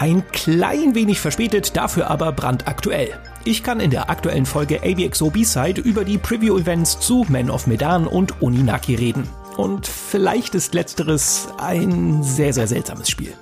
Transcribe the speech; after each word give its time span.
Ein 0.00 0.26
klein 0.32 0.94
wenig 0.94 1.20
verspätet, 1.20 1.76
dafür 1.76 2.08
aber 2.08 2.32
brandaktuell. 2.32 3.10
Ich 3.44 3.62
kann 3.62 3.80
in 3.80 3.90
der 3.90 4.08
aktuellen 4.08 4.46
Folge 4.46 4.80
AVXO 4.82 5.28
B-Side 5.28 5.82
über 5.82 6.06
die 6.06 6.16
Preview-Events 6.16 7.00
zu 7.00 7.26
Man 7.28 7.50
of 7.50 7.66
Medan 7.66 8.06
und 8.06 8.40
Oninaki 8.40 8.94
reden. 8.94 9.28
Und 9.58 9.86
vielleicht 9.86 10.54
ist 10.54 10.72
letzteres 10.72 11.48
ein 11.58 12.22
sehr, 12.22 12.54
sehr 12.54 12.66
seltsames 12.66 13.10
Spiel. 13.10 13.34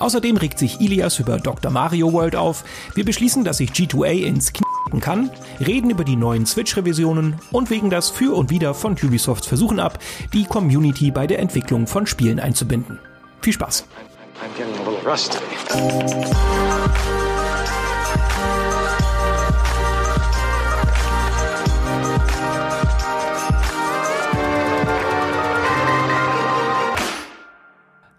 Außerdem 0.00 0.36
regt 0.38 0.58
sich 0.58 0.80
Ilias 0.80 1.20
über 1.20 1.38
Dr. 1.38 1.70
Mario 1.70 2.12
World 2.12 2.34
auf. 2.34 2.64
Wir 2.96 3.04
beschließen, 3.04 3.44
dass 3.44 3.58
sich 3.58 3.70
G2A 3.70 4.24
ins 4.26 4.52
Knie 4.52 4.64
kann, 4.98 5.30
reden 5.64 5.90
über 5.90 6.02
die 6.02 6.16
neuen 6.16 6.44
Switch-Revisionen 6.44 7.36
und 7.52 7.70
wegen 7.70 7.88
das 7.88 8.10
Für 8.10 8.34
und 8.34 8.50
Wider 8.50 8.74
von 8.74 8.94
Ubisofts 9.00 9.46
Versuchen 9.46 9.78
ab, 9.78 10.00
die 10.32 10.42
Community 10.42 11.12
bei 11.12 11.28
der 11.28 11.38
Entwicklung 11.38 11.86
von 11.86 12.04
Spielen 12.08 12.40
einzubinden. 12.40 12.98
Viel 13.42 13.52
Spaß! 13.52 13.84
Rusty. 15.08 15.38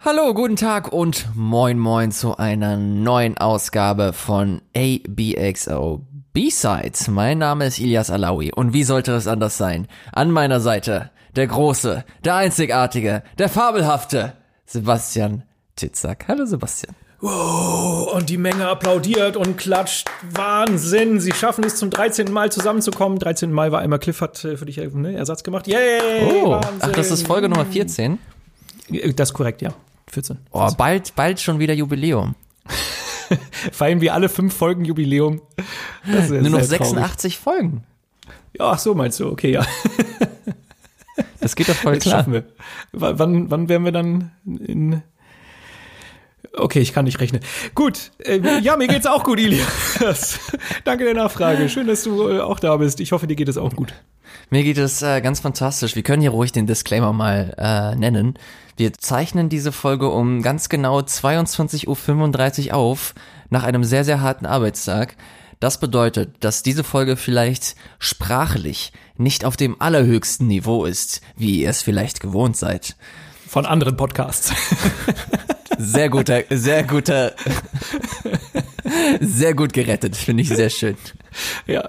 Hallo, 0.03 0.33
guten 0.33 0.55
Tag 0.55 0.91
und 0.91 1.27
moin 1.35 1.77
moin 1.77 2.11
zu 2.11 2.37
einer 2.37 2.77
neuen 2.77 3.37
Ausgabe 3.37 4.13
von 4.13 4.63
ABXO 4.75 6.07
B-Sides. 6.33 7.07
Mein 7.09 7.37
Name 7.37 7.67
ist 7.67 7.77
Ilias 7.77 8.09
Alawi 8.09 8.51
und 8.51 8.73
wie 8.73 8.83
sollte 8.83 9.11
es 9.11 9.27
anders 9.27 9.57
sein? 9.57 9.87
An 10.11 10.31
meiner 10.31 10.59
Seite 10.59 11.11
der 11.35 11.45
große, 11.45 12.03
der 12.23 12.35
einzigartige, 12.35 13.21
der 13.37 13.49
fabelhafte 13.49 14.33
Sebastian 14.65 15.43
Titzak. 15.79 16.27
Hallo 16.27 16.45
Sebastian. 16.45 16.93
Wow, 17.21 18.13
und 18.13 18.29
die 18.29 18.37
Menge 18.37 18.67
applaudiert 18.67 19.37
und 19.37 19.57
klatscht. 19.57 20.09
Wahnsinn. 20.29 21.19
Sie 21.19 21.31
schaffen 21.31 21.63
es 21.63 21.77
zum 21.77 21.89
13. 21.89 22.31
Mal 22.31 22.51
zusammenzukommen. 22.51 23.17
13. 23.17 23.51
Mal 23.51 23.71
war 23.71 23.79
einmal 23.79 23.99
Cliff 23.99 24.19
hat 24.19 24.43
äh, 24.43 24.57
für 24.57 24.65
dich 24.65 24.77
ne, 24.77 25.15
Ersatz 25.15 25.43
gemacht. 25.43 25.67
Yay! 25.67 25.99
Oh, 26.29 26.51
Wahnsinn. 26.51 26.79
ach, 26.81 26.91
das 26.91 27.11
ist 27.11 27.25
Folge 27.25 27.47
Nummer 27.47 27.65
14? 27.65 28.19
Das 29.15 29.29
ist 29.29 29.33
korrekt, 29.33 29.61
ja. 29.61 29.73
14. 30.07 30.37
Oh, 30.51 30.69
bald, 30.77 31.15
bald 31.15 31.39
schon 31.39 31.59
wieder 31.59 31.73
Jubiläum. 31.73 32.35
Feiern 33.71 34.01
wir 34.01 34.13
alle 34.13 34.27
fünf 34.27 34.53
Folgen 34.53 34.83
Jubiläum. 34.83 35.41
Nur 36.05 36.49
noch 36.49 36.61
86 36.61 37.35
traurig. 37.35 37.39
Folgen. 37.39 37.83
Ja, 38.57 38.71
ach 38.71 38.79
so 38.79 38.95
meinst 38.95 39.19
du, 39.19 39.27
okay, 39.27 39.51
ja. 39.51 39.65
Das 41.39 41.55
geht 41.55 41.69
doch 41.69 41.75
voll 41.75 41.93
Jetzt 41.93 42.03
klar. 42.03 42.25
Wir. 42.27 42.43
Wann, 42.91 43.49
wann 43.49 43.69
werden 43.69 43.85
wir 43.85 43.91
dann 43.91 44.31
in 44.45 45.01
Okay, 46.57 46.79
ich 46.79 46.93
kann 46.93 47.05
nicht 47.05 47.19
rechnen. 47.19 47.41
Gut, 47.75 48.11
äh, 48.19 48.39
ja, 48.61 48.75
mir 48.75 48.87
geht's 48.87 49.05
auch 49.05 49.23
gut, 49.23 49.39
Ilias. 49.39 50.39
Danke 50.83 51.05
der 51.05 51.13
Nachfrage. 51.13 51.69
Schön, 51.69 51.87
dass 51.87 52.03
du 52.03 52.27
äh, 52.27 52.39
auch 52.39 52.59
da 52.59 52.77
bist. 52.77 52.99
Ich 52.99 53.11
hoffe, 53.11 53.27
dir 53.27 53.35
geht 53.35 53.49
es 53.49 53.57
auch 53.57 53.75
gut. 53.75 53.93
Mir 54.49 54.63
geht 54.63 54.77
es 54.77 55.01
äh, 55.01 55.21
ganz 55.21 55.39
fantastisch. 55.39 55.95
Wir 55.95 56.03
können 56.03 56.21
hier 56.21 56.31
ruhig 56.31 56.51
den 56.51 56.65
Disclaimer 56.65 57.13
mal 57.13 57.53
äh, 57.57 57.95
nennen. 57.95 58.33
Wir 58.77 58.93
zeichnen 58.93 59.49
diese 59.49 59.71
Folge 59.71 60.09
um 60.09 60.41
ganz 60.41 60.69
genau 60.69 60.99
22.35 60.99 62.67
Uhr 62.67 62.73
auf, 62.75 63.13
nach 63.49 63.63
einem 63.63 63.83
sehr, 63.83 64.03
sehr 64.03 64.21
harten 64.21 64.45
Arbeitstag. 64.45 65.15
Das 65.59 65.79
bedeutet, 65.79 66.35
dass 66.39 66.63
diese 66.63 66.83
Folge 66.83 67.17
vielleicht 67.17 67.75
sprachlich 67.99 68.93
nicht 69.17 69.43
auf 69.43 69.57
dem 69.57 69.81
allerhöchsten 69.81 70.47
Niveau 70.47 70.85
ist, 70.85 71.21
wie 71.35 71.61
ihr 71.61 71.69
es 71.69 71.81
vielleicht 71.81 72.21
gewohnt 72.21 72.55
seid. 72.55 72.95
Von 73.47 73.65
anderen 73.65 73.97
Podcasts. 73.97 74.53
Sehr 75.81 76.09
guter, 76.09 76.43
sehr 76.49 76.83
guter, 76.83 77.33
sehr 79.21 79.53
gut 79.53 79.71
gerettet, 79.71 80.17
finde 80.17 80.43
ich 80.43 80.49
sehr 80.49 80.69
schön. 80.69 80.97
Ja. 81.67 81.87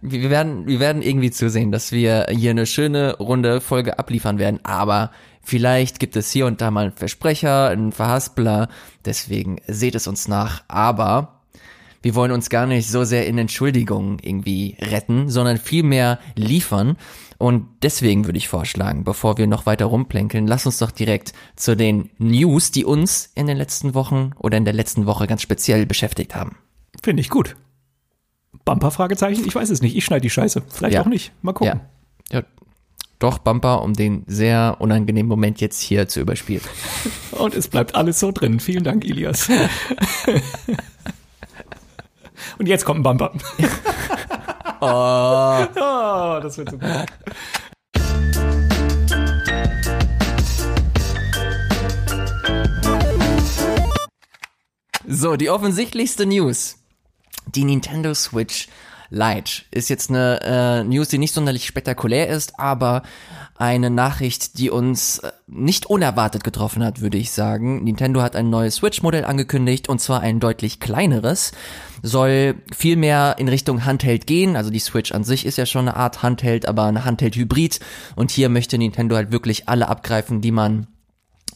Wir 0.00 0.30
werden, 0.30 0.66
wir 0.66 0.80
werden 0.80 1.02
irgendwie 1.02 1.30
zusehen, 1.30 1.72
dass 1.72 1.92
wir 1.92 2.26
hier 2.30 2.52
eine 2.52 2.64
schöne 2.64 3.18
runde 3.18 3.60
Folge 3.60 3.98
abliefern 3.98 4.38
werden, 4.38 4.60
aber 4.62 5.10
vielleicht 5.42 6.00
gibt 6.00 6.16
es 6.16 6.30
hier 6.30 6.46
und 6.46 6.62
da 6.62 6.70
mal 6.70 6.84
einen 6.84 6.96
Versprecher, 6.96 7.68
einen 7.68 7.92
Verhaspler, 7.92 8.68
deswegen 9.04 9.60
seht 9.66 9.94
es 9.94 10.06
uns 10.06 10.26
nach, 10.26 10.62
aber 10.66 11.35
wir 12.02 12.14
wollen 12.14 12.32
uns 12.32 12.50
gar 12.50 12.66
nicht 12.66 12.88
so 12.88 13.04
sehr 13.04 13.26
in 13.26 13.38
Entschuldigungen 13.38 14.18
irgendwie 14.20 14.76
retten, 14.80 15.28
sondern 15.28 15.58
vielmehr 15.58 16.18
liefern 16.34 16.96
und 17.38 17.66
deswegen 17.82 18.24
würde 18.24 18.38
ich 18.38 18.48
vorschlagen, 18.48 19.04
bevor 19.04 19.36
wir 19.36 19.46
noch 19.46 19.66
weiter 19.66 19.86
rumplänkeln, 19.86 20.46
lass 20.46 20.66
uns 20.66 20.78
doch 20.78 20.90
direkt 20.90 21.32
zu 21.54 21.76
den 21.76 22.10
News, 22.18 22.70
die 22.70 22.84
uns 22.84 23.30
in 23.34 23.46
den 23.46 23.56
letzten 23.56 23.94
Wochen 23.94 24.30
oder 24.38 24.56
in 24.56 24.64
der 24.64 24.74
letzten 24.74 25.06
Woche 25.06 25.26
ganz 25.26 25.42
speziell 25.42 25.84
beschäftigt 25.86 26.34
haben. 26.34 26.56
Finde 27.02 27.20
ich 27.20 27.28
gut. 27.28 27.56
Bumper 28.64 28.90
Fragezeichen? 28.90 29.46
Ich 29.46 29.54
weiß 29.54 29.70
es 29.70 29.82
nicht. 29.82 29.96
Ich 29.96 30.04
schneide 30.04 30.22
die 30.22 30.30
Scheiße. 30.30 30.62
Vielleicht 30.68 30.94
ja. 30.94 31.02
auch 31.02 31.06
nicht. 31.06 31.32
Mal 31.42 31.52
gucken. 31.52 31.80
Ja. 32.32 32.38
ja. 32.38 32.46
Doch, 33.18 33.38
Bumper, 33.38 33.82
um 33.82 33.94
den 33.94 34.24
sehr 34.26 34.76
unangenehmen 34.78 35.28
Moment 35.28 35.60
jetzt 35.60 35.80
hier 35.80 36.08
zu 36.08 36.20
überspielen. 36.20 36.62
Und 37.32 37.54
es 37.54 37.68
bleibt 37.68 37.94
alles 37.94 38.18
so 38.18 38.32
drin. 38.32 38.60
Vielen 38.60 38.84
Dank, 38.84 39.04
Ilias. 39.04 39.48
Und 42.58 42.66
jetzt 42.66 42.84
kommt 42.84 43.00
ein 43.00 43.02
Bumper. 43.02 43.32
Oh. 44.80 45.66
oh, 45.80 46.40
das 46.40 46.56
wird 46.58 46.70
super. 46.70 47.06
So, 55.06 55.36
die 55.36 55.50
offensichtlichste 55.50 56.26
News. 56.26 56.76
Die 57.54 57.64
Nintendo 57.64 58.12
Switch 58.14 58.68
Lite 59.10 59.62
ist 59.70 59.88
jetzt 59.88 60.10
eine 60.10 60.40
äh, 60.42 60.84
News, 60.84 61.08
die 61.08 61.18
nicht 61.18 61.32
sonderlich 61.32 61.66
spektakulär 61.66 62.28
ist, 62.28 62.58
aber 62.58 63.02
eine 63.58 63.90
Nachricht, 63.90 64.58
die 64.58 64.70
uns 64.70 65.18
äh, 65.18 65.32
nicht 65.46 65.86
unerwartet 65.86 66.44
getroffen 66.44 66.84
hat, 66.84 67.00
würde 67.00 67.18
ich 67.18 67.30
sagen. 67.30 67.84
Nintendo 67.84 68.22
hat 68.22 68.36
ein 68.36 68.50
neues 68.50 68.76
Switch-Modell 68.76 69.24
angekündigt 69.24 69.88
und 69.88 70.00
zwar 70.00 70.20
ein 70.20 70.40
deutlich 70.40 70.80
kleineres. 70.80 71.52
Soll 72.02 72.56
viel 72.74 72.96
mehr 72.96 73.36
in 73.38 73.48
Richtung 73.48 73.84
Handheld 73.84 74.26
gehen. 74.26 74.56
Also 74.56 74.70
die 74.70 74.78
Switch 74.78 75.12
an 75.12 75.24
sich 75.24 75.46
ist 75.46 75.58
ja 75.58 75.66
schon 75.66 75.88
eine 75.88 75.96
Art 75.96 76.22
Handheld, 76.22 76.66
aber 76.66 76.84
eine 76.84 77.04
Handheld-Hybrid. 77.04 77.80
Und 78.14 78.30
hier 78.30 78.48
möchte 78.48 78.78
Nintendo 78.78 79.16
halt 79.16 79.32
wirklich 79.32 79.68
alle 79.68 79.88
abgreifen, 79.88 80.40
die 80.40 80.52
man 80.52 80.86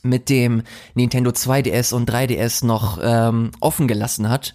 mit 0.03 0.29
dem 0.29 0.63
Nintendo 0.95 1.31
2DS 1.31 1.93
und 1.93 2.11
3DS 2.11 2.65
noch 2.65 2.99
ähm, 3.03 3.51
offen 3.61 3.87
gelassen 3.87 4.29
hat. 4.29 4.55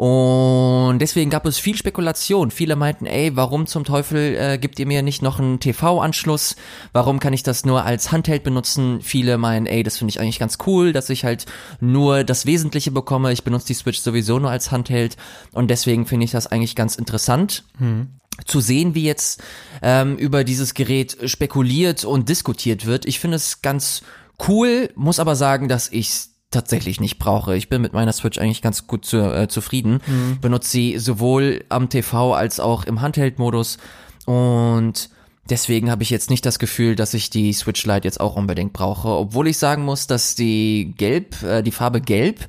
Und 0.00 0.98
deswegen 1.00 1.28
gab 1.28 1.44
es 1.44 1.58
viel 1.58 1.76
Spekulation. 1.76 2.50
Viele 2.50 2.74
meinten, 2.74 3.04
ey, 3.04 3.36
warum 3.36 3.66
zum 3.66 3.84
Teufel 3.84 4.34
äh, 4.34 4.56
gibt 4.56 4.78
ihr 4.78 4.86
mir 4.86 5.02
nicht 5.02 5.20
noch 5.20 5.38
einen 5.38 5.60
TV-Anschluss? 5.60 6.56
Warum 6.94 7.20
kann 7.20 7.34
ich 7.34 7.42
das 7.42 7.66
nur 7.66 7.84
als 7.84 8.10
Handheld 8.10 8.42
benutzen? 8.42 9.02
Viele 9.02 9.36
meinen, 9.36 9.66
ey, 9.66 9.82
das 9.82 9.98
finde 9.98 10.12
ich 10.12 10.18
eigentlich 10.18 10.38
ganz 10.38 10.56
cool, 10.66 10.94
dass 10.94 11.10
ich 11.10 11.26
halt 11.26 11.44
nur 11.80 12.24
das 12.24 12.46
Wesentliche 12.46 12.92
bekomme. 12.92 13.30
Ich 13.30 13.44
benutze 13.44 13.66
die 13.66 13.74
Switch 13.74 14.00
sowieso 14.00 14.38
nur 14.38 14.50
als 14.50 14.70
Handheld. 14.70 15.18
Und 15.52 15.68
deswegen 15.70 16.06
finde 16.06 16.24
ich 16.24 16.30
das 16.30 16.46
eigentlich 16.46 16.76
ganz 16.76 16.96
interessant. 16.96 17.64
Hm 17.76 18.08
zu 18.46 18.60
sehen, 18.60 18.94
wie 18.94 19.04
jetzt 19.04 19.42
ähm, 19.82 20.16
über 20.16 20.44
dieses 20.44 20.72
Gerät 20.72 21.18
spekuliert 21.28 22.06
und 22.06 22.30
diskutiert 22.30 22.86
wird. 22.86 23.04
Ich 23.04 23.20
finde 23.20 23.36
es 23.36 23.60
ganz 23.60 24.00
cool, 24.48 24.88
muss 24.94 25.20
aber 25.20 25.36
sagen, 25.36 25.68
dass 25.68 25.92
ich 25.92 26.29
tatsächlich 26.50 27.00
nicht 27.00 27.18
brauche. 27.18 27.56
Ich 27.56 27.68
bin 27.68 27.80
mit 27.82 27.92
meiner 27.92 28.12
Switch 28.12 28.38
eigentlich 28.38 28.62
ganz 28.62 28.86
gut 28.86 29.04
zu, 29.04 29.18
äh, 29.18 29.48
zufrieden. 29.48 30.00
Mhm. 30.06 30.40
Benutze 30.40 30.70
sie 30.70 30.98
sowohl 30.98 31.64
am 31.68 31.88
TV 31.88 32.34
als 32.34 32.60
auch 32.60 32.84
im 32.84 33.00
Handheld-Modus 33.00 33.78
und 34.26 35.10
deswegen 35.48 35.90
habe 35.90 36.02
ich 36.02 36.10
jetzt 36.10 36.30
nicht 36.30 36.44
das 36.44 36.58
Gefühl, 36.58 36.96
dass 36.96 37.14
ich 37.14 37.30
die 37.30 37.52
Switch 37.52 37.84
Lite 37.86 38.06
jetzt 38.06 38.20
auch 38.20 38.36
unbedingt 38.36 38.72
brauche, 38.72 39.08
obwohl 39.08 39.48
ich 39.48 39.58
sagen 39.58 39.84
muss, 39.84 40.06
dass 40.06 40.34
die 40.34 40.94
Gelb, 40.96 41.42
äh, 41.42 41.62
die 41.62 41.72
Farbe 41.72 42.00
Gelb 42.00 42.48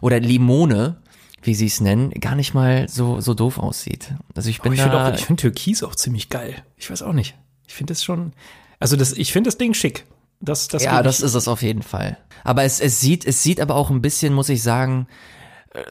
oder 0.00 0.20
Limone 0.20 0.96
wie 1.42 1.54
sie 1.54 1.66
es 1.66 1.80
nennen, 1.80 2.10
gar 2.10 2.34
nicht 2.34 2.54
mal 2.54 2.88
so 2.88 3.20
so 3.20 3.34
doof 3.34 3.58
aussieht. 3.58 4.12
Also 4.34 4.50
ich 4.50 4.60
bin 4.60 4.72
oh, 4.72 4.74
ich 4.74 4.80
da. 4.80 4.90
Find 4.90 4.94
auch, 4.94 5.14
ich 5.14 5.26
finde 5.26 5.40
Türkis 5.40 5.82
auch 5.82 5.94
ziemlich 5.94 6.28
geil. 6.28 6.62
Ich 6.76 6.90
weiß 6.90 7.02
auch 7.02 7.12
nicht. 7.12 7.34
Ich 7.66 7.74
finde 7.74 7.92
das 7.92 8.04
schon. 8.04 8.32
Also 8.78 8.96
das, 8.96 9.12
ich 9.12 9.32
finde 9.32 9.48
das 9.48 9.58
Ding 9.58 9.74
schick. 9.74 10.04
Das, 10.40 10.68
das 10.68 10.82
ja, 10.82 11.02
das 11.02 11.20
ist 11.20 11.34
es 11.34 11.48
auf 11.48 11.60
jeden 11.62 11.82
Fall. 11.82 12.16
Aber 12.44 12.62
es, 12.64 12.80
es 12.80 13.00
sieht, 13.00 13.26
es 13.26 13.42
sieht 13.42 13.60
aber 13.60 13.74
auch 13.74 13.90
ein 13.90 14.00
bisschen, 14.00 14.32
muss 14.32 14.48
ich 14.48 14.62
sagen, 14.62 15.06
äh, 15.74 15.82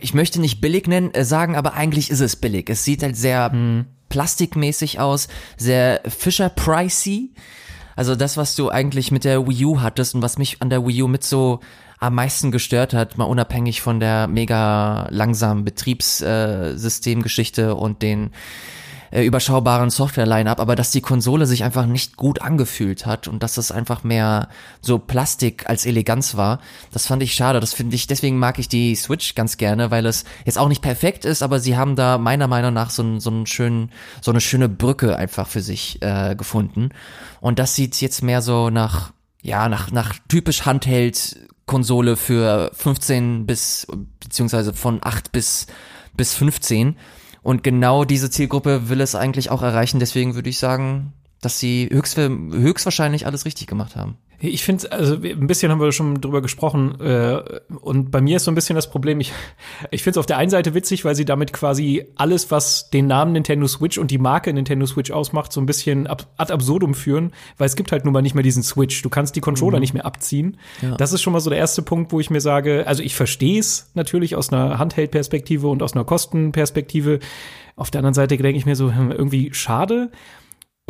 ich 0.00 0.14
möchte 0.14 0.40
nicht 0.40 0.60
billig 0.60 0.86
nennen, 0.86 1.12
äh, 1.14 1.24
sagen, 1.24 1.56
aber 1.56 1.74
eigentlich 1.74 2.08
ist 2.10 2.20
es 2.20 2.36
billig. 2.36 2.70
Es 2.70 2.84
sieht 2.84 3.02
halt 3.02 3.16
sehr 3.16 3.50
hm. 3.50 3.86
plastikmäßig 4.08 5.00
aus, 5.00 5.26
sehr 5.56 6.02
Fisher 6.06 6.50
pricey. 6.50 7.32
Also 7.96 8.14
das, 8.14 8.36
was 8.36 8.54
du 8.54 8.70
eigentlich 8.70 9.10
mit 9.10 9.24
der 9.24 9.48
Wii 9.48 9.64
U 9.64 9.80
hattest 9.80 10.14
und 10.14 10.22
was 10.22 10.38
mich 10.38 10.62
an 10.62 10.70
der 10.70 10.86
Wii 10.86 11.02
U 11.02 11.08
mit 11.08 11.24
so 11.24 11.58
am 11.98 12.14
meisten 12.14 12.52
gestört 12.52 12.94
hat, 12.94 13.18
mal 13.18 13.24
unabhängig 13.24 13.82
von 13.82 14.00
der 14.00 14.26
mega 14.26 15.06
langsamen 15.10 15.64
Betriebssystemgeschichte 15.64 17.74
und 17.74 18.00
den 18.00 18.30
äh, 19.10 19.24
überschaubaren 19.24 19.90
Software-Line-Up, 19.90 20.60
aber 20.60 20.76
dass 20.76 20.90
die 20.90 21.00
Konsole 21.00 21.46
sich 21.46 21.64
einfach 21.64 21.86
nicht 21.86 22.16
gut 22.16 22.42
angefühlt 22.42 23.06
hat 23.06 23.28
und 23.28 23.42
dass 23.42 23.56
es 23.56 23.72
einfach 23.72 24.04
mehr 24.04 24.48
so 24.80 24.98
Plastik 24.98 25.68
als 25.68 25.86
Eleganz 25.86 26.36
war. 26.36 26.60
Das 26.92 27.06
fand 27.06 27.22
ich 27.22 27.34
schade. 27.34 27.60
Das 27.60 27.74
finde 27.74 27.96
ich, 27.96 28.06
deswegen 28.06 28.38
mag 28.38 28.58
ich 28.58 28.68
die 28.68 28.94
Switch 28.94 29.34
ganz 29.34 29.56
gerne, 29.56 29.90
weil 29.90 30.06
es 30.06 30.24
jetzt 30.44 30.58
auch 30.58 30.68
nicht 30.68 30.82
perfekt 30.82 31.24
ist, 31.24 31.42
aber 31.42 31.60
sie 31.60 31.76
haben 31.76 31.96
da 31.96 32.18
meiner 32.18 32.46
Meinung 32.46 32.72
nach 32.72 32.90
so, 32.90 33.18
so 33.18 33.30
einen 33.30 33.46
schönen, 33.46 33.90
so 34.20 34.30
eine 34.30 34.40
schöne 34.40 34.68
Brücke 34.68 35.16
einfach 35.16 35.48
für 35.48 35.62
sich 35.62 36.00
äh, 36.02 36.34
gefunden. 36.36 36.90
Und 37.40 37.58
das 37.58 37.74
sieht 37.74 38.00
jetzt 38.00 38.22
mehr 38.22 38.42
so 38.42 38.70
nach, 38.70 39.12
ja, 39.42 39.68
nach, 39.68 39.90
nach 39.90 40.14
typisch 40.28 40.66
Handheld 40.66 41.36
Konsole 41.66 42.16
für 42.16 42.72
15 42.74 43.46
bis, 43.46 43.86
beziehungsweise 44.18 44.74
von 44.74 44.98
8 45.02 45.30
bis, 45.30 45.68
bis 46.14 46.34
15. 46.34 46.96
Und 47.42 47.62
genau 47.62 48.04
diese 48.04 48.30
Zielgruppe 48.30 48.88
will 48.88 49.00
es 49.00 49.14
eigentlich 49.14 49.50
auch 49.50 49.62
erreichen. 49.62 49.98
Deswegen 50.00 50.34
würde 50.34 50.50
ich 50.50 50.58
sagen, 50.58 51.12
dass 51.40 51.58
sie 51.58 51.88
höchst, 51.90 52.16
höchstwahrscheinlich 52.16 53.26
alles 53.26 53.44
richtig 53.44 53.66
gemacht 53.66 53.96
haben. 53.96 54.16
Ich 54.42 54.64
finde, 54.64 54.90
also 54.90 55.16
ein 55.16 55.46
bisschen 55.46 55.70
haben 55.70 55.80
wir 55.80 55.92
schon 55.92 56.20
drüber 56.20 56.40
gesprochen 56.40 56.98
äh, 57.00 57.42
und 57.80 58.10
bei 58.10 58.22
mir 58.22 58.36
ist 58.36 58.44
so 58.44 58.50
ein 58.50 58.54
bisschen 58.54 58.74
das 58.74 58.90
Problem, 58.90 59.20
ich, 59.20 59.32
ich 59.90 60.02
finde 60.02 60.12
es 60.12 60.18
auf 60.18 60.26
der 60.26 60.38
einen 60.38 60.50
Seite 60.50 60.74
witzig, 60.74 61.04
weil 61.04 61.14
sie 61.14 61.26
damit 61.26 61.52
quasi 61.52 62.06
alles, 62.16 62.50
was 62.50 62.88
den 62.88 63.06
Namen 63.06 63.32
Nintendo 63.32 63.66
Switch 63.66 63.98
und 63.98 64.10
die 64.10 64.16
Marke 64.18 64.52
Nintendo 64.52 64.86
Switch 64.86 65.10
ausmacht, 65.10 65.52
so 65.52 65.60
ein 65.60 65.66
bisschen 65.66 66.06
ab, 66.06 66.26
ad 66.38 66.52
absurdum 66.52 66.94
führen, 66.94 67.32
weil 67.58 67.66
es 67.66 67.76
gibt 67.76 67.92
halt 67.92 68.04
nun 68.04 68.14
mal 68.14 68.22
nicht 68.22 68.34
mehr 68.34 68.42
diesen 68.42 68.62
Switch. 68.62 69.02
Du 69.02 69.10
kannst 69.10 69.36
die 69.36 69.40
Controller 69.40 69.76
mhm. 69.76 69.82
nicht 69.82 69.94
mehr 69.94 70.06
abziehen. 70.06 70.56
Ja. 70.80 70.96
Das 70.96 71.12
ist 71.12 71.20
schon 71.20 71.34
mal 71.34 71.40
so 71.40 71.50
der 71.50 71.58
erste 71.58 71.82
Punkt, 71.82 72.10
wo 72.10 72.18
ich 72.18 72.30
mir 72.30 72.40
sage, 72.40 72.86
also 72.86 73.02
ich 73.02 73.14
verstehe 73.14 73.60
es 73.60 73.90
natürlich 73.94 74.36
aus 74.36 74.52
einer 74.52 74.78
Handheld-Perspektive 74.78 75.68
und 75.68 75.82
aus 75.82 75.92
einer 75.92 76.04
Kostenperspektive. 76.04 77.18
Auf 77.76 77.90
der 77.90 78.00
anderen 78.00 78.14
Seite 78.14 78.36
denke 78.36 78.58
ich 78.58 78.66
mir 78.66 78.76
so, 78.76 78.92
hm, 78.92 79.12
irgendwie 79.12 79.52
schade. 79.52 80.10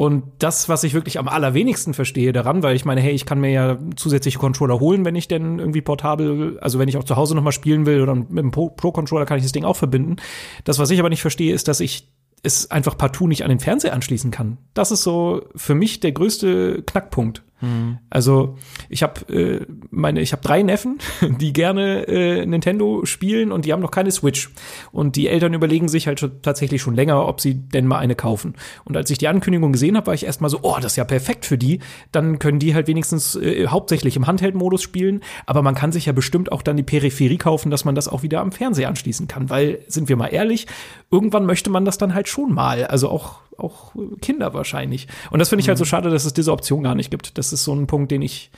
Und 0.01 0.23
das, 0.39 0.71
was 0.71 0.83
ich 0.83 0.95
wirklich 0.95 1.19
am 1.19 1.29
allerwenigsten 1.29 1.93
verstehe 1.93 2.33
daran, 2.33 2.63
weil 2.63 2.75
ich 2.75 2.87
meine, 2.87 3.03
hey, 3.03 3.13
ich 3.13 3.27
kann 3.27 3.39
mir 3.39 3.51
ja 3.51 3.79
zusätzliche 3.97 4.39
Controller 4.39 4.81
holen, 4.81 5.05
wenn 5.05 5.15
ich 5.15 5.29
denn 5.29 5.59
irgendwie 5.59 5.83
portabel, 5.83 6.59
also 6.61 6.79
wenn 6.79 6.89
ich 6.89 6.97
auch 6.97 7.05
zu 7.05 7.17
Hause 7.17 7.35
nochmal 7.35 7.53
spielen 7.53 7.85
will 7.85 8.01
oder 8.01 8.15
mit 8.15 8.39
dem 8.39 8.51
Pro-Controller 8.51 9.27
kann 9.27 9.37
ich 9.37 9.43
das 9.43 9.53
Ding 9.53 9.67
auch 9.67 9.77
verbinden. 9.77 10.17
Das, 10.65 10.79
was 10.79 10.91
ich 10.91 11.01
aber 11.01 11.11
nicht 11.11 11.21
verstehe, 11.21 11.53
ist, 11.53 11.69
dass 11.69 11.81
ich 11.81 12.09
es 12.43 12.71
einfach 12.71 12.97
partout 12.97 13.27
nicht 13.27 13.45
an 13.45 13.51
den 13.51 13.61
Fernseher 13.61 13.93
anschließen 13.93 14.31
kann. 14.31 14.57
Das 14.73 14.91
ist 14.91 15.03
so 15.03 15.43
für 15.55 15.75
mich 15.75 16.01
der 16.01 16.13
größte 16.13 16.83
Knackpunkt. 16.87 17.43
Mhm. 17.61 17.99
Also 18.09 18.57
ich 18.89 19.03
habe 19.03 19.33
äh, 19.33 19.67
meine, 19.91 20.21
ich 20.21 20.33
habe 20.33 20.43
drei 20.43 20.63
Neffen, 20.63 20.99
die 21.41 21.53
gerne 21.53 22.07
äh, 22.09 22.47
Nintendo 22.47 23.05
spielen 23.05 23.53
und 23.53 23.65
die 23.65 23.73
haben 23.73 23.81
noch 23.81 23.91
keine 23.91 24.11
Switch. 24.11 24.51
Und 24.93 25.17
die 25.17 25.29
Eltern 25.29 25.55
überlegen 25.55 25.89
sich 25.89 26.07
halt 26.07 26.21
schon, 26.21 26.43
tatsächlich 26.43 26.83
schon 26.83 26.95
länger, 26.95 27.27
ob 27.27 27.41
sie 27.41 27.55
denn 27.55 27.87
mal 27.87 27.99
eine 27.99 28.15
kaufen. 28.15 28.55
Und 28.85 28.97
als 28.97 29.11
ich 29.11 29.19
die 29.19 29.29
Ankündigung 29.29 29.73
gesehen 29.73 29.97
habe, 29.97 30.09
war 30.09 30.15
ich 30.15 30.25
erstmal 30.25 30.51
so, 30.51 30.61
oh, 30.63 30.77
das 30.77 30.93
ist 30.93 30.97
ja 30.97 31.05
perfekt 31.05 31.47
für 31.47 31.59
die. 31.59 31.81
Dann 32.13 32.39
können 32.39 32.59
die 32.59 32.75
halt 32.75 32.89
wenigstens 32.89 33.37
äh, 33.37 33.67
hauptsächlich 33.67 34.17
im 34.17 34.27
Handheld-Modus 34.27 34.83
spielen. 34.83 35.21
Aber 35.47 35.63
man 35.63 35.75
kann 35.75 35.93
sich 35.93 36.07
ja 36.07 36.13
bestimmt 36.13 36.53
auch 36.53 36.63
dann 36.63 36.77
die 36.77 36.83
Peripherie 36.83 37.39
kaufen, 37.39 37.71
dass 37.71 37.85
man 37.85 37.95
das 37.95 38.09
auch 38.09 38.23
wieder 38.23 38.41
am 38.41 38.53
Fernseher 38.53 38.89
anschließen 38.89 39.29
kann. 39.29 39.51
Weil, 39.51 39.81
sind 39.89 40.09
wir 40.09 40.17
mal 40.17 40.29
ehrlich, 40.29 40.67
irgendwann 41.11 41.47
möchte 41.47 41.71
man 41.71 41.85
das 41.85 41.99
dann 41.99 42.15
halt 42.15 42.29
schon 42.29 42.53
mal. 42.53 42.87
Also 42.87 43.09
auch 43.09 43.41
auch 43.61 43.93
Kinder 44.21 44.55
wahrscheinlich. 44.55 45.09
Und 45.31 45.39
das 45.39 45.49
finde 45.49 45.63
ich 45.63 45.69
halt 45.69 45.79
so 45.79 45.85
mhm. 45.85 45.89
schade, 45.89 46.11
dass 46.11 46.25
es 46.25 46.33
diese 46.33 46.53
Option 46.53 46.83
gar 46.83 46.95
nicht 46.95 47.11
gibt. 47.11 47.39
Das 47.39 47.53
ist 47.53 47.65
so 47.65 47.75
ein 47.75 47.87
Punkt, 47.87 48.11
den 48.11 48.23
ich 48.23 48.51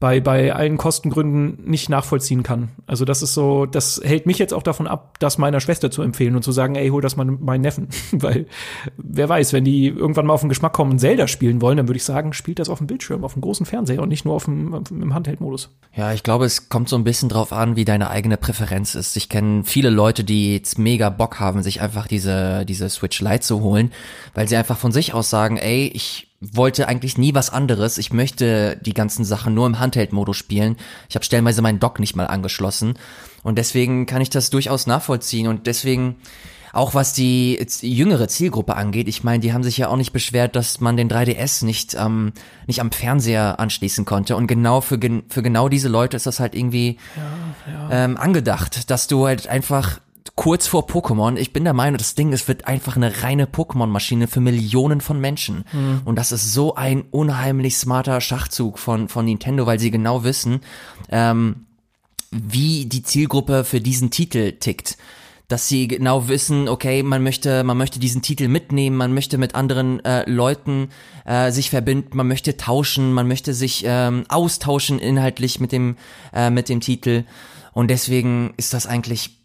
bei, 0.00 0.20
bei 0.20 0.54
allen 0.54 0.76
Kostengründen 0.76 1.68
nicht 1.68 1.88
nachvollziehen 1.88 2.44
kann. 2.44 2.68
Also 2.86 3.04
das 3.04 3.20
ist 3.20 3.34
so, 3.34 3.66
das 3.66 4.00
hält 4.04 4.26
mich 4.26 4.38
jetzt 4.38 4.54
auch 4.54 4.62
davon 4.62 4.86
ab, 4.86 5.16
das 5.18 5.38
meiner 5.38 5.58
Schwester 5.58 5.90
zu 5.90 6.02
empfehlen 6.02 6.36
und 6.36 6.42
zu 6.42 6.52
sagen, 6.52 6.76
ey, 6.76 6.88
hol 6.90 7.02
das 7.02 7.16
mal 7.16 7.24
meinen 7.24 7.62
Neffen. 7.62 7.88
Weil 8.12 8.46
wer 8.96 9.28
weiß, 9.28 9.52
wenn 9.52 9.64
die 9.64 9.88
irgendwann 9.88 10.26
mal 10.26 10.34
auf 10.34 10.40
den 10.40 10.48
Geschmack 10.48 10.72
kommen 10.72 10.92
und 10.92 10.98
Zelda 11.00 11.26
spielen 11.26 11.60
wollen, 11.60 11.78
dann 11.78 11.88
würde 11.88 11.96
ich 11.96 12.04
sagen, 12.04 12.32
spielt 12.32 12.60
das 12.60 12.68
auf 12.68 12.78
dem 12.78 12.86
Bildschirm, 12.86 13.24
auf 13.24 13.32
dem 13.32 13.42
großen 13.42 13.66
Fernseher 13.66 14.00
und 14.00 14.08
nicht 14.08 14.24
nur 14.24 14.34
auf 14.34 14.44
dem, 14.44 14.72
auf 14.72 14.88
im 14.90 15.14
Handheld-Modus. 15.14 15.70
Ja, 15.96 16.12
ich 16.12 16.22
glaube, 16.22 16.44
es 16.44 16.68
kommt 16.68 16.88
so 16.88 16.94
ein 16.94 17.04
bisschen 17.04 17.28
drauf 17.28 17.52
an, 17.52 17.74
wie 17.74 17.84
deine 17.84 18.08
eigene 18.10 18.36
Präferenz 18.36 18.94
ist. 18.94 19.16
Ich 19.16 19.28
kenne 19.28 19.64
viele 19.64 19.90
Leute, 19.90 20.22
die 20.22 20.54
jetzt 20.54 20.78
mega 20.78 21.10
Bock 21.10 21.40
haben, 21.40 21.64
sich 21.64 21.80
einfach 21.80 22.06
diese, 22.06 22.64
diese 22.64 22.88
Switch 22.88 23.20
Lite 23.20 23.40
zu 23.40 23.62
holen, 23.62 23.90
weil 24.34 24.46
sie 24.46 24.56
einfach 24.56 24.78
von 24.78 24.92
sich 24.92 25.12
aus 25.12 25.28
sagen, 25.28 25.56
ey, 25.56 25.90
ich 25.92 26.27
wollte 26.40 26.86
eigentlich 26.86 27.18
nie 27.18 27.34
was 27.34 27.50
anderes. 27.50 27.98
Ich 27.98 28.12
möchte 28.12 28.78
die 28.80 28.94
ganzen 28.94 29.24
Sachen 29.24 29.54
nur 29.54 29.66
im 29.66 29.80
Handheld-Modus 29.80 30.36
spielen. 30.36 30.76
Ich 31.08 31.16
habe 31.16 31.24
stellenweise 31.24 31.62
meinen 31.62 31.80
Dock 31.80 31.98
nicht 31.98 32.14
mal 32.14 32.26
angeschlossen. 32.26 32.94
Und 33.42 33.58
deswegen 33.58 34.06
kann 34.06 34.22
ich 34.22 34.30
das 34.30 34.50
durchaus 34.50 34.86
nachvollziehen. 34.86 35.48
Und 35.48 35.66
deswegen, 35.66 36.16
auch 36.72 36.94
was 36.94 37.12
die 37.12 37.58
jüngere 37.80 38.28
Zielgruppe 38.28 38.76
angeht, 38.76 39.08
ich 39.08 39.24
meine, 39.24 39.40
die 39.40 39.52
haben 39.52 39.64
sich 39.64 39.78
ja 39.78 39.88
auch 39.88 39.96
nicht 39.96 40.12
beschwert, 40.12 40.54
dass 40.54 40.80
man 40.80 40.96
den 40.96 41.10
3DS 41.10 41.64
nicht, 41.64 41.96
ähm, 41.98 42.32
nicht 42.68 42.80
am 42.80 42.92
Fernseher 42.92 43.58
anschließen 43.58 44.04
konnte. 44.04 44.36
Und 44.36 44.46
genau 44.46 44.80
für, 44.80 44.98
für 45.28 45.42
genau 45.42 45.68
diese 45.68 45.88
Leute 45.88 46.16
ist 46.16 46.26
das 46.26 46.38
halt 46.38 46.54
irgendwie 46.54 46.98
ja, 47.16 47.72
ja. 47.72 48.04
Ähm, 48.04 48.16
angedacht, 48.16 48.90
dass 48.90 49.08
du 49.08 49.26
halt 49.26 49.48
einfach 49.48 50.00
kurz 50.38 50.68
vor 50.68 50.86
Pokémon. 50.86 51.36
Ich 51.36 51.52
bin 51.52 51.64
der 51.64 51.72
Meinung, 51.72 51.98
das 51.98 52.14
Ding, 52.14 52.32
es 52.32 52.46
wird 52.46 52.68
einfach 52.68 52.94
eine 52.94 53.24
reine 53.24 53.46
Pokémon-Maschine 53.46 54.28
für 54.28 54.38
Millionen 54.38 55.00
von 55.00 55.20
Menschen. 55.20 55.64
Mhm. 55.72 56.02
Und 56.04 56.16
das 56.16 56.30
ist 56.30 56.52
so 56.52 56.76
ein 56.76 57.02
unheimlich 57.10 57.76
smarter 57.76 58.20
Schachzug 58.20 58.78
von, 58.78 59.08
von 59.08 59.24
Nintendo, 59.24 59.66
weil 59.66 59.80
sie 59.80 59.90
genau 59.90 60.22
wissen, 60.22 60.60
ähm, 61.10 61.66
wie 62.30 62.86
die 62.86 63.02
Zielgruppe 63.02 63.64
für 63.64 63.80
diesen 63.80 64.10
Titel 64.10 64.52
tickt 64.52 64.96
dass 65.48 65.66
sie 65.66 65.88
genau 65.88 66.28
wissen, 66.28 66.68
okay, 66.68 67.02
man 67.02 67.22
möchte, 67.22 67.64
man 67.64 67.78
möchte 67.78 67.98
diesen 67.98 68.20
Titel 68.20 68.48
mitnehmen, 68.48 68.98
man 68.98 69.14
möchte 69.14 69.38
mit 69.38 69.54
anderen 69.54 70.04
äh, 70.04 70.28
Leuten 70.28 70.90
äh, 71.24 71.50
sich 71.52 71.70
verbinden, 71.70 72.18
man 72.18 72.28
möchte 72.28 72.58
tauschen, 72.58 73.14
man 73.14 73.26
möchte 73.26 73.54
sich 73.54 73.82
ähm, 73.86 74.24
austauschen 74.28 74.98
inhaltlich 74.98 75.58
mit 75.58 75.72
dem 75.72 75.96
äh, 76.34 76.50
mit 76.50 76.68
dem 76.68 76.80
Titel 76.80 77.24
und 77.72 77.88
deswegen 77.88 78.52
ist 78.58 78.74
das 78.74 78.86
eigentlich 78.86 79.37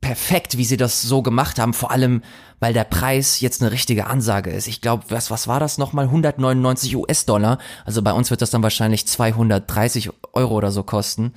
perfekt, 0.00 0.56
wie 0.56 0.64
sie 0.64 0.76
das 0.76 1.02
so 1.02 1.22
gemacht 1.22 1.58
haben, 1.58 1.74
vor 1.74 1.90
allem, 1.90 2.22
weil 2.60 2.72
der 2.72 2.84
Preis 2.84 3.40
jetzt 3.40 3.62
eine 3.62 3.72
richtige 3.72 4.06
Ansage 4.06 4.50
ist. 4.50 4.66
Ich 4.66 4.80
glaube, 4.80 5.04
was, 5.08 5.30
was 5.30 5.48
war 5.48 5.60
das 5.60 5.78
nochmal? 5.78 6.06
199 6.06 6.96
US-Dollar. 6.96 7.58
Also 7.84 8.02
bei 8.02 8.12
uns 8.12 8.30
wird 8.30 8.42
das 8.42 8.50
dann 8.50 8.62
wahrscheinlich 8.62 9.06
230 9.06 10.10
Euro 10.32 10.54
oder 10.54 10.70
so 10.70 10.82
kosten. 10.82 11.34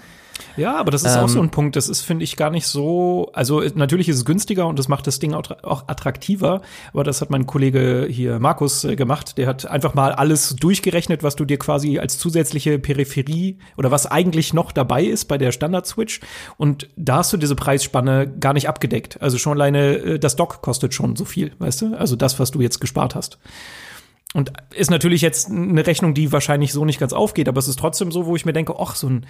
Ja, 0.58 0.78
aber 0.78 0.92
das 0.92 1.04
ist 1.04 1.16
ähm, 1.16 1.24
auch 1.24 1.30
so 1.30 1.40
ähm, 1.40 1.46
ein 1.46 1.52
Punkt. 1.52 1.76
Das 1.76 1.88
ist, 1.90 2.02
finde 2.02 2.24
ich, 2.24 2.36
gar 2.36 2.50
nicht 2.50 2.68
so. 2.68 3.30
Also 3.34 3.62
natürlich 3.76 4.10
ist 4.10 4.18
es 4.18 4.26
günstiger 4.26 4.68
und 4.68 4.78
das 4.78 4.88
macht 4.88 5.08
das 5.08 5.20
Ding 5.20 5.34
auch, 5.34 5.44
auch 5.64 5.88
attraktiver. 5.88 6.62
Aber 6.94 7.04
das 7.04 7.22
hat 7.22 7.30
mein 7.30 7.46
Kollege 7.46 8.08
hier 8.10 8.40
Markus 8.40 8.84
äh, 8.84 8.96
gemacht. 8.96 9.38
Der 9.38 9.48
hat 9.48 9.66
einfach 9.66 9.94
mal 9.94 10.12
alles 10.12 10.56
durchgerechnet, 10.56 11.24
was 11.24 11.36
du 11.36 11.46
dir 11.46 11.58
quasi 11.58 12.00
als 12.00 12.18
zusätzliche 12.18 12.80
Peripherie 12.80 13.58
oder 13.78 13.92
was 13.92 14.06
eigentlich 14.06 14.54
noch 14.54 14.72
dabei 14.72 15.04
ist 15.04 15.26
bei 15.26 15.38
der 15.38 15.52
Standard 15.52 15.88
Switch. 15.88 16.20
Und 16.58 16.90
da 16.96 17.18
hast 17.18 17.34
du 17.34 17.38
diese 17.38 17.56
Preisspanne 17.56 18.28
gar 18.28 18.54
nicht 18.54 18.68
abgedeckt. 18.68 19.22
Also 19.22 19.38
schon 19.38 19.54
alleine 19.54 19.96
äh, 19.96 20.20
das 20.20 20.36
Dock 20.36 20.62
kostet 20.62 20.94
schon 20.94 21.16
so 21.16 21.26
viel, 21.26 21.54
weißt 21.60 21.82
du? 21.82 21.98
Also 21.98 22.16
das, 22.16 22.40
was 22.40 22.52
du 22.52 22.62
jetzt 22.62 22.80
gespart 22.80 23.16
hast. 23.16 23.40
Und 24.34 24.54
ist 24.74 24.90
natürlich 24.90 25.22
jetzt 25.22 25.50
eine 25.50 25.86
Rechnung, 25.86 26.14
die 26.14 26.32
wahrscheinlich 26.32 26.72
so 26.72 26.86
nicht 26.86 27.00
ganz 27.00 27.12
aufgeht, 27.12 27.50
aber 27.50 27.60
es 27.60 27.68
ist 27.68 27.78
trotzdem 27.78 28.12
so, 28.12 28.26
wo 28.26 28.36
ich 28.36 28.46
mir 28.46 28.54
denke, 28.54 28.76
ach, 28.80 28.96
so 28.96 29.10
ein 29.10 29.26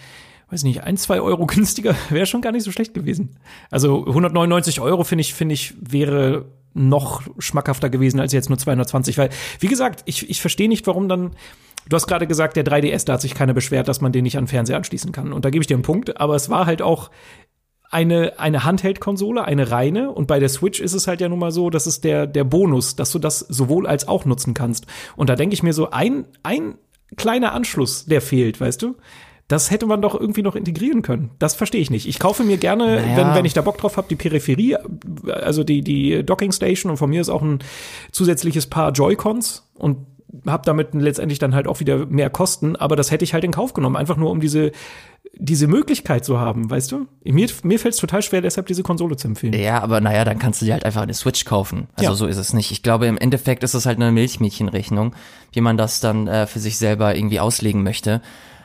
weiß 0.52 0.64
nicht, 0.64 0.84
ein, 0.84 0.98
zwei 0.98 1.22
Euro 1.22 1.46
günstiger 1.48 1.96
wäre 2.10 2.26
schon 2.26 2.42
gar 2.42 2.52
nicht 2.52 2.64
so 2.64 2.72
schlecht 2.72 2.94
gewesen. 2.94 3.38
Also 3.70 4.06
199 4.06 4.82
Euro 4.82 5.04
finde 5.04 5.22
ich, 5.22 5.34
finde 5.34 5.54
ich, 5.54 5.74
wäre 5.80 6.46
noch 6.74 7.24
schmackhafter 7.38 7.90
gewesen 7.90 8.20
als 8.20 8.34
jetzt 8.34 8.50
nur 8.50 8.58
220, 8.58 9.18
weil, 9.18 9.30
wie 9.60 9.68
gesagt, 9.68 10.04
ich, 10.06 10.30
ich 10.30 10.40
verstehe 10.40 10.70
nicht, 10.70 10.88
warum 10.88 11.10
dann, 11.10 11.32
du 11.90 11.96
hast 11.96 12.08
gerade 12.08 12.28
gesagt, 12.28 12.56
der 12.56 12.66
3DS, 12.66 13.06
da 13.06 13.14
hat 13.14 13.22
sich 13.22 13.36
keiner 13.36 13.54
beschwert, 13.54 13.88
dass 13.88 14.02
man 14.02 14.12
den 14.12 14.24
nicht 14.24 14.38
an 14.38 14.48
Fernseher 14.48 14.78
anschließen 14.78 15.12
kann. 15.12 15.34
Und 15.34 15.44
da 15.44 15.50
gebe 15.50 15.64
ich 15.64 15.68
dir 15.68 15.76
einen 15.76 15.84
Punkt, 15.84 16.20
aber 16.22 16.36
es 16.36 16.50
war 16.50 16.66
halt 16.66 16.82
auch 16.82 17.12
eine, 17.90 18.40
eine 18.40 18.64
Handheld-Konsole, 18.64 19.44
eine 19.44 19.70
reine. 19.70 20.12
Und 20.12 20.28
bei 20.28 20.40
der 20.40 20.48
Switch 20.48 20.80
ist 20.80 20.94
es 20.94 21.08
halt 21.08 21.20
ja 21.20 21.28
nun 21.28 21.40
mal 21.40 21.52
so, 21.52 21.70
das 21.70 21.88
ist 21.88 22.06
der, 22.06 22.26
der 22.26 22.46
Bonus, 22.46 22.96
dass 22.96 23.12
du 23.12 23.20
das 23.20 23.40
sowohl 23.40 23.86
als 23.86 24.08
auch 24.08 24.24
nutzen 24.24 24.54
kannst. 24.54 24.88
Und 25.18 25.30
da 25.30 25.36
denke 25.36 25.54
ich 25.54 25.62
mir 25.62 25.74
so, 25.74 25.90
ein, 25.90 26.26
ein 26.42 26.76
kleiner 27.18 27.52
Anschluss, 27.52 28.06
der 28.06 28.22
fehlt, 28.22 28.62
weißt 28.62 28.82
du? 28.82 28.96
Das 29.52 29.70
hätte 29.70 29.86
man 29.86 30.02
doch 30.02 30.18
irgendwie 30.18 30.44
noch 30.44 30.56
integrieren 30.56 31.02
können. 31.02 31.32
Das 31.38 31.56
verstehe 31.56 31.82
ich 31.82 31.90
nicht. 31.90 32.08
Ich 32.08 32.20
kaufe 32.20 32.44
mir 32.44 32.56
gerne, 32.56 33.02
naja. 33.02 33.18
wenn, 33.18 33.36
wenn 33.36 33.46
ich 33.46 33.54
da 33.54 33.62
Bock 33.62 33.78
drauf 33.78 33.98
habe, 33.98 34.08
die 34.10 34.16
Peripherie, 34.16 34.78
also 35.28 35.66
die, 35.66 35.82
die 35.82 36.24
Docking 36.24 36.54
Station 36.54 36.90
und 36.90 36.96
von 36.96 37.10
mir 37.10 37.20
ist 37.20 37.28
auch 37.28 37.42
ein 37.42 37.60
zusätzliches 38.14 38.68
Paar 38.68 38.94
Joy-Cons 38.94 39.70
und 39.78 39.98
habe 40.46 40.64
damit 40.66 40.94
letztendlich 40.94 41.38
dann 41.38 41.54
halt 41.54 41.68
auch 41.68 41.82
wieder 41.82 42.06
mehr 42.06 42.30
Kosten, 42.30 42.78
aber 42.78 42.96
das 42.96 43.12
hätte 43.12 43.26
ich 43.26 43.34
halt 43.34 43.44
in 43.44 43.52
Kauf 43.52 43.74
genommen, 43.74 43.98
einfach 43.98 44.16
nur 44.16 44.32
um 44.32 44.40
diese 44.40 44.72
diese 45.34 45.68
Möglichkeit 45.68 46.26
zu 46.26 46.40
haben, 46.40 46.70
weißt 46.70 46.92
du? 46.92 47.08
Mir, 47.24 47.48
mir 47.64 47.80
fällt 47.80 47.94
es 47.94 48.00
total 48.00 48.22
schwer, 48.22 48.42
deshalb 48.42 48.68
diese 48.68 48.84
Konsole 48.84 49.16
zu 49.16 49.28
empfehlen. 49.28 49.54
Ja, 49.54 49.82
aber 49.82 50.02
naja, 50.02 50.26
dann 50.26 50.40
kannst 50.40 50.62
du 50.62 50.66
dir 50.66 50.74
halt 50.74 50.86
einfach 50.86 51.02
eine 51.02 51.14
Switch 51.14 51.46
kaufen. 51.46 51.88
Also 51.96 52.12
ja. 52.12 52.16
so 52.16 52.28
ist 52.28 52.38
es 52.38 52.54
nicht. 52.54 52.72
Ich 52.72 52.84
glaube, 52.84 53.08
im 53.08 53.18
Endeffekt 53.18 53.64
ist 53.64 53.74
es 53.74 53.86
halt 53.86 53.98
eine 53.98 54.12
Milchmädchenrechnung, 54.12 55.16
wie 55.52 55.62
man 55.62 55.78
das 55.78 56.00
dann 56.00 56.28
äh, 56.28 56.48
für 56.48 56.60
sich 56.60 56.78
selber 56.78 57.16
irgendwie 57.16 57.40
auslegen 57.40 57.82
möchte. 57.82 58.22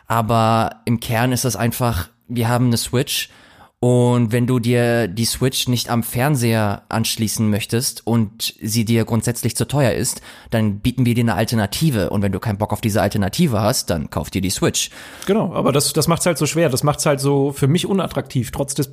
Aber 0.06 0.82
im 0.84 1.00
Kern 1.00 1.32
ist 1.32 1.44
das 1.44 1.56
einfach, 1.56 2.08
wir 2.28 2.48
haben 2.48 2.66
eine 2.66 2.76
Switch 2.76 3.30
Und 3.78 4.32
wenn 4.32 4.46
du 4.46 4.58
dir 4.58 5.06
die 5.06 5.26
Switch 5.26 5.68
nicht 5.68 5.90
am 5.90 6.02
Fernseher 6.02 6.82
anschließen 6.88 7.48
möchtest 7.48 8.06
und 8.06 8.54
sie 8.60 8.86
dir 8.86 9.04
grundsätzlich 9.04 9.54
zu 9.54 9.66
teuer 9.66 9.92
ist, 9.92 10.22
dann 10.50 10.80
bieten 10.80 11.04
wir 11.04 11.14
dir 11.14 11.24
eine 11.24 11.34
Alternative. 11.34 12.08
Und 12.08 12.22
wenn 12.22 12.32
du 12.32 12.40
keinen 12.40 12.56
Bock 12.56 12.72
auf 12.72 12.80
diese 12.80 13.02
Alternative 13.02 13.60
hast, 13.60 13.90
dann 13.90 14.08
kauf 14.08 14.30
dir 14.30 14.40
die 14.40 14.50
Switch. 14.50 14.90
Genau, 15.26 15.52
aber 15.52 15.72
das, 15.72 15.92
das 15.92 16.08
macht's 16.08 16.24
halt 16.24 16.38
so 16.38 16.46
schwer. 16.46 16.70
Das 16.70 16.84
macht's 16.84 17.04
halt 17.04 17.20
so 17.20 17.52
für 17.52 17.68
mich 17.68 17.86
unattraktiv, 17.86 18.50
trotz 18.50 18.74
des, 18.74 18.90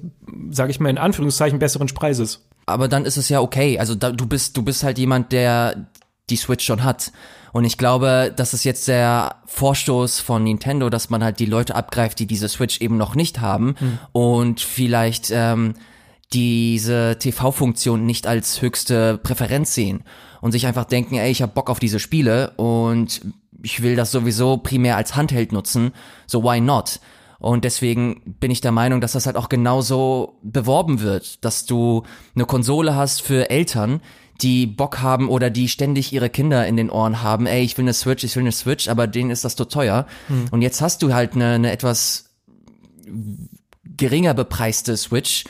sage 0.52 0.72
ich 0.72 0.82
mal 0.82 0.90
in 0.90 0.98
Anführungszeichen, 0.98 1.60
besseren 1.60 1.88
Preises. 1.88 2.46
Aber 2.66 2.90
dann 2.90 3.06
ist 3.06 3.18
es 3.18 3.30
ja 3.30 3.40
okay. 3.40 3.80
Also 3.80 3.96
da, 3.96 4.12
du 4.12 4.26
bist, 4.26 4.58
du 4.58 4.64
bist 4.64 4.84
halt 4.84 4.98
jemand, 4.98 5.32
der 5.32 5.88
die 6.30 6.38
Switch 6.38 6.66
schon 6.66 6.84
hat. 6.84 7.12
Und 7.52 7.66
ich 7.66 7.78
glaube, 7.78 8.34
das 8.36 8.54
ist 8.54 8.64
jetzt 8.64 8.88
der 8.88 9.36
Vorstoß 9.46 10.20
von 10.20 10.44
Nintendo, 10.44 10.90
dass 10.90 11.10
man 11.10 11.24
halt 11.24 11.40
die 11.40 11.46
Leute 11.46 11.76
abgreift, 11.76 12.20
die 12.20 12.26
diese 12.26 12.50
Switch 12.50 12.82
eben 12.82 12.98
noch 12.98 13.16
nicht 13.16 13.42
haben 13.42 13.76
mhm. 13.80 14.00
und 14.12 14.60
vielleicht 14.60 15.30
ähm, 15.32 15.76
diese 16.34 17.18
TV-Funktion 17.20 18.06
nicht 18.06 18.26
als 18.26 18.62
höchste 18.62 19.20
Präferenz 19.20 19.76
sehen 19.76 20.04
und 20.42 20.52
sich 20.52 20.66
einfach 20.66 20.86
denken, 20.86 21.16
ey, 21.16 21.30
ich 21.30 21.42
habe 21.44 21.54
Bock 21.54 21.70
auf 21.70 21.80
diese 21.80 22.00
Spiele 22.00 22.52
und 22.58 23.22
ich 23.62 23.84
will 23.84 23.96
das 23.96 24.12
sowieso 24.12 24.58
primär 24.58 24.98
als 24.98 25.16
Handheld 25.16 25.52
nutzen, 25.52 25.92
so 26.26 26.44
why 26.44 26.60
not? 26.60 27.00
Und 27.40 27.66
deswegen 27.66 28.36
bin 28.40 28.52
ich 28.52 28.62
der 28.62 28.72
Meinung, 28.72 29.02
dass 29.02 29.12
das 29.12 29.26
halt 29.26 29.36
auch 29.36 29.50
genauso 29.50 30.40
beworben 30.44 31.02
wird, 31.02 31.44
dass 31.44 31.66
du 31.66 32.04
eine 32.36 32.46
Konsole 32.46 32.96
hast 32.96 33.22
für 33.22 33.50
Eltern, 33.50 34.02
die 34.42 34.66
Bock 34.66 35.00
haben 35.02 35.30
oder 35.30 35.50
die 35.50 35.68
ständig 35.70 36.12
ihre 36.12 36.30
Kinder 36.30 36.66
in 36.68 36.76
den 36.76 36.90
Ohren 36.90 37.22
haben, 37.22 37.46
ey, 37.46 37.64
ich 37.64 37.78
will 37.78 37.84
eine 37.84 37.94
Switch, 37.94 38.24
ich 38.24 38.36
will 38.36 38.44
eine 38.44 38.52
Switch, 38.52 38.88
aber 38.88 39.08
denen 39.08 39.32
ist 39.32 39.46
das 39.46 39.56
zu 39.56 39.66
teuer. 39.66 40.08
Hm. 40.28 40.46
Und 40.52 40.62
jetzt 40.62 40.82
hast 40.82 41.02
du 41.04 41.14
halt 41.14 41.34
eine, 41.36 41.54
eine 41.54 41.72
etwas 41.72 42.26
geringer 43.86 44.34
bepreiste 44.34 44.98
Switch 44.98 45.46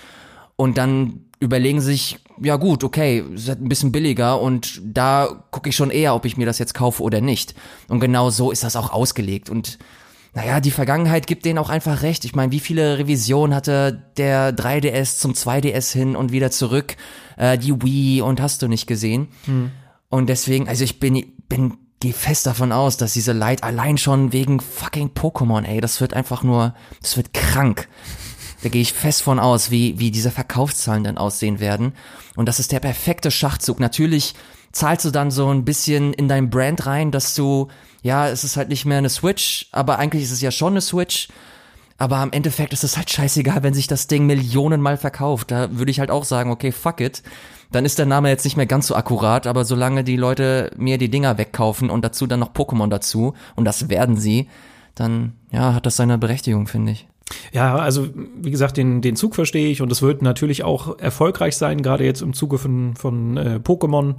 und 0.55 0.77
dann 0.77 1.25
überlegen 1.39 1.81
sich, 1.81 2.19
ja 2.41 2.55
gut, 2.55 2.83
okay, 2.83 3.23
ist 3.33 3.49
halt 3.49 3.61
ein 3.61 3.69
bisschen 3.69 3.91
billiger 3.91 4.41
und 4.41 4.81
da 4.83 5.45
gucke 5.51 5.69
ich 5.69 5.75
schon 5.75 5.91
eher, 5.91 6.15
ob 6.15 6.25
ich 6.25 6.37
mir 6.37 6.45
das 6.45 6.59
jetzt 6.59 6.73
kaufe 6.73 7.03
oder 7.03 7.21
nicht. 7.21 7.53
Und 7.87 7.99
genau 7.99 8.29
so 8.29 8.51
ist 8.51 8.63
das 8.63 8.75
auch 8.75 8.91
ausgelegt 8.91 9.49
und 9.49 9.77
naja, 10.35 10.59
die 10.59 10.71
Vergangenheit 10.71 11.27
gibt 11.27 11.45
denen 11.45 11.59
auch 11.59 11.69
einfach 11.69 12.01
recht. 12.01 12.25
Ich 12.25 12.33
meine, 12.33 12.51
wie 12.51 12.59
viele 12.59 12.97
Revisionen 12.97 13.55
hatte 13.55 14.01
der 14.17 14.55
3DS 14.55 15.19
zum 15.19 15.33
2DS 15.33 15.93
hin 15.93 16.15
und 16.15 16.31
wieder 16.31 16.49
zurück, 16.49 16.95
äh, 17.37 17.57
die 17.57 17.81
Wii 17.81 18.21
und 18.21 18.41
hast 18.41 18.61
du 18.61 18.67
nicht 18.67 18.87
gesehen. 18.87 19.27
Hm. 19.45 19.71
Und 20.09 20.27
deswegen, 20.27 20.67
also 20.67 20.83
ich 20.83 20.99
bin, 20.99 21.33
bin, 21.49 21.77
geh 21.99 22.11
fest 22.11 22.45
davon 22.45 22.71
aus, 22.71 22.97
dass 22.97 23.13
diese 23.13 23.31
Light 23.31 23.63
allein 23.63 23.97
schon 23.97 24.33
wegen 24.33 24.59
fucking 24.59 25.09
Pokémon, 25.09 25.63
ey, 25.63 25.81
das 25.81 26.01
wird 26.01 26.13
einfach 26.13 26.43
nur, 26.43 26.75
das 27.01 27.17
wird 27.17 27.33
krank. 27.33 27.87
Da 28.61 28.69
gehe 28.69 28.81
ich 28.81 28.93
fest 28.93 29.23
von 29.23 29.39
aus, 29.39 29.71
wie, 29.71 29.99
wie 29.99 30.11
diese 30.11 30.31
Verkaufszahlen 30.31 31.03
dann 31.03 31.17
aussehen 31.17 31.59
werden. 31.59 31.93
Und 32.35 32.47
das 32.47 32.59
ist 32.59 32.71
der 32.71 32.79
perfekte 32.79 33.29
Schachzug. 33.29 33.79
Natürlich 33.79 34.35
zahlst 34.71 35.05
du 35.05 35.11
dann 35.11 35.31
so 35.31 35.49
ein 35.49 35.65
bisschen 35.65 36.13
in 36.13 36.27
dein 36.27 36.49
Brand 36.49 36.85
rein, 36.85 37.11
dass 37.11 37.35
du, 37.35 37.67
ja, 38.01 38.27
es 38.27 38.43
ist 38.43 38.57
halt 38.57 38.69
nicht 38.69 38.85
mehr 38.85 38.97
eine 38.97 39.09
Switch, 39.09 39.67
aber 39.71 39.99
eigentlich 39.99 40.23
ist 40.23 40.31
es 40.31 40.41
ja 40.41 40.51
schon 40.51 40.73
eine 40.73 40.81
Switch. 40.81 41.27
Aber 42.03 42.17
am 42.17 42.33
Endeffekt 42.33 42.73
ist 42.73 42.83
es 42.83 42.97
halt 42.97 43.09
scheißegal, 43.09 43.63
wenn 43.63 43.73
sich 43.73 43.87
das 43.87 44.07
Ding 44.07 44.25
Millionenmal 44.25 44.97
verkauft. 44.97 45.51
Da 45.51 45.69
würde 45.71 45.89
ich 45.89 46.01
halt 46.01 46.11
auch 46.11 46.25
sagen, 46.25 46.51
okay, 46.51 46.73
fuck 46.73 46.99
it. 46.99 47.23
Dann 47.71 47.85
ist 47.85 47.97
der 47.97 48.05
Name 48.05 48.27
jetzt 48.27 48.43
nicht 48.43 48.57
mehr 48.57 48.65
ganz 48.65 48.87
so 48.87 48.95
akkurat, 48.97 49.47
aber 49.47 49.63
solange 49.63 50.03
die 50.03 50.17
Leute 50.17 50.71
mir 50.75 50.97
die 50.97 51.07
Dinger 51.07 51.37
wegkaufen 51.37 51.89
und 51.89 52.03
dazu 52.03 52.27
dann 52.27 52.41
noch 52.41 52.53
Pokémon 52.53 52.89
dazu, 52.89 53.35
und 53.55 53.63
das 53.63 53.87
werden 53.87 54.17
sie, 54.17 54.49
dann, 54.95 55.37
ja, 55.49 55.73
hat 55.75 55.85
das 55.85 55.95
seine 55.95 56.17
Berechtigung, 56.17 56.67
finde 56.67 56.91
ich. 56.91 57.07
Ja, 57.53 57.77
also 57.77 58.09
wie 58.35 58.51
gesagt, 58.51 58.75
den, 58.75 59.01
den 59.01 59.15
Zug 59.15 59.33
verstehe 59.33 59.69
ich 59.69 59.81
und 59.81 59.89
es 59.89 60.01
wird 60.01 60.21
natürlich 60.21 60.65
auch 60.65 60.99
erfolgreich 60.99 61.55
sein, 61.55 61.81
gerade 61.81 62.03
jetzt 62.03 62.21
im 62.21 62.33
Zuge 62.33 62.57
von, 62.57 62.97
von 62.97 63.37
äh, 63.37 63.59
Pokémon. 63.63 64.15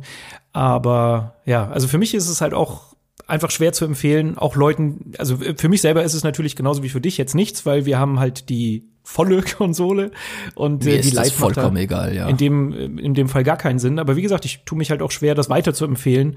Aber 0.54 1.34
ja, 1.44 1.68
also 1.68 1.86
für 1.86 1.98
mich 1.98 2.14
ist 2.14 2.30
es 2.30 2.40
halt 2.40 2.54
auch 2.54 2.93
einfach 3.26 3.50
schwer 3.50 3.72
zu 3.72 3.84
empfehlen, 3.84 4.36
auch 4.38 4.56
Leuten, 4.56 5.12
also 5.18 5.36
für 5.36 5.68
mich 5.68 5.80
selber 5.80 6.04
ist 6.04 6.14
es 6.14 6.24
natürlich 6.24 6.56
genauso 6.56 6.82
wie 6.82 6.88
für 6.88 7.00
dich 7.00 7.16
jetzt 7.16 7.34
nichts, 7.34 7.64
weil 7.64 7.86
wir 7.86 7.98
haben 7.98 8.18
halt 8.20 8.48
die 8.48 8.93
volle 9.04 9.42
Konsole 9.56 10.10
und 10.56 10.84
äh, 10.86 11.00
die 11.00 11.10
Live 11.10 11.34
vollkommen 11.34 11.76
egal, 11.76 12.14
ja. 12.14 12.28
In 12.28 12.36
dem 12.36 12.98
in 12.98 13.14
dem 13.14 13.28
Fall 13.28 13.44
gar 13.44 13.58
keinen 13.58 13.78
Sinn, 13.78 14.00
aber 14.00 14.16
wie 14.16 14.22
gesagt, 14.22 14.44
ich 14.44 14.64
tue 14.64 14.76
mich 14.76 14.90
halt 14.90 15.02
auch 15.02 15.12
schwer 15.12 15.36
das 15.36 15.48
weiter 15.48 15.74
zu 15.74 15.84
empfehlen, 15.84 16.36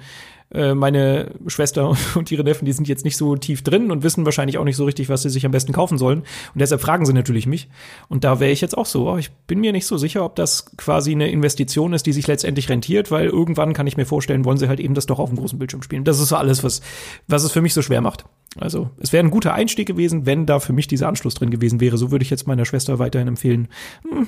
äh, 0.50 0.74
meine 0.74 1.32
Schwester 1.48 1.98
und 2.16 2.32
ihre 2.32 2.44
Neffen, 2.44 2.66
die 2.66 2.72
sind 2.72 2.88
jetzt 2.88 3.04
nicht 3.04 3.18
so 3.18 3.36
tief 3.36 3.64
drin 3.64 3.92
und 3.92 4.04
wissen 4.04 4.26
wahrscheinlich 4.26 4.58
auch 4.58 4.64
nicht 4.64 4.78
so 4.78 4.86
richtig, 4.86 5.10
was 5.10 5.22
sie 5.24 5.30
sich 5.30 5.46
am 5.46 5.52
besten 5.52 5.74
kaufen 5.74 5.98
sollen. 5.98 6.20
Und 6.20 6.62
deshalb 6.62 6.82
fragen 6.82 7.06
sie 7.06 7.14
natürlich 7.14 7.48
mich. 7.48 7.68
Und 8.08 8.24
da 8.24 8.40
wäre 8.40 8.52
ich 8.52 8.62
jetzt 8.62 8.78
auch 8.78 8.86
so. 8.86 9.10
Oh, 9.10 9.18
ich 9.18 9.32
bin 9.48 9.60
mir 9.60 9.72
nicht 9.72 9.86
so 9.86 9.98
sicher, 9.98 10.24
ob 10.24 10.36
das 10.36 10.78
quasi 10.78 11.12
eine 11.12 11.30
Investition 11.30 11.94
ist, 11.94 12.06
die 12.06 12.14
sich 12.14 12.28
letztendlich 12.28 12.70
rentiert, 12.70 13.12
weil 13.12 13.28
irgendwann 13.28 13.74
kann 13.74 13.88
ich 13.88 13.98
mir 13.98 14.06
vorstellen, 14.06 14.46
wollen 14.46 14.58
sie 14.58 14.70
halt 14.70 14.80
eben 14.80 14.94
das 14.94 15.06
doch 15.06 15.20
auf 15.20 15.30
dem 15.30 15.38
großen 15.38 15.60
Bildschirm 15.60 15.82
spielen. 15.82 16.04
Das 16.06 16.20
ist 16.20 16.30
so 16.30 16.38
alles, 16.38 16.64
was, 16.64 16.82
was 17.28 17.44
es 17.44 17.52
für 17.52 17.62
mich 17.62 17.74
so 17.74 17.82
schwer 17.82 18.02
macht. 18.02 18.26
Also 18.60 18.90
es 19.00 19.14
wäre 19.14 19.24
ein 19.24 19.32
guter 19.32 19.54
Einstieg 19.54 19.88
gewesen, 19.88 20.26
wenn 20.26 20.46
da 20.46 20.60
für 20.60 20.74
mich 20.74 20.88
dieser 20.88 21.08
Anschluss 21.08 21.36
drin 21.36 21.52
gewesen 21.52 21.80
wäre. 21.80 21.98
So 21.98 22.12
würde 22.12 22.24
ich 22.24 22.30
jetzt 22.30 22.48
meiner 22.48 22.66
Schwester 22.66 23.00
weiterhin 23.00 23.28
empfehlen. 23.28 23.68
Hm, 24.10 24.28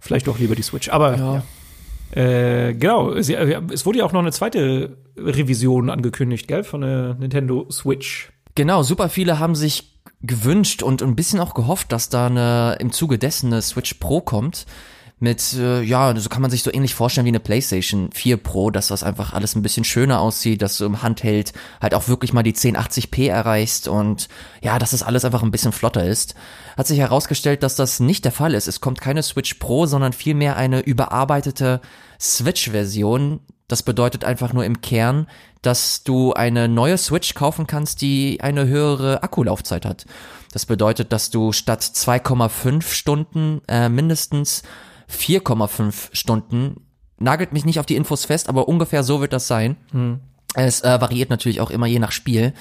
vielleicht 0.00 0.26
doch 0.26 0.38
lieber 0.38 0.54
die 0.54 0.62
Switch. 0.62 0.88
Aber 0.88 1.16
ja. 1.16 1.34
ja. 1.34 1.42
Äh, 2.10 2.74
genau, 2.74 3.20
sie, 3.20 3.34
äh, 3.34 3.60
es 3.72 3.84
wurde 3.84 3.98
ja 3.98 4.04
auch 4.04 4.12
noch 4.12 4.20
eine 4.20 4.32
zweite 4.32 4.96
Revision 5.16 5.90
angekündigt, 5.90 6.48
gell, 6.48 6.64
von 6.64 6.80
der 6.80 7.14
Nintendo 7.14 7.66
Switch. 7.70 8.32
Genau, 8.54 8.82
super 8.82 9.08
viele 9.08 9.38
haben 9.38 9.54
sich 9.54 9.98
gewünscht 10.22 10.82
und 10.82 11.02
ein 11.02 11.14
bisschen 11.14 11.38
auch 11.38 11.54
gehofft, 11.54 11.92
dass 11.92 12.08
da 12.08 12.26
eine, 12.26 12.76
im 12.80 12.92
Zuge 12.92 13.18
dessen 13.18 13.52
eine 13.52 13.62
Switch 13.62 13.94
Pro 13.94 14.20
kommt 14.20 14.66
mit, 15.20 15.54
äh, 15.54 15.82
ja, 15.82 16.14
so 16.16 16.28
kann 16.28 16.42
man 16.42 16.50
sich 16.50 16.62
so 16.62 16.72
ähnlich 16.72 16.94
vorstellen 16.94 17.24
wie 17.24 17.30
eine 17.30 17.40
PlayStation 17.40 18.10
4 18.12 18.36
Pro, 18.36 18.70
dass 18.70 18.86
das 18.86 19.02
einfach 19.02 19.32
alles 19.32 19.56
ein 19.56 19.62
bisschen 19.62 19.84
schöner 19.84 20.20
aussieht, 20.20 20.62
dass 20.62 20.78
du 20.78 20.84
im 20.84 21.02
Handheld 21.02 21.52
halt 21.80 21.94
auch 21.94 22.06
wirklich 22.06 22.32
mal 22.32 22.44
die 22.44 22.54
1080p 22.54 23.28
erreichst 23.28 23.88
und 23.88 24.28
ja, 24.62 24.78
dass 24.78 24.92
das 24.92 25.02
alles 25.02 25.24
einfach 25.24 25.42
ein 25.42 25.50
bisschen 25.50 25.72
flotter 25.72 26.04
ist. 26.04 26.34
Hat 26.76 26.86
sich 26.86 26.98
herausgestellt, 26.98 27.64
dass 27.64 27.74
das 27.74 27.98
nicht 27.98 28.24
der 28.24 28.32
Fall 28.32 28.54
ist. 28.54 28.68
Es 28.68 28.80
kommt 28.80 29.00
keine 29.00 29.24
Switch 29.24 29.54
Pro, 29.54 29.86
sondern 29.86 30.12
vielmehr 30.12 30.56
eine 30.56 30.80
überarbeitete 30.80 31.80
Switch-Version. 32.20 33.40
Das 33.66 33.82
bedeutet 33.82 34.24
einfach 34.24 34.52
nur 34.52 34.64
im 34.64 34.80
Kern, 34.80 35.26
dass 35.62 36.04
du 36.04 36.32
eine 36.32 36.68
neue 36.68 36.96
Switch 36.96 37.34
kaufen 37.34 37.66
kannst, 37.66 38.02
die 38.02 38.38
eine 38.40 38.66
höhere 38.68 39.24
Akkulaufzeit 39.24 39.84
hat. 39.84 40.06
Das 40.52 40.64
bedeutet, 40.64 41.12
dass 41.12 41.30
du 41.30 41.52
statt 41.52 41.82
2,5 41.82 42.82
Stunden 42.82 43.60
äh, 43.68 43.88
mindestens 43.88 44.62
4,5 45.10 46.10
Stunden. 46.12 46.86
Nagelt 47.18 47.52
mich 47.52 47.64
nicht 47.64 47.80
auf 47.80 47.86
die 47.86 47.96
Infos 47.96 48.24
fest, 48.24 48.48
aber 48.48 48.68
ungefähr 48.68 49.02
so 49.02 49.20
wird 49.20 49.32
das 49.32 49.46
sein. 49.46 49.76
Hm. 49.92 50.20
Es 50.54 50.80
äh, 50.82 51.00
variiert 51.00 51.30
natürlich 51.30 51.60
auch 51.60 51.70
immer 51.70 51.86
je 51.86 51.98
nach 51.98 52.12
Spiel. 52.12 52.54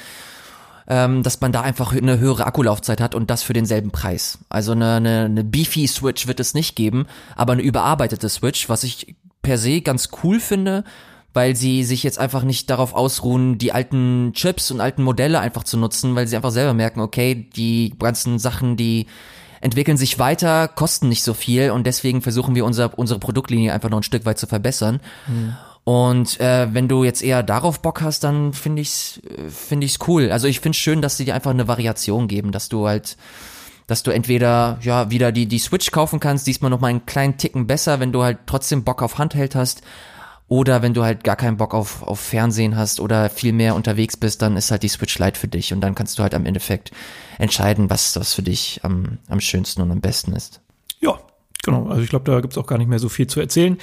Ähm, 0.90 1.22
dass 1.22 1.42
man 1.42 1.52
da 1.52 1.62
einfach 1.62 1.94
eine 1.94 2.18
höhere 2.18 2.46
Akkulaufzeit 2.46 3.02
hat 3.02 3.14
und 3.14 3.30
das 3.30 3.44
für 3.44 3.52
denselben 3.52 3.92
Preis. 3.92 4.40
Also 4.48 4.72
eine, 4.72 4.96
eine, 4.96 5.26
eine 5.26 5.44
Beefy 5.44 5.86
Switch 5.86 6.28
wird 6.28 6.40
es 6.40 6.54
nicht 6.54 6.78
geben, 6.78 7.08
aber 7.36 7.54
eine 7.54 7.62
überarbeitete 7.62 8.30
Switch, 8.30 8.70
was 8.70 8.86
ich 8.86 9.18
per 9.42 9.58
se 9.58 9.82
ganz 9.82 10.10
cool 10.24 10.40
finde, 10.40 10.86
weil 11.34 11.56
sie 11.58 11.84
sich 11.84 12.04
jetzt 12.04 12.20
einfach 12.20 12.44
nicht 12.44 12.70
darauf 12.70 12.94
ausruhen, 12.94 13.58
die 13.58 13.72
alten 13.72 14.32
Chips 14.34 14.72
und 14.72 14.80
alten 14.80 15.04
Modelle 15.04 15.40
einfach 15.40 15.64
zu 15.64 15.78
nutzen, 15.78 16.16
weil 16.16 16.28
sie 16.28 16.36
einfach 16.36 16.52
selber 16.52 16.74
merken, 16.74 17.02
okay, 17.02 17.50
die 17.56 17.94
ganzen 18.00 18.40
Sachen, 18.40 18.78
die 18.78 19.08
entwickeln 19.62 19.98
sich 19.98 20.20
weiter, 20.20 20.68
kosten 20.68 21.10
nicht 21.10 21.24
so 21.24 21.34
viel 21.34 21.72
und 21.72 21.86
deswegen 21.86 22.22
versuchen 22.22 22.56
wir 22.56 22.66
unser, 22.66 22.98
unsere 22.98 23.20
Produktlinie 23.20 23.74
einfach 23.74 23.90
noch 23.90 24.00
ein 24.00 24.04
Stück 24.04 24.26
weit 24.26 24.38
zu 24.38 24.48
verbessern. 24.48 25.00
Mhm. 25.28 25.56
Und 25.88 26.42
äh, 26.42 26.68
wenn 26.74 26.90
du 26.90 27.06
jetzt 27.06 27.24
eher 27.24 27.44
darauf 27.44 27.82
Bock 27.82 28.02
hast, 28.02 28.26
dann 28.26 28.52
finde 28.52 28.82
ich's 28.82 29.22
finde 29.48 29.86
ich's 29.86 30.00
cool. 30.06 30.32
Also 30.32 30.50
ich 30.50 30.60
finde 30.60 30.78
schön, 30.78 31.02
dass 31.02 31.16
sie 31.16 31.24
dir 31.24 31.34
einfach 31.34 31.52
eine 31.52 31.70
Variation 31.70 32.28
geben, 32.28 32.52
dass 32.52 32.68
du 32.68 32.88
halt 32.88 33.16
dass 33.88 34.04
du 34.04 34.12
entweder 34.12 34.80
ja 34.82 35.10
wieder 35.12 35.32
die 35.32 35.46
die 35.46 35.60
Switch 35.60 35.92
kaufen 35.92 36.20
kannst, 36.20 36.46
diesmal 36.46 36.70
noch 36.70 36.82
mal 36.82 36.90
einen 36.90 37.06
kleinen 37.06 37.38
Ticken 37.38 37.68
besser, 37.68 38.02
wenn 38.02 38.12
du 38.12 38.22
halt 38.22 38.40
trotzdem 38.48 38.84
Bock 38.84 39.02
auf 39.02 39.18
Handheld 39.18 39.56
hast, 39.56 39.82
oder 40.48 40.82
wenn 40.82 40.94
du 40.94 41.04
halt 41.04 41.24
gar 41.24 41.36
keinen 41.36 41.58
Bock 41.58 41.74
auf, 41.74 42.04
auf 42.04 42.20
Fernsehen 42.20 42.78
hast 42.78 43.00
oder 43.00 43.30
viel 43.30 43.52
mehr 43.52 43.76
unterwegs 43.76 44.16
bist, 44.16 44.42
dann 44.42 44.56
ist 44.56 44.72
halt 44.72 44.84
die 44.84 44.88
Switch 44.88 45.20
Lite 45.20 45.40
für 45.40 45.48
dich 45.48 45.74
und 45.74 45.82
dann 45.82 45.96
kannst 45.96 46.18
du 46.18 46.24
halt 46.24 46.34
am 46.34 46.46
Endeffekt 46.46 46.92
entscheiden, 47.38 47.90
was, 47.90 48.16
was 48.16 48.34
für 48.34 48.44
dich 48.44 48.80
am, 48.84 49.18
am 49.28 49.42
schönsten 49.42 49.82
und 49.82 49.92
am 49.92 50.02
besten 50.02 50.34
ist. 50.34 50.62
Ja, 51.00 51.20
genau. 51.64 51.88
Also 51.88 52.02
ich 52.02 52.10
glaube, 52.10 52.32
da 52.32 52.40
gibt's 52.40 52.58
auch 52.58 52.68
gar 52.68 52.78
nicht 52.78 52.88
mehr 52.88 53.00
so 53.00 53.10
viel 53.10 53.28
zu 53.28 53.40
erzählen. 53.42 53.78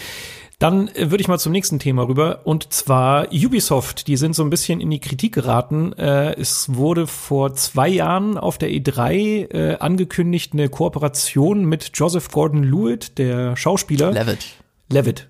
Dann 0.58 0.88
äh, 0.88 1.10
würde 1.10 1.20
ich 1.20 1.28
mal 1.28 1.38
zum 1.38 1.52
nächsten 1.52 1.78
Thema 1.78 2.06
rüber 2.06 2.40
und 2.44 2.72
zwar 2.72 3.28
Ubisoft. 3.32 4.06
Die 4.06 4.16
sind 4.16 4.34
so 4.34 4.42
ein 4.42 4.50
bisschen 4.50 4.80
in 4.80 4.88
die 4.88 5.00
Kritik 5.00 5.34
geraten. 5.34 5.92
Äh, 5.92 6.34
es 6.40 6.74
wurde 6.74 7.06
vor 7.06 7.54
zwei 7.54 7.88
Jahren 7.88 8.38
auf 8.38 8.56
der 8.56 8.70
E3 8.70 9.12
äh, 9.52 9.76
angekündigt 9.78 10.54
eine 10.54 10.70
Kooperation 10.70 11.64
mit 11.66 11.90
Joseph 11.92 12.30
Gordon-Lewitt, 12.30 13.18
der 13.18 13.56
Schauspieler. 13.56 14.12
Levitt. 14.12 14.46
Levitt. 14.90 15.28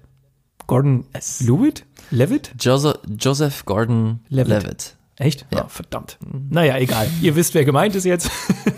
Gordon 0.67 1.07
es 1.13 1.41
Lewitt? 1.41 1.85
Levitt? 2.11 2.53
Joseph, 2.59 2.99
Joseph 3.19 3.65
Gordon 3.65 4.21
Levitt. 4.29 4.63
Levitt. 4.63 4.97
Echt? 5.17 5.47
Ja, 5.55 5.65
oh, 5.67 5.69
verdammt. 5.69 6.19
Naja, 6.51 6.77
egal. 6.77 7.07
Ihr 7.23 7.37
wisst, 7.37 7.55
wer 7.55 7.65
gemeint 7.65 7.95
ist 7.95 8.05
jetzt. 8.05 8.31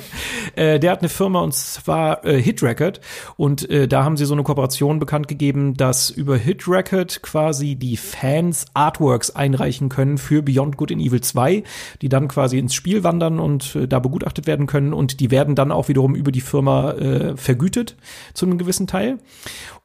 äh, 0.55 0.79
der 0.79 0.91
hat 0.91 0.99
eine 0.99 1.09
Firma 1.09 1.41
und 1.41 1.55
zwar 1.55 2.27
äh, 2.27 2.43
Hit 2.43 2.63
Record 2.63 3.01
und 3.39 3.71
äh, 3.71 3.89
da 3.89 4.05
haben 4.05 4.19
sie 4.19 4.27
so 4.27 4.35
eine 4.35 4.43
Kooperation 4.43 4.99
bekannt 4.99 5.29
gegeben, 5.29 5.79
dass 5.79 6.11
über 6.11 6.37
Hit 6.37 6.69
Record 6.69 7.23
quasi 7.23 7.75
die 7.75 7.97
Fans 7.97 8.67
Artworks 8.75 9.31
einreichen 9.31 9.89
können 9.89 10.19
für 10.19 10.43
Beyond 10.43 10.77
Good 10.77 10.93
and 10.93 11.01
Evil 11.01 11.23
2, 11.23 11.63
die 12.03 12.09
dann 12.11 12.29
quasi 12.29 12.59
ins 12.59 12.75
Spiel 12.75 13.03
wandern 13.03 13.41
und 13.41 13.75
äh, 13.75 13.89
da 13.89 13.99
begutachtet 13.99 14.47
werden 14.47 14.67
können 14.67 14.93
und 14.93 15.21
die 15.21 15.31
werden 15.31 15.55
dann 15.55 15.73
auch 15.73 15.89
wiederum 15.89 16.15
über 16.15 16.33
die 16.33 16.43
Firma 16.43 16.93
äh, 16.93 17.37
vergütet 17.39 17.97
zu 18.35 18.45
einem 18.45 18.59
gewissen 18.59 18.87
Teil. 18.87 19.19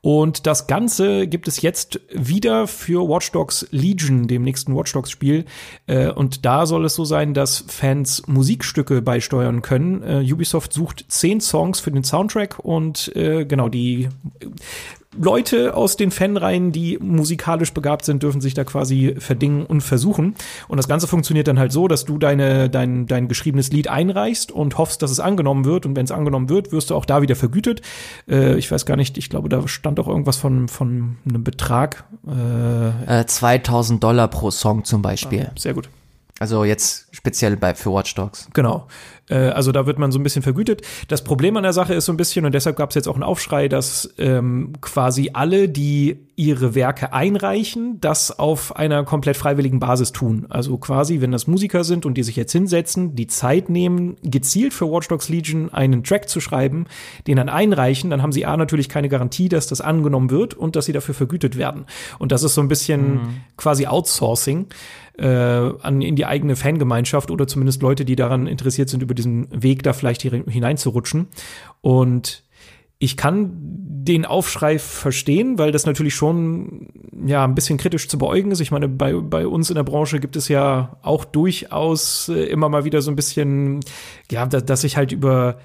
Und 0.01 0.47
das 0.47 0.65
Ganze 0.65 1.27
gibt 1.27 1.47
es 1.47 1.61
jetzt 1.61 1.99
wieder 2.11 2.65
für 2.65 3.07
Watch 3.07 3.31
Dogs 3.31 3.67
Legion, 3.69 4.27
dem 4.27 4.41
nächsten 4.41 4.75
Watch 4.75 4.93
Dogs 4.93 5.11
Spiel. 5.11 5.45
Äh, 5.85 6.09
und 6.09 6.43
da 6.43 6.65
soll 6.65 6.85
es 6.85 6.95
so 6.95 7.05
sein, 7.05 7.35
dass 7.35 7.63
Fans 7.67 8.23
Musikstücke 8.27 9.03
beisteuern 9.03 9.61
können. 9.61 10.01
Äh, 10.01 10.33
Ubisoft 10.33 10.73
sucht 10.73 11.05
zehn 11.09 11.39
Songs 11.39 11.79
für 11.79 11.91
den 11.91 12.03
Soundtrack 12.03 12.57
und 12.57 13.15
äh, 13.15 13.45
genau 13.45 13.69
die 13.69 14.09
Leute 15.15 15.75
aus 15.75 15.97
den 15.97 16.09
Fanreihen, 16.09 16.71
die 16.71 16.97
musikalisch 16.99 17.73
begabt 17.73 18.05
sind, 18.05 18.23
dürfen 18.23 18.39
sich 18.39 18.53
da 18.53 18.63
quasi 18.63 19.15
verdingen 19.17 19.65
und 19.65 19.81
versuchen. 19.81 20.35
Und 20.69 20.77
das 20.77 20.87
Ganze 20.87 21.07
funktioniert 21.07 21.47
dann 21.47 21.59
halt 21.59 21.71
so, 21.71 21.87
dass 21.87 22.05
du 22.05 22.17
deine, 22.17 22.69
dein, 22.69 23.07
dein 23.07 23.27
geschriebenes 23.27 23.71
Lied 23.71 23.89
einreichst 23.89 24.51
und 24.51 24.77
hoffst, 24.77 25.01
dass 25.01 25.11
es 25.11 25.19
angenommen 25.19 25.65
wird. 25.65 25.85
Und 25.85 25.97
wenn 25.97 26.05
es 26.05 26.11
angenommen 26.11 26.49
wird, 26.49 26.71
wirst 26.71 26.89
du 26.89 26.95
auch 26.95 27.05
da 27.05 27.21
wieder 27.21 27.35
vergütet. 27.35 27.81
Äh, 28.29 28.55
ich 28.55 28.71
weiß 28.71 28.85
gar 28.85 28.95
nicht, 28.95 29.17
ich 29.17 29.29
glaube, 29.29 29.49
da 29.49 29.67
stand 29.67 29.99
auch 29.99 30.07
irgendwas 30.07 30.37
von, 30.37 30.69
von 30.69 31.17
einem 31.27 31.43
Betrag. 31.43 32.05
Äh, 32.27 33.21
äh 33.21 33.25
2000 33.25 34.01
Dollar 34.01 34.29
pro 34.29 34.49
Song 34.49 34.85
zum 34.85 35.01
Beispiel. 35.01 35.47
Ah, 35.49 35.59
sehr 35.59 35.73
gut. 35.73 35.89
Also 36.39 36.63
jetzt 36.63 37.07
speziell 37.11 37.55
bei 37.55 37.75
für 37.75 37.93
Watch 37.93 38.15
Dogs. 38.15 38.47
Genau. 38.53 38.87
Äh, 39.29 39.35
also 39.35 39.71
da 39.71 39.85
wird 39.85 39.99
man 39.99 40.11
so 40.11 40.19
ein 40.19 40.23
bisschen 40.23 40.41
vergütet. 40.41 40.81
Das 41.07 41.23
Problem 41.23 41.57
an 41.57 41.63
der 41.63 41.73
Sache 41.73 41.93
ist 41.93 42.05
so 42.05 42.13
ein 42.13 42.17
bisschen, 42.17 42.45
und 42.45 42.53
deshalb 42.53 42.75
gab 42.75 42.89
es 42.89 42.95
jetzt 42.95 43.07
auch 43.07 43.15
einen 43.15 43.23
Aufschrei, 43.23 43.67
dass 43.67 44.13
ähm, 44.17 44.73
quasi 44.81 45.31
alle, 45.33 45.69
die 45.69 46.17
ihre 46.35 46.73
Werke 46.73 47.13
einreichen, 47.13 48.01
das 48.01 48.39
auf 48.39 48.75
einer 48.75 49.03
komplett 49.03 49.37
freiwilligen 49.37 49.79
Basis 49.79 50.11
tun. 50.11 50.47
Also 50.49 50.77
quasi, 50.77 51.21
wenn 51.21 51.31
das 51.31 51.45
Musiker 51.45 51.83
sind 51.83 52.05
und 52.05 52.15
die 52.15 52.23
sich 52.23 52.35
jetzt 52.35 52.51
hinsetzen, 52.51 53.15
die 53.15 53.27
Zeit 53.27 53.69
nehmen, 53.69 54.15
gezielt 54.23 54.73
für 54.73 54.89
Watch 54.89 55.07
Dogs 55.07 55.29
Legion 55.29 55.71
einen 55.71 56.03
Track 56.03 56.29
zu 56.29 56.39
schreiben, 56.39 56.87
den 57.27 57.37
dann 57.37 57.49
einreichen, 57.49 58.09
dann 58.09 58.23
haben 58.23 58.31
sie 58.31 58.45
A 58.45 58.57
natürlich 58.57 58.89
keine 58.89 59.07
Garantie, 59.07 59.49
dass 59.49 59.67
das 59.67 59.81
angenommen 59.81 60.31
wird 60.31 60.55
und 60.55 60.75
dass 60.75 60.85
sie 60.85 60.93
dafür 60.93 61.13
vergütet 61.13 61.57
werden. 61.57 61.85
Und 62.17 62.31
das 62.31 62.41
ist 62.41 62.55
so 62.55 62.61
ein 62.61 62.67
bisschen 62.67 63.13
mhm. 63.13 63.27
quasi 63.55 63.85
Outsourcing 63.85 64.67
äh, 65.17 65.27
an, 65.27 66.01
in 66.01 66.15
die 66.15 66.25
eigene 66.25 66.55
Fangemeinschaft 66.55 67.29
oder 67.29 67.47
zumindest 67.47 67.81
Leute, 67.81 68.05
die 68.05 68.15
daran 68.15 68.47
interessiert 68.47 68.89
sind, 68.89 69.03
über 69.11 69.15
diesen 69.15 69.47
Weg 69.51 69.83
da 69.83 69.91
vielleicht 69.91 70.21
hineinzurutschen. 70.21 71.27
Und 71.81 72.43
ich 72.97 73.17
kann 73.17 73.51
den 73.57 74.25
Aufschrei 74.25 74.79
verstehen, 74.79 75.57
weil 75.57 75.71
das 75.71 75.85
natürlich 75.85 76.15
schon 76.15 76.87
ja 77.25 77.43
ein 77.43 77.55
bisschen 77.55 77.77
kritisch 77.77 78.07
zu 78.07 78.17
beäugen 78.17 78.51
ist. 78.51 78.61
Ich 78.61 78.71
meine, 78.71 78.87
bei, 78.87 79.13
bei 79.13 79.45
uns 79.45 79.69
in 79.69 79.75
der 79.75 79.83
Branche 79.83 80.19
gibt 80.19 80.35
es 80.35 80.47
ja 80.47 80.97
auch 81.01 81.25
durchaus 81.25 82.29
äh, 82.29 82.43
immer 82.45 82.69
mal 82.69 82.85
wieder 82.85 83.01
so 83.01 83.11
ein 83.11 83.15
bisschen, 83.15 83.81
ja, 84.31 84.45
dass, 84.45 84.65
dass 84.65 84.83
ich 84.83 84.97
halt 84.97 85.11
über 85.11 85.57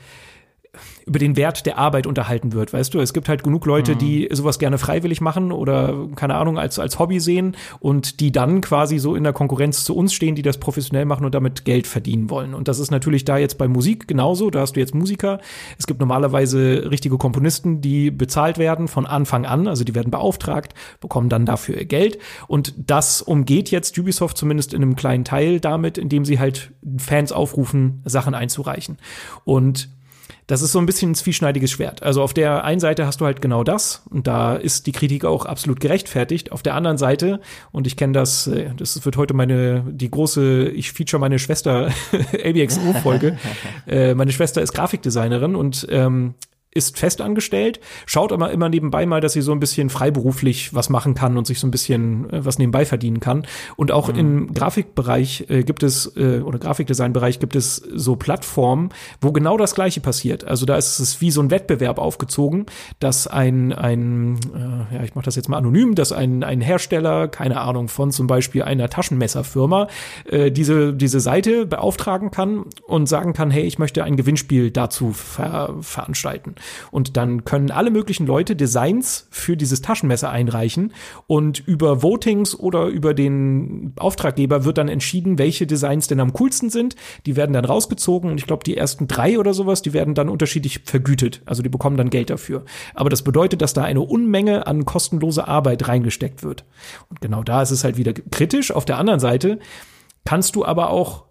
über 1.06 1.20
den 1.20 1.36
Wert 1.36 1.66
der 1.66 1.78
Arbeit 1.78 2.08
unterhalten 2.08 2.52
wird. 2.52 2.72
Weißt 2.72 2.92
du, 2.92 2.98
es 2.98 3.12
gibt 3.12 3.28
halt 3.28 3.44
genug 3.44 3.64
Leute, 3.64 3.94
mhm. 3.94 3.98
die 3.98 4.28
sowas 4.32 4.58
gerne 4.58 4.76
freiwillig 4.76 5.20
machen 5.20 5.52
oder 5.52 6.08
keine 6.16 6.34
Ahnung 6.34 6.58
als 6.58 6.80
als 6.80 6.98
Hobby 6.98 7.20
sehen 7.20 7.56
und 7.78 8.18
die 8.18 8.32
dann 8.32 8.60
quasi 8.60 8.98
so 8.98 9.14
in 9.14 9.22
der 9.22 9.32
Konkurrenz 9.32 9.84
zu 9.84 9.94
uns 9.94 10.12
stehen, 10.12 10.34
die 10.34 10.42
das 10.42 10.58
professionell 10.58 11.04
machen 11.04 11.24
und 11.24 11.32
damit 11.32 11.64
Geld 11.64 11.86
verdienen 11.86 12.28
wollen. 12.28 12.54
Und 12.54 12.66
das 12.66 12.80
ist 12.80 12.90
natürlich 12.90 13.24
da 13.24 13.38
jetzt 13.38 13.56
bei 13.56 13.68
Musik 13.68 14.08
genauso. 14.08 14.50
Da 14.50 14.60
hast 14.60 14.74
du 14.74 14.80
jetzt 14.80 14.96
Musiker. 14.96 15.38
Es 15.78 15.86
gibt 15.86 16.00
normalerweise 16.00 16.90
richtige 16.90 17.18
Komponisten, 17.18 17.80
die 17.80 18.10
bezahlt 18.10 18.58
werden 18.58 18.88
von 18.88 19.06
Anfang 19.06 19.46
an, 19.46 19.68
also 19.68 19.84
die 19.84 19.94
werden 19.94 20.10
beauftragt, 20.10 20.74
bekommen 21.00 21.28
dann 21.28 21.46
dafür 21.46 21.84
Geld. 21.84 22.18
Und 22.48 22.74
das 22.76 23.22
umgeht 23.22 23.70
jetzt 23.70 23.96
Ubisoft 23.96 24.36
zumindest 24.36 24.74
in 24.74 24.82
einem 24.82 24.96
kleinen 24.96 25.24
Teil 25.24 25.60
damit, 25.60 25.98
indem 25.98 26.24
sie 26.24 26.40
halt 26.40 26.72
Fans 26.98 27.30
aufrufen, 27.30 28.02
Sachen 28.04 28.34
einzureichen. 28.34 28.98
Und 29.44 29.88
das 30.46 30.62
ist 30.62 30.72
so 30.72 30.78
ein 30.78 30.86
bisschen 30.86 31.12
ein 31.12 31.14
zwieschneidiges 31.14 31.70
Schwert. 31.70 32.02
Also 32.02 32.22
auf 32.22 32.32
der 32.32 32.64
einen 32.64 32.80
Seite 32.80 33.06
hast 33.06 33.20
du 33.20 33.24
halt 33.24 33.42
genau 33.42 33.64
das 33.64 34.02
und 34.10 34.26
da 34.26 34.54
ist 34.54 34.86
die 34.86 34.92
Kritik 34.92 35.24
auch 35.24 35.44
absolut 35.44 35.80
gerechtfertigt. 35.80 36.52
Auf 36.52 36.62
der 36.62 36.74
anderen 36.74 36.98
Seite, 36.98 37.40
und 37.72 37.86
ich 37.86 37.96
kenne 37.96 38.12
das, 38.12 38.46
äh, 38.46 38.70
das 38.76 39.04
wird 39.04 39.16
heute 39.16 39.34
meine, 39.34 39.84
die 39.88 40.10
große, 40.10 40.68
ich 40.68 40.92
feature 40.92 41.20
meine 41.20 41.38
Schwester 41.38 41.90
ABXO-Folge. 42.44 43.38
äh, 43.88 44.14
meine 44.14 44.32
Schwester 44.32 44.62
ist 44.62 44.72
Grafikdesignerin 44.72 45.56
und 45.56 45.86
ähm, 45.90 46.34
ist 46.76 46.98
festangestellt, 46.98 47.80
schaut 48.04 48.32
aber 48.32 48.50
immer 48.50 48.68
nebenbei 48.68 49.06
mal, 49.06 49.20
dass 49.20 49.32
sie 49.32 49.42
so 49.42 49.52
ein 49.52 49.60
bisschen 49.60 49.90
freiberuflich 49.90 50.74
was 50.74 50.90
machen 50.90 51.14
kann 51.14 51.36
und 51.36 51.46
sich 51.46 51.58
so 51.58 51.66
ein 51.66 51.70
bisschen 51.70 52.30
äh, 52.30 52.44
was 52.44 52.58
nebenbei 52.58 52.84
verdienen 52.84 53.20
kann. 53.20 53.46
Und 53.76 53.92
auch 53.92 54.12
mhm. 54.12 54.18
im 54.18 54.54
Grafikbereich 54.54 55.46
äh, 55.48 55.62
gibt 55.64 55.82
es, 55.82 56.16
äh, 56.16 56.40
oder 56.40 56.58
Grafikdesignbereich 56.58 57.40
gibt 57.40 57.56
es 57.56 57.76
so 57.76 58.16
Plattformen, 58.16 58.90
wo 59.20 59.32
genau 59.32 59.56
das 59.56 59.74
Gleiche 59.74 60.00
passiert. 60.00 60.44
Also 60.44 60.66
da 60.66 60.76
ist 60.76 60.98
es 60.98 61.20
wie 61.20 61.30
so 61.30 61.40
ein 61.40 61.50
Wettbewerb 61.50 61.98
aufgezogen, 61.98 62.66
dass 63.00 63.26
ein, 63.26 63.72
ein 63.72 64.38
äh, 64.54 64.96
ja, 64.96 65.02
ich 65.04 65.14
mache 65.14 65.24
das 65.24 65.36
jetzt 65.36 65.48
mal 65.48 65.58
anonym, 65.58 65.94
dass 65.94 66.12
ein, 66.12 66.44
ein 66.44 66.60
Hersteller, 66.60 67.28
keine 67.28 67.60
Ahnung, 67.60 67.88
von 67.88 68.10
zum 68.10 68.26
Beispiel 68.26 68.62
einer 68.62 68.88
Taschenmesserfirma, 68.90 69.88
äh, 70.26 70.50
diese, 70.50 70.92
diese 70.92 71.20
Seite 71.20 71.66
beauftragen 71.66 72.30
kann 72.30 72.64
und 72.86 73.08
sagen 73.08 73.32
kann, 73.32 73.50
hey, 73.50 73.64
ich 73.64 73.78
möchte 73.78 74.04
ein 74.04 74.16
Gewinnspiel 74.16 74.70
dazu 74.70 75.12
ver 75.12 75.74
veranstalten. 75.80 76.54
Und 76.90 77.16
dann 77.16 77.44
können 77.44 77.70
alle 77.70 77.90
möglichen 77.90 78.26
Leute 78.26 78.56
Designs 78.56 79.28
für 79.30 79.56
dieses 79.56 79.82
Taschenmesser 79.82 80.30
einreichen 80.30 80.92
und 81.26 81.66
über 81.66 82.02
Votings 82.02 82.58
oder 82.58 82.86
über 82.86 83.14
den 83.14 83.92
Auftraggeber 83.98 84.64
wird 84.64 84.78
dann 84.78 84.88
entschieden, 84.88 85.38
welche 85.38 85.66
Designs 85.66 86.06
denn 86.06 86.20
am 86.20 86.32
coolsten 86.32 86.70
sind. 86.70 86.96
Die 87.26 87.36
werden 87.36 87.52
dann 87.52 87.64
rausgezogen 87.64 88.30
und 88.30 88.38
ich 88.38 88.46
glaube, 88.46 88.64
die 88.64 88.76
ersten 88.76 89.08
drei 89.08 89.38
oder 89.38 89.54
sowas, 89.54 89.82
die 89.82 89.92
werden 89.92 90.14
dann 90.14 90.28
unterschiedlich 90.28 90.80
vergütet. 90.84 91.42
Also 91.46 91.62
die 91.62 91.68
bekommen 91.68 91.96
dann 91.96 92.10
Geld 92.10 92.30
dafür. 92.30 92.64
Aber 92.94 93.10
das 93.10 93.22
bedeutet, 93.22 93.62
dass 93.62 93.74
da 93.74 93.82
eine 93.82 94.00
Unmenge 94.00 94.66
an 94.66 94.84
kostenloser 94.84 95.48
Arbeit 95.48 95.88
reingesteckt 95.88 96.42
wird. 96.42 96.64
Und 97.08 97.20
genau 97.20 97.42
da 97.42 97.62
ist 97.62 97.70
es 97.70 97.84
halt 97.84 97.96
wieder 97.96 98.12
kritisch. 98.12 98.70
Auf 98.72 98.84
der 98.84 98.98
anderen 98.98 99.20
Seite 99.20 99.58
kannst 100.24 100.56
du 100.56 100.64
aber 100.64 100.90
auch 100.90 101.26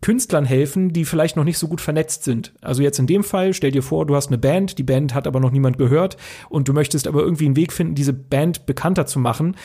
Künstlern 0.00 0.44
helfen, 0.44 0.92
die 0.92 1.04
vielleicht 1.04 1.36
noch 1.36 1.44
nicht 1.44 1.58
so 1.58 1.68
gut 1.68 1.80
vernetzt 1.80 2.24
sind. 2.24 2.52
Also 2.60 2.82
jetzt 2.82 2.98
in 2.98 3.06
dem 3.06 3.24
Fall, 3.24 3.54
stell 3.54 3.70
dir 3.70 3.82
vor, 3.82 4.06
du 4.06 4.14
hast 4.14 4.28
eine 4.28 4.38
Band, 4.38 4.78
die 4.78 4.82
Band 4.82 5.14
hat 5.14 5.26
aber 5.26 5.40
noch 5.40 5.50
niemand 5.50 5.78
gehört 5.78 6.16
und 6.48 6.68
du 6.68 6.72
möchtest 6.72 7.06
aber 7.08 7.20
irgendwie 7.20 7.46
einen 7.46 7.56
Weg 7.56 7.72
finden, 7.72 7.94
diese 7.94 8.12
Band 8.12 8.66
bekannter 8.66 9.06
zu 9.06 9.18
machen. 9.18 9.56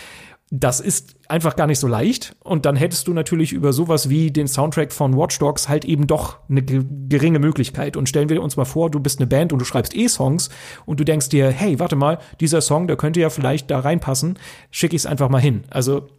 Das 0.53 0.81
ist 0.81 1.15
einfach 1.29 1.55
gar 1.55 1.65
nicht 1.65 1.79
so 1.79 1.87
leicht. 1.87 2.35
Und 2.43 2.65
dann 2.65 2.75
hättest 2.75 3.07
du 3.07 3.13
natürlich 3.13 3.53
über 3.53 3.71
sowas 3.71 4.09
wie 4.09 4.31
den 4.31 4.49
Soundtrack 4.49 4.91
von 4.91 5.15
Watch 5.15 5.39
Dogs 5.39 5.69
halt 5.69 5.85
eben 5.85 6.07
doch 6.07 6.39
eine 6.49 6.61
geringe 6.61 7.39
Möglichkeit. 7.39 7.95
Und 7.95 8.09
stellen 8.09 8.27
wir 8.27 8.43
uns 8.43 8.57
mal 8.57 8.65
vor, 8.65 8.91
du 8.91 8.99
bist 8.99 9.19
eine 9.19 9.27
Band 9.27 9.53
und 9.53 9.59
du 9.59 9.65
schreibst 9.65 9.95
E-Songs 9.95 10.49
und 10.85 10.99
du 10.99 11.05
denkst 11.05 11.29
dir, 11.29 11.49
hey, 11.51 11.79
warte 11.79 11.95
mal, 11.95 12.19
dieser 12.41 12.59
Song, 12.59 12.87
der 12.87 12.97
könnte 12.97 13.21
ja 13.21 13.29
vielleicht 13.29 13.71
da 13.71 13.79
reinpassen, 13.79 14.37
schicke 14.71 14.95
ich 14.95 15.03
es 15.03 15.05
einfach 15.05 15.29
mal 15.29 15.39
hin. 15.39 15.63
Also 15.69 16.09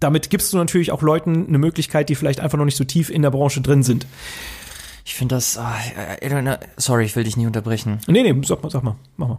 damit 0.00 0.30
gibst 0.30 0.52
du 0.52 0.56
natürlich 0.56 0.92
auch 0.92 1.02
Leuten 1.02 1.46
eine 1.46 1.58
Möglichkeit, 1.58 2.08
die 2.08 2.14
vielleicht 2.14 2.40
einfach 2.40 2.58
noch 2.58 2.64
nicht 2.64 2.76
so 2.76 2.84
tief 2.84 3.10
in 3.10 3.22
der 3.22 3.30
Branche 3.30 3.60
drin 3.60 3.82
sind. 3.82 4.06
Ich 5.04 5.14
finde 5.14 5.36
das, 5.36 5.56
ah, 5.56 5.74
sorry, 6.76 7.04
ich 7.04 7.16
will 7.16 7.24
dich 7.24 7.36
nie 7.36 7.46
unterbrechen. 7.46 8.00
Nee, 8.06 8.22
nee, 8.22 8.42
sag 8.44 8.62
mal, 8.62 8.70
sag 8.70 8.82
mal, 8.82 8.96
mach 9.16 9.28
mal. 9.28 9.38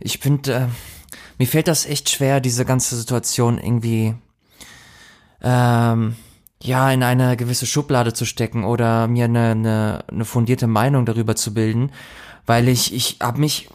Ich 0.00 0.18
finde, 0.18 0.52
äh, 0.52 0.66
mir 1.38 1.46
fällt 1.46 1.68
das 1.68 1.84
echt 1.84 2.08
schwer, 2.08 2.40
diese 2.40 2.64
ganze 2.64 2.96
Situation 2.96 3.58
irgendwie, 3.58 4.14
ähm, 5.42 6.16
ja, 6.62 6.90
in 6.90 7.02
eine 7.02 7.36
gewisse 7.36 7.66
Schublade 7.66 8.14
zu 8.14 8.24
stecken 8.24 8.64
oder 8.64 9.06
mir 9.06 9.26
eine, 9.26 9.50
eine, 9.50 10.04
eine 10.10 10.24
fundierte 10.24 10.66
Meinung 10.66 11.04
darüber 11.04 11.36
zu 11.36 11.52
bilden, 11.52 11.92
weil 12.46 12.68
ich, 12.68 12.94
ich 12.94 13.18
habe 13.20 13.40
mich 13.40 13.68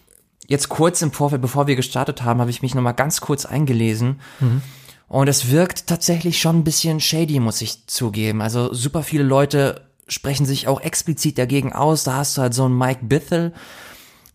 jetzt 0.47 0.69
kurz 0.69 1.01
im 1.01 1.11
Vorfeld, 1.11 1.41
bevor 1.41 1.67
wir 1.67 1.75
gestartet 1.75 2.23
haben, 2.23 2.39
habe 2.39 2.49
ich 2.49 2.61
mich 2.61 2.73
nochmal 2.73 2.93
ganz 2.95 3.21
kurz 3.21 3.45
eingelesen. 3.45 4.21
Mhm. 4.39 4.61
Und 5.07 5.29
es 5.29 5.51
wirkt 5.51 5.87
tatsächlich 5.87 6.39
schon 6.39 6.59
ein 6.59 6.63
bisschen 6.63 6.99
shady, 6.99 7.39
muss 7.39 7.61
ich 7.61 7.87
zugeben. 7.87 8.41
Also 8.41 8.73
super 8.73 9.03
viele 9.03 9.23
Leute 9.23 9.81
sprechen 10.07 10.45
sich 10.45 10.67
auch 10.67 10.81
explizit 10.81 11.37
dagegen 11.37 11.73
aus. 11.73 12.03
Da 12.03 12.15
hast 12.17 12.37
du 12.37 12.41
halt 12.41 12.53
so 12.53 12.65
einen 12.65 12.77
Mike 12.77 13.05
Bithell, 13.05 13.53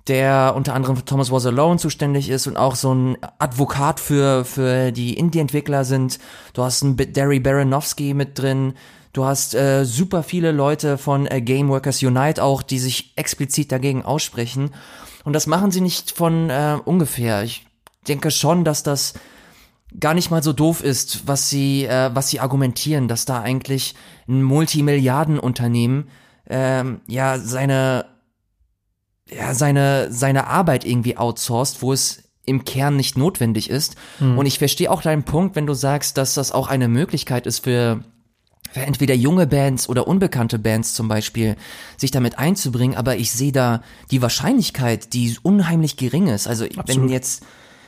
der 0.09 0.55
unter 0.57 0.75
anderem 0.75 0.97
für 0.97 1.05
Thomas 1.05 1.31
Was 1.31 1.47
Alone 1.47 1.79
zuständig 1.79 2.31
ist 2.31 2.47
und 2.47 2.57
auch 2.57 2.75
so 2.75 2.95
ein 2.95 3.19
Advokat 3.39 4.01
für, 4.01 4.45
für 4.45 4.93
die 4.93 5.15
Indie-Entwickler 5.15 5.85
sind. 5.85 6.19
Du 6.55 6.63
hast 6.63 6.83
einen 6.83 6.97
Derry 6.97 7.41
Baranowski 7.41 8.15
mit 8.15 8.39
drin. 8.39 8.75
Du 9.13 9.27
hast 9.27 9.55
äh, 9.55 9.85
super 9.85 10.23
viele 10.23 10.53
Leute 10.53 10.97
von 10.97 11.27
äh, 11.27 11.43
Game 11.43 11.69
Workers 11.69 12.03
Unite 12.03 12.43
auch, 12.43 12.63
die 12.63 12.79
sich 12.79 13.13
explizit 13.17 13.71
dagegen 13.71 14.03
aussprechen. 14.03 14.71
Und 15.25 15.35
das 15.35 15.47
machen 15.47 15.71
sie 15.71 15.83
nicht 15.83 16.13
von 16.13 16.49
äh, 16.49 16.79
ungefähr. 16.83 17.43
Ich 17.43 17.67
denke 18.09 18.31
schon, 18.31 18.65
dass 18.65 18.83
das 18.83 19.13
gar 19.99 20.15
nicht 20.15 20.31
mal 20.31 20.43
so 20.43 20.53
doof 20.53 20.83
ist, 20.83 21.27
was 21.27 21.51
sie, 21.51 21.85
äh, 21.85 22.11
was 22.15 22.29
sie 22.29 22.41
argumentieren, 22.41 23.09
dass 23.09 23.25
da 23.25 23.41
eigentlich 23.41 23.95
ein 24.29 24.43
Multimilliardenunternehmen 24.43 26.09
ähm, 26.49 27.01
ja 27.07 27.39
seine 27.39 28.07
ja 29.31 29.55
seine 29.55 30.09
seine 30.11 30.47
Arbeit 30.47 30.85
irgendwie 30.85 31.17
outsourced, 31.17 31.83
wo 31.83 31.93
es 31.93 32.25
im 32.45 32.65
Kern 32.65 32.97
nicht 32.97 33.17
notwendig 33.17 33.71
ist. 33.71 33.97
Mhm. 34.19 34.39
Und 34.39 34.47
ich 34.47 34.59
verstehe 34.59 34.91
auch 34.91 35.03
deinen 35.03 35.23
Punkt, 35.23 35.55
wenn 35.55 35.67
du 35.67 35.75
sagst, 35.75 36.19
dass 36.19 36.35
das 36.35 36.51
auch 36.51 36.69
eine 36.69 36.89
Möglichkeit 36.89 37.47
ist 37.47 37.65
für 37.65 38.03
für 38.73 38.81
entweder 38.81 39.15
junge 39.15 39.47
Bands 39.47 39.89
oder 39.89 40.09
unbekannte 40.09 40.59
Bands 40.59 40.95
zum 40.95 41.07
Beispiel, 41.07 41.57
sich 41.99 42.11
damit 42.11 42.39
einzubringen, 42.39 42.97
aber 42.97 43.17
ich 43.17 43.31
sehe 43.31 43.53
da 43.53 43.83
die 44.11 44.23
Wahrscheinlichkeit, 44.23 45.13
die 45.13 45.37
unheimlich 45.43 45.99
gering 45.99 46.29
ist. 46.29 46.49
Also 46.49 46.65
Absolut. 46.65 46.89
wenn 46.89 47.09
jetzt 47.11 47.45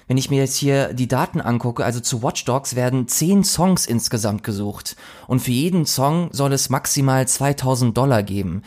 wenn 0.07 0.17
ich 0.17 0.31
mir 0.31 0.39
jetzt 0.39 0.57
hier 0.57 0.93
die 0.93 1.09
Daten 1.09 1.41
angucke, 1.41 1.85
also 1.85 2.01
zu 2.01 2.23
Watch 2.23 2.45
Dogs 2.45 2.77
werden 2.77 3.09
zehn 3.09 3.45
Songs 3.45 3.87
insgesamt 3.87 4.43
gesucht. 4.43 4.97
Und 5.27 5.41
für 5.41 5.51
jeden 5.51 5.87
Song 5.87 6.29
soll 6.33 6.53
es 6.53 6.69
maximal 6.69 7.27
2000 7.27 7.97
Dollar 7.97 8.23
geben. 8.23 8.63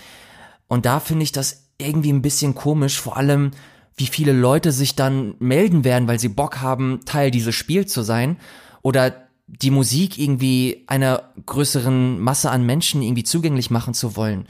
Und 0.68 0.86
da 0.86 1.00
finde 1.00 1.24
ich 1.24 1.32
das 1.32 1.68
irgendwie 1.78 2.12
ein 2.12 2.22
bisschen 2.22 2.56
komisch, 2.56 3.00
vor 3.00 3.18
allem, 3.18 3.52
wie 3.96 4.08
viele 4.08 4.34
Leute 4.34 4.72
sich 4.72 4.96
dann 4.96 5.36
melden 5.40 5.84
werden, 5.84 6.08
weil 6.08 6.20
sie 6.20 6.30
Bock 6.30 6.62
haben, 6.62 7.02
Teil 7.06 7.32
dieses 7.32 7.56
Spiels 7.56 7.92
zu 7.92 8.02
sein. 8.02 8.38
Oder 8.82 9.28
die 9.48 9.72
Musik 9.72 10.18
irgendwie 10.18 10.84
einer 10.88 11.32
größeren 11.46 12.20
Masse 12.20 12.52
an 12.52 12.66
Menschen 12.66 13.02
irgendwie 13.02 13.24
zugänglich 13.24 13.72
machen 13.72 13.94
zu 13.94 14.16
wollen. 14.16 14.48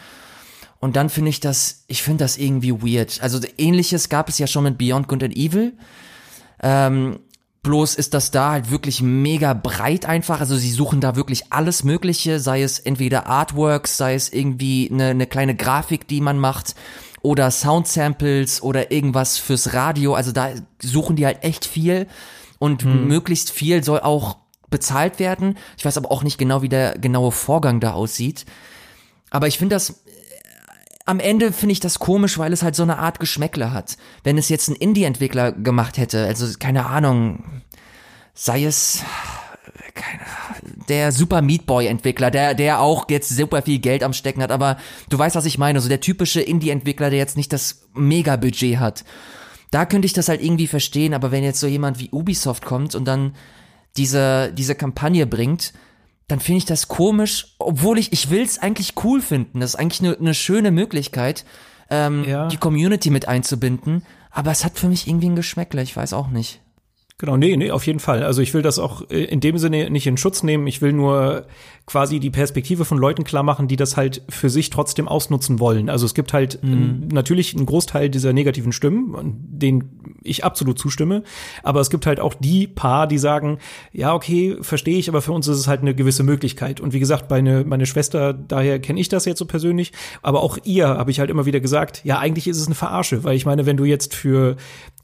Und 0.79 0.95
dann 0.95 1.09
finde 1.09 1.29
ich 1.29 1.39
das, 1.39 1.83
ich 1.87 2.03
finde 2.03 2.23
das 2.23 2.37
irgendwie 2.37 2.71
weird. 2.81 3.21
Also 3.21 3.39
ähnliches 3.57 4.09
gab 4.09 4.29
es 4.29 4.37
ja 4.37 4.47
schon 4.47 4.63
mit 4.63 4.77
Beyond 4.77 5.07
Good 5.07 5.23
and 5.23 5.35
Evil. 5.35 5.73
Ähm, 6.61 7.19
bloß 7.63 7.95
ist 7.95 8.13
das 8.13 8.31
da 8.31 8.51
halt 8.51 8.71
wirklich 8.71 9.01
mega 9.01 9.53
breit 9.53 10.05
einfach. 10.05 10.39
Also 10.39 10.55
sie 10.55 10.71
suchen 10.71 11.01
da 11.01 11.15
wirklich 11.15 11.51
alles 11.51 11.83
Mögliche, 11.83 12.39
sei 12.39 12.63
es 12.63 12.79
entweder 12.79 13.27
Artworks, 13.27 13.97
sei 13.97 14.15
es 14.15 14.31
irgendwie 14.31 14.89
eine, 14.91 15.07
eine 15.07 15.27
kleine 15.27 15.55
Grafik, 15.55 16.07
die 16.07 16.21
man 16.21 16.39
macht, 16.39 16.75
oder 17.21 17.51
Soundsamples 17.51 18.61
oder 18.61 18.91
irgendwas 18.91 19.37
fürs 19.37 19.73
Radio. 19.73 20.13
Also 20.13 20.31
da 20.31 20.49
suchen 20.81 21.17
die 21.17 21.25
halt 21.25 21.43
echt 21.43 21.65
viel 21.65 22.07
und 22.57 22.83
hm. 22.83 23.07
möglichst 23.07 23.51
viel 23.51 23.83
soll 23.83 23.99
auch 23.99 24.37
bezahlt 24.69 25.19
werden. 25.19 25.57
Ich 25.77 25.85
weiß 25.85 25.97
aber 25.97 26.11
auch 26.11 26.23
nicht 26.23 26.37
genau, 26.37 26.61
wie 26.61 26.69
der 26.69 26.97
genaue 26.97 27.31
Vorgang 27.31 27.79
da 27.79 27.91
aussieht. 27.93 28.45
Aber 29.29 29.47
ich 29.47 29.57
finde 29.57 29.75
das 29.75 30.03
am 31.07 31.19
Ende 31.21 31.53
finde 31.53 31.71
ich 31.71 31.79
das 31.79 31.99
komisch, 31.99 32.37
weil 32.37 32.51
es 32.51 32.63
halt 32.63 32.75
so 32.75 32.83
eine 32.83 32.99
Art 32.99 33.19
Geschmäckle 33.19 33.71
hat. 33.71 33.97
Wenn 34.23 34.37
es 34.37 34.49
jetzt 34.49 34.67
ein 34.67 34.75
Indie-Entwickler 34.75 35.53
gemacht 35.53 35.97
hätte, 35.97 36.25
also 36.25 36.45
keine 36.59 36.85
Ahnung, 36.85 37.61
sei 38.33 38.65
es 38.65 39.03
keine, 39.95 40.21
der 40.89 41.13
Super 41.13 41.41
Meat 41.41 41.65
Boy 41.65 41.87
Entwickler, 41.87 42.29
der 42.29 42.53
der 42.53 42.81
auch 42.81 43.09
jetzt 43.09 43.29
super 43.29 43.61
viel 43.61 43.79
Geld 43.79 44.03
am 44.03 44.11
Stecken 44.11 44.43
hat, 44.43 44.51
aber 44.51 44.77
du 45.09 45.17
weißt, 45.17 45.35
was 45.35 45.45
ich 45.45 45.57
meine, 45.57 45.79
so 45.79 45.87
der 45.87 46.01
typische 46.01 46.41
Indie 46.41 46.71
Entwickler, 46.71 47.09
der 47.09 47.19
jetzt 47.19 47.37
nicht 47.37 47.53
das 47.53 47.87
Mega 47.93 48.35
Budget 48.35 48.77
hat. 48.77 49.05
Da 49.71 49.85
könnte 49.85 50.05
ich 50.05 50.13
das 50.13 50.27
halt 50.27 50.43
irgendwie 50.43 50.67
verstehen, 50.67 51.13
aber 51.13 51.31
wenn 51.31 51.43
jetzt 51.43 51.61
so 51.61 51.67
jemand 51.67 51.99
wie 51.99 52.09
Ubisoft 52.11 52.65
kommt 52.65 52.95
und 52.95 53.05
dann 53.05 53.33
diese 53.95 54.51
diese 54.53 54.75
Kampagne 54.75 55.25
bringt, 55.25 55.71
dann 56.27 56.39
finde 56.39 56.57
ich 56.57 56.65
das 56.65 56.87
komisch, 56.87 57.55
obwohl 57.57 57.97
ich, 57.97 58.11
ich 58.11 58.29
will 58.29 58.41
es 58.41 58.59
eigentlich 58.59 58.93
cool 59.03 59.21
finden. 59.21 59.61
Das 59.61 59.71
ist 59.71 59.75
eigentlich 59.75 60.01
eine 60.01 60.17
ne 60.19 60.33
schöne 60.33 60.71
Möglichkeit, 60.71 61.45
ähm, 61.89 62.25
ja. 62.25 62.47
die 62.47 62.57
Community 62.57 63.09
mit 63.09 63.27
einzubinden. 63.27 64.03
Aber 64.29 64.51
es 64.51 64.65
hat 64.65 64.77
für 64.77 64.89
mich 64.89 65.07
irgendwie 65.07 65.29
ein 65.29 65.35
Geschmäckle, 65.35 65.81
ich 65.81 65.95
weiß 65.95 66.13
auch 66.13 66.27
nicht. 66.27 66.61
Genau, 67.19 67.35
nee, 67.35 67.57
nee, 67.57 67.71
auf 67.71 67.87
jeden 67.87 67.99
Fall. 67.99 68.21
Also 68.21 68.43
ich 68.43 68.53
will 68.53 68.61
das 68.61 68.77
auch 68.77 69.09
äh, 69.09 69.23
in 69.23 69.39
dem 69.39 69.57
Sinne 69.57 69.89
nicht 69.89 70.05
in 70.05 70.17
Schutz 70.17 70.43
nehmen. 70.43 70.67
Ich 70.67 70.83
will 70.83 70.93
nur 70.93 71.47
quasi 71.87 72.19
die 72.19 72.29
Perspektive 72.29 72.85
von 72.85 72.99
Leuten 72.99 73.23
klar 73.23 73.41
machen, 73.41 73.67
die 73.67 73.75
das 73.75 73.97
halt 73.97 74.21
für 74.29 74.51
sich 74.51 74.69
trotzdem 74.69 75.07
ausnutzen 75.07 75.59
wollen. 75.59 75.89
Also 75.89 76.05
es 76.05 76.13
gibt 76.13 76.33
halt 76.33 76.61
mhm. 76.61 77.07
natürlich 77.11 77.55
einen 77.55 77.65
Großteil 77.65 78.09
dieser 78.09 78.33
negativen 78.33 78.71
Stimmen, 78.71 79.15
denen 79.49 80.17
ich 80.21 80.43
absolut 80.43 80.77
zustimme. 80.77 81.23
Aber 81.63 81.79
es 81.79 81.89
gibt 81.89 82.05
halt 82.05 82.19
auch 82.19 82.35
die 82.35 82.67
paar, 82.67 83.07
die 83.07 83.17
sagen, 83.17 83.57
ja, 83.93 84.13
okay, 84.13 84.57
verstehe 84.61 84.99
ich, 84.99 85.09
aber 85.09 85.23
für 85.23 85.31
uns 85.31 85.47
ist 85.47 85.57
es 85.57 85.67
halt 85.67 85.81
eine 85.81 85.95
gewisse 85.95 86.23
Möglichkeit. 86.23 86.81
Und 86.81 86.93
wie 86.93 86.99
gesagt, 86.99 87.31
meine, 87.31 87.63
meine 87.63 87.87
Schwester, 87.87 88.33
daher 88.33 88.79
kenne 88.79 88.99
ich 88.99 89.09
das 89.09 89.25
jetzt 89.25 89.39
so 89.39 89.45
persönlich. 89.45 89.91
Aber 90.21 90.43
auch 90.43 90.59
ihr 90.65 90.87
habe 90.87 91.09
ich 91.09 91.19
halt 91.19 91.31
immer 91.31 91.47
wieder 91.47 91.61
gesagt, 91.61 92.01
ja, 92.03 92.19
eigentlich 92.19 92.47
ist 92.47 92.59
es 92.59 92.67
eine 92.67 92.75
Verarsche, 92.75 93.23
weil 93.23 93.37
ich 93.37 93.45
meine, 93.45 93.65
wenn 93.65 93.77
du 93.77 93.85
jetzt 93.85 94.13
für 94.13 94.57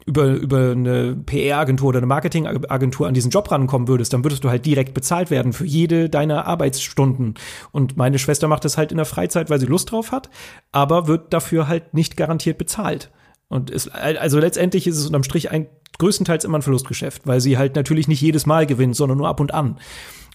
über, 0.05 0.27
über 0.27 0.71
eine 0.71 1.15
PR-Agentur 1.15 1.89
oder 1.89 1.99
eine 1.99 2.07
Marketing-Agentur 2.07 3.07
an 3.07 3.13
diesen 3.13 3.31
Job 3.31 3.51
rankommen 3.51 3.87
würdest, 3.87 4.13
dann 4.13 4.23
würdest 4.23 4.43
du 4.43 4.49
halt 4.49 4.65
direkt 4.65 4.93
bezahlt 4.93 5.31
werden 5.31 5.53
für 5.53 5.65
jede 5.65 6.09
deiner 6.09 6.45
Arbeitsstunden. 6.45 7.35
Und 7.71 7.97
meine 7.97 8.19
Schwester 8.19 8.47
macht 8.47 8.65
das 8.65 8.77
halt 8.77 8.91
in 8.91 8.97
der 8.97 9.05
Freizeit, 9.05 9.49
weil 9.49 9.59
sie 9.59 9.65
Lust 9.65 9.91
drauf 9.91 10.11
hat, 10.11 10.29
aber 10.71 11.07
wird 11.07 11.33
dafür 11.33 11.67
halt 11.67 11.93
nicht 11.93 12.17
garantiert 12.17 12.57
bezahlt. 12.57 13.11
Und 13.47 13.69
es, 13.69 13.87
also 13.87 14.39
letztendlich 14.39 14.87
ist 14.87 14.97
es 14.97 15.05
unterm 15.05 15.23
Strich 15.23 15.51
ein 15.51 15.67
größtenteils 15.99 16.43
immer 16.43 16.57
ein 16.57 16.63
Verlustgeschäft, 16.63 17.27
weil 17.27 17.39
sie 17.39 17.57
halt 17.57 17.75
natürlich 17.75 18.07
nicht 18.07 18.21
jedes 18.21 18.45
Mal 18.45 18.65
gewinnt, 18.65 18.95
sondern 18.95 19.17
nur 19.17 19.27
ab 19.27 19.39
und 19.39 19.53
an. 19.53 19.77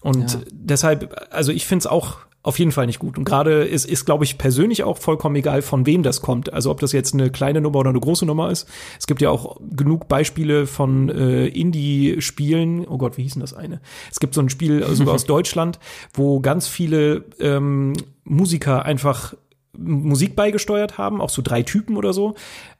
Und 0.01 0.33
ja. 0.33 0.39
deshalb, 0.51 1.27
also 1.29 1.51
ich 1.51 1.65
finde 1.65 1.83
es 1.83 1.87
auch 1.87 2.19
auf 2.41 2.57
jeden 2.57 2.71
Fall 2.71 2.85
nicht 2.85 2.99
gut. 2.99 3.17
Und 3.17 3.25
gerade 3.25 3.63
ist, 3.63 3.85
ist 3.85 4.05
glaube 4.05 4.23
ich, 4.23 4.37
persönlich 4.37 4.83
auch 4.83 4.97
vollkommen 4.97 5.35
egal, 5.35 5.61
von 5.61 5.85
wem 5.85 6.03
das 6.03 6.21
kommt. 6.21 6.53
Also 6.53 6.71
ob 6.71 6.79
das 6.79 6.93
jetzt 6.93 7.13
eine 7.13 7.29
kleine 7.31 7.59
Nummer 7.59 7.79
oder 7.79 7.89
eine 7.89 7.99
große 7.99 8.25
Nummer 8.25 8.49
ist. 8.49 8.67
Es 8.97 9.07
gibt 9.07 9.21
ja 9.21 9.29
auch 9.29 9.57
genug 9.71 10.07
Beispiele 10.07 10.65
von 10.65 11.09
äh, 11.09 11.47
Indie-Spielen. 11.47 12.87
Oh 12.87 12.97
Gott, 12.97 13.17
wie 13.17 13.23
hieß 13.23 13.33
denn 13.33 13.41
das 13.41 13.53
eine? 13.53 13.81
Es 14.09 14.19
gibt 14.19 14.33
so 14.33 14.41
ein 14.41 14.49
Spiel 14.49 14.85
sogar 14.95 15.15
aus 15.15 15.25
Deutschland, 15.25 15.79
wo 16.13 16.39
ganz 16.39 16.67
viele 16.67 17.25
ähm, 17.39 17.93
Musiker 18.23 18.85
einfach 18.85 19.33
Musik 19.77 20.35
beigesteuert 20.35 20.97
haben, 20.97 21.21
auch 21.21 21.29
so 21.29 21.41
drei 21.41 21.61
Typen 21.63 21.95
oder 21.95 22.11
so, 22.11 22.35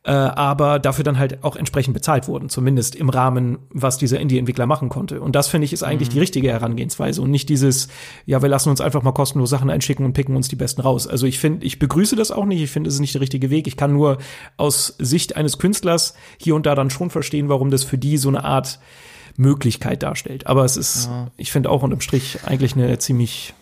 äh, 0.09 0.11
aber 0.11 0.79
dafür 0.79 1.03
dann 1.03 1.19
halt 1.19 1.43
auch 1.43 1.55
entsprechend 1.55 1.93
bezahlt 1.93 2.27
wurden, 2.27 2.49
zumindest 2.49 2.95
im 2.95 3.09
Rahmen, 3.09 3.59
was 3.69 3.99
dieser 3.99 4.19
Indie-Entwickler 4.19 4.65
machen 4.65 4.89
konnte. 4.89 5.21
Und 5.21 5.35
das 5.35 5.49
finde 5.49 5.65
ich 5.65 5.73
ist 5.73 5.83
eigentlich 5.83 6.09
mhm. 6.09 6.13
die 6.13 6.19
richtige 6.19 6.49
Herangehensweise 6.49 7.21
und 7.21 7.29
nicht 7.29 7.47
dieses, 7.47 7.89
ja, 8.25 8.41
wir 8.41 8.49
lassen 8.49 8.71
uns 8.71 8.81
einfach 8.81 9.03
mal 9.03 9.11
kostenlos 9.11 9.51
Sachen 9.51 9.69
einschicken 9.69 10.03
und 10.03 10.13
picken 10.13 10.35
uns 10.35 10.47
die 10.47 10.55
besten 10.55 10.81
raus. 10.81 11.05
Also 11.05 11.27
ich 11.27 11.37
finde, 11.37 11.63
ich 11.63 11.77
begrüße 11.77 12.15
das 12.15 12.31
auch 12.31 12.45
nicht, 12.45 12.59
ich 12.59 12.71
finde, 12.71 12.87
es 12.87 12.95
ist 12.95 13.01
nicht 13.01 13.13
der 13.13 13.21
richtige 13.21 13.51
Weg. 13.51 13.67
Ich 13.67 13.77
kann 13.77 13.93
nur 13.93 14.17
aus 14.57 14.95
Sicht 14.97 15.35
eines 15.35 15.59
Künstlers 15.59 16.15
hier 16.39 16.55
und 16.55 16.65
da 16.65 16.73
dann 16.73 16.89
schon 16.89 17.11
verstehen, 17.11 17.47
warum 17.47 17.69
das 17.69 17.83
für 17.83 17.99
die 17.99 18.17
so 18.17 18.29
eine 18.29 18.43
Art 18.43 18.79
Möglichkeit 19.37 20.01
darstellt. 20.01 20.47
Aber 20.47 20.65
es 20.65 20.75
ist, 20.75 21.05
ja. 21.05 21.27
ich 21.37 21.51
finde 21.51 21.69
auch 21.69 21.83
unterm 21.83 22.01
Strich 22.01 22.39
eigentlich 22.47 22.75
eine 22.75 22.97
ziemlich 22.97 23.53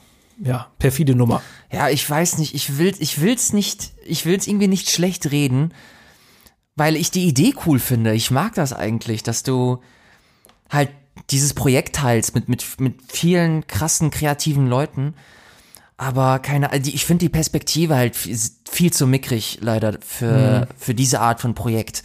ja, 0.41 0.67
perfide 0.79 1.13
Nummer. 1.13 1.41
Ja, 1.73 1.89
ich 1.89 2.09
weiß 2.09 2.37
nicht, 2.37 2.55
ich 2.55 2.77
will, 2.77 2.93
ich 2.99 3.19
will's 3.19 3.51
nicht, 3.51 3.91
ich 4.05 4.25
will's 4.25 4.47
irgendwie 4.47 4.69
nicht 4.69 4.89
schlecht 4.89 5.29
reden, 5.29 5.73
weil 6.77 6.95
ich 6.95 7.11
die 7.11 7.27
Idee 7.27 7.53
cool 7.65 7.79
finde. 7.79 8.13
Ich 8.13 8.31
mag 8.31 8.53
das 8.53 8.71
eigentlich, 8.71 9.23
dass 9.23 9.43
du 9.43 9.81
halt 10.69 10.89
dieses 11.31 11.53
Projekt 11.53 11.95
teilst 11.95 12.35
mit, 12.35 12.47
mit, 12.47 12.63
mit 12.79 12.95
vielen 13.11 13.65
krassen, 13.67 14.11
kreativen 14.11 14.67
Leuten. 14.67 15.15
Aber 15.97 16.37
keine, 16.37 16.73
ich 16.77 17.05
finde 17.05 17.25
die 17.25 17.29
Perspektive 17.29 17.95
halt 17.95 18.15
viel, 18.15 18.37
viel, 18.69 18.93
zu 18.93 19.07
mickrig, 19.07 19.57
leider, 19.61 19.97
für, 20.05 20.67
mhm. 20.69 20.73
für 20.77 20.93
diese 20.93 21.19
Art 21.19 21.41
von 21.41 21.55
Projekt. 21.55 22.03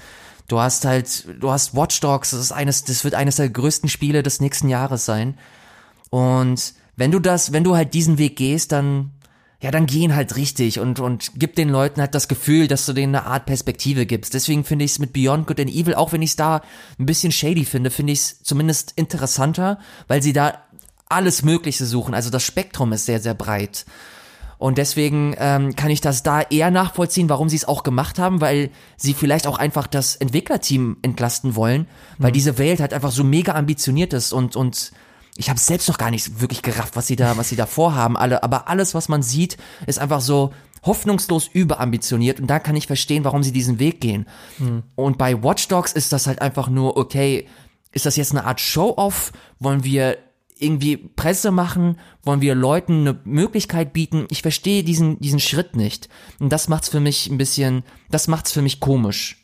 Du 0.48 0.58
hast 0.58 0.86
halt, 0.86 1.26
du 1.40 1.50
hast 1.50 1.76
Watch 1.76 2.00
Dogs, 2.00 2.30
das 2.30 2.40
ist 2.40 2.52
eines, 2.52 2.84
das 2.84 3.04
wird 3.04 3.14
eines 3.14 3.36
der 3.36 3.50
größten 3.50 3.90
Spiele 3.90 4.22
des 4.22 4.40
nächsten 4.40 4.70
Jahres 4.70 5.04
sein. 5.04 5.36
Und 6.08 6.72
wenn 6.96 7.10
du 7.10 7.18
das, 7.18 7.52
wenn 7.52 7.64
du 7.64 7.76
halt 7.76 7.92
diesen 7.92 8.16
Weg 8.16 8.36
gehst, 8.36 8.72
dann, 8.72 9.10
ja, 9.62 9.70
dann 9.70 9.86
gehen 9.86 10.14
halt 10.16 10.34
richtig 10.34 10.80
und, 10.80 10.98
und 10.98 11.30
gib 11.36 11.54
den 11.54 11.68
Leuten 11.68 12.00
halt 12.00 12.16
das 12.16 12.26
Gefühl, 12.26 12.66
dass 12.66 12.84
du 12.84 12.92
denen 12.92 13.14
eine 13.14 13.26
Art 13.26 13.46
Perspektive 13.46 14.06
gibst. 14.06 14.34
Deswegen 14.34 14.64
finde 14.64 14.84
ich 14.84 14.90
es 14.90 14.98
mit 14.98 15.12
Beyond 15.12 15.46
Good 15.46 15.60
and 15.60 15.70
Evil, 15.70 15.94
auch 15.94 16.12
wenn 16.12 16.20
ich 16.20 16.30
es 16.30 16.36
da 16.36 16.62
ein 16.98 17.06
bisschen 17.06 17.30
shady 17.30 17.64
finde, 17.64 17.90
finde 17.90 18.12
ich 18.12 18.18
es 18.18 18.42
zumindest 18.42 18.92
interessanter, 18.96 19.78
weil 20.08 20.20
sie 20.20 20.32
da 20.32 20.58
alles 21.08 21.44
Mögliche 21.44 21.86
suchen. 21.86 22.12
Also 22.12 22.28
das 22.28 22.42
Spektrum 22.42 22.92
ist 22.92 23.06
sehr, 23.06 23.20
sehr 23.20 23.34
breit. 23.34 23.86
Und 24.58 24.78
deswegen 24.78 25.36
ähm, 25.38 25.76
kann 25.76 25.90
ich 25.90 26.00
das 26.00 26.24
da 26.24 26.40
eher 26.40 26.72
nachvollziehen, 26.72 27.28
warum 27.28 27.48
sie 27.48 27.56
es 27.56 27.64
auch 27.64 27.84
gemacht 27.84 28.18
haben, 28.18 28.40
weil 28.40 28.70
sie 28.96 29.14
vielleicht 29.14 29.46
auch 29.46 29.58
einfach 29.58 29.86
das 29.86 30.16
Entwicklerteam 30.16 30.96
entlasten 31.02 31.54
wollen, 31.54 31.86
weil 32.18 32.30
mhm. 32.30 32.34
diese 32.34 32.58
Welt 32.58 32.80
halt 32.80 32.92
einfach 32.92 33.12
so 33.12 33.22
mega 33.22 33.52
ambitioniert 33.54 34.12
ist 34.12 34.32
und, 34.32 34.56
und 34.56 34.90
ich 35.36 35.48
habe 35.48 35.58
selbst 35.58 35.88
noch 35.88 35.98
gar 35.98 36.10
nicht 36.10 36.40
wirklich 36.40 36.62
gerafft, 36.62 36.96
was 36.96 37.06
sie 37.06 37.16
da, 37.16 37.36
was 37.36 37.48
sie 37.48 37.56
da 37.56 37.66
vorhaben, 37.66 38.16
alle, 38.16 38.42
aber 38.42 38.68
alles, 38.68 38.94
was 38.94 39.08
man 39.08 39.22
sieht, 39.22 39.56
ist 39.86 39.98
einfach 39.98 40.20
so 40.20 40.52
hoffnungslos 40.84 41.48
überambitioniert 41.52 42.40
und 42.40 42.48
da 42.48 42.58
kann 42.58 42.76
ich 42.76 42.86
verstehen, 42.86 43.24
warum 43.24 43.42
sie 43.42 43.52
diesen 43.52 43.78
Weg 43.78 44.00
gehen. 44.00 44.26
Mhm. 44.58 44.82
Und 44.94 45.16
bei 45.16 45.42
Watch 45.42 45.68
Dogs 45.68 45.92
ist 45.92 46.12
das 46.12 46.26
halt 46.26 46.42
einfach 46.42 46.68
nur, 46.68 46.96
okay, 46.96 47.46
ist 47.92 48.06
das 48.06 48.16
jetzt 48.16 48.32
eine 48.32 48.44
Art 48.44 48.60
Show-off? 48.60 49.32
Wollen 49.58 49.84
wir 49.84 50.18
irgendwie 50.58 50.96
Presse 50.96 51.50
machen? 51.50 51.98
Wollen 52.22 52.40
wir 52.40 52.54
Leuten 52.54 53.00
eine 53.00 53.18
Möglichkeit 53.24 53.92
bieten? 53.92 54.26
Ich 54.30 54.42
verstehe 54.42 54.82
diesen, 54.82 55.18
diesen 55.20 55.40
Schritt 55.40 55.76
nicht. 55.76 56.08
Und 56.38 56.50
das 56.50 56.68
macht's 56.68 56.88
für 56.88 57.00
mich 57.00 57.28
ein 57.28 57.38
bisschen, 57.38 57.84
das 58.10 58.28
macht's 58.28 58.52
für 58.52 58.62
mich 58.62 58.80
komisch. 58.80 59.41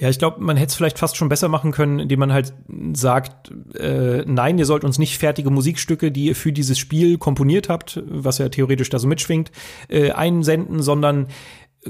Ja, 0.00 0.08
ich 0.08 0.18
glaube, 0.18 0.42
man 0.42 0.56
hätte 0.56 0.70
es 0.70 0.74
vielleicht 0.74 0.98
fast 0.98 1.16
schon 1.16 1.28
besser 1.28 1.48
machen 1.48 1.72
können, 1.72 1.98
indem 1.98 2.20
man 2.20 2.32
halt 2.32 2.54
sagt, 2.94 3.52
äh, 3.74 4.24
nein, 4.26 4.58
ihr 4.58 4.64
sollt 4.64 4.84
uns 4.84 4.98
nicht 4.98 5.18
fertige 5.18 5.50
Musikstücke, 5.50 6.10
die 6.10 6.26
ihr 6.26 6.36
für 6.36 6.52
dieses 6.52 6.78
Spiel 6.78 7.18
komponiert 7.18 7.68
habt, 7.68 8.02
was 8.06 8.38
ja 8.38 8.48
theoretisch 8.48 8.88
da 8.88 8.98
so 8.98 9.06
mitschwingt, 9.06 9.50
äh, 9.88 10.12
einsenden, 10.12 10.82
sondern 10.82 11.28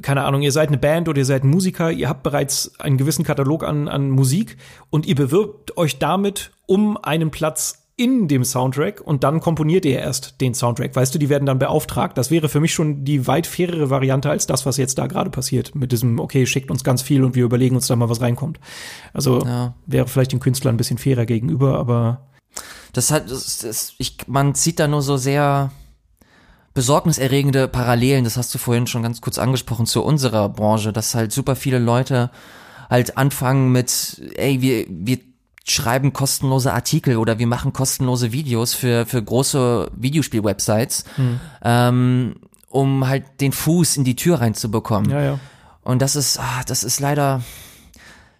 keine 0.02 0.24
Ahnung, 0.24 0.42
ihr 0.42 0.52
seid 0.52 0.68
eine 0.68 0.78
Band 0.78 1.08
oder 1.08 1.18
ihr 1.18 1.24
seid 1.24 1.44
ein 1.44 1.50
Musiker, 1.50 1.90
ihr 1.90 2.08
habt 2.08 2.22
bereits 2.22 2.78
einen 2.78 2.98
gewissen 2.98 3.24
Katalog 3.24 3.64
an, 3.64 3.88
an 3.88 4.10
Musik 4.10 4.56
und 4.90 5.06
ihr 5.06 5.14
bewirbt 5.14 5.76
euch 5.76 5.98
damit 5.98 6.52
um 6.66 6.96
einen 7.02 7.30
Platz 7.30 7.87
in 7.98 8.28
dem 8.28 8.44
Soundtrack 8.44 9.00
und 9.00 9.24
dann 9.24 9.40
komponiert 9.40 9.84
ihr 9.84 9.98
erst 9.98 10.40
den 10.40 10.54
Soundtrack. 10.54 10.94
Weißt 10.94 11.12
du, 11.12 11.18
die 11.18 11.28
werden 11.28 11.46
dann 11.46 11.58
beauftragt. 11.58 12.16
Das 12.16 12.30
wäre 12.30 12.48
für 12.48 12.60
mich 12.60 12.72
schon 12.72 13.04
die 13.04 13.26
weit 13.26 13.46
fairere 13.46 13.90
Variante 13.90 14.30
als 14.30 14.46
das, 14.46 14.64
was 14.64 14.76
jetzt 14.76 14.98
da 14.98 15.08
gerade 15.08 15.30
passiert. 15.30 15.74
Mit 15.74 15.90
diesem, 15.90 16.20
okay, 16.20 16.46
schickt 16.46 16.70
uns 16.70 16.84
ganz 16.84 17.02
viel 17.02 17.24
und 17.24 17.34
wir 17.34 17.44
überlegen 17.44 17.74
uns 17.74 17.88
da 17.88 17.96
mal, 17.96 18.08
was 18.08 18.20
reinkommt. 18.20 18.60
Also 19.12 19.44
ja. 19.44 19.74
wäre 19.86 20.06
vielleicht 20.06 20.30
den 20.30 20.38
Künstlern 20.38 20.76
ein 20.76 20.78
bisschen 20.78 20.98
fairer 20.98 21.26
gegenüber, 21.26 21.76
aber. 21.76 22.28
Das 22.92 23.10
hat, 23.10 23.28
das, 23.30 23.58
das, 23.58 23.94
ich, 23.98 24.16
man 24.28 24.54
zieht 24.54 24.78
da 24.78 24.86
nur 24.86 25.02
so 25.02 25.16
sehr 25.16 25.72
besorgniserregende 26.74 27.66
Parallelen, 27.66 28.22
das 28.22 28.36
hast 28.36 28.54
du 28.54 28.58
vorhin 28.58 28.86
schon 28.86 29.02
ganz 29.02 29.20
kurz 29.20 29.38
angesprochen, 29.38 29.86
zu 29.86 30.04
unserer 30.04 30.48
Branche, 30.48 30.92
dass 30.92 31.16
halt 31.16 31.32
super 31.32 31.56
viele 31.56 31.80
Leute 31.80 32.30
halt 32.88 33.16
anfangen 33.16 33.72
mit, 33.72 34.22
ey, 34.36 34.62
wir, 34.62 34.86
wir 34.88 35.18
schreiben 35.70 36.12
kostenlose 36.12 36.72
Artikel 36.72 37.16
oder 37.16 37.38
wir 37.38 37.46
machen 37.46 37.72
kostenlose 37.72 38.32
Videos 38.32 38.74
für, 38.74 39.06
für 39.06 39.22
große 39.22 39.90
Videospiel-Websites, 39.96 41.04
hm. 41.16 41.40
ähm, 41.62 42.36
um 42.68 43.06
halt 43.06 43.24
den 43.40 43.52
Fuß 43.52 43.96
in 43.96 44.04
die 44.04 44.16
Tür 44.16 44.40
reinzubekommen. 44.40 45.10
Ja, 45.10 45.22
ja. 45.22 45.40
Und 45.82 46.02
das 46.02 46.16
ist, 46.16 46.38
ah, 46.38 46.62
das 46.66 46.84
ist 46.84 47.00
leider, 47.00 47.42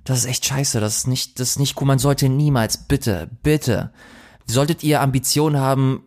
das 0.04 0.18
ist 0.18 0.26
echt 0.26 0.44
scheiße. 0.44 0.80
Das 0.80 0.98
ist 0.98 1.06
nicht, 1.06 1.40
das 1.40 1.50
ist 1.50 1.58
nicht 1.58 1.80
cool. 1.80 1.86
Man 1.86 1.98
sollte 1.98 2.28
niemals, 2.28 2.76
bitte, 2.76 3.28
bitte, 3.42 3.90
solltet 4.46 4.82
ihr 4.82 5.00
Ambitionen 5.00 5.58
haben, 5.58 6.02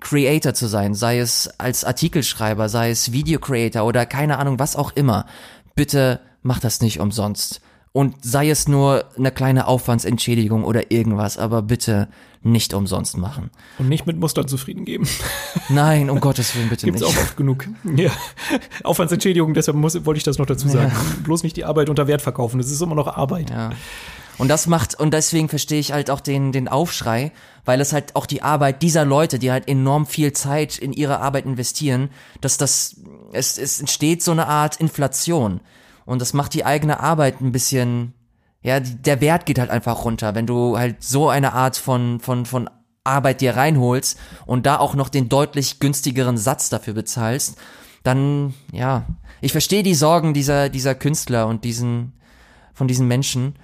Creator 0.00 0.54
zu 0.54 0.66
sein, 0.66 0.94
sei 0.94 1.18
es 1.18 1.48
als 1.58 1.84
Artikelschreiber, 1.84 2.68
sei 2.68 2.90
es 2.90 3.12
Video 3.12 3.40
Creator 3.40 3.84
oder 3.84 4.06
keine 4.06 4.38
Ahnung, 4.38 4.58
was 4.58 4.76
auch 4.76 4.92
immer. 4.92 5.26
Bitte 5.74 6.20
macht 6.42 6.64
das 6.64 6.80
nicht 6.80 7.00
umsonst. 7.00 7.60
Und 7.98 8.14
sei 8.24 8.48
es 8.48 8.68
nur 8.68 9.06
eine 9.16 9.32
kleine 9.32 9.66
Aufwandsentschädigung 9.66 10.62
oder 10.62 10.92
irgendwas, 10.92 11.36
aber 11.36 11.62
bitte 11.62 12.06
nicht 12.44 12.72
umsonst 12.72 13.16
machen. 13.16 13.50
Und 13.76 13.88
nicht 13.88 14.06
mit 14.06 14.20
Mustern 14.20 14.46
zufrieden 14.46 14.84
geben. 14.84 15.08
Nein, 15.68 16.08
um 16.08 16.20
Gottes 16.20 16.54
Willen, 16.54 16.68
bitte 16.68 16.86
Gibt's 16.86 17.00
nicht. 17.00 17.08
Gibt's 17.10 17.20
auch 17.20 17.26
oft 17.26 17.36
genug. 17.36 17.66
Ja. 17.96 18.12
Aufwandsentschädigung, 18.84 19.52
deshalb 19.52 19.76
muss, 19.76 20.06
wollte 20.06 20.18
ich 20.18 20.22
das 20.22 20.38
noch 20.38 20.46
dazu 20.46 20.68
sagen. 20.68 20.92
Ja. 20.94 21.22
Bloß 21.24 21.42
nicht 21.42 21.56
die 21.56 21.64
Arbeit 21.64 21.88
unter 21.88 22.06
Wert 22.06 22.22
verkaufen, 22.22 22.58
das 22.58 22.70
ist 22.70 22.80
immer 22.80 22.94
noch 22.94 23.08
Arbeit. 23.08 23.50
Ja. 23.50 23.70
Und 24.38 24.46
das 24.46 24.68
macht, 24.68 24.94
und 24.94 25.12
deswegen 25.12 25.48
verstehe 25.48 25.80
ich 25.80 25.90
halt 25.90 26.08
auch 26.08 26.20
den, 26.20 26.52
den 26.52 26.68
Aufschrei, 26.68 27.32
weil 27.64 27.80
es 27.80 27.92
halt 27.92 28.14
auch 28.14 28.26
die 28.26 28.42
Arbeit 28.42 28.80
dieser 28.82 29.06
Leute, 29.06 29.40
die 29.40 29.50
halt 29.50 29.66
enorm 29.66 30.06
viel 30.06 30.32
Zeit 30.34 30.78
in 30.78 30.92
ihre 30.92 31.18
Arbeit 31.18 31.46
investieren, 31.46 32.10
dass 32.40 32.58
das, 32.58 32.94
es, 33.32 33.58
es 33.58 33.80
entsteht 33.80 34.22
so 34.22 34.30
eine 34.30 34.46
Art 34.46 34.76
Inflation. 34.76 35.58
Und 36.08 36.22
das 36.22 36.32
macht 36.32 36.54
die 36.54 36.64
eigene 36.64 37.00
Arbeit 37.00 37.42
ein 37.42 37.52
bisschen, 37.52 38.14
ja, 38.62 38.80
der 38.80 39.20
Wert 39.20 39.44
geht 39.44 39.58
halt 39.58 39.68
einfach 39.68 40.06
runter, 40.06 40.34
wenn 40.34 40.46
du 40.46 40.78
halt 40.78 41.04
so 41.04 41.28
eine 41.28 41.52
Art 41.52 41.76
von, 41.76 42.18
von, 42.20 42.46
von 42.46 42.70
Arbeit 43.04 43.42
dir 43.42 43.56
reinholst 43.56 44.18
und 44.46 44.64
da 44.64 44.78
auch 44.78 44.94
noch 44.94 45.10
den 45.10 45.28
deutlich 45.28 45.80
günstigeren 45.80 46.38
Satz 46.38 46.70
dafür 46.70 46.94
bezahlst, 46.94 47.58
dann, 48.04 48.54
ja, 48.72 49.04
ich 49.42 49.52
verstehe 49.52 49.82
die 49.82 49.94
Sorgen 49.94 50.32
dieser, 50.32 50.70
dieser 50.70 50.94
Künstler 50.94 51.46
und 51.46 51.64
diesen, 51.64 52.14
von 52.72 52.88
diesen 52.88 53.06
Menschen, 53.06 53.56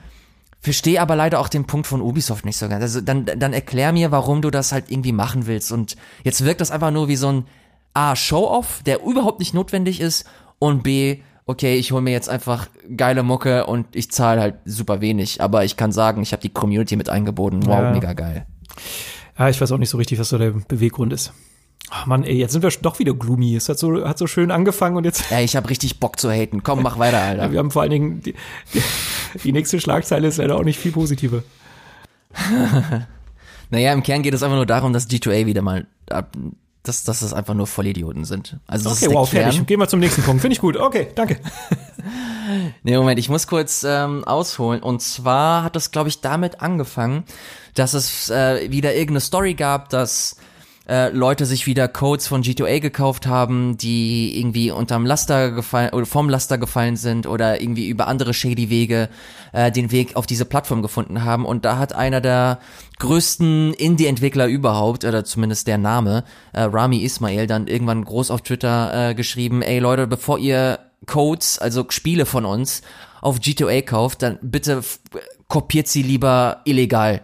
verstehe 0.61 1.01
aber 1.01 1.17
leider 1.17 1.41
auch 1.41 1.49
den 1.49 1.65
Punkt 1.65 1.87
von 1.87 2.03
Ubisoft 2.03 2.45
nicht 2.45 2.59
so 2.59 2.69
ganz. 2.69 2.83
Also 2.83 3.01
dann, 3.01 3.25
dann 3.25 3.55
erklär 3.55 3.91
mir, 3.95 4.11
warum 4.11 4.43
du 4.43 4.51
das 4.51 4.71
halt 4.71 4.91
irgendwie 4.91 5.13
machen 5.13 5.47
willst. 5.47 5.73
Und 5.73 5.97
jetzt 6.25 6.45
wirkt 6.45 6.61
das 6.61 6.71
einfach 6.71 6.91
nur 6.91 7.09
wie 7.09 7.17
so 7.17 7.33
ein 7.33 7.47
A, 7.95 8.15
Show-Off, 8.15 8.83
der 8.85 9.03
überhaupt 9.03 9.39
nicht 9.39 9.55
notwendig 9.55 9.99
ist 9.99 10.27
und 10.59 10.83
B, 10.83 11.23
okay, 11.47 11.77
ich 11.77 11.93
hole 11.93 12.03
mir 12.03 12.13
jetzt 12.13 12.29
einfach 12.29 12.69
geile 12.97 13.23
Mucke 13.23 13.67
und 13.67 13.87
ich 13.95 14.11
zahle 14.11 14.41
halt 14.41 14.55
super 14.65 15.01
wenig. 15.01 15.41
Aber 15.41 15.65
ich 15.65 15.77
kann 15.77 15.93
sagen, 15.93 16.23
ich 16.23 16.33
habe 16.33 16.43
die 16.43 16.49
Community 16.49 16.97
mit 16.97 17.09
eingebunden. 17.09 17.67
Wow, 17.67 17.81
ja. 17.81 17.93
mega 17.93 18.13
geil. 18.13 18.47
Ja, 19.39 19.49
ich 19.49 19.61
weiß 19.61 19.73
auch 19.73 19.79
nicht 19.79 19.91
so 19.91 19.99
richtig, 19.99 20.19
was 20.19 20.29
so 20.29 20.39
der 20.39 20.51
Beweggrund 20.51 21.13
ist. 21.13 21.33
Ach 21.91 22.07
Mann, 22.07 22.25
ey, 22.25 22.37
jetzt 22.37 22.53
sind 22.53 22.63
wir 22.63 22.71
doch 22.83 22.99
wieder 22.99 23.13
gloomy. 23.13 23.55
Es 23.55 23.69
hat 23.69 23.79
so, 23.79 24.07
hat 24.07 24.17
so 24.17 24.27
schön 24.27 24.51
angefangen 24.51 24.97
und 24.97 25.05
jetzt. 25.05 25.31
Ja, 25.31 25.41
ich 25.41 25.55
habe 25.55 25.69
richtig 25.69 26.01
Bock 26.01 26.19
zu 26.19 26.31
haten. 26.31 26.63
Komm, 26.63 26.83
mach 26.83 26.99
weiter, 26.99 27.21
Alter. 27.23 27.53
Wir 27.53 27.59
haben 27.59 27.71
vor 27.71 27.83
allen 27.83 27.91
Dingen, 27.91 28.21
die, 28.23 28.35
die, 28.73 28.83
die 29.45 29.53
nächste 29.53 29.81
Schlagzeile 29.81 30.29
ist 30.29 30.39
leider 30.39 30.57
auch 30.57 30.65
nicht 30.65 30.79
viel 30.79 30.93
positiver. 30.93 31.43
naja, 33.71 33.93
im 33.93 34.03
Kern 34.03 34.23
geht 34.23 34.35
es 34.35 34.43
einfach 34.43 34.57
nur 34.57 34.67
darum, 34.67 34.93
dass 34.93 35.09
G2A 35.09 35.47
wieder 35.47 35.63
mal 35.63 35.87
dass, 36.85 37.03
dass 37.03 37.21
das 37.21 37.33
einfach 37.33 37.55
nur 37.55 37.67
Vollidioten 37.67 38.25
sind. 38.25 38.59
Also 38.67 38.91
okay, 38.91 39.09
wow, 39.11 39.29
Kern. 39.29 39.51
fertig. 39.51 39.67
Gehen 39.67 39.81
wir 39.81 39.89
zum 39.89 40.01
nächsten 40.01 40.23
Punkt. 40.23 40.43
Finde 40.43 40.55
ich 40.55 40.61
gut. 40.61 40.77
Okay, 40.77 41.09
danke. 41.15 41.39
nee, 42.83 42.97
Moment, 42.97 43.19
ich 43.19 43.31
muss 43.31 43.47
kurz 43.47 43.85
ähm, 43.89 44.23
ausholen. 44.25 44.83
Und 44.83 45.01
zwar 45.01 45.65
hat 45.65 45.77
das, 45.77 45.91
glaube 45.91 46.11
ich, 46.11 46.21
damit 46.21 46.61
angefangen, 46.61 47.25
dass 47.75 47.95
es 47.95 48.29
äh, 48.29 48.71
wieder 48.71 48.93
irgendeine 48.93 49.21
Story 49.21 49.55
gab, 49.55 49.89
dass 49.89 50.37
äh, 50.89 51.09
Leute 51.09 51.47
sich 51.47 51.67
wieder 51.67 51.89
Codes 51.89 52.27
von 52.27 52.43
G2A 52.43 52.81
gekauft 52.81 53.27
haben, 53.27 53.79
die 53.79 54.39
irgendwie 54.39 54.71
unterm 54.71 55.07
Laster 55.07 55.51
gefallen 55.51 55.93
oder 55.93 56.07
vom 56.07 56.29
Laster 56.29 56.59
gefallen 56.59 56.97
sind 56.97 57.27
oder 57.27 57.61
irgendwie 57.61 57.89
über 57.89 58.07
andere 58.07 58.35
shady 58.35 58.69
Wege 58.69 59.09
äh, 59.53 59.73
den 59.73 59.93
Weg 59.93 60.17
auf 60.17 60.27
diese 60.27 60.45
Plattform 60.45 60.83
gefunden 60.83 61.25
haben. 61.25 61.47
Und 61.47 61.65
da 61.65 61.79
hat 61.79 61.95
einer 61.95 62.21
der 62.21 62.59
größten 62.99 63.73
Indie-Entwickler 63.75 64.47
überhaupt, 64.47 65.05
oder 65.05 65.25
zumindest 65.25 65.67
der 65.67 65.79
Name, 65.79 66.25
äh, 66.53 66.63
Rami 66.63 66.99
Ismail, 66.99 67.47
dann 67.47 67.67
irgendwann 67.67 68.05
groß 68.05 68.31
auf 68.31 68.43
Twitter 68.43 69.11
äh, 69.11 69.15
geschrieben, 69.15 69.63
ey 69.63 69.79
Leute, 69.79 70.07
bevor 70.07 70.39
ihr 70.39 70.81
Codes, 71.07 71.59
also 71.59 71.87
Spiele 71.89 72.27
von 72.27 72.45
uns, 72.45 72.83
auf 73.21 73.39
G2A 73.39 73.83
kauft, 73.83 74.23
dann 74.23 74.39
bitte 74.43 74.83
kopiert 75.49 75.89
sie 75.89 76.03
lieber 76.03 76.61
illegal 76.65 77.23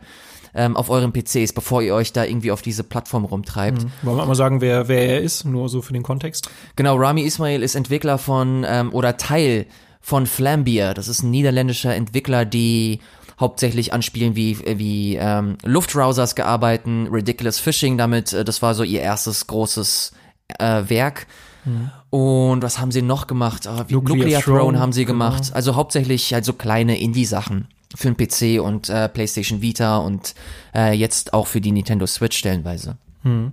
ähm, 0.55 0.77
auf 0.77 0.91
euren 0.91 1.13
PCs, 1.13 1.53
bevor 1.53 1.83
ihr 1.83 1.95
euch 1.95 2.13
da 2.13 2.25
irgendwie 2.25 2.53
auf 2.53 2.63
diese 2.63 2.85
Plattform 2.85 3.25
rumtreibt. 3.25 3.85
Mhm. 3.85 3.91
Wollen 4.03 4.17
wir 4.17 4.27
mal 4.27 4.35
sagen, 4.35 4.61
wer, 4.61 4.89
wer 4.89 5.09
er 5.09 5.21
ist, 5.21 5.45
nur 5.45 5.69
so 5.69 5.83
für 5.83 5.93
den 5.93 6.03
Kontext? 6.03 6.51
Genau, 6.77 6.97
Rami 6.97 7.23
Ismail 7.23 7.63
ist 7.63 7.75
Entwickler 7.75 8.19
von 8.19 8.65
ähm, 8.67 8.93
oder 8.93 9.17
Teil 9.17 9.67
von 10.01 10.27
Flambier. 10.27 10.95
Das 10.95 11.09
ist 11.09 11.23
ein 11.23 11.31
niederländischer 11.31 11.95
Entwickler, 11.95 12.45
die 12.45 13.01
hauptsächlich 13.39 13.93
anspielen 13.93 14.37
wie 14.37 14.59
wie 14.79 15.17
ähm, 15.17 15.57
Luftbrowsers 15.65 16.35
gearbeitet, 16.35 16.87
Ridiculous 17.11 17.59
Fishing 17.59 17.97
damit. 17.99 18.33
Äh, 18.33 18.45
das 18.45 18.63
war 18.63 18.75
so 18.75 18.83
ihr 18.83 19.01
erstes 19.01 19.47
großes 19.47 20.13
äh, 20.59 20.83
Werk. 20.89 21.27
Mhm. 21.65 21.91
Und 22.11 22.63
was 22.63 22.79
haben 22.79 22.91
sie 22.91 23.03
noch 23.03 23.27
gemacht? 23.27 23.69
Oh, 23.69 23.85
wie, 23.87 23.95
Nuclear, 23.95 24.17
Nuclear 24.17 24.43
Throne, 24.43 24.59
Throne 24.59 24.81
haben 24.81 24.93
sie 24.93 25.05
genau. 25.05 25.25
gemacht. 25.25 25.53
Also 25.53 25.77
hauptsächlich 25.77 26.33
halt 26.35 26.45
so 26.45 26.55
kleine 26.55 26.99
Indie-Sachen 26.99 27.69
für 27.95 28.13
den 28.13 28.17
PC 28.17 28.63
und 28.63 28.89
äh, 28.89 29.09
PlayStation 29.09 29.63
Vita 29.63 29.99
und 29.99 30.35
äh, 30.75 30.93
jetzt 30.93 31.35
auch 31.35 31.47
für 31.47 31.61
die 31.61 31.73
Nintendo 31.73 32.07
Switch 32.07 32.39
stellenweise. 32.39 32.97
Hm. 33.23 33.53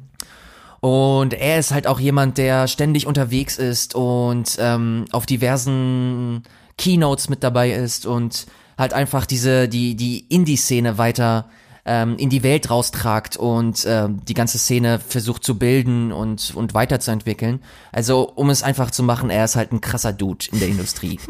Und 0.79 1.33
er 1.33 1.57
ist 1.57 1.71
halt 1.71 1.87
auch 1.87 1.99
jemand, 1.99 2.37
der 2.37 2.67
ständig 2.67 3.07
unterwegs 3.07 3.57
ist 3.57 3.95
und 3.95 4.57
ähm, 4.59 5.05
auf 5.11 5.25
diversen 5.25 6.43
Keynotes 6.77 7.29
mit 7.29 7.43
dabei 7.43 7.71
ist 7.71 8.05
und 8.05 8.45
halt 8.77 8.93
einfach 8.93 9.25
diese 9.25 9.67
die 9.67 9.95
die 9.95 10.19
Indie-Szene 10.29 10.99
weiter 10.99 11.49
ähm, 11.85 12.15
in 12.17 12.29
die 12.29 12.43
Welt 12.43 12.69
raustragt 12.69 13.37
und 13.37 13.85
äh, 13.85 14.07
die 14.09 14.35
ganze 14.35 14.59
Szene 14.59 14.99
versucht 14.99 15.43
zu 15.43 15.57
bilden 15.57 16.11
und 16.11 16.53
und 16.53 16.75
weiterzuentwickeln. 16.75 17.61
Also 17.91 18.31
um 18.35 18.51
es 18.51 18.61
einfach 18.61 18.91
zu 18.91 19.01
machen, 19.01 19.31
er 19.31 19.45
ist 19.45 19.55
halt 19.55 19.71
ein 19.71 19.81
krasser 19.81 20.13
Dude 20.13 20.45
in 20.51 20.59
der 20.59 20.67
Industrie. 20.67 21.19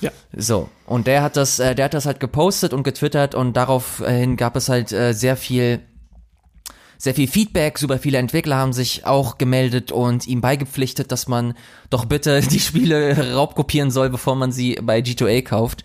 Ja. 0.00 0.10
So. 0.36 0.68
Und 0.86 1.06
der 1.06 1.22
hat 1.22 1.36
das, 1.36 1.58
äh, 1.58 1.74
der 1.74 1.86
hat 1.86 1.94
das 1.94 2.06
halt 2.06 2.20
gepostet 2.20 2.72
und 2.72 2.82
getwittert 2.82 3.34
und 3.34 3.54
daraufhin 3.56 4.36
gab 4.36 4.56
es 4.56 4.68
halt 4.68 4.92
äh, 4.92 5.12
sehr 5.12 5.36
viel 5.36 5.80
sehr 7.00 7.14
viel 7.14 7.28
Feedback, 7.28 7.78
super 7.78 7.98
viele 7.98 8.18
Entwickler 8.18 8.56
haben 8.56 8.74
sich 8.74 9.06
auch 9.06 9.38
gemeldet 9.38 9.90
und 9.90 10.26
ihm 10.26 10.42
beigepflichtet, 10.42 11.10
dass 11.10 11.28
man 11.28 11.54
doch 11.88 12.04
bitte 12.04 12.40
die 12.50 12.60
Spiele 12.60 13.32
raubkopieren 13.34 13.90
soll, 13.90 14.10
bevor 14.10 14.36
man 14.36 14.52
sie 14.52 14.78
bei 14.82 14.98
G2A 14.98 15.42
kauft. 15.42 15.82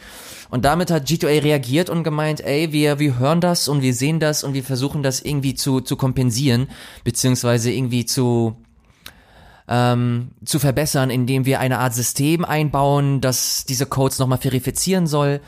Und 0.49 0.65
damit 0.65 0.91
hat 0.91 1.07
G2A 1.07 1.41
reagiert 1.41 1.89
und 1.89 2.03
gemeint, 2.03 2.41
ey, 2.41 2.73
wir, 2.73 2.99
wir 2.99 3.17
hören 3.17 3.39
das 3.39 3.69
und 3.69 3.81
wir 3.81 3.93
sehen 3.93 4.19
das 4.19 4.43
und 4.43 4.53
wir 4.53 4.63
versuchen 4.63 5.03
das 5.03 5.21
irgendwie 5.21 5.55
zu, 5.55 5.79
zu 5.79 5.95
kompensieren, 5.95 6.67
beziehungsweise 7.05 7.71
irgendwie 7.71 8.05
zu, 8.05 8.57
ähm, 9.67 10.31
zu 10.43 10.59
verbessern, 10.59 11.09
indem 11.09 11.45
wir 11.45 11.59
eine 11.59 11.79
Art 11.79 11.93
System 11.93 12.45
einbauen, 12.45 13.21
das 13.21 13.65
diese 13.65 13.85
Codes 13.85 14.19
nochmal 14.19 14.37
verifizieren 14.37 15.07
soll 15.07 15.41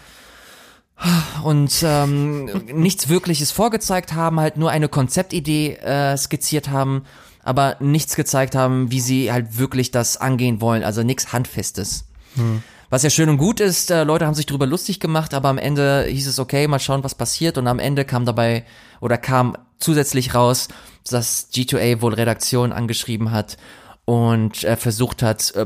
und 1.43 1.71
ähm, 1.83 2.45
nichts 2.73 3.09
Wirkliches 3.09 3.51
vorgezeigt 3.51 4.13
haben, 4.13 4.39
halt 4.39 4.57
nur 4.57 4.71
eine 4.71 4.89
Konzeptidee 4.89 5.73
äh, 5.75 6.17
skizziert 6.17 6.69
haben, 6.69 7.03
aber 7.43 7.77
nichts 7.79 8.15
gezeigt 8.15 8.55
haben, 8.55 8.91
wie 8.91 8.99
sie 8.99 9.31
halt 9.31 9.57
wirklich 9.57 9.91
das 9.91 10.17
angehen 10.17 10.61
wollen, 10.61 10.83
also 10.83 11.03
nichts 11.03 11.31
Handfestes. 11.31 12.05
Hm. 12.35 12.63
Was 12.89 13.03
ja 13.03 13.09
schön 13.09 13.29
und 13.29 13.37
gut 13.37 13.59
ist, 13.59 13.91
äh, 13.91 14.03
Leute 14.03 14.25
haben 14.25 14.33
sich 14.33 14.45
drüber 14.45 14.65
lustig 14.65 14.99
gemacht, 14.99 15.33
aber 15.33 15.49
am 15.49 15.57
Ende 15.57 16.05
hieß 16.09 16.25
es, 16.27 16.39
okay, 16.39 16.67
mal 16.67 16.79
schauen, 16.79 17.03
was 17.03 17.15
passiert. 17.15 17.57
Und 17.57 17.67
am 17.67 17.79
Ende 17.79 18.05
kam 18.05 18.25
dabei 18.25 18.63
oder 19.01 19.17
kam 19.17 19.57
zusätzlich 19.77 20.33
raus, 20.33 20.69
dass 21.09 21.51
G2A 21.51 22.01
wohl 22.01 22.13
Redaktion 22.13 22.71
angeschrieben 22.71 23.31
hat 23.31 23.57
und 24.07 24.63
äh, 24.63 24.77
versucht 24.77 25.21
hat, 25.21 25.53
äh, 25.55 25.65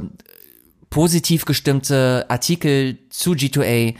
positiv 0.90 1.46
gestimmte 1.46 2.26
Artikel 2.28 2.98
zu 3.12 3.34
G2A 3.34 3.94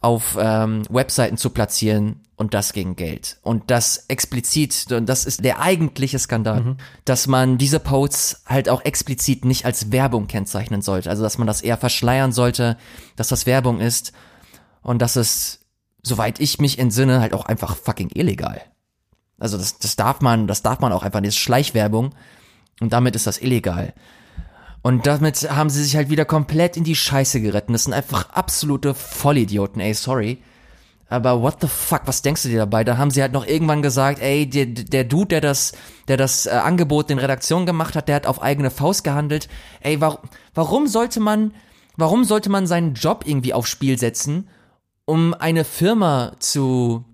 auf 0.00 0.38
ähm, 0.40 0.84
Webseiten 0.88 1.36
zu 1.36 1.50
platzieren 1.50 2.20
und 2.36 2.54
das 2.54 2.72
gegen 2.72 2.94
Geld. 2.94 3.38
Und 3.42 3.72
das 3.72 4.04
explizit, 4.06 4.92
und 4.92 5.08
das 5.08 5.26
ist 5.26 5.44
der 5.44 5.60
eigentliche 5.60 6.20
Skandal, 6.20 6.60
mhm. 6.60 6.76
dass 7.06 7.26
man 7.26 7.58
diese 7.58 7.80
Posts 7.80 8.44
halt 8.46 8.68
auch 8.68 8.84
explizit 8.84 9.44
nicht 9.44 9.64
als 9.64 9.90
Werbung 9.90 10.28
kennzeichnen 10.28 10.80
sollte. 10.80 11.10
Also 11.10 11.24
dass 11.24 11.36
man 11.36 11.48
das 11.48 11.60
eher 11.60 11.76
verschleiern 11.76 12.30
sollte, 12.30 12.76
dass 13.16 13.26
das 13.26 13.46
Werbung 13.46 13.80
ist 13.80 14.12
und 14.82 15.02
dass 15.02 15.16
es, 15.16 15.66
soweit 16.04 16.38
ich 16.38 16.60
mich 16.60 16.78
entsinne, 16.78 17.20
halt 17.20 17.34
auch 17.34 17.46
einfach 17.46 17.74
fucking 17.76 18.10
illegal. 18.14 18.60
Also 19.40 19.58
das, 19.58 19.80
das 19.80 19.96
darf 19.96 20.20
man, 20.20 20.46
das 20.46 20.62
darf 20.62 20.78
man 20.78 20.92
auch 20.92 21.02
einfach, 21.02 21.20
das 21.20 21.30
ist 21.30 21.38
Schleichwerbung 21.38 22.14
und 22.80 22.92
damit 22.92 23.16
ist 23.16 23.26
das 23.26 23.40
illegal. 23.40 23.94
Und 24.82 25.06
damit 25.06 25.50
haben 25.50 25.70
sie 25.70 25.82
sich 25.82 25.96
halt 25.96 26.08
wieder 26.08 26.24
komplett 26.24 26.76
in 26.76 26.84
die 26.84 26.94
Scheiße 26.94 27.40
geritten. 27.40 27.72
Das 27.72 27.84
sind 27.84 27.92
einfach 27.92 28.30
absolute 28.30 28.94
Vollidioten, 28.94 29.80
ey, 29.80 29.92
sorry. 29.92 30.38
Aber 31.10 31.42
what 31.42 31.56
the 31.60 31.68
fuck, 31.68 32.02
was 32.04 32.22
denkst 32.22 32.42
du 32.42 32.48
dir 32.48 32.58
dabei? 32.58 32.84
Da 32.84 32.98
haben 32.98 33.10
sie 33.10 33.22
halt 33.22 33.32
noch 33.32 33.46
irgendwann 33.46 33.82
gesagt, 33.82 34.20
ey, 34.20 34.48
der, 34.48 34.66
der 34.66 35.04
Dude, 35.04 35.28
der 35.28 35.40
das, 35.40 35.72
der 36.06 36.18
das 36.18 36.46
äh, 36.46 36.50
Angebot 36.50 37.08
den 37.08 37.18
Redaktionen 37.18 37.66
gemacht 37.66 37.96
hat, 37.96 38.08
der 38.08 38.16
hat 38.16 38.26
auf 38.26 38.42
eigene 38.42 38.70
Faust 38.70 39.04
gehandelt. 39.04 39.48
Ey, 39.80 40.00
warum, 40.00 40.18
warum 40.54 40.86
sollte 40.86 41.20
man, 41.20 41.54
warum 41.96 42.24
sollte 42.24 42.50
man 42.50 42.66
seinen 42.66 42.94
Job 42.94 43.24
irgendwie 43.26 43.54
aufs 43.54 43.70
Spiel 43.70 43.98
setzen, 43.98 44.48
um 45.06 45.32
eine 45.32 45.64
Firma 45.64 46.32
zu, 46.40 47.04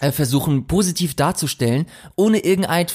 versuchen 0.00 0.66
positiv 0.66 1.14
darzustellen, 1.14 1.86
ohne 2.16 2.38
irgendein, 2.38 2.86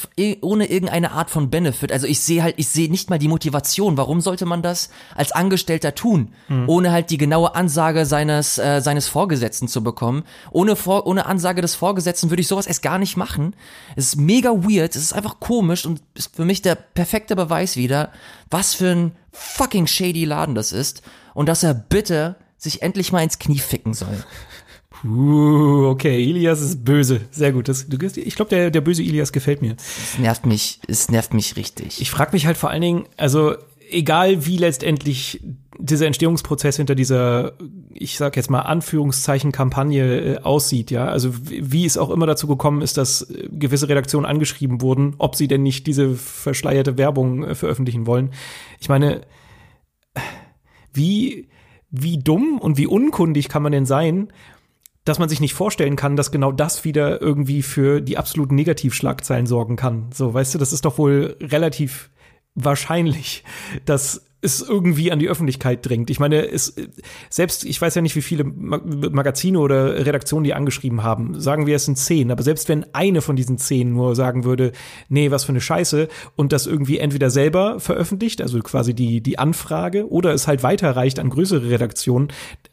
ohne 0.41 0.65
irgendeine 0.65 1.11
Art 1.11 1.29
von 1.29 1.49
Benefit. 1.49 1.91
Also 1.91 2.07
ich 2.07 2.19
sehe 2.19 2.41
halt, 2.41 2.55
ich 2.57 2.67
sehe 2.69 2.89
nicht 2.89 3.09
mal 3.09 3.19
die 3.19 3.27
Motivation. 3.27 3.97
Warum 3.97 4.21
sollte 4.21 4.45
man 4.45 4.61
das 4.61 4.89
als 5.13 5.31
Angestellter 5.31 5.93
tun, 5.93 6.29
mhm. 6.47 6.67
ohne 6.67 6.91
halt 6.91 7.11
die 7.11 7.17
genaue 7.17 7.55
Ansage 7.55 8.05
seines 8.05 8.57
äh, 8.57 8.81
seines 8.81 9.07
Vorgesetzten 9.07 9.67
zu 9.67 9.83
bekommen? 9.83 10.23
Ohne 10.51 10.75
vor, 10.75 11.05
ohne 11.05 11.27
Ansage 11.27 11.61
des 11.61 11.75
Vorgesetzten 11.75 12.29
würde 12.31 12.41
ich 12.41 12.47
sowas 12.47 12.67
erst 12.67 12.81
gar 12.81 12.97
nicht 12.97 13.17
machen. 13.17 13.55
Es 13.95 14.07
ist 14.07 14.15
mega 14.15 14.49
weird, 14.49 14.95
es 14.95 15.03
ist 15.03 15.13
einfach 15.13 15.39
komisch 15.39 15.85
und 15.85 16.01
ist 16.15 16.35
für 16.35 16.45
mich 16.45 16.61
der 16.61 16.75
perfekte 16.75 17.35
Beweis 17.35 17.77
wieder, 17.77 18.11
was 18.49 18.73
für 18.73 18.89
ein 18.89 19.11
fucking 19.31 19.85
shady 19.85 20.25
Laden 20.25 20.55
das 20.55 20.71
ist 20.71 21.03
und 21.33 21.47
dass 21.47 21.61
er 21.63 21.73
bitte 21.73 22.37
sich 22.57 22.81
endlich 22.81 23.11
mal 23.11 23.23
ins 23.23 23.37
Knie 23.37 23.59
ficken 23.59 23.93
soll. 23.93 24.23
Uh, 25.03 25.87
okay, 25.89 26.23
Ilias 26.23 26.61
ist 26.61 26.83
böse. 26.85 27.21
Sehr 27.31 27.51
gut. 27.51 27.67
Das, 27.67 27.87
du, 27.87 27.97
ich 27.97 28.35
glaube, 28.35 28.49
der, 28.49 28.71
der 28.71 28.81
böse 28.81 29.03
Ilias 29.03 29.31
gefällt 29.31 29.61
mir. 29.61 29.75
Es 29.77 30.17
nervt 30.17 30.45
mich, 30.45 30.79
es 30.87 31.09
nervt 31.09 31.33
mich 31.33 31.55
richtig. 31.55 32.01
Ich 32.01 32.11
frage 32.11 32.31
mich 32.33 32.45
halt 32.45 32.57
vor 32.57 32.69
allen 32.69 32.81
Dingen, 32.81 33.05
also 33.17 33.55
egal 33.89 34.45
wie 34.45 34.57
letztendlich 34.57 35.41
dieser 35.77 36.07
Entstehungsprozess 36.07 36.77
hinter 36.77 36.95
dieser, 36.95 37.53
ich 37.93 38.17
sag 38.17 38.35
jetzt 38.37 38.49
mal 38.49 38.61
Anführungszeichen 38.61 39.51
Kampagne 39.51 40.35
äh, 40.35 40.37
aussieht, 40.39 40.89
ja, 40.89 41.05
also 41.07 41.31
wie 41.43 41.85
es 41.85 41.97
auch 41.97 42.09
immer 42.09 42.25
dazu 42.25 42.47
gekommen 42.47 42.81
ist, 42.81 42.97
dass 42.97 43.29
äh, 43.29 43.49
gewisse 43.51 43.89
Redaktionen 43.89 44.25
angeschrieben 44.25 44.81
wurden, 44.81 45.15
ob 45.17 45.35
sie 45.35 45.47
denn 45.47 45.63
nicht 45.63 45.85
diese 45.87 46.15
verschleierte 46.15 46.97
Werbung 46.97 47.43
äh, 47.43 47.55
veröffentlichen 47.55 48.07
wollen. 48.07 48.31
Ich 48.79 48.89
meine, 48.89 49.21
wie 50.93 51.49
wie 51.97 52.17
dumm 52.17 52.59
und 52.59 52.77
wie 52.77 52.87
unkundig 52.87 53.47
kann 53.47 53.63
man 53.63 53.71
denn 53.71 53.85
sein, 53.85 54.27
dass 55.05 55.19
man 55.19 55.29
sich 55.29 55.39
nicht 55.39 55.53
vorstellen 55.53 55.95
kann, 55.95 56.15
dass 56.15 56.31
genau 56.31 56.51
das 56.51 56.83
wieder 56.83 57.21
irgendwie 57.21 57.61
für 57.61 58.01
die 58.01 58.17
absoluten 58.17 58.55
Negativschlagzeilen 58.55 59.45
sorgen 59.45 59.75
kann. 59.75 60.09
So, 60.13 60.33
weißt 60.33 60.55
du, 60.55 60.57
das 60.57 60.73
ist 60.73 60.83
doch 60.83 60.97
wohl 60.97 61.37
relativ 61.39 62.09
wahrscheinlich, 62.55 63.43
dass 63.85 64.24
es 64.45 64.61
irgendwie 64.61 65.11
an 65.11 65.19
die 65.19 65.27
Öffentlichkeit 65.27 65.85
dringt. 65.85 66.09
Ich 66.09 66.19
meine, 66.19 66.47
es, 66.47 66.75
selbst, 67.29 67.65
ich 67.65 67.81
weiß 67.81 67.95
ja 67.95 68.01
nicht, 68.01 68.15
wie 68.15 68.21
viele 68.21 68.43
Magazine 68.45 69.59
oder 69.59 70.05
Redaktionen 70.05 70.43
die 70.43 70.53
angeschrieben 70.53 71.03
haben. 71.03 71.39
Sagen 71.39 71.65
wir, 71.65 71.75
es 71.75 71.85
sind 71.85 71.97
zehn. 71.97 72.31
Aber 72.31 72.43
selbst 72.43 72.69
wenn 72.69 72.85
eine 72.93 73.21
von 73.21 73.35
diesen 73.35 73.57
zehn 73.57 73.91
nur 73.93 74.15
sagen 74.15 74.43
würde, 74.43 74.71
nee, 75.09 75.31
was 75.31 75.43
für 75.43 75.51
eine 75.51 75.61
Scheiße, 75.61 76.07
und 76.35 76.53
das 76.53 76.67
irgendwie 76.67 76.99
entweder 76.99 77.29
selber 77.29 77.79
veröffentlicht, 77.79 78.41
also 78.41 78.59
quasi 78.59 78.93
die, 78.93 79.21
die 79.21 79.39
Anfrage, 79.39 80.09
oder 80.09 80.33
es 80.33 80.47
halt 80.47 80.63
weiterreicht 80.63 81.19
an 81.19 81.29
größere 81.29 81.69
Redaktionen. 81.69 82.29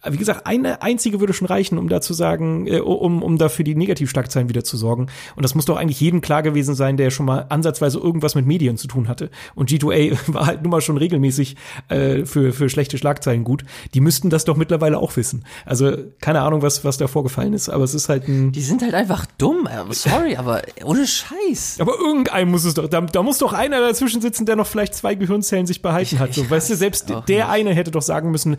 Wie 0.09 0.17
gesagt, 0.17 0.47
eine 0.47 0.83
einzige 0.83 1.21
würde 1.21 1.33
schon 1.33 1.49
reichen, 1.49 1.79
um 1.79 1.89
da 1.89 2.01
zu 2.01 2.15
sagen, 2.15 2.67
äh, 2.67 2.81
um, 2.81 3.23
um 3.23 3.39
dafür 3.39 3.65
die 3.65 3.75
Negativschlagzeilen 3.75 4.49
wieder 4.49 4.65
zu 4.65 4.77
sorgen. 4.77 5.07
Und 5.37 5.45
das 5.45 5.55
muss 5.55 5.65
doch 5.65 5.77
eigentlich 5.77 6.01
jedem 6.01 6.21
klar 6.21 6.43
gewesen 6.43 6.75
sein, 6.75 6.97
der 6.97 7.11
schon 7.11 7.27
mal 7.27 7.47
ansatzweise 7.49 7.99
irgendwas 7.99 8.35
mit 8.35 8.47
Medien 8.47 8.77
zu 8.77 8.89
tun 8.89 9.09
hatte. 9.09 9.31
Und 9.55 9.71
G2A 9.71 10.19
war 10.33 10.47
halt 10.47 10.63
nun 10.63 10.71
mal 10.71 10.81
schon 10.81 10.97
regelmäßig 10.97 11.57
äh, 11.89 12.25
für, 12.25 12.53
für 12.53 12.69
schlechte 12.69 12.99
Schlagzeilen 12.99 13.45
gut. 13.45 13.65
Die 13.95 14.01
müssten 14.01 14.31
das 14.31 14.45
doch 14.45 14.57
mittlerweile 14.57 14.99
auch 14.99 15.17
wissen. 15.17 15.45
Also 15.65 15.97
keine 16.21 16.43
Ahnung, 16.43 16.63
was, 16.63 16.85
was 16.85 16.99
da 16.99 17.07
vorgefallen 17.07 17.53
ist, 17.53 17.69
aber 17.69 17.85
es 17.85 17.95
ist 17.95 18.09
halt 18.09 18.29
ein. 18.29 18.53
Die 18.53 18.63
sind 18.63 18.83
halt 18.83 18.95
einfach 18.95 19.27
dumm. 19.39 19.67
Äh, 19.67 19.93
sorry, 19.93 20.37
aber 20.37 20.63
ohne 20.85 21.07
Scheiß. 21.07 21.77
Aber 21.79 21.95
irgendein 21.99 22.51
muss 22.51 22.65
es 22.65 22.75
doch, 22.75 22.89
da, 22.89 23.01
da 23.01 23.23
muss 23.23 23.39
doch 23.39 23.53
einer 23.53 23.81
dazwischen 23.81 24.21
sitzen, 24.21 24.47
der 24.47 24.57
noch 24.57 24.67
vielleicht 24.67 24.95
zwei 24.95 25.15
Gehirnzellen 25.15 25.67
sich 25.67 25.83
behalten 25.83 26.17
ich, 26.17 26.21
hat. 26.21 26.35
So, 26.35 26.49
weißt 26.49 26.71
du, 26.71 26.77
selbst 26.77 27.09
der 27.09 27.19
nicht. 27.19 27.47
eine 27.47 27.75
hätte 27.75 27.91
doch 27.91 28.03
sagen 28.03 28.31
müssen, 28.31 28.57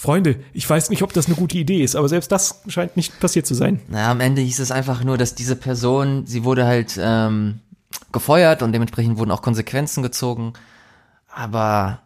Freunde, 0.00 0.36
ich 0.54 0.68
weiß 0.68 0.88
nicht, 0.88 1.02
ob 1.02 1.12
das 1.12 1.26
eine 1.26 1.36
gute 1.36 1.58
Idee 1.58 1.82
ist, 1.82 1.94
aber 1.94 2.08
selbst 2.08 2.32
das 2.32 2.62
scheint 2.68 2.96
nicht 2.96 3.20
passiert 3.20 3.46
zu 3.46 3.54
sein. 3.54 3.80
Na, 3.88 4.10
am 4.10 4.20
Ende 4.20 4.40
hieß 4.40 4.58
es 4.58 4.70
einfach 4.70 5.04
nur, 5.04 5.18
dass 5.18 5.34
diese 5.34 5.56
Person, 5.56 6.26
sie 6.26 6.44
wurde 6.44 6.64
halt 6.64 6.98
ähm, 6.98 7.60
gefeuert 8.10 8.62
und 8.62 8.72
dementsprechend 8.72 9.18
wurden 9.18 9.30
auch 9.30 9.42
Konsequenzen 9.42 10.02
gezogen. 10.02 10.54
Aber 11.28 12.00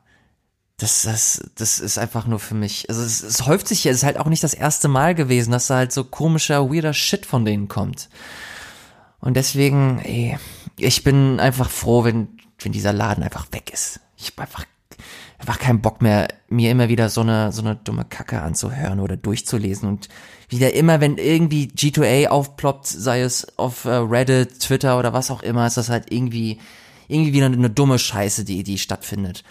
das, 0.76 1.02
das, 1.02 1.50
das 1.54 1.78
ist 1.78 1.98
einfach 1.98 2.26
nur 2.26 2.40
für 2.40 2.54
mich. 2.54 2.88
Also 2.88 3.02
es, 3.02 3.22
es 3.22 3.46
häuft 3.46 3.68
sich 3.68 3.84
ja, 3.84 3.92
es 3.92 3.98
ist 3.98 4.04
halt 4.04 4.18
auch 4.18 4.26
nicht 4.26 4.42
das 4.42 4.54
erste 4.54 4.88
Mal 4.88 5.14
gewesen, 5.14 5.52
dass 5.52 5.68
da 5.68 5.76
halt 5.76 5.92
so 5.92 6.04
komischer, 6.04 6.70
weirder 6.70 6.92
Shit 6.92 7.26
von 7.26 7.44
denen 7.44 7.68
kommt. 7.68 8.08
Und 9.20 9.34
deswegen, 9.36 10.00
ey, 10.00 10.36
ich 10.76 11.04
bin 11.04 11.38
einfach 11.38 11.70
froh, 11.70 12.04
wenn, 12.04 12.28
wenn 12.58 12.72
dieser 12.72 12.92
Laden 12.92 13.22
einfach 13.22 13.46
weg 13.52 13.72
ist. 13.72 14.00
Ich 14.16 14.28
hab 14.28 14.40
einfach, 14.40 14.64
einfach 15.38 15.60
keinen 15.60 15.80
Bock 15.80 16.02
mehr, 16.02 16.28
mir 16.48 16.72
immer 16.72 16.88
wieder 16.88 17.08
so 17.08 17.20
eine, 17.20 17.52
so 17.52 17.62
eine 17.62 17.76
dumme 17.76 18.04
Kacke 18.04 18.42
anzuhören 18.42 18.98
oder 18.98 19.16
durchzulesen 19.16 19.88
und 19.88 20.08
wieder 20.48 20.74
immer, 20.74 21.00
wenn 21.00 21.18
irgendwie 21.18 21.68
G2A 21.68 22.28
aufploppt, 22.28 22.86
sei 22.86 23.22
es 23.22 23.56
auf 23.58 23.84
äh, 23.84 23.90
Reddit, 23.94 24.60
Twitter 24.60 24.98
oder 24.98 25.12
was 25.12 25.30
auch 25.30 25.42
immer, 25.42 25.66
ist 25.66 25.76
das 25.76 25.88
halt 25.88 26.12
irgendwie, 26.12 26.58
irgendwie 27.06 27.32
wieder 27.32 27.46
eine 27.46 27.70
dumme 27.70 27.98
Scheiße, 27.98 28.44
die, 28.44 28.64
die 28.64 28.78
stattfindet. 28.78 29.44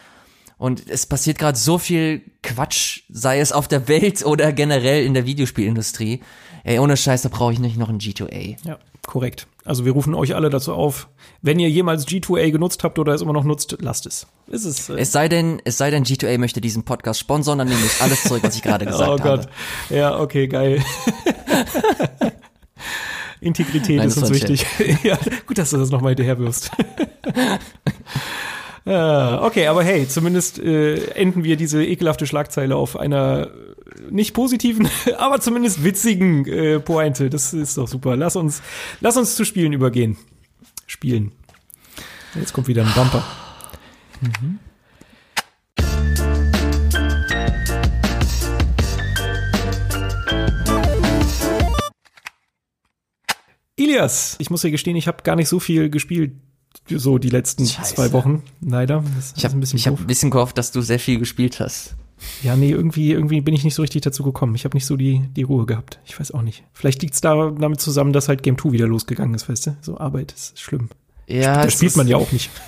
Und 0.63 0.89
es 0.89 1.05
passiert 1.05 1.39
gerade 1.39 1.57
so 1.57 1.77
viel 1.77 2.21
Quatsch, 2.41 3.01
sei 3.09 3.41
es 3.41 3.51
auf 3.51 3.67
der 3.67 3.89
Welt 3.89 4.25
oder 4.25 4.53
generell 4.53 5.05
in 5.05 5.13
der 5.13 5.25
Videospielindustrie. 5.25 6.21
Ey, 6.63 6.79
ohne 6.79 6.95
Scheiß, 6.95 7.23
da 7.23 7.27
brauche 7.27 7.51
ich 7.51 7.59
nicht 7.59 7.75
noch 7.75 7.89
ein 7.89 7.99
G2A. 7.99 8.55
Ja, 8.65 8.79
korrekt. 9.05 9.47
Also 9.65 9.83
wir 9.83 9.91
rufen 9.91 10.15
euch 10.15 10.35
alle 10.35 10.49
dazu 10.49 10.73
auf, 10.73 11.09
wenn 11.41 11.59
ihr 11.59 11.69
jemals 11.69 12.07
G2A 12.07 12.49
genutzt 12.51 12.85
habt 12.85 12.97
oder 12.97 13.13
es 13.13 13.21
immer 13.21 13.33
noch 13.33 13.43
nutzt, 13.43 13.75
lasst 13.81 14.05
es. 14.05 14.25
Ist 14.47 14.63
es, 14.63 14.87
äh 14.87 14.95
es 14.99 15.11
sei 15.11 15.27
denn, 15.27 15.61
es 15.65 15.77
sei 15.77 15.91
denn, 15.91 16.05
G2A 16.05 16.37
möchte 16.37 16.61
diesen 16.61 16.83
Podcast 16.83 17.19
sponsern, 17.19 17.57
dann 17.57 17.67
nehme 17.67 17.81
ich 17.85 18.01
alles 18.01 18.23
zurück, 18.23 18.43
was 18.43 18.55
ich 18.55 18.61
gerade 18.61 18.85
gesagt 18.89 19.19
habe. 19.19 19.21
Oh 19.21 19.21
Gott. 19.21 19.47
Habe. 19.89 19.95
Ja, 19.99 20.17
okay, 20.17 20.47
geil. 20.47 20.81
Integrität 23.41 23.97
Nein, 23.97 24.07
ist 24.07 24.17
uns 24.17 24.29
wichtig. 24.29 24.65
ja, 25.03 25.19
gut, 25.45 25.57
dass 25.57 25.71
du 25.71 25.77
das 25.77 25.89
nochmal 25.89 26.11
hinterher 26.11 26.39
wirst. 26.39 26.71
Okay, 28.85 29.67
aber 29.67 29.83
hey, 29.83 30.07
zumindest 30.07 30.59
äh, 30.59 30.95
enden 31.11 31.43
wir 31.43 31.55
diese 31.55 31.85
ekelhafte 31.85 32.27
Schlagzeile 32.27 32.75
auf 32.75 32.97
einer 32.97 33.49
nicht 34.09 34.33
positiven, 34.33 34.89
aber 35.17 35.39
zumindest 35.39 35.83
witzigen 35.83 36.45
äh, 36.45 36.79
Pointe. 36.79 37.29
Das 37.29 37.53
ist 37.53 37.77
doch 37.77 37.87
super. 37.87 38.15
Lass 38.15 38.35
uns, 38.35 38.61
lass 38.99 39.17
uns 39.17 39.35
zu 39.35 39.45
Spielen 39.45 39.73
übergehen. 39.73 40.17
Spielen. 40.85 41.31
Jetzt 42.35 42.53
kommt 42.53 42.67
wieder 42.67 42.83
ein 42.83 42.93
Bumper. 42.93 43.23
Mhm. 44.21 44.59
Ilias, 53.75 54.35
ich 54.39 54.49
muss 54.49 54.61
dir 54.61 54.71
gestehen, 54.71 54.95
ich 54.95 55.07
habe 55.07 55.23
gar 55.23 55.35
nicht 55.35 55.49
so 55.49 55.59
viel 55.59 55.89
gespielt 55.89 56.33
so 56.89 57.17
die 57.17 57.29
letzten 57.29 57.65
Scheiße. 57.65 57.95
zwei 57.95 58.11
Wochen, 58.11 58.43
leider. 58.61 59.03
Das 59.15 59.33
ich 59.35 59.45
habe 59.45 59.55
ein, 59.55 59.63
hab 59.63 59.99
ein 59.99 60.07
bisschen 60.07 60.31
gehofft, 60.31 60.57
dass 60.57 60.71
du 60.71 60.81
sehr 60.81 60.99
viel 60.99 61.19
gespielt 61.19 61.59
hast. 61.59 61.95
Ja, 62.41 62.55
nee, 62.55 62.71
irgendwie, 62.71 63.11
irgendwie 63.11 63.41
bin 63.41 63.53
ich 63.53 63.63
nicht 63.63 63.75
so 63.75 63.81
richtig 63.81 64.01
dazu 64.01 64.23
gekommen. 64.23 64.55
Ich 64.55 64.65
habe 64.65 64.77
nicht 64.77 64.85
so 64.85 64.95
die, 64.95 65.27
die 65.35 65.43
Ruhe 65.43 65.65
gehabt. 65.65 65.99
Ich 66.05 66.17
weiß 66.19 66.31
auch 66.31 66.41
nicht. 66.41 66.63
Vielleicht 66.73 67.01
liegt's 67.01 67.21
da 67.21 67.51
damit 67.51 67.81
zusammen, 67.81 68.13
dass 68.13 68.29
halt 68.29 68.43
Game 68.43 68.57
2 68.57 68.71
wieder 68.71 68.87
losgegangen 68.87 69.35
ist, 69.35 69.49
weißt 69.49 69.67
du? 69.67 69.77
So 69.81 69.97
Arbeit 69.97 70.31
ist 70.31 70.59
schlimm. 70.59 70.89
Ja. 71.27 71.63
Da 71.63 71.69
spielt 71.69 71.97
man 71.97 72.07
ja 72.07 72.17
auch 72.17 72.31
nicht. 72.31 72.49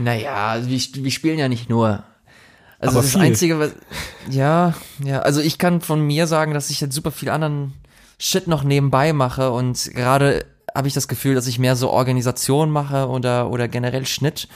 Naja, 0.00 0.58
wir, 0.66 0.78
wir 0.78 1.10
spielen 1.10 1.38
ja 1.38 1.48
nicht 1.48 1.68
nur. 1.68 2.04
Also 2.78 2.94
Aber 2.94 3.02
das 3.02 3.12
viel. 3.12 3.20
Einzige, 3.20 3.58
was, 3.58 3.72
Ja, 4.30 4.74
ja, 5.04 5.20
also 5.20 5.40
ich 5.42 5.58
kann 5.58 5.82
von 5.82 6.00
mir 6.00 6.26
sagen, 6.26 6.54
dass 6.54 6.70
ich 6.70 6.80
jetzt 6.80 6.94
super 6.94 7.10
viel 7.10 7.28
anderen 7.28 7.74
Shit 8.18 8.48
noch 8.48 8.64
nebenbei 8.64 9.12
mache 9.12 9.50
und 9.50 9.90
gerade 9.94 10.46
habe 10.74 10.88
ich 10.88 10.94
das 10.94 11.08
Gefühl, 11.08 11.34
dass 11.34 11.46
ich 11.46 11.58
mehr 11.58 11.76
so 11.76 11.90
Organisation 11.90 12.70
mache 12.70 13.08
oder, 13.08 13.50
oder 13.50 13.68
generell 13.68 14.06
Schnitt 14.06 14.48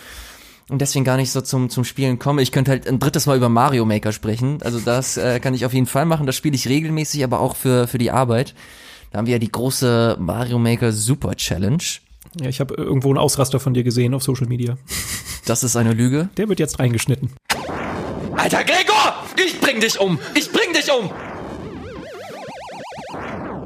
und 0.69 0.81
deswegen 0.81 1.05
gar 1.05 1.17
nicht 1.17 1.31
so 1.31 1.41
zum, 1.41 1.69
zum 1.69 1.85
Spielen 1.85 2.19
komme. 2.19 2.43
Ich 2.43 2.53
könnte 2.53 2.71
halt 2.71 2.89
ein 2.89 2.99
drittes 2.99 3.27
Mal 3.27 3.37
über 3.37 3.49
Mario 3.49 3.85
Maker 3.85 4.13
sprechen. 4.13 4.59
Also 4.63 4.81
das 4.81 5.17
äh, 5.17 5.41
kann 5.41 5.55
ich 5.55 5.67
auf 5.67 5.73
jeden 5.73 5.87
Fall 5.87 6.07
machen. 6.07 6.27
Das 6.27 6.37
spiele 6.37 6.55
ich 6.55 6.69
regelmäßig, 6.69 7.23
aber 7.25 7.41
auch 7.41 7.57
für, 7.57 7.87
für 7.87 7.99
die 7.99 8.11
Arbeit. 8.11 8.55
Da 9.11 9.19
haben 9.19 9.27
wir 9.27 9.33
ja 9.35 9.39
die 9.39 9.53
große 9.53 10.17
Mario 10.19 10.59
Maker 10.59 10.93
Super 10.93 11.35
Challenge. 11.35 11.83
Ja, 12.41 12.49
ich 12.49 12.61
habe 12.61 12.75
irgendwo 12.75 13.11
einen 13.11 13.19
Ausraster 13.19 13.61
von 13.61 13.75
dir 13.75 13.85
gesehen 13.85 14.15
auf 14.15 14.23
Social 14.23 14.47
Media. 14.47 14.77
Das 15.47 15.63
ist 15.63 15.77
eine 15.77 15.93
Lüge. 15.93 16.31
Der 16.39 16.49
wird 16.49 16.59
jetzt 16.59 16.79
reingeschnitten. 16.79 17.31
Alter 18.35 18.65
Gregor! 18.65 19.15
Ich 19.37 19.61
bring 19.61 19.79
dich 19.79 20.01
um! 20.01 20.19
Ich 20.35 20.51
bring 20.51 20.73
dich 20.73 20.91
um! 20.91 21.11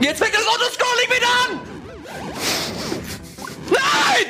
Jetzt 0.01 0.19
fängt 0.19 0.35
das 0.35 0.47
Autoscrolling 0.47 1.09
wieder 1.09 1.29
an! 1.47 1.78
Nein! 3.71 4.27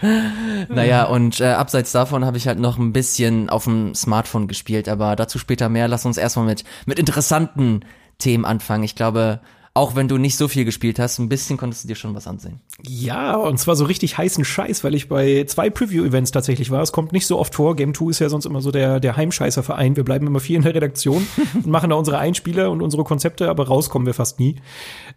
naja, 0.68 1.04
und 1.04 1.40
äh, 1.40 1.46
abseits 1.46 1.92
davon 1.92 2.24
habe 2.24 2.36
ich 2.36 2.46
halt 2.46 2.58
noch 2.58 2.78
ein 2.78 2.92
bisschen 2.92 3.50
auf 3.50 3.64
dem 3.64 3.94
Smartphone 3.94 4.48
gespielt, 4.48 4.88
aber 4.88 5.16
dazu 5.16 5.38
später 5.38 5.68
mehr. 5.68 5.88
Lass 5.88 6.06
uns 6.06 6.16
erstmal 6.16 6.46
mit, 6.46 6.64
mit 6.86 6.98
interessanten 6.98 7.80
Themen 8.18 8.44
anfangen. 8.44 8.84
Ich 8.84 8.94
glaube, 8.94 9.40
auch 9.76 9.94
wenn 9.94 10.08
du 10.08 10.16
nicht 10.16 10.36
so 10.38 10.48
viel 10.48 10.64
gespielt 10.64 10.98
hast, 10.98 11.18
ein 11.18 11.28
bisschen 11.28 11.58
konntest 11.58 11.84
du 11.84 11.88
dir 11.88 11.96
schon 11.96 12.14
was 12.14 12.26
ansehen. 12.26 12.60
Ja, 12.82 13.36
und 13.36 13.58
zwar 13.58 13.76
so 13.76 13.84
richtig 13.84 14.16
heißen 14.16 14.42
Scheiß, 14.42 14.82
weil 14.84 14.94
ich 14.94 15.08
bei 15.08 15.44
zwei 15.46 15.68
Preview-Events 15.68 16.30
tatsächlich 16.30 16.70
war. 16.70 16.80
Es 16.80 16.92
kommt 16.92 17.12
nicht 17.12 17.26
so 17.26 17.38
oft 17.38 17.54
vor. 17.54 17.76
Game 17.76 17.92
2 17.92 18.10
ist 18.10 18.18
ja 18.20 18.30
sonst 18.30 18.46
immer 18.46 18.62
so 18.62 18.70
der, 18.70 19.00
der 19.00 19.18
Heimscheißer-Verein. 19.18 19.96
Wir 19.96 20.04
bleiben 20.04 20.26
immer 20.26 20.40
viel 20.40 20.56
in 20.56 20.62
der 20.62 20.74
Redaktion 20.74 21.26
und 21.54 21.66
machen 21.66 21.90
da 21.90 21.96
unsere 21.96 22.16
Einspieler 22.16 22.70
und 22.70 22.80
unsere 22.80 23.04
Konzepte, 23.04 23.50
aber 23.50 23.68
rauskommen 23.68 24.06
wir 24.06 24.14
fast 24.14 24.40
nie. 24.40 24.56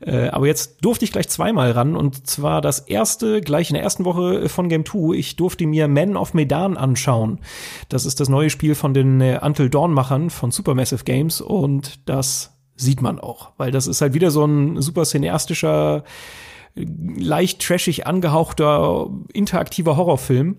Äh, 0.01 0.27
aber 0.27 0.47
jetzt 0.47 0.83
durfte 0.83 1.05
ich 1.05 1.13
gleich 1.13 1.29
zweimal 1.29 1.71
ran 1.71 1.95
und 1.95 2.27
zwar 2.27 2.59
das 2.59 2.79
erste, 2.79 3.39
gleich 3.39 3.69
in 3.69 3.75
der 3.75 3.83
ersten 3.83 4.03
Woche 4.03 4.49
von 4.49 4.67
Game 4.67 4.85
2. 4.85 5.15
Ich 5.15 5.37
durfte 5.37 5.65
mir 5.67 5.87
Men 5.87 6.17
of 6.17 6.33
Medan 6.33 6.75
anschauen. 6.75 7.39
Das 7.87 8.05
ist 8.05 8.19
das 8.19 8.27
neue 8.27 8.49
Spiel 8.49 8.75
von 8.75 8.93
den 8.93 9.21
äh, 9.21 9.39
Until 9.41 9.69
Dawn-Machern 9.69 10.29
von 10.29 10.51
Supermassive 10.51 11.05
Games 11.05 11.39
und 11.39 12.09
das 12.09 12.58
sieht 12.79 13.01
man 13.01 13.19
auch, 13.19 13.51
weil 13.57 13.71
das 13.71 13.87
ist 13.87 14.01
halt 14.01 14.13
wieder 14.13 14.31
so 14.31 14.45
ein 14.45 14.81
super 14.81 15.03
cineastischer, 15.03 16.03
leicht 16.75 17.61
trashig 17.61 18.07
angehauchter, 18.07 19.09
interaktiver 19.33 19.97
Horrorfilm 19.97 20.57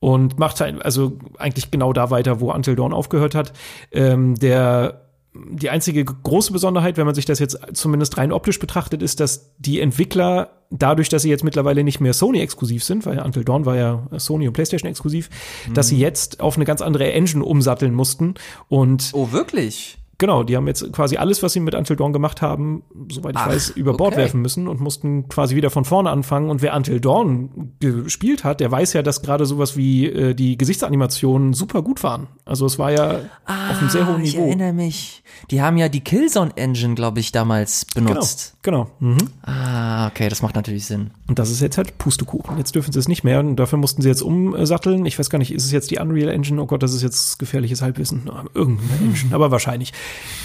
und 0.00 0.38
macht 0.38 0.60
halt 0.60 0.84
also 0.84 1.18
eigentlich 1.38 1.70
genau 1.70 1.92
da 1.92 2.10
weiter, 2.10 2.40
wo 2.40 2.50
Until 2.50 2.76
Dawn 2.76 2.92
aufgehört 2.92 3.34
hat. 3.34 3.52
Ähm, 3.92 4.34
der 4.34 5.00
die 5.34 5.68
einzige 5.68 6.04
große 6.04 6.52
Besonderheit, 6.52 6.96
wenn 6.96 7.06
man 7.06 7.14
sich 7.14 7.24
das 7.24 7.40
jetzt 7.40 7.58
zumindest 7.72 8.16
rein 8.18 8.30
optisch 8.30 8.60
betrachtet, 8.60 9.02
ist, 9.02 9.18
dass 9.18 9.56
die 9.58 9.80
Entwickler 9.80 10.62
dadurch, 10.70 11.08
dass 11.08 11.22
sie 11.22 11.30
jetzt 11.30 11.42
mittlerweile 11.42 11.82
nicht 11.82 12.00
mehr 12.00 12.12
Sony 12.12 12.40
exklusiv 12.40 12.84
sind, 12.84 13.04
weil 13.04 13.18
Until 13.18 13.44
Dawn 13.44 13.66
war 13.66 13.76
ja 13.76 14.06
Sony 14.16 14.46
und 14.46 14.54
PlayStation 14.54 14.88
exklusiv, 14.88 15.30
mhm. 15.68 15.74
dass 15.74 15.88
sie 15.88 15.98
jetzt 15.98 16.40
auf 16.40 16.54
eine 16.56 16.64
ganz 16.64 16.82
andere 16.82 17.12
Engine 17.12 17.44
umsatteln 17.44 17.94
mussten 17.94 18.34
und 18.68 19.10
Oh, 19.12 19.32
wirklich? 19.32 19.98
Genau, 20.18 20.42
die 20.44 20.56
haben 20.56 20.66
jetzt 20.66 20.92
quasi 20.92 21.16
alles, 21.16 21.42
was 21.42 21.52
sie 21.52 21.60
mit 21.60 21.74
Until 21.74 21.96
Dawn 21.96 22.12
gemacht 22.12 22.42
haben, 22.42 22.82
soweit 23.10 23.34
ich 23.34 23.40
Ach, 23.40 23.48
weiß, 23.48 23.70
über 23.70 23.94
Bord 23.94 24.12
okay. 24.12 24.22
werfen 24.22 24.42
müssen 24.42 24.68
und 24.68 24.80
mussten 24.80 25.28
quasi 25.28 25.56
wieder 25.56 25.70
von 25.70 25.84
vorne 25.84 26.10
anfangen. 26.10 26.50
Und 26.50 26.62
wer 26.62 26.74
Until 26.74 27.00
Dawn 27.00 27.72
gespielt 27.80 28.44
hat, 28.44 28.60
der 28.60 28.70
weiß 28.70 28.92
ja, 28.92 29.02
dass 29.02 29.22
gerade 29.22 29.46
sowas 29.46 29.76
wie 29.76 30.06
äh, 30.06 30.34
die 30.34 30.56
Gesichtsanimationen 30.56 31.52
super 31.52 31.82
gut 31.82 32.02
waren. 32.02 32.28
Also 32.44 32.66
es 32.66 32.78
war 32.78 32.92
ja 32.92 33.20
ah, 33.44 33.70
auf 33.70 33.78
einem 33.78 33.90
sehr 33.90 34.06
hohen 34.06 34.22
Niveau. 34.22 34.38
Ich 34.38 34.46
erinnere 34.46 34.72
mich. 34.72 35.22
Die 35.50 35.62
haben 35.62 35.76
ja 35.76 35.88
die 35.88 36.00
Killzone 36.00 36.52
Engine, 36.56 36.94
glaube 36.94 37.20
ich, 37.20 37.32
damals 37.32 37.84
benutzt. 37.84 38.56
Genau, 38.62 38.88
genau. 39.00 39.14
Mhm. 39.14 39.28
Ah, 39.42 40.06
okay, 40.06 40.28
das 40.28 40.42
macht 40.42 40.54
natürlich 40.54 40.86
Sinn. 40.86 41.10
Und 41.26 41.38
das 41.38 41.50
ist 41.50 41.60
jetzt 41.60 41.76
halt 41.76 41.98
Pustekuchen. 41.98 42.58
Jetzt 42.58 42.74
dürfen 42.74 42.92
sie 42.92 42.98
es 42.98 43.08
nicht 43.08 43.24
mehr 43.24 43.40
und 43.40 43.56
dafür 43.56 43.78
mussten 43.78 44.02
sie 44.02 44.08
jetzt 44.08 44.22
umsatteln. 44.22 45.06
Ich 45.06 45.18
weiß 45.18 45.30
gar 45.30 45.38
nicht, 45.38 45.52
ist 45.52 45.64
es 45.64 45.72
jetzt 45.72 45.90
die 45.90 45.98
Unreal 45.98 46.28
Engine? 46.28 46.60
Oh 46.60 46.66
Gott, 46.66 46.82
das 46.82 46.92
ist 46.92 47.02
jetzt 47.02 47.38
gefährliches 47.38 47.82
Halbwissen. 47.82 48.30
Irgendeine 48.54 49.00
Engine, 49.00 49.30
aber 49.34 49.50
wahrscheinlich. 49.50 49.92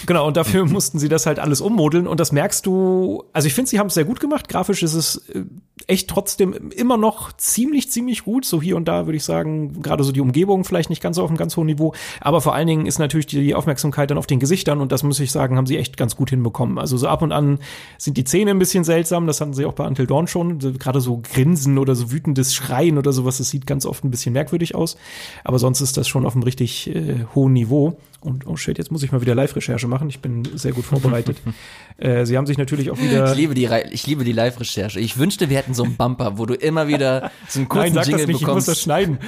Genau, 0.06 0.28
und 0.28 0.38
dafür 0.38 0.66
mussten 0.66 1.00
sie 1.00 1.10
das 1.10 1.26
halt 1.26 1.40
alles 1.40 1.62
ummodeln 1.62 2.08
und 2.08 2.20
das 2.20 2.32
merkst 2.32 2.66
du, 2.66 3.24
also 3.34 3.48
ich 3.48 3.54
finde, 3.54 3.70
sie 3.70 3.80
haben 3.80 3.88
es 3.88 3.94
sehr 3.94 4.06
gut 4.06 4.20
gemacht. 4.20 4.50
Grafisch 4.50 4.84
ist 4.84 4.94
es 4.94 5.18
äh, 5.30 5.44
echt 5.88 6.10
trotzdem 6.10 6.72
immer 6.72 6.98
noch 6.98 7.34
ziemlich, 7.34 7.90
ziemlich 7.92 8.24
gut. 8.24 8.46
So 8.46 8.62
hier 8.62 8.76
und 8.76 8.88
da 8.88 9.08
würde 9.08 9.18
ich 9.18 9.24
sagen, 9.24 9.82
gerade 9.82 10.04
so 10.04 10.12
die 10.12 10.22
Umgebung 10.22 10.64
vielleicht 10.64 10.90
nicht 10.90 11.02
ganz 11.02 11.16
so 11.16 11.24
auf 11.24 11.30
einem 11.30 11.38
ganz 11.38 11.58
hohen 11.58 11.68
Niveau, 11.68 11.94
aber 12.22 12.42
vor 12.42 12.54
allen 12.54 12.68
Dingen 12.68 12.86
ist 12.86 13.00
natürlich 13.00 13.28
die 13.28 13.56
Aufmerksamkeit 13.56 14.10
dann 14.10 14.18
auf 14.18 14.28
den 14.28 14.40
Gesichtern 14.40 14.82
und 14.82 14.92
das 14.92 15.04
muss 15.04 15.20
ich 15.20 15.32
sagen, 15.32 15.58
haben 15.58 15.66
sie 15.66 15.78
echt 15.78 15.98
ganz 15.98 16.16
gut 16.16 16.30
hinbekommen. 16.30 16.78
Also 16.78 16.98
so 16.98 17.08
ab 17.08 17.22
und 17.22 17.32
an 17.32 17.60
sind 17.98 18.18
die 18.18 18.24
Zähne 18.24 18.52
ein 18.52 18.60
bisschen 18.60 18.84
seltsam, 18.84 19.28
das 19.28 19.42
hatten 19.42 19.54
sie 19.54 19.66
auch 19.66 19.74
bei 19.74 19.86
Until 19.86 20.08
Dawn 20.08 20.28
schon, 20.28 20.60
gerade 20.60 21.02
so 21.02 21.22
Grinsen 21.22 21.78
oder 21.78 21.96
so 21.96 22.12
wütendes 22.12 22.54
Schreien 22.54 22.98
oder 22.98 23.12
sowas, 23.12 23.38
das 23.38 23.50
sieht 23.50 23.66
ganz 23.66 23.86
oft 23.86 24.04
ein 24.04 24.12
bisschen 24.12 24.34
merkwürdig 24.34 24.76
aus, 24.76 24.98
aber 25.44 25.60
sonst 25.60 25.82
ist 25.82 25.98
das 25.98 26.08
schon 26.08 26.26
auf 26.26 26.36
einem 26.36 26.44
richtig 26.44 26.94
äh, 26.94 27.26
hohen 27.36 27.54
Niveau. 27.54 27.98
Und 28.22 28.46
oh 28.48 28.58
shit, 28.58 28.78
jetzt 28.78 28.92
muss 28.92 29.02
ich 29.02 29.14
mal 29.14 29.22
wieder 29.22 29.34
Live-Recherche 29.34 29.88
machen. 29.88 30.10
Ich 30.10 30.20
bin 30.20 30.44
sehr 30.56 30.74
gut 30.74 30.84
vorbereitet. 30.84 31.38
äh, 31.98 32.26
sie 32.26 32.38
haben 32.38 32.46
sich 32.46 32.58
natürlich 32.58 32.92
auch 32.92 33.00
wieder. 33.00 33.32
Ich 33.32 33.38
liebe 33.38 33.54
die, 33.54 33.70
ich 33.92 34.06
liebe 34.08 34.26
die 34.26 34.34
Live-Recherche. 34.34 35.00
Ich 35.00 35.18
wünschte, 35.18 35.50
wir 35.50 35.56
hätten 35.58 35.74
so 35.74 35.84
einen 35.84 35.96
Bumper, 35.96 36.38
wo 36.38 36.46
du 36.46 36.54
immer 36.54 36.90
wieder 36.90 37.32
so 37.48 37.60
einen 37.60 37.70
kurzen 37.70 37.96
Nein, 37.96 38.04
sag 38.04 38.08
Jingle 38.08 38.26
das 38.26 38.28
nicht, 38.28 38.42
bekommst. 38.42 38.68
Ich 38.68 38.68
muss 38.68 38.76
das 38.76 38.82
schneiden. 38.82 39.20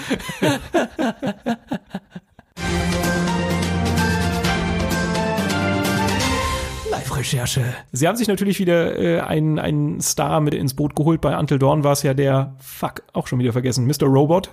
Live-Recherche. 6.92 7.64
Sie 7.94 8.10
haben 8.10 8.18
sich 8.18 8.28
natürlich 8.28 8.60
wieder 8.60 9.00
äh, 9.00 9.22
einen, 9.22 9.58
einen 9.58 10.02
Star 10.02 10.42
mit 10.42 10.54
ins 10.54 10.74
Boot 10.74 10.98
geholt. 10.98 11.22
Bei 11.22 11.38
Until 11.38 11.60
Dawn 11.60 11.86
war 11.86 11.94
es 11.94 12.04
ja 12.04 12.14
der, 12.14 12.58
fuck, 12.60 13.04
auch 13.14 13.28
schon 13.28 13.40
wieder 13.40 13.54
vergessen, 13.54 13.88
Mr. 13.88 14.08
Robot. 14.08 14.50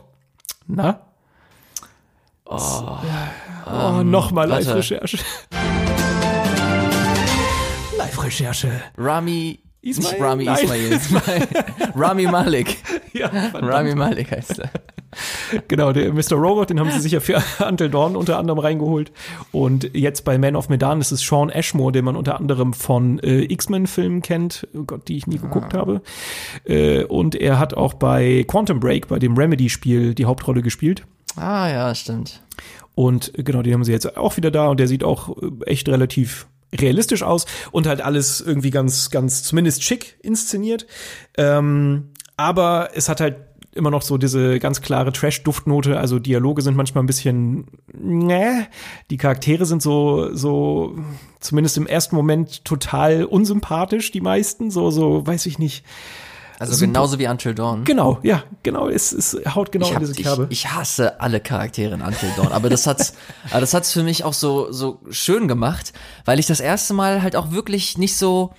Na? 0.68 1.07
Oh, 2.50 2.98
oh 3.66 4.00
ähm, 4.00 4.10
nochmal 4.10 4.48
Live-Recherche. 4.48 5.18
Live-Recherche. 7.98 8.70
Rami 8.96 9.58
Ismail? 9.82 10.22
Rami 10.22 10.44
Nein. 10.44 10.64
Ismail. 10.64 11.48
Rami 11.94 12.26
Malik. 12.26 12.78
Ja, 13.12 13.28
Rami 13.52 13.94
Malik 13.94 14.30
heißt 14.30 14.60
er. 14.60 14.70
Genau, 15.68 15.92
der 15.92 16.12
Mr. 16.12 16.36
Robot, 16.36 16.70
den 16.70 16.80
haben 16.80 16.90
sie 16.90 17.00
sich 17.00 17.12
ja 17.12 17.20
für 17.20 17.42
Until 17.68 17.90
Dawn 17.90 18.16
unter 18.16 18.38
anderem 18.38 18.60
reingeholt. 18.60 19.12
Und 19.52 19.90
jetzt 19.94 20.24
bei 20.24 20.38
Man 20.38 20.56
of 20.56 20.70
Medan 20.70 21.02
ist 21.02 21.12
es 21.12 21.20
Sean 21.20 21.50
Ashmore, 21.50 21.92
den 21.92 22.06
man 22.06 22.16
unter 22.16 22.40
anderem 22.40 22.72
von 22.72 23.18
äh, 23.18 23.42
X-Men-Filmen 23.42 24.22
kennt, 24.22 24.66
oh 24.74 24.84
Gott, 24.84 25.06
die 25.08 25.18
ich 25.18 25.26
nie 25.26 25.38
geguckt 25.38 25.74
ah. 25.74 25.78
habe. 25.78 26.02
Äh, 26.64 27.04
und 27.04 27.34
er 27.34 27.58
hat 27.58 27.74
auch 27.74 27.92
bei 27.92 28.44
Quantum 28.48 28.80
Break, 28.80 29.08
bei 29.08 29.18
dem 29.18 29.36
Remedy-Spiel, 29.36 30.14
die 30.14 30.24
Hauptrolle 30.24 30.62
gespielt. 30.62 31.04
Ah 31.38 31.68
ja, 31.70 31.94
stimmt. 31.94 32.42
Und 32.94 33.32
genau, 33.34 33.62
die 33.62 33.72
haben 33.72 33.84
sie 33.84 33.92
jetzt 33.92 34.16
auch 34.16 34.36
wieder 34.36 34.50
da 34.50 34.68
und 34.68 34.80
der 34.80 34.88
sieht 34.88 35.04
auch 35.04 35.36
äh, 35.38 35.64
echt 35.66 35.88
relativ 35.88 36.46
realistisch 36.74 37.22
aus 37.22 37.46
und 37.70 37.86
halt 37.86 38.00
alles 38.00 38.40
irgendwie 38.40 38.70
ganz, 38.70 39.10
ganz 39.10 39.42
zumindest 39.42 39.82
schick 39.82 40.18
inszeniert. 40.22 40.86
Ähm, 41.36 42.10
aber 42.36 42.90
es 42.94 43.08
hat 43.08 43.20
halt 43.20 43.36
immer 43.72 43.90
noch 43.90 44.02
so 44.02 44.18
diese 44.18 44.58
ganz 44.58 44.80
klare 44.80 45.12
Trash-Duftnote. 45.12 45.98
Also 45.98 46.18
Dialoge 46.18 46.62
sind 46.62 46.76
manchmal 46.76 47.04
ein 47.04 47.06
bisschen, 47.06 47.66
ne, 47.92 48.66
die 49.10 49.16
Charaktere 49.16 49.64
sind 49.64 49.80
so, 49.80 50.34
so, 50.34 50.96
zumindest 51.40 51.76
im 51.76 51.86
ersten 51.86 52.16
Moment 52.16 52.64
total 52.64 53.24
unsympathisch, 53.24 54.10
die 54.10 54.20
meisten. 54.20 54.70
So, 54.70 54.90
so, 54.90 55.26
weiß 55.26 55.46
ich 55.46 55.58
nicht. 55.58 55.84
Also 56.58 56.72
Super. 56.72 56.86
genauso 56.86 57.18
wie 57.18 57.26
Until 57.26 57.54
Dawn. 57.54 57.84
Genau, 57.84 58.18
ja, 58.22 58.42
genau. 58.62 58.88
Es, 58.88 59.12
es 59.12 59.38
haut 59.54 59.70
genau 59.70 59.86
hab, 59.86 59.94
in 59.94 60.00
diese 60.00 60.14
Kerbe. 60.14 60.48
Ich, 60.50 60.64
ich, 60.64 60.70
hasse 60.72 61.20
alle 61.20 61.40
Charaktere 61.40 61.94
in 61.94 62.02
Until 62.02 62.30
Dawn, 62.36 62.52
aber 62.52 62.68
das 62.68 62.86
hat's, 62.86 63.14
aber 63.50 63.60
das 63.60 63.74
hat's 63.74 63.92
für 63.92 64.02
mich 64.02 64.24
auch 64.24 64.32
so 64.32 64.72
so 64.72 65.00
schön 65.10 65.46
gemacht, 65.46 65.92
weil 66.24 66.38
ich 66.38 66.46
das 66.46 66.60
erste 66.60 66.94
Mal 66.94 67.22
halt 67.22 67.36
auch 67.36 67.52
wirklich 67.52 67.96
nicht 67.96 68.16
so 68.16 68.52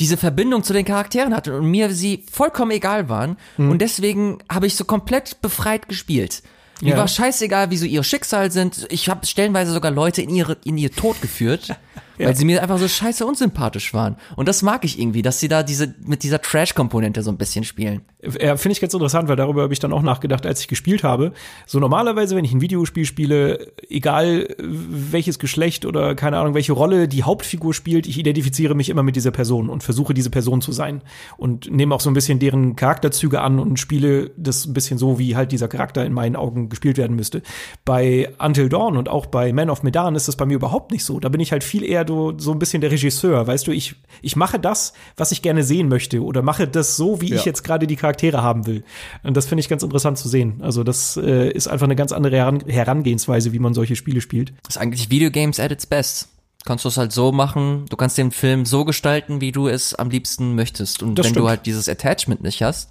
diese 0.00 0.16
Verbindung 0.16 0.64
zu 0.64 0.72
den 0.72 0.84
Charakteren 0.84 1.34
hatte 1.34 1.56
und 1.56 1.70
mir 1.70 1.94
sie 1.94 2.24
vollkommen 2.30 2.72
egal 2.72 3.08
waren 3.08 3.36
mhm. 3.56 3.70
und 3.70 3.78
deswegen 3.80 4.38
habe 4.50 4.66
ich 4.66 4.76
so 4.76 4.84
komplett 4.84 5.40
befreit 5.40 5.88
gespielt. 5.88 6.42
Mir 6.82 6.90
ja. 6.90 6.96
war 6.98 7.08
scheißegal, 7.08 7.70
wie 7.70 7.76
so 7.76 7.86
ihr 7.86 8.02
Schicksal 8.02 8.50
sind. 8.50 8.86
Ich 8.90 9.08
habe 9.08 9.24
stellenweise 9.24 9.72
sogar 9.72 9.92
Leute 9.92 10.22
in 10.22 10.30
ihre 10.30 10.58
in 10.64 10.76
ihr 10.76 10.90
Tod 10.90 11.22
geführt. 11.22 11.68
Ja. 12.16 12.28
Weil 12.28 12.36
sie 12.36 12.44
mir 12.44 12.62
einfach 12.62 12.78
so 12.78 12.86
scheiße 12.86 13.26
unsympathisch 13.26 13.92
waren. 13.92 14.16
Und 14.36 14.46
das 14.46 14.62
mag 14.62 14.84
ich 14.84 15.00
irgendwie, 15.00 15.22
dass 15.22 15.40
sie 15.40 15.48
da 15.48 15.64
diese, 15.64 15.96
mit 16.04 16.22
dieser 16.22 16.40
Trash-Komponente 16.40 17.22
so 17.22 17.30
ein 17.32 17.36
bisschen 17.36 17.64
spielen. 17.64 18.02
Ja, 18.40 18.56
finde 18.56 18.72
ich 18.72 18.80
ganz 18.80 18.94
interessant, 18.94 19.28
weil 19.28 19.36
darüber 19.36 19.62
habe 19.62 19.72
ich 19.72 19.80
dann 19.80 19.92
auch 19.92 20.02
nachgedacht, 20.02 20.46
als 20.46 20.60
ich 20.60 20.68
gespielt 20.68 21.02
habe. 21.02 21.32
So 21.66 21.80
normalerweise, 21.80 22.36
wenn 22.36 22.44
ich 22.44 22.52
ein 22.52 22.60
Videospiel 22.60 23.04
spiele, 23.04 23.72
egal 23.90 24.46
welches 24.58 25.38
Geschlecht 25.38 25.84
oder 25.84 26.14
keine 26.14 26.38
Ahnung, 26.38 26.54
welche 26.54 26.72
Rolle 26.72 27.08
die 27.08 27.24
Hauptfigur 27.24 27.74
spielt, 27.74 28.06
ich 28.06 28.18
identifiziere 28.18 28.74
mich 28.74 28.90
immer 28.90 29.02
mit 29.02 29.16
dieser 29.16 29.32
Person 29.32 29.68
und 29.68 29.82
versuche 29.82 30.14
diese 30.14 30.30
Person 30.30 30.60
zu 30.60 30.72
sein 30.72 31.02
und 31.36 31.70
nehme 31.70 31.94
auch 31.94 32.00
so 32.00 32.10
ein 32.10 32.14
bisschen 32.14 32.38
deren 32.38 32.76
Charakterzüge 32.76 33.40
an 33.40 33.58
und 33.58 33.78
spiele 33.78 34.30
das 34.36 34.66
ein 34.66 34.72
bisschen 34.72 34.98
so, 34.98 35.18
wie 35.18 35.36
halt 35.36 35.52
dieser 35.52 35.68
Charakter 35.68 36.04
in 36.06 36.12
meinen 36.12 36.36
Augen 36.36 36.68
gespielt 36.68 36.96
werden 36.96 37.16
müsste. 37.16 37.42
Bei 37.84 38.32
Until 38.38 38.68
Dawn 38.68 38.96
und 38.96 39.08
auch 39.08 39.26
bei 39.26 39.52
Man 39.52 39.68
of 39.68 39.82
Medan 39.82 40.14
ist 40.14 40.28
das 40.28 40.36
bei 40.36 40.46
mir 40.46 40.54
überhaupt 40.54 40.92
nicht 40.92 41.04
so. 41.04 41.20
Da 41.20 41.28
bin 41.28 41.40
ich 41.40 41.52
halt 41.52 41.64
viel 41.64 41.83
eher 41.84 42.04
so, 42.06 42.34
so 42.38 42.52
ein 42.52 42.58
bisschen 42.58 42.80
der 42.80 42.90
Regisseur, 42.90 43.46
weißt 43.46 43.66
du, 43.66 43.72
ich, 43.72 43.96
ich 44.22 44.36
mache 44.36 44.58
das, 44.58 44.92
was 45.16 45.32
ich 45.32 45.42
gerne 45.42 45.62
sehen 45.62 45.88
möchte 45.88 46.22
oder 46.22 46.42
mache 46.42 46.66
das 46.68 46.96
so, 46.96 47.20
wie 47.20 47.30
ja. 47.30 47.36
ich 47.36 47.44
jetzt 47.44 47.62
gerade 47.62 47.86
die 47.86 47.96
Charaktere 47.96 48.42
haben 48.42 48.66
will. 48.66 48.84
Und 49.22 49.36
das 49.36 49.46
finde 49.46 49.60
ich 49.60 49.68
ganz 49.68 49.82
interessant 49.82 50.18
zu 50.18 50.28
sehen. 50.28 50.60
Also 50.62 50.84
das 50.84 51.16
äh, 51.16 51.50
ist 51.50 51.68
einfach 51.68 51.86
eine 51.86 51.96
ganz 51.96 52.12
andere 52.12 52.36
Heran 52.36 52.60
Herangehensweise, 52.66 53.52
wie 53.52 53.58
man 53.58 53.74
solche 53.74 53.96
Spiele 53.96 54.20
spielt. 54.20 54.52
Das 54.64 54.76
ist 54.76 54.82
eigentlich 54.82 55.10
Videogames 55.10 55.60
at 55.60 55.70
its 55.70 55.86
best 55.86 56.28
kannst 56.66 56.84
du 56.84 56.88
es 56.88 56.96
halt 56.96 57.12
so 57.12 57.30
machen, 57.30 57.84
du 57.90 57.96
kannst 57.96 58.16
den 58.16 58.30
Film 58.30 58.64
so 58.64 58.86
gestalten, 58.86 59.40
wie 59.40 59.52
du 59.52 59.68
es 59.68 59.94
am 59.94 60.10
liebsten 60.10 60.54
möchtest. 60.54 61.02
Und 61.02 61.16
das 61.16 61.26
wenn 61.26 61.32
stimmt. 61.32 61.44
du 61.44 61.48
halt 61.48 61.66
dieses 61.66 61.88
Attachment 61.88 62.42
nicht 62.42 62.62
hast, 62.62 62.90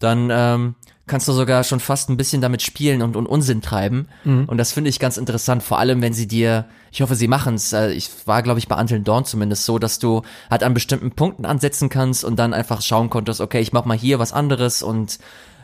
dann 0.00 0.28
ähm, 0.30 0.74
kannst 1.06 1.28
du 1.28 1.32
sogar 1.32 1.62
schon 1.62 1.80
fast 1.80 2.10
ein 2.10 2.16
bisschen 2.16 2.40
damit 2.40 2.62
spielen 2.62 3.00
und, 3.00 3.16
und 3.16 3.26
Unsinn 3.26 3.62
treiben. 3.62 4.08
Mhm. 4.24 4.44
Und 4.46 4.56
das 4.58 4.72
finde 4.72 4.90
ich 4.90 4.98
ganz 4.98 5.16
interessant, 5.16 5.62
vor 5.62 5.78
allem 5.78 6.02
wenn 6.02 6.12
sie 6.12 6.26
dir, 6.26 6.66
ich 6.90 7.00
hoffe, 7.00 7.14
sie 7.14 7.28
machen 7.28 7.54
es, 7.54 7.72
äh, 7.72 7.92
ich 7.92 8.10
war, 8.26 8.42
glaube 8.42 8.58
ich, 8.58 8.66
bei 8.66 8.78
Until 8.78 9.00
Dawn 9.00 9.24
zumindest 9.24 9.64
so, 9.64 9.78
dass 9.78 9.98
du 9.98 10.22
halt 10.50 10.64
an 10.64 10.74
bestimmten 10.74 11.12
Punkten 11.12 11.44
ansetzen 11.44 11.88
kannst 11.88 12.24
und 12.24 12.36
dann 12.36 12.52
einfach 12.52 12.82
schauen 12.82 13.08
konntest, 13.08 13.40
okay, 13.40 13.60
ich 13.60 13.72
mach 13.72 13.84
mal 13.84 13.96
hier 13.96 14.18
was 14.18 14.32
anderes 14.32 14.82
und 14.82 15.18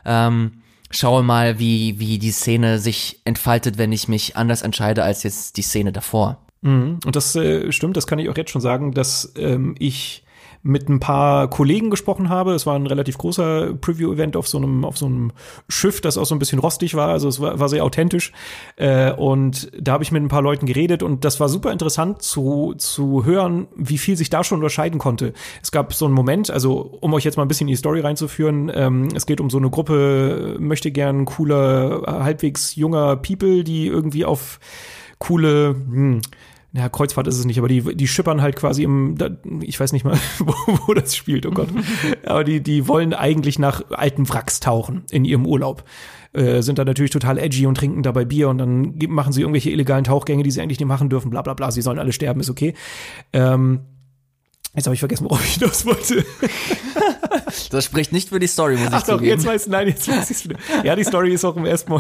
ähm, 0.05 0.63
schaue 0.91 1.25
mal, 1.25 1.59
wie, 1.59 1.99
wie 1.99 2.19
die 2.19 2.33
Szene 2.33 2.79
sich 2.79 3.21
entfaltet, 3.25 3.79
wenn 3.79 3.93
ich 3.93 4.09
mich 4.09 4.37
anders 4.37 4.63
entscheide 4.63 5.03
als 5.03 5.25
jetzt 5.25 5.57
die 5.57 5.63
Szene 5.63 5.91
davor. 5.91 6.39
Mhm. 6.61 7.01
Und 7.05 7.17
das 7.17 7.35
äh, 7.35 7.73
stimmt, 7.73 7.97
das 7.97 8.07
kann 8.07 8.21
ich 8.21 8.29
auch 8.29 8.37
jetzt 8.37 8.51
schon 8.51 8.61
sagen, 8.61 8.93
dass 8.93 9.33
ähm, 9.37 9.75
ich 9.79 10.23
mit 10.63 10.89
ein 10.89 11.01
paar 11.01 11.49
Kollegen 11.49 11.91
gesprochen 11.91 12.29
habe. 12.29 12.53
Es 12.53 12.67
war 12.67 12.77
ein 12.77 12.87
relativ 12.87 13.19
großer 13.19 13.75
Preview-Event 13.75 14.37
auf 14.37 14.47
so 14.47 14.59
einem 14.59 14.85
auf 14.85 14.97
so 14.97 15.07
einem 15.07 15.33
Schiff, 15.69 16.01
das 16.01 16.19
auch 16.19 16.27
so 16.27 16.35
ein 16.35 16.39
bisschen 16.39 16.61
rostig 16.61 16.95
war. 16.95 17.09
Also 17.09 17.29
es 17.29 17.41
war, 17.41 17.59
war 17.59 17.69
sehr 17.69 17.85
authentisch. 17.85 18.33
Äh, 18.77 19.13
und 19.13 19.71
da 19.79 19.93
habe 19.93 20.05
ich 20.05 20.13
mit 20.13 20.23
ein 20.23 20.29
paar 20.29 20.43
Leuten 20.43 20.67
geredet 20.67 21.03
und 21.03 21.25
das 21.25 21.41
war 21.41 21.49
super 21.49 21.73
interessant 21.73 22.23
zu 22.23 22.75
zu 22.79 23.25
hören, 23.25 23.67
wie 23.75 23.99
viel 23.99 24.17
sich 24.17 24.31
da 24.31 24.45
schon 24.45 24.59
unterscheiden 24.59 24.99
konnte. 24.99 25.33
Es 25.63 25.73
gab 25.73 25.95
so 25.95 26.05
einen 26.05 26.15
Moment, 26.15 26.51
also 26.51 26.97
um 27.01 27.13
euch 27.15 27.25
jetzt 27.25 27.37
mal 27.37 27.45
ein 27.45 27.49
bisschen 27.49 27.67
in 27.67 27.73
die 27.73 27.77
Story 27.77 28.01
reinzuführen. 28.01 28.71
Ähm, 28.73 29.09
es 29.15 29.27
geht 29.27 29.41
um 29.41 29.51
so 29.51 29.59
eine 29.59 29.71
Gruppe 29.71 30.57
möchte 30.59 30.93
gern 30.93 31.25
cooler, 31.25 32.03
halbwegs 32.07 32.77
junger 32.77 33.17
People, 33.17 33.65
die 33.65 33.87
irgendwie 33.87 34.25
auf 34.25 34.61
coole 35.19 35.75
hm, 35.75 36.21
ja, 36.75 36.89
Kreuzfahrt 36.89 37.27
ist 37.27 37.39
es 37.39 37.45
nicht, 37.45 37.59
aber 37.59 37.69
die, 37.69 37.95
die 37.95 38.09
schippern 38.09 38.41
halt 38.41 38.57
quasi 38.57 38.83
im, 38.85 39.17
ich 39.63 39.79
weiß 39.79 39.93
nicht 39.93 40.05
mal, 40.05 40.19
wo, 40.39 40.55
wo 40.87 40.95
das 40.95 41.15
spielt, 41.15 41.45
oh 41.45 41.51
Gott. 41.51 41.69
aber 42.25 42.45
die, 42.45 42.63
die 42.63 42.89
wollen 42.89 43.13
eigentlich 43.13 43.59
nach 43.59 43.83
alten 43.91 44.29
Wracks 44.29 44.61
tauchen 44.61 45.05
in 45.11 45.25
ihrem 45.25 45.47
Urlaub. 45.47 45.85
Äh, 46.33 46.63
sind 46.63 46.79
da 46.79 46.87
natürlich 46.87 47.11
total 47.11 47.37
edgy 47.37 47.67
und 47.67 47.77
trinken 47.77 48.03
dabei 48.03 48.25
Bier 48.25 48.49
und 48.49 48.57
dann 48.57 48.99
machen 49.09 49.35
sie 49.35 49.43
irgendwelche 49.43 49.71
illegalen 49.71 50.05
Tauchgänge, 50.05 50.43
die 50.43 50.51
sie 50.51 50.63
eigentlich 50.63 50.81
nicht 50.81 50.89
machen 50.89 51.11
dürfen, 51.11 51.31
bla 51.31 51.43
bla 51.43 51.53
bla, 51.53 51.71
sie 51.71 51.83
sollen 51.83 51.99
alle 51.99 52.13
sterben, 52.13 52.41
ist 52.41 52.49
okay. 52.49 52.73
Ähm, 53.35 53.81
Jetzt 54.75 54.87
habe 54.87 54.95
ich 54.95 55.01
vergessen, 55.01 55.25
worauf 55.25 55.45
ich 55.45 55.59
das 55.59 55.85
wollte. 55.85 56.25
das 57.71 57.85
spricht 57.85 58.13
nicht 58.13 58.29
für 58.29 58.39
die 58.39 58.47
Story, 58.47 58.77
muss 58.77 58.89
ich 58.89 58.93
Ach 58.93 59.03
doch, 59.03 59.21
jetzt 59.21 59.47
weiß 59.47 59.67
nein, 59.69 59.89
jetzt 59.89 60.09
weiß 60.09 60.31
ich 60.31 60.37
es 60.37 60.45
wieder. 60.45 60.57
Ja, 60.85 60.97
die 60.97 61.05
Story 61.05 61.33
ist 61.33 61.45
auch 61.45 61.57
im 61.57 61.67
ersten 61.67 61.93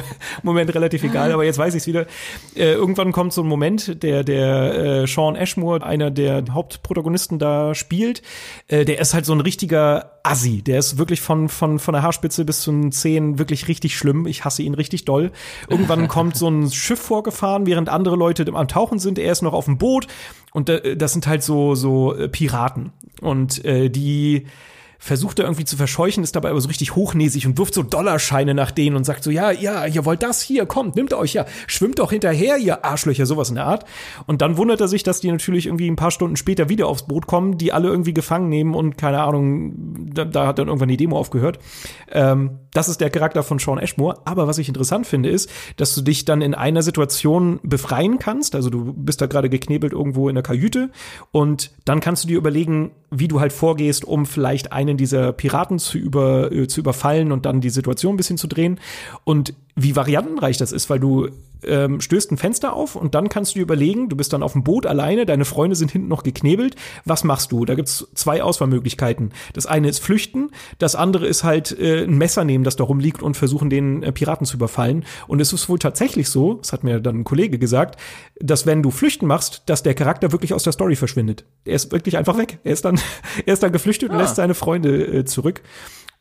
Moment 0.42 0.74
relativ 0.74 1.02
egal, 1.02 1.32
aber 1.32 1.44
jetzt 1.44 1.58
weiß 1.58 1.74
ich 1.74 1.82
es 1.82 1.86
wieder. 1.86 2.06
Äh, 2.54 2.72
irgendwann 2.72 3.12
kommt 3.12 3.32
so 3.32 3.42
ein 3.42 3.48
Moment, 3.48 4.02
der 4.02 4.24
der 4.24 5.02
äh, 5.02 5.06
Sean 5.06 5.36
Ashmore, 5.36 5.82
einer 5.82 6.10
der 6.10 6.44
Hauptprotagonisten 6.50 7.38
da 7.38 7.74
spielt, 7.74 8.22
äh, 8.68 8.84
der 8.84 8.98
ist 8.98 9.14
halt 9.14 9.26
so 9.26 9.32
ein 9.32 9.40
richtiger 9.40 10.18
Assi. 10.22 10.62
Der 10.62 10.78
ist 10.78 10.98
wirklich 10.98 11.20
von 11.20 11.48
von 11.48 11.78
von 11.78 11.94
der 11.94 12.02
Haarspitze 12.02 12.44
bis 12.44 12.60
zu 12.60 12.70
den 12.70 12.92
Zehen 12.92 13.38
wirklich 13.38 13.68
richtig 13.68 13.96
schlimm. 13.96 14.26
Ich 14.26 14.44
hasse 14.44 14.62
ihn 14.62 14.74
richtig 14.74 15.04
doll. 15.04 15.32
Irgendwann 15.68 16.08
kommt 16.08 16.36
so 16.36 16.48
ein 16.48 16.70
Schiff 16.70 17.00
vorgefahren, 17.00 17.66
während 17.66 17.88
andere 17.88 18.16
Leute 18.16 18.46
am 18.52 18.68
Tauchen 18.68 18.98
sind. 18.98 19.18
Er 19.18 19.32
ist 19.32 19.42
noch 19.42 19.52
auf 19.52 19.64
dem 19.64 19.78
Boot 19.78 20.06
und 20.52 20.68
äh, 20.68 20.96
das 20.96 21.12
sind 21.12 21.26
halt 21.26 21.42
so 21.42 21.74
so 21.74 22.14
äh, 22.14 22.28
Piraten 22.28 22.92
und 23.20 23.64
äh, 23.64 23.88
die 23.88 24.46
versucht 25.02 25.40
er 25.40 25.46
irgendwie 25.46 25.64
zu 25.64 25.76
verscheuchen, 25.76 26.22
ist 26.22 26.36
dabei 26.36 26.50
aber 26.50 26.60
so 26.60 26.68
richtig 26.68 26.94
hochnäsig 26.94 27.44
und 27.44 27.58
wirft 27.58 27.74
so 27.74 27.82
Dollarscheine 27.82 28.54
nach 28.54 28.70
denen 28.70 28.94
und 28.94 29.02
sagt 29.02 29.24
so, 29.24 29.32
ja, 29.32 29.50
ja, 29.50 29.84
ihr 29.84 30.04
wollt 30.04 30.22
das 30.22 30.42
hier, 30.42 30.64
kommt, 30.64 30.94
nimmt 30.94 31.12
euch 31.12 31.32
ja, 31.32 31.44
schwimmt 31.66 31.98
doch 31.98 32.12
hinterher, 32.12 32.56
ihr 32.58 32.84
Arschlöcher, 32.84 33.26
sowas 33.26 33.48
in 33.48 33.56
der 33.56 33.66
Art. 33.66 33.84
Und 34.26 34.42
dann 34.42 34.56
wundert 34.56 34.80
er 34.80 34.86
sich, 34.86 35.02
dass 35.02 35.18
die 35.18 35.32
natürlich 35.32 35.66
irgendwie 35.66 35.90
ein 35.90 35.96
paar 35.96 36.12
Stunden 36.12 36.36
später 36.36 36.68
wieder 36.68 36.86
aufs 36.86 37.08
Boot 37.08 37.26
kommen, 37.26 37.58
die 37.58 37.72
alle 37.72 37.88
irgendwie 37.88 38.14
gefangen 38.14 38.48
nehmen 38.48 38.76
und 38.76 38.96
keine 38.96 39.20
Ahnung, 39.24 39.74
da, 40.14 40.24
da 40.24 40.46
hat 40.46 40.60
dann 40.60 40.68
irgendwann 40.68 40.88
die 40.88 40.96
Demo 40.96 41.18
aufgehört. 41.18 41.58
Ähm, 42.12 42.60
das 42.72 42.88
ist 42.88 43.00
der 43.00 43.10
Charakter 43.10 43.42
von 43.42 43.58
Sean 43.58 43.78
Ashmore. 43.78 44.20
Aber 44.24 44.46
was 44.46 44.58
ich 44.58 44.68
interessant 44.68 45.08
finde, 45.08 45.30
ist, 45.30 45.50
dass 45.78 45.96
du 45.96 46.02
dich 46.02 46.26
dann 46.26 46.42
in 46.42 46.54
einer 46.54 46.82
Situation 46.82 47.58
befreien 47.64 48.20
kannst. 48.20 48.54
Also 48.54 48.70
du 48.70 48.92
bist 48.92 49.20
da 49.20 49.26
gerade 49.26 49.50
geknebelt 49.50 49.92
irgendwo 49.92 50.28
in 50.28 50.36
der 50.36 50.44
Kajüte 50.44 50.90
und 51.32 51.72
dann 51.84 51.98
kannst 51.98 52.22
du 52.22 52.28
dir 52.28 52.38
überlegen, 52.38 52.92
wie 53.12 53.28
du 53.28 53.40
halt 53.40 53.52
vorgehst, 53.52 54.04
um 54.04 54.24
vielleicht 54.26 54.72
einen 54.72 54.96
dieser 54.96 55.32
Piraten 55.32 55.78
zu, 55.78 55.98
über, 55.98 56.50
äh, 56.50 56.66
zu 56.66 56.80
überfallen 56.80 57.30
und 57.30 57.44
dann 57.44 57.60
die 57.60 57.70
Situation 57.70 58.14
ein 58.14 58.16
bisschen 58.16 58.38
zu 58.38 58.48
drehen. 58.48 58.80
Und 59.24 59.54
wie 59.74 59.96
variantenreich 59.96 60.58
das 60.58 60.72
ist, 60.72 60.90
weil 60.90 61.00
du 61.00 61.28
ähm, 61.64 62.00
stößt 62.00 62.32
ein 62.32 62.36
Fenster 62.36 62.72
auf 62.72 62.96
und 62.96 63.14
dann 63.14 63.28
kannst 63.28 63.54
du 63.54 63.58
dir 63.58 63.62
überlegen, 63.62 64.08
du 64.08 64.16
bist 64.16 64.32
dann 64.32 64.42
auf 64.42 64.52
dem 64.52 64.64
Boot 64.64 64.86
alleine, 64.86 65.26
deine 65.26 65.44
Freunde 65.44 65.76
sind 65.76 65.90
hinten 65.90 66.08
noch 66.08 66.22
geknebelt. 66.22 66.76
Was 67.04 67.24
machst 67.24 67.52
du? 67.52 67.64
Da 67.64 67.74
gibt's 67.74 68.06
zwei 68.14 68.42
Auswahlmöglichkeiten. 68.42 69.32
Das 69.52 69.66
eine 69.66 69.88
ist 69.88 70.00
flüchten, 70.00 70.50
das 70.78 70.94
andere 70.94 71.26
ist 71.26 71.44
halt 71.44 71.78
äh, 71.78 72.04
ein 72.04 72.18
Messer 72.18 72.44
nehmen, 72.44 72.64
das 72.64 72.76
da 72.76 72.84
rumliegt 72.84 73.22
und 73.22 73.36
versuchen, 73.36 73.70
den 73.70 74.02
äh, 74.02 74.12
Piraten 74.12 74.46
zu 74.46 74.56
überfallen. 74.56 75.04
Und 75.26 75.40
es 75.40 75.52
ist 75.52 75.68
wohl 75.68 75.78
tatsächlich 75.78 76.28
so, 76.28 76.54
das 76.54 76.72
hat 76.72 76.84
mir 76.84 77.00
dann 77.00 77.20
ein 77.20 77.24
Kollege 77.24 77.58
gesagt, 77.58 78.00
dass 78.40 78.66
wenn 78.66 78.82
du 78.82 78.90
flüchten 78.90 79.26
machst, 79.26 79.62
dass 79.66 79.82
der 79.82 79.94
Charakter 79.94 80.32
wirklich 80.32 80.54
aus 80.54 80.64
der 80.64 80.72
Story 80.72 80.96
verschwindet. 80.96 81.44
Er 81.64 81.76
ist 81.76 81.92
wirklich 81.92 82.16
einfach 82.16 82.36
weg. 82.38 82.58
Er 82.64 82.72
ist 82.72 82.84
dann, 82.84 82.98
er 83.46 83.54
ist 83.54 83.62
dann 83.62 83.72
geflüchtet 83.72 84.10
ah. 84.10 84.14
und 84.14 84.18
lässt 84.18 84.36
seine 84.36 84.54
Freunde 84.54 85.06
äh, 85.06 85.24
zurück. 85.24 85.62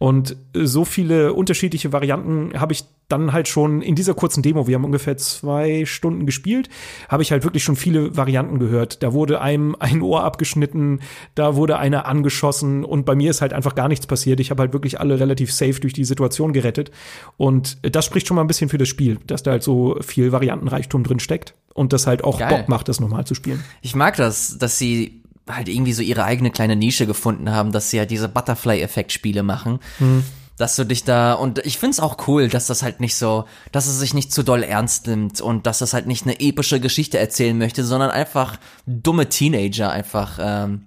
Und 0.02 0.36
so 0.56 0.84
viele 0.84 1.32
unterschiedliche 1.34 1.93
Varianten 1.93 2.60
habe 2.60 2.74
ich 2.74 2.86
dann 3.08 3.34
halt 3.34 3.47
schon 3.47 3.84
in 3.84 3.93
dieser 3.93 4.16
kurzen 4.16 4.41
Demo, 4.41 4.66
wir 4.66 4.74
haben 4.74 4.84
ungefähr 4.84 5.16
zwei 5.18 5.86
Stunden 5.86 6.26
gespielt, 6.26 6.70
habe 7.08 7.22
ich 7.22 7.32
halt 7.32 7.43
wirklich 7.43 7.64
schon 7.64 7.76
viele 7.76 8.18
Varianten 8.18 8.58
gehört. 8.58 9.04
Da 9.04 9.14
wurde 9.14 9.41
einem 9.41 9.76
ein 9.80 10.02
Ohr 10.02 10.24
abgeschnitten, 10.24 11.02
da 11.36 11.56
wurde 11.56 11.78
einer 11.78 12.08
angeschossen 12.08 12.84
und 12.84 13.06
bei 13.06 13.14
mir 13.14 13.30
ist 13.30 13.41
halt 13.41 13.54
einfach 13.54 13.76
gar 13.76 13.89
nichts 13.89 14.08
passiert. 14.08 14.39
Ich 14.39 14.49
habe 14.49 14.64
halt 14.64 14.74
wirklich 14.74 14.99
alle 14.99 15.20
relativ 15.20 15.54
safe 15.54 15.80
durch 15.80 15.93
die 15.93 16.06
Situation 16.06 16.52
gerettet. 16.52 16.89
Und 17.38 17.78
das 17.84 18.04
spricht 18.04 18.28
schon 18.28 18.34
mal 18.34 18.41
ein 18.41 18.47
bisschen 18.47 18.70
für 18.70 18.80
das 18.80 18.88
Spiel, 18.88 19.20
dass 19.28 19.43
da 19.43 19.52
halt 19.52 19.62
so 19.62 19.97
viel 20.02 20.32
Variantenreichtum 20.32 21.04
drin 21.04 21.20
steckt 21.20 21.54
und 21.76 21.93
das 21.93 22.08
halt 22.08 22.24
auch 22.24 22.39
Geil. 22.39 22.49
Bock 22.49 22.70
macht, 22.70 22.89
das 22.89 22.99
nochmal 22.99 23.26
zu 23.26 23.36
spielen. 23.36 23.64
Ich 23.84 23.93
mag 23.93 24.16
das, 24.16 24.58
dass 24.58 24.80
sie 24.80 25.20
halt 25.49 25.69
irgendwie 25.69 25.93
so 25.93 26.01
ihre 26.01 26.23
eigene 26.23 26.51
kleine 26.51 26.75
Nische 26.75 27.07
gefunden 27.07 27.51
haben, 27.51 27.71
dass 27.71 27.89
sie 27.89 27.97
ja 27.97 28.05
diese 28.05 28.29
Butterfly-Effekt-Spiele 28.29 29.43
machen. 29.43 29.79
Mhm. 29.99 30.23
Dass 30.57 30.75
du 30.75 30.83
dich 30.83 31.03
da, 31.03 31.33
und 31.33 31.59
ich 31.65 31.79
find's 31.79 31.99
auch 31.99 32.27
cool, 32.27 32.47
dass 32.47 32.67
das 32.67 32.83
halt 32.83 32.99
nicht 32.99 33.15
so, 33.15 33.45
dass 33.71 33.87
es 33.87 33.99
sich 33.99 34.13
nicht 34.13 34.31
zu 34.31 34.43
doll 34.43 34.61
ernst 34.63 35.07
nimmt 35.07 35.41
und 35.41 35.65
dass 35.65 35.81
es 35.81 35.93
halt 35.93 36.05
nicht 36.05 36.23
eine 36.23 36.39
epische 36.39 36.79
Geschichte 36.79 37.17
erzählen 37.17 37.57
möchte, 37.57 37.83
sondern 37.83 38.11
einfach 38.11 38.57
dumme 38.85 39.27
Teenager 39.27 39.91
einfach 39.91 40.37
ähm, 40.39 40.85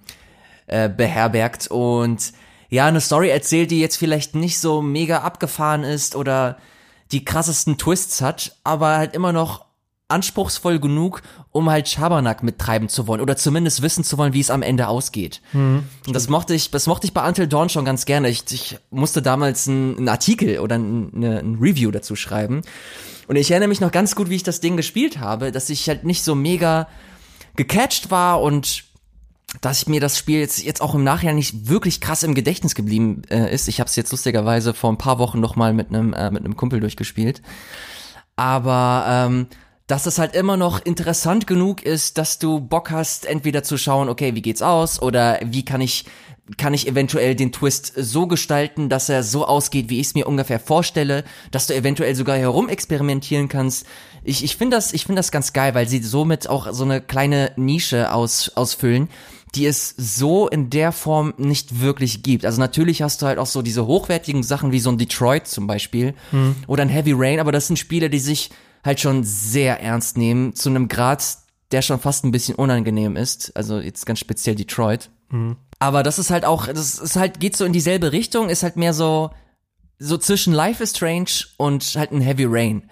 äh, 0.66 0.88
beherbergt 0.88 1.66
und 1.68 2.32
ja, 2.70 2.86
eine 2.86 3.00
Story 3.00 3.30
erzählt, 3.30 3.70
die 3.70 3.80
jetzt 3.80 3.96
vielleicht 3.96 4.34
nicht 4.34 4.58
so 4.60 4.82
mega 4.82 5.18
abgefahren 5.20 5.82
ist 5.82 6.14
oder 6.14 6.58
die 7.12 7.24
krassesten 7.24 7.78
Twists 7.78 8.20
hat, 8.20 8.56
aber 8.64 8.96
halt 8.96 9.14
immer 9.14 9.32
noch 9.32 9.64
anspruchsvoll 10.14 10.78
genug, 10.78 11.22
um 11.50 11.68
halt 11.68 11.88
Schabernack 11.88 12.42
mittreiben 12.42 12.88
zu 12.88 13.06
wollen 13.06 13.20
oder 13.20 13.36
zumindest 13.36 13.82
wissen 13.82 14.04
zu 14.04 14.16
wollen, 14.16 14.32
wie 14.32 14.40
es 14.40 14.50
am 14.50 14.62
Ende 14.62 14.88
ausgeht. 14.88 15.42
Mhm, 15.52 15.84
und 16.06 16.14
das 16.14 16.28
mochte 16.28 16.54
ich, 16.54 16.70
das 16.70 16.86
mochte 16.86 17.06
ich 17.06 17.12
bei 17.12 17.26
Until 17.26 17.48
Dawn 17.48 17.68
schon 17.68 17.84
ganz 17.84 18.06
gerne. 18.06 18.28
Ich, 18.28 18.44
ich 18.50 18.78
musste 18.90 19.20
damals 19.20 19.68
einen, 19.68 20.08
Artikel 20.08 20.60
oder 20.60 20.76
eine, 20.76 21.40
ein 21.40 21.58
Review 21.60 21.90
dazu 21.90 22.16
schreiben. 22.16 22.62
Und 23.26 23.36
ich 23.36 23.50
erinnere 23.50 23.68
mich 23.68 23.80
noch 23.80 23.92
ganz 23.92 24.14
gut, 24.14 24.30
wie 24.30 24.36
ich 24.36 24.42
das 24.42 24.60
Ding 24.60 24.76
gespielt 24.76 25.18
habe, 25.18 25.50
dass 25.50 25.70
ich 25.70 25.88
halt 25.88 26.04
nicht 26.04 26.22
so 26.22 26.34
mega 26.34 26.88
gecatcht 27.56 28.10
war 28.10 28.40
und 28.40 28.84
dass 29.60 29.82
ich 29.82 29.88
mir 29.88 30.00
das 30.00 30.18
Spiel 30.18 30.40
jetzt, 30.40 30.62
jetzt 30.62 30.80
auch 30.80 30.94
im 30.94 31.04
Nachhinein 31.04 31.36
nicht 31.36 31.68
wirklich 31.68 32.00
krass 32.00 32.22
im 32.22 32.34
Gedächtnis 32.34 32.74
geblieben 32.74 33.22
äh, 33.30 33.52
ist. 33.52 33.68
Ich 33.68 33.80
habe 33.80 33.88
es 33.88 33.96
jetzt 33.96 34.10
lustigerweise 34.10 34.74
vor 34.74 34.90
ein 34.90 34.98
paar 34.98 35.18
Wochen 35.18 35.40
noch 35.40 35.56
mal 35.56 35.72
mit 35.72 35.88
einem 35.88 36.12
äh, 36.12 36.30
mit 36.30 36.44
einem 36.44 36.56
Kumpel 36.56 36.80
durchgespielt. 36.80 37.42
Aber 38.36 39.04
ähm, 39.08 39.46
dass 39.86 40.06
es 40.06 40.18
halt 40.18 40.34
immer 40.34 40.56
noch 40.56 40.80
interessant 40.84 41.46
genug 41.46 41.82
ist, 41.82 42.16
dass 42.16 42.38
du 42.38 42.60
Bock 42.60 42.90
hast, 42.90 43.26
entweder 43.26 43.62
zu 43.62 43.76
schauen, 43.76 44.08
okay, 44.08 44.34
wie 44.34 44.42
geht's 44.42 44.62
aus 44.62 45.00
oder 45.00 45.38
wie 45.44 45.64
kann 45.64 45.80
ich 45.80 46.06
kann 46.58 46.74
ich 46.74 46.86
eventuell 46.86 47.34
den 47.34 47.52
Twist 47.52 47.94
so 47.96 48.26
gestalten, 48.26 48.90
dass 48.90 49.08
er 49.08 49.22
so 49.22 49.46
ausgeht, 49.46 49.88
wie 49.88 50.00
ich 50.00 50.08
es 50.08 50.14
mir 50.14 50.26
ungefähr 50.26 50.60
vorstelle, 50.60 51.24
dass 51.50 51.66
du 51.66 51.74
eventuell 51.74 52.14
sogar 52.14 52.36
herumexperimentieren 52.36 53.48
kannst. 53.48 53.86
Ich, 54.24 54.44
ich 54.44 54.56
finde 54.56 54.76
das, 54.76 54.92
ich 54.92 55.06
finde 55.06 55.20
das 55.20 55.32
ganz 55.32 55.54
geil, 55.54 55.74
weil 55.74 55.88
sie 55.88 56.02
somit 56.02 56.46
auch 56.48 56.70
so 56.72 56.84
eine 56.84 57.00
kleine 57.00 57.52
Nische 57.56 58.12
aus, 58.12 58.52
ausfüllen, 58.56 59.08
die 59.54 59.64
es 59.64 59.94
so 59.96 60.46
in 60.48 60.68
der 60.68 60.92
Form 60.92 61.32
nicht 61.38 61.80
wirklich 61.80 62.22
gibt. 62.22 62.44
Also 62.44 62.60
natürlich 62.60 63.00
hast 63.00 63.22
du 63.22 63.26
halt 63.26 63.38
auch 63.38 63.46
so 63.46 63.62
diese 63.62 63.86
hochwertigen 63.86 64.42
Sachen 64.42 64.70
wie 64.70 64.80
so 64.80 64.90
ein 64.90 64.98
Detroit 64.98 65.46
zum 65.46 65.66
Beispiel 65.66 66.12
mhm. 66.30 66.56
oder 66.66 66.82
ein 66.82 66.90
Heavy 66.90 67.12
Rain, 67.16 67.40
aber 67.40 67.52
das 67.52 67.68
sind 67.68 67.78
Spiele, 67.78 68.10
die 68.10 68.18
sich 68.18 68.50
halt 68.84 69.00
schon 69.00 69.24
sehr 69.24 69.80
ernst 69.80 70.16
nehmen, 70.16 70.54
zu 70.54 70.68
einem 70.68 70.88
Grad, 70.88 71.24
der 71.72 71.82
schon 71.82 71.98
fast 71.98 72.24
ein 72.24 72.30
bisschen 72.30 72.54
unangenehm 72.54 73.16
ist. 73.16 73.56
Also 73.56 73.80
jetzt 73.80 74.06
ganz 74.06 74.18
speziell 74.18 74.54
Detroit. 74.54 75.10
Mhm. 75.30 75.56
Aber 75.78 76.02
das 76.02 76.18
ist 76.18 76.30
halt 76.30 76.44
auch, 76.44 76.66
das 76.66 76.98
ist 76.98 77.16
halt, 77.16 77.40
geht 77.40 77.56
so 77.56 77.64
in 77.64 77.72
dieselbe 77.72 78.12
Richtung, 78.12 78.48
ist 78.48 78.62
halt 78.62 78.76
mehr 78.76 78.92
so, 78.92 79.30
so 79.98 80.18
zwischen 80.18 80.52
Life 80.52 80.82
is 80.82 80.90
Strange 80.90 81.30
und 81.56 81.94
halt 81.96 82.12
ein 82.12 82.20
Heavy 82.20 82.44
Rain. 82.46 82.88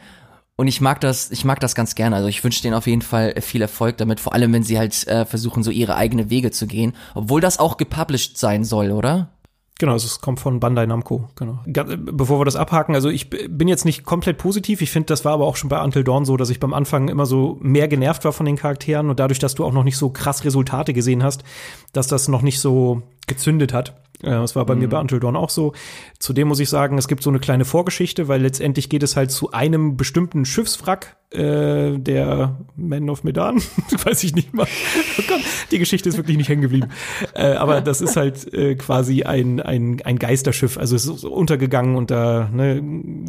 Und 0.57 0.69
ich 0.69 0.81
mag 0.81 1.01
das, 1.01 1.31
ich 1.31 1.45
mag 1.45 1.61
das 1.61 1.75
ganz 1.75 1.95
gerne. 1.95 2.17
Also 2.17 2.29
ich 2.29 2.45
wünsche 2.45 2.63
denen 2.63 2.75
auf 2.75 2.87
jeden 2.87 3.03
Fall 3.03 3.41
viel 3.41 3.63
Erfolg 3.63 3.97
damit, 3.99 4.21
vor 4.21 4.35
allem 4.35 4.53
wenn 4.53 4.63
sie 4.63 4.79
halt 4.79 5.07
äh, 5.07 5.25
versuchen, 5.25 5.63
so 5.63 5.71
ihre 5.71 5.97
eigene 5.97 6.31
Wege 6.31 6.51
zu 6.51 6.67
gehen. 6.67 6.95
Obwohl 7.15 7.41
das 7.41 7.59
auch 7.59 7.77
gepublished 7.77 8.39
sein 8.39 8.65
soll, 8.65 8.93
oder? 8.93 9.31
Genau, 9.79 9.93
also 9.93 10.07
es 10.07 10.21
kommt 10.21 10.39
von 10.39 10.61
Bandai 10.61 10.87
Namco, 10.87 11.29
genau. 11.35 11.59
Bevor 11.67 12.41
wir 12.41 12.45
das 12.45 12.57
abhaken, 12.57 12.95
also 12.95 13.09
ich 13.09 13.31
bin 13.31 13.67
jetzt 13.67 13.85
nicht 13.85 14.05
komplett 14.05 14.39
positiv. 14.39 14.81
Ich 14.81 14.93
finde, 14.93 15.07
das 15.07 15.25
war 15.25 15.33
aber 15.33 15.47
auch 15.47 15.57
schon 15.57 15.71
bei 15.71 15.83
Until 15.83 16.05
Dawn 16.05 16.25
so, 16.25 16.37
dass 16.37 16.51
ich 16.51 16.61
beim 16.61 16.73
Anfang 16.73 17.09
immer 17.09 17.27
so 17.27 17.59
mehr 17.61 17.89
genervt 17.89 18.25
war 18.25 18.33
von 18.33 18.47
den 18.47 18.57
Charakteren 18.57 19.11
und 19.11 19.19
dadurch, 19.19 19.41
dass 19.41 19.55
du 19.55 19.65
auch 19.65 19.73
noch 19.73 19.83
nicht 19.83 19.97
so 19.97 20.11
krass 20.11 20.45
Resultate 20.45 20.93
gesehen 20.93 21.25
hast, 21.25 21.43
dass 21.93 22.07
das 22.07 22.29
noch 22.29 22.43
nicht 22.43 22.61
so 22.61 23.03
gezündet 23.27 23.73
hat. 23.73 24.01
Das 24.23 24.55
war 24.57 24.65
bei 24.65 24.75
mhm. 24.75 24.83
mir 24.83 24.89
bei 24.89 25.01
Until 25.01 25.21
Dawn 25.21 25.37
auch 25.37 25.51
so. 25.51 25.73
Zudem 26.19 26.49
muss 26.49 26.61
ich 26.61 26.69
sagen, 26.69 26.97
es 26.99 27.09
gibt 27.09 27.23
so 27.23 27.31
eine 27.31 27.41
kleine 27.41 27.65
Vorgeschichte, 27.65 28.29
weil 28.29 28.41
letztendlich 28.41 28.89
geht 28.89 29.03
es 29.03 29.17
halt 29.17 29.31
zu 29.31 29.51
einem 29.51 29.97
bestimmten 29.97 30.45
Schiffswrack, 30.45 31.17
äh, 31.35 31.99
der 31.99 32.59
Man 32.77 33.09
of 33.09 33.25
Medan, 33.25 33.63
weiß 34.05 34.25
ich 34.25 34.35
nicht 34.35 34.53
mal. 34.55 34.67
Oh 35.19 35.23
Gott, 35.27 35.41
die 35.71 35.79
Geschichte 35.79 36.09
ist 36.09 36.17
wirklich 36.17 36.37
nicht 36.37 36.49
hängen 36.49 36.63
geblieben. 36.63 36.89
Äh, 37.35 37.53
aber 37.53 37.81
das 37.81 38.01
ist 38.01 38.17
halt 38.17 38.53
äh, 38.53 38.75
quasi 38.75 39.23
ein, 39.23 39.61
ein, 39.61 40.01
ein 40.05 40.19
Geisterschiff. 40.19 40.79
Also 40.79 40.95
es 40.95 41.07
ist 41.07 41.25
untergegangen 41.25 41.97
und 41.97 42.11
da 42.11 42.49
ne, 42.53 42.83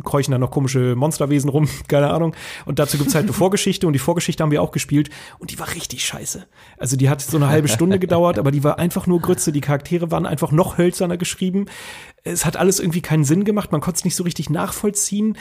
keuchen 0.04 0.32
da 0.32 0.38
noch 0.38 0.52
komische 0.52 0.96
Monsterwesen 0.96 1.50
rum, 1.50 1.70
keine 1.88 2.12
Ahnung. 2.12 2.36
Und 2.66 2.80
dazu 2.80 2.98
gibt's 2.98 3.16
halt 3.16 3.26
eine 3.26 3.34
Vorgeschichte 3.34 3.88
und 3.88 3.94
die 3.94 4.00
Vorgeschichte 4.00 4.44
haben 4.44 4.52
wir 4.52 4.62
auch 4.62 4.72
gespielt 4.72 5.10
und 5.40 5.52
die 5.52 5.60
war 5.60 5.74
richtig 5.74 6.06
scheiße. 6.06 6.46
Also 6.78 6.98
die 6.98 7.10
hat 7.10 7.22
so 7.22 7.38
eine 7.38 7.50
halbe 7.50 7.68
Stunde 7.68 8.00
gedauert, 8.00 8.38
aber 8.38 8.52
die 8.52 8.64
war 8.64 8.80
einfach 8.80 9.08
nur 9.08 9.22
Grütze. 9.22 9.52
Die 9.52 9.62
Charaktere 9.62 10.12
waren 10.12 10.26
einfach 10.26 10.52
noch 10.52 10.78
hölzerner 10.84 11.18
geschrieben. 11.18 11.66
Es 12.24 12.46
hat 12.46 12.58
alles 12.58 12.80
irgendwie 12.80 13.02
keinen 13.02 13.26
Sinn 13.26 13.44
gemacht, 13.44 13.72
man 13.72 13.82
konnte 13.82 13.98
es 13.98 14.06
nicht 14.06 14.16
so 14.16 14.24
richtig 14.24 14.50
nachvollziehen 14.50 15.38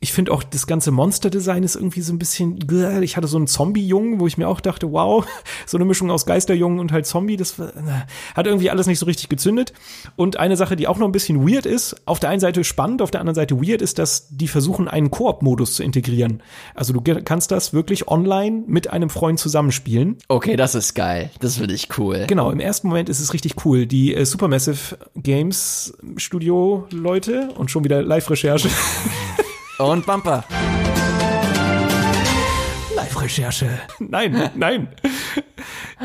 ich 0.00 0.12
finde 0.12 0.32
auch 0.32 0.42
das 0.42 0.66
ganze 0.66 0.90
Monster-Design 0.90 1.62
ist 1.62 1.74
irgendwie 1.74 2.02
so 2.02 2.12
ein 2.12 2.18
bisschen. 2.18 2.58
Ich 3.02 3.16
hatte 3.16 3.28
so 3.28 3.38
einen 3.38 3.46
Zombie-Jungen, 3.46 4.20
wo 4.20 4.26
ich 4.26 4.36
mir 4.36 4.48
auch 4.48 4.60
dachte, 4.60 4.92
wow, 4.92 5.26
so 5.66 5.78
eine 5.78 5.84
Mischung 5.84 6.10
aus 6.10 6.26
Geisterjungen 6.26 6.78
und 6.78 6.92
halt 6.92 7.06
Zombie, 7.06 7.36
das 7.36 7.58
hat 8.34 8.46
irgendwie 8.46 8.70
alles 8.70 8.86
nicht 8.86 8.98
so 8.98 9.06
richtig 9.06 9.28
gezündet. 9.28 9.72
Und 10.16 10.38
eine 10.38 10.56
Sache, 10.56 10.76
die 10.76 10.86
auch 10.86 10.98
noch 10.98 11.06
ein 11.06 11.12
bisschen 11.12 11.48
weird 11.48 11.66
ist, 11.66 11.96
auf 12.06 12.20
der 12.20 12.30
einen 12.30 12.40
Seite 12.40 12.62
spannend, 12.64 13.00
auf 13.00 13.10
der 13.10 13.20
anderen 13.20 13.34
Seite 13.34 13.60
weird, 13.60 13.80
ist, 13.80 13.98
dass 13.98 14.28
die 14.30 14.48
versuchen, 14.48 14.88
einen 14.88 15.10
Koop-Modus 15.10 15.74
zu 15.74 15.82
integrieren. 15.82 16.42
Also 16.74 16.92
du 16.92 17.00
kannst 17.00 17.50
das 17.50 17.72
wirklich 17.72 18.08
online 18.08 18.64
mit 18.66 18.90
einem 18.90 19.08
Freund 19.08 19.38
zusammenspielen. 19.38 20.18
Okay, 20.28 20.56
das 20.56 20.74
ist 20.74 20.94
geil. 20.94 21.30
Das 21.40 21.56
finde 21.56 21.74
ich 21.74 21.88
cool. 21.98 22.24
Genau, 22.26 22.50
im 22.50 22.60
ersten 22.60 22.88
Moment 22.88 23.08
ist 23.08 23.20
es 23.20 23.32
richtig 23.32 23.64
cool. 23.64 23.86
Die 23.86 24.14
äh, 24.14 24.24
Supermassive 24.24 24.98
Games 25.14 25.94
Studio-Leute 26.16 27.48
und 27.56 27.70
schon 27.70 27.84
wieder 27.84 28.02
Live-Recherche. 28.02 28.68
Und 29.78 30.06
Bumper. 30.06 30.44
Live-Recherche. 32.94 33.68
Nein, 33.98 34.50
nein. 34.56 34.88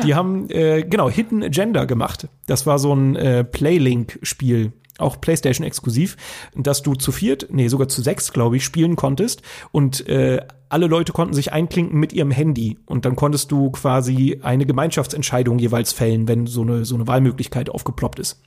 Die 0.04 0.14
haben, 0.14 0.50
äh, 0.50 0.82
genau, 0.82 1.08
Hidden 1.08 1.42
Agenda 1.42 1.86
gemacht. 1.86 2.28
Das 2.46 2.66
war 2.66 2.78
so 2.78 2.94
ein 2.94 3.16
äh, 3.16 3.44
Playlink-Spiel 3.44 4.72
auch 4.98 5.20
PlayStation 5.20 5.66
exklusiv, 5.66 6.18
dass 6.54 6.82
du 6.82 6.94
zu 6.94 7.12
viert, 7.12 7.48
nee, 7.50 7.68
sogar 7.68 7.88
zu 7.88 8.02
sechs, 8.02 8.32
glaube 8.32 8.58
ich, 8.58 8.64
spielen 8.64 8.94
konntest 8.94 9.42
und 9.72 10.06
äh, 10.06 10.42
alle 10.68 10.86
Leute 10.86 11.12
konnten 11.12 11.34
sich 11.34 11.52
einklinken 11.52 11.98
mit 11.98 12.12
ihrem 12.12 12.30
Handy 12.30 12.78
und 12.84 13.06
dann 13.06 13.16
konntest 13.16 13.50
du 13.50 13.70
quasi 13.70 14.40
eine 14.42 14.66
Gemeinschaftsentscheidung 14.66 15.58
jeweils 15.58 15.92
fällen, 15.92 16.28
wenn 16.28 16.46
so 16.46 16.60
eine 16.60 16.84
so 16.84 16.94
eine 16.94 17.06
Wahlmöglichkeit 17.06 17.70
aufgeploppt 17.70 18.18
ist. 18.18 18.42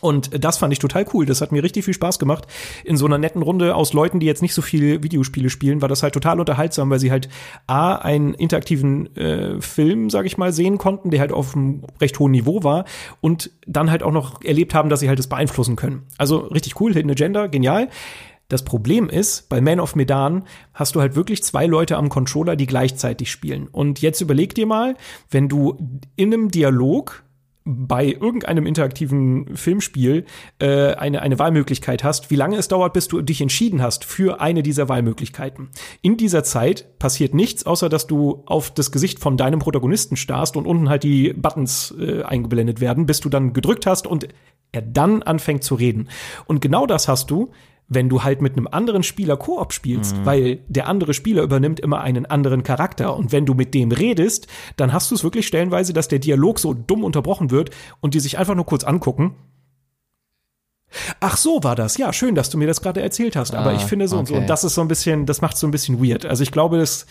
Und 0.00 0.44
das 0.44 0.58
fand 0.58 0.72
ich 0.72 0.78
total 0.78 1.06
cool. 1.12 1.26
Das 1.26 1.40
hat 1.40 1.52
mir 1.52 1.62
richtig 1.62 1.84
viel 1.84 1.94
Spaß 1.94 2.18
gemacht. 2.18 2.46
In 2.84 2.96
so 2.96 3.06
einer 3.06 3.18
netten 3.18 3.42
Runde 3.42 3.74
aus 3.74 3.92
Leuten, 3.92 4.20
die 4.20 4.26
jetzt 4.26 4.42
nicht 4.42 4.54
so 4.54 4.62
viel 4.62 5.02
Videospiele 5.02 5.50
spielen, 5.50 5.82
war 5.82 5.88
das 5.88 6.02
halt 6.02 6.14
total 6.14 6.40
unterhaltsam, 6.40 6.90
weil 6.90 6.98
sie 6.98 7.10
halt 7.10 7.28
A, 7.66 7.96
einen 7.96 8.34
interaktiven 8.34 9.14
äh, 9.16 9.60
Film, 9.60 10.10
sag 10.10 10.26
ich 10.26 10.38
mal, 10.38 10.52
sehen 10.52 10.78
konnten, 10.78 11.10
der 11.10 11.20
halt 11.20 11.32
auf 11.32 11.54
einem 11.54 11.82
recht 12.00 12.18
hohen 12.18 12.32
Niveau 12.32 12.64
war 12.64 12.84
und 13.20 13.50
dann 13.66 13.90
halt 13.90 14.02
auch 14.02 14.12
noch 14.12 14.42
erlebt 14.42 14.74
haben, 14.74 14.88
dass 14.88 15.00
sie 15.00 15.08
halt 15.08 15.18
das 15.18 15.28
beeinflussen 15.28 15.76
können. 15.76 16.02
Also 16.18 16.38
richtig 16.38 16.80
cool, 16.80 16.92
Hidden 16.92 17.10
Agenda, 17.10 17.46
genial. 17.46 17.88
Das 18.50 18.64
Problem 18.64 19.08
ist, 19.08 19.48
bei 19.48 19.60
Man 19.60 19.78
of 19.78 19.94
Medan 19.94 20.42
hast 20.74 20.96
du 20.96 21.00
halt 21.00 21.14
wirklich 21.14 21.44
zwei 21.44 21.66
Leute 21.66 21.96
am 21.96 22.08
Controller, 22.08 22.56
die 22.56 22.66
gleichzeitig 22.66 23.30
spielen. 23.30 23.68
Und 23.68 24.02
jetzt 24.02 24.20
überleg 24.20 24.56
dir 24.56 24.66
mal, 24.66 24.96
wenn 25.30 25.48
du 25.48 25.78
in 26.16 26.34
einem 26.34 26.50
Dialog 26.50 27.22
bei 27.64 28.06
irgendeinem 28.06 28.66
interaktiven 28.66 29.56
Filmspiel 29.56 30.24
äh, 30.58 30.94
eine, 30.94 31.22
eine 31.22 31.38
Wahlmöglichkeit 31.38 32.02
hast, 32.02 32.30
wie 32.30 32.36
lange 32.36 32.56
es 32.56 32.68
dauert, 32.68 32.94
bis 32.94 33.08
du 33.08 33.20
dich 33.20 33.40
entschieden 33.40 33.82
hast 33.82 34.04
für 34.04 34.40
eine 34.40 34.62
dieser 34.62 34.88
Wahlmöglichkeiten. 34.88 35.68
In 36.00 36.16
dieser 36.16 36.42
Zeit 36.42 36.98
passiert 36.98 37.34
nichts, 37.34 37.66
außer 37.66 37.88
dass 37.88 38.06
du 38.06 38.42
auf 38.46 38.70
das 38.70 38.92
Gesicht 38.92 39.18
von 39.18 39.36
deinem 39.36 39.58
Protagonisten 39.60 40.16
starrst 40.16 40.56
und 40.56 40.66
unten 40.66 40.88
halt 40.88 41.02
die 41.02 41.34
Buttons 41.34 41.94
äh, 41.98 42.22
eingeblendet 42.22 42.80
werden, 42.80 43.06
bis 43.06 43.20
du 43.20 43.28
dann 43.28 43.52
gedrückt 43.52 43.86
hast 43.86 44.06
und 44.06 44.28
er 44.72 44.82
dann 44.82 45.22
anfängt 45.22 45.62
zu 45.62 45.74
reden. 45.74 46.08
Und 46.46 46.60
genau 46.60 46.86
das 46.86 47.08
hast 47.08 47.30
du, 47.30 47.50
wenn 47.90 48.08
du 48.08 48.22
halt 48.22 48.40
mit 48.40 48.56
einem 48.56 48.68
anderen 48.68 49.02
Spieler 49.02 49.36
Koop 49.36 49.72
spielst, 49.72 50.16
mhm. 50.16 50.24
weil 50.24 50.58
der 50.68 50.86
andere 50.86 51.12
Spieler 51.12 51.42
übernimmt 51.42 51.80
immer 51.80 52.00
einen 52.00 52.24
anderen 52.24 52.62
Charakter 52.62 53.14
und 53.14 53.32
wenn 53.32 53.44
du 53.44 53.54
mit 53.54 53.74
dem 53.74 53.90
redest, 53.92 54.46
dann 54.76 54.92
hast 54.92 55.10
du 55.10 55.16
es 55.16 55.24
wirklich 55.24 55.46
stellenweise, 55.46 55.92
dass 55.92 56.08
der 56.08 56.20
Dialog 56.20 56.60
so 56.60 56.72
dumm 56.72 57.04
unterbrochen 57.04 57.50
wird 57.50 57.70
und 58.00 58.14
die 58.14 58.20
sich 58.20 58.38
einfach 58.38 58.54
nur 58.54 58.64
kurz 58.64 58.84
angucken. 58.84 59.34
Ach 61.18 61.36
so 61.36 61.62
war 61.62 61.76
das. 61.76 61.98
Ja, 61.98 62.12
schön, 62.12 62.34
dass 62.34 62.48
du 62.48 62.58
mir 62.58 62.66
das 62.66 62.80
gerade 62.80 63.02
erzählt 63.02 63.36
hast, 63.36 63.54
aber 63.54 63.70
ah, 63.70 63.74
ich 63.74 63.82
finde 63.82 64.08
so 64.08 64.16
okay. 64.16 64.20
und 64.20 64.26
so 64.26 64.34
und 64.36 64.46
das 64.46 64.64
ist 64.64 64.74
so 64.74 64.80
ein 64.80 64.88
bisschen, 64.88 65.26
das 65.26 65.40
macht 65.40 65.56
so 65.56 65.66
ein 65.66 65.72
bisschen 65.72 66.02
weird. 66.02 66.24
Also 66.26 66.42
ich 66.44 66.52
glaube, 66.52 66.78
es 66.78 67.06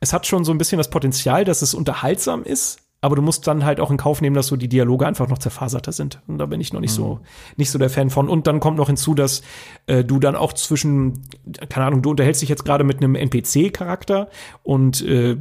es 0.00 0.12
hat 0.12 0.26
schon 0.26 0.44
so 0.44 0.52
ein 0.52 0.58
bisschen 0.58 0.78
das 0.78 0.90
Potenzial, 0.90 1.44
dass 1.44 1.62
es 1.62 1.74
unterhaltsam 1.74 2.42
ist, 2.42 2.79
aber 3.02 3.16
du 3.16 3.22
musst 3.22 3.46
dann 3.46 3.64
halt 3.64 3.80
auch 3.80 3.90
in 3.90 3.96
Kauf 3.96 4.20
nehmen, 4.20 4.36
dass 4.36 4.48
so 4.48 4.56
die 4.56 4.68
Dialoge 4.68 5.06
einfach 5.06 5.28
noch 5.28 5.38
zerfaserter 5.38 5.92
sind. 5.92 6.20
Und 6.26 6.36
da 6.36 6.44
bin 6.44 6.60
ich 6.60 6.74
noch 6.74 6.80
nicht 6.80 6.92
mhm. 6.92 7.02
so 7.02 7.20
nicht 7.56 7.70
so 7.70 7.78
der 7.78 7.88
Fan 7.88 8.10
von. 8.10 8.28
Und 8.28 8.46
dann 8.46 8.60
kommt 8.60 8.76
noch 8.76 8.88
hinzu, 8.88 9.14
dass 9.14 9.40
äh, 9.86 10.04
du 10.04 10.18
dann 10.20 10.36
auch 10.36 10.52
zwischen, 10.52 11.22
keine 11.70 11.86
Ahnung, 11.86 12.02
du 12.02 12.10
unterhältst 12.10 12.42
dich 12.42 12.50
jetzt 12.50 12.64
gerade 12.64 12.84
mit 12.84 12.98
einem 12.98 13.14
NPC-Charakter 13.14 14.28
und 14.62 15.00
äh, 15.06 15.36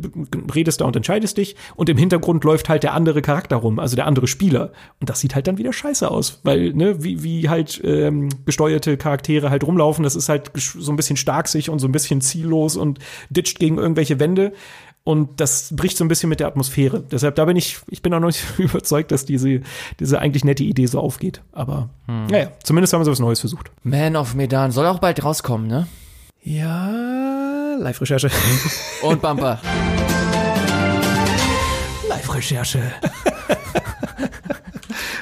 redest 0.55 0.79
da 0.79 0.85
und 0.85 0.95
entscheidest 0.95 1.37
dich. 1.37 1.57
Und 1.75 1.89
im 1.89 1.97
Hintergrund 1.97 2.45
läuft 2.45 2.69
halt 2.69 2.83
der 2.83 2.93
andere 2.93 3.21
Charakter 3.21 3.57
rum, 3.57 3.79
also 3.79 3.97
der 3.97 4.07
andere 4.07 4.27
Spieler. 4.27 4.71
Und 5.01 5.09
das 5.09 5.19
sieht 5.19 5.35
halt 5.35 5.47
dann 5.47 5.57
wieder 5.57 5.73
scheiße 5.73 6.09
aus, 6.09 6.39
weil 6.43 6.73
ne, 6.73 7.03
wie 7.03 7.23
wie 7.23 7.49
halt 7.49 7.81
ähm, 7.83 8.29
gesteuerte 8.45 8.95
Charaktere 8.95 9.49
halt 9.49 9.65
rumlaufen. 9.65 10.03
Das 10.03 10.15
ist 10.15 10.29
halt 10.29 10.51
so 10.55 10.93
ein 10.93 10.95
bisschen 10.95 11.17
starksig 11.17 11.69
und 11.69 11.79
so 11.79 11.89
ein 11.89 11.91
bisschen 11.91 12.21
ziellos 12.21 12.77
und 12.77 12.99
ditcht 13.29 13.59
gegen 13.59 13.77
irgendwelche 13.77 14.17
Wände. 14.21 14.53
Und 15.03 15.39
das 15.39 15.75
bricht 15.75 15.97
so 15.97 16.03
ein 16.03 16.07
bisschen 16.07 16.29
mit 16.29 16.39
der 16.39 16.47
Atmosphäre. 16.47 17.01
Deshalb, 17.01 17.35
da 17.35 17.45
bin 17.45 17.57
ich, 17.57 17.79
ich 17.87 18.01
bin 18.01 18.13
auch 18.13 18.19
noch 18.19 18.27
nicht 18.27 18.43
überzeugt, 18.57 19.11
dass 19.11 19.25
diese, 19.25 19.61
diese 19.99 20.19
eigentlich 20.19 20.43
nette 20.43 20.63
Idee 20.63 20.85
so 20.85 20.99
aufgeht. 20.99 21.41
Aber 21.51 21.89
hm. 22.05 22.27
naja, 22.27 22.51
zumindest 22.63 22.93
haben 22.93 23.03
sie 23.03 23.11
was 23.11 23.19
Neues 23.19 23.39
versucht. 23.39 23.71
Man 23.83 24.15
of 24.15 24.35
Medan 24.35 24.71
soll 24.71 24.85
auch 24.85 24.99
bald 24.99 25.23
rauskommen, 25.23 25.67
ne? 25.67 25.87
Ja, 26.43 27.75
Live-Recherche. 27.79 28.29
Und 29.01 29.21
Bumper. 29.21 29.59
Live-Recherche. 32.07 32.81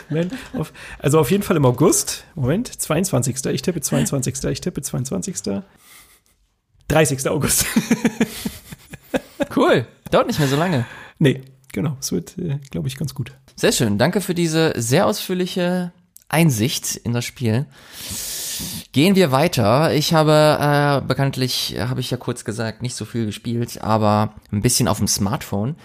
also 0.99 1.19
auf 1.19 1.31
jeden 1.31 1.43
Fall 1.43 1.57
im 1.57 1.65
August. 1.65 2.25
Moment, 2.35 2.67
22. 2.67 3.45
Ich 3.47 3.61
tippe 3.61 3.81
22. 3.81 4.43
Ich 4.51 4.61
tippe 4.61 4.81
22. 4.81 5.35
30. 6.87 7.29
August. 7.29 7.65
Cool. 9.55 9.87
Dauert 10.11 10.27
nicht 10.27 10.39
mehr 10.39 10.47
so 10.47 10.55
lange. 10.55 10.85
Nee, 11.19 11.41
genau. 11.71 11.97
Es 11.99 12.11
wird, 12.11 12.37
äh, 12.37 12.59
glaube 12.69 12.87
ich, 12.87 12.97
ganz 12.97 13.13
gut. 13.13 13.31
Sehr 13.55 13.71
schön. 13.71 13.97
Danke 13.97 14.21
für 14.21 14.33
diese 14.33 14.73
sehr 14.75 15.05
ausführliche 15.05 15.91
Einsicht 16.29 16.95
in 16.95 17.13
das 17.13 17.25
Spiel. 17.25 17.65
Gehen 18.91 19.15
wir 19.15 19.31
weiter. 19.31 19.93
Ich 19.93 20.13
habe 20.13 21.01
äh, 21.03 21.07
bekanntlich, 21.07 21.75
habe 21.79 21.99
ich 21.99 22.11
ja 22.11 22.17
kurz 22.17 22.45
gesagt, 22.45 22.81
nicht 22.81 22.95
so 22.95 23.05
viel 23.05 23.25
gespielt, 23.25 23.81
aber 23.81 24.33
ein 24.51 24.61
bisschen 24.61 24.87
auf 24.87 24.97
dem 24.97 25.07
Smartphone. 25.07 25.75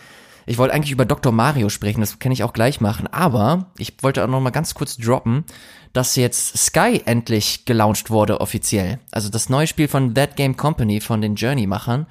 Ich 0.47 0.59
wollte 0.59 0.75
eigentlich 0.75 0.93
über 0.93 1.05
Dr. 1.05 1.33
Mario 1.33 1.68
sprechen, 1.68 2.01
das 2.01 2.18
kann 2.18 2.33
ich 2.33 2.43
auch 2.43 2.53
gleich 2.53 2.81
machen, 2.81 3.07
aber 3.07 3.70
ich 3.79 3.95
wollte 4.03 4.25
auch 4.25 4.29
noch 4.29 4.41
mal 4.41 4.51
ganz 4.51 4.75
kurz 4.75 4.97
droppen, 4.97 5.45
dass 5.93 6.16
jetzt 6.16 6.59
Sky 6.59 7.03
endlich 7.05 7.64
gelauncht 7.64 8.11
wurde 8.11 8.41
offiziell. 8.41 8.99
Also 9.12 9.29
das 9.29 9.49
neue 9.49 9.66
Spiel 9.66 9.87
von 9.87 10.14
That 10.14 10.37
Game 10.37 10.57
Company, 10.57 11.01
von 11.01 11.20
den 11.20 11.37
Journey-Machern. 11.37 12.07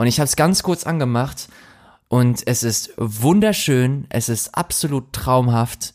Und 0.00 0.06
ich 0.06 0.18
habe 0.18 0.24
es 0.24 0.34
ganz 0.34 0.62
kurz 0.62 0.84
angemacht 0.84 1.48
und 2.08 2.46
es 2.46 2.62
ist 2.62 2.94
wunderschön, 2.96 4.06
es 4.08 4.30
ist 4.30 4.54
absolut 4.54 5.12
traumhaft 5.12 5.92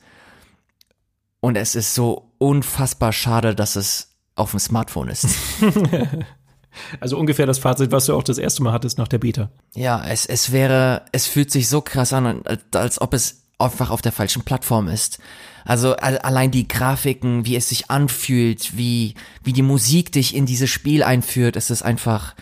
und 1.39 1.55
es 1.55 1.73
ist 1.73 1.95
so 1.95 2.29
unfassbar 2.37 3.11
schade, 3.11 3.55
dass 3.55 3.75
es 3.75 4.09
auf 4.35 4.51
dem 4.51 4.59
Smartphone 4.59 5.09
ist. 5.09 5.25
Also 6.99 7.17
ungefähr 7.17 7.47
das 7.47 7.57
Fazit, 7.57 7.91
was 7.91 8.05
du 8.05 8.13
auch 8.13 8.21
das 8.21 8.37
erste 8.37 8.61
Mal 8.61 8.73
hattest 8.73 8.99
nach 8.99 9.07
der 9.07 9.17
Beta. 9.17 9.49
Ja, 9.73 10.05
es, 10.05 10.27
es 10.27 10.51
wäre, 10.51 11.03
es 11.11 11.25
fühlt 11.25 11.49
sich 11.49 11.67
so 11.67 11.81
krass 11.81 12.13
an, 12.13 12.43
als 12.73 13.01
ob 13.01 13.13
es 13.13 13.45
einfach 13.57 13.89
auf 13.89 14.01
der 14.01 14.11
falschen 14.11 14.43
Plattform 14.43 14.87
ist. 14.87 15.19
Also 15.63 15.95
allein 15.95 16.51
die 16.51 16.67
Grafiken, 16.67 17.45
wie 17.45 17.55
es 17.55 17.69
sich 17.69 17.89
anfühlt, 17.89 18.77
wie, 18.77 19.15
wie 19.43 19.53
die 19.53 19.61
Musik 19.61 20.11
dich 20.11 20.35
in 20.35 20.45
dieses 20.45 20.69
Spiel 20.69 21.01
einführt, 21.01 21.55
es 21.55 21.71
ist 21.71 21.81
einfach, 21.81 22.35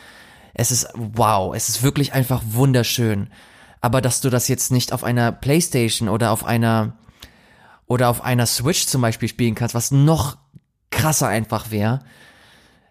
es 0.54 0.72
ist 0.72 0.88
wow, 0.94 1.56
es 1.56 1.70
ist 1.70 1.84
wirklich 1.84 2.14
einfach 2.14 2.42
wunderschön. 2.46 3.30
Aber 3.82 4.02
dass 4.02 4.22
du 4.22 4.30
das 4.30 4.48
jetzt 4.48 4.72
nicht 4.72 4.94
auf 4.94 5.04
einer 5.04 5.32
Playstation 5.32 6.08
oder 6.10 6.32
auf 6.32 6.46
einer, 6.46 6.98
oder 7.86 8.10
auf 8.10 8.24
einer 8.24 8.46
Switch 8.46 8.86
zum 8.86 9.02
Beispiel 9.02 9.28
spielen 9.28 9.56
kannst, 9.56 9.76
was 9.76 9.92
noch 9.92 10.38
krasser 10.90 11.28
einfach 11.28 11.72
wäre, 11.72 12.00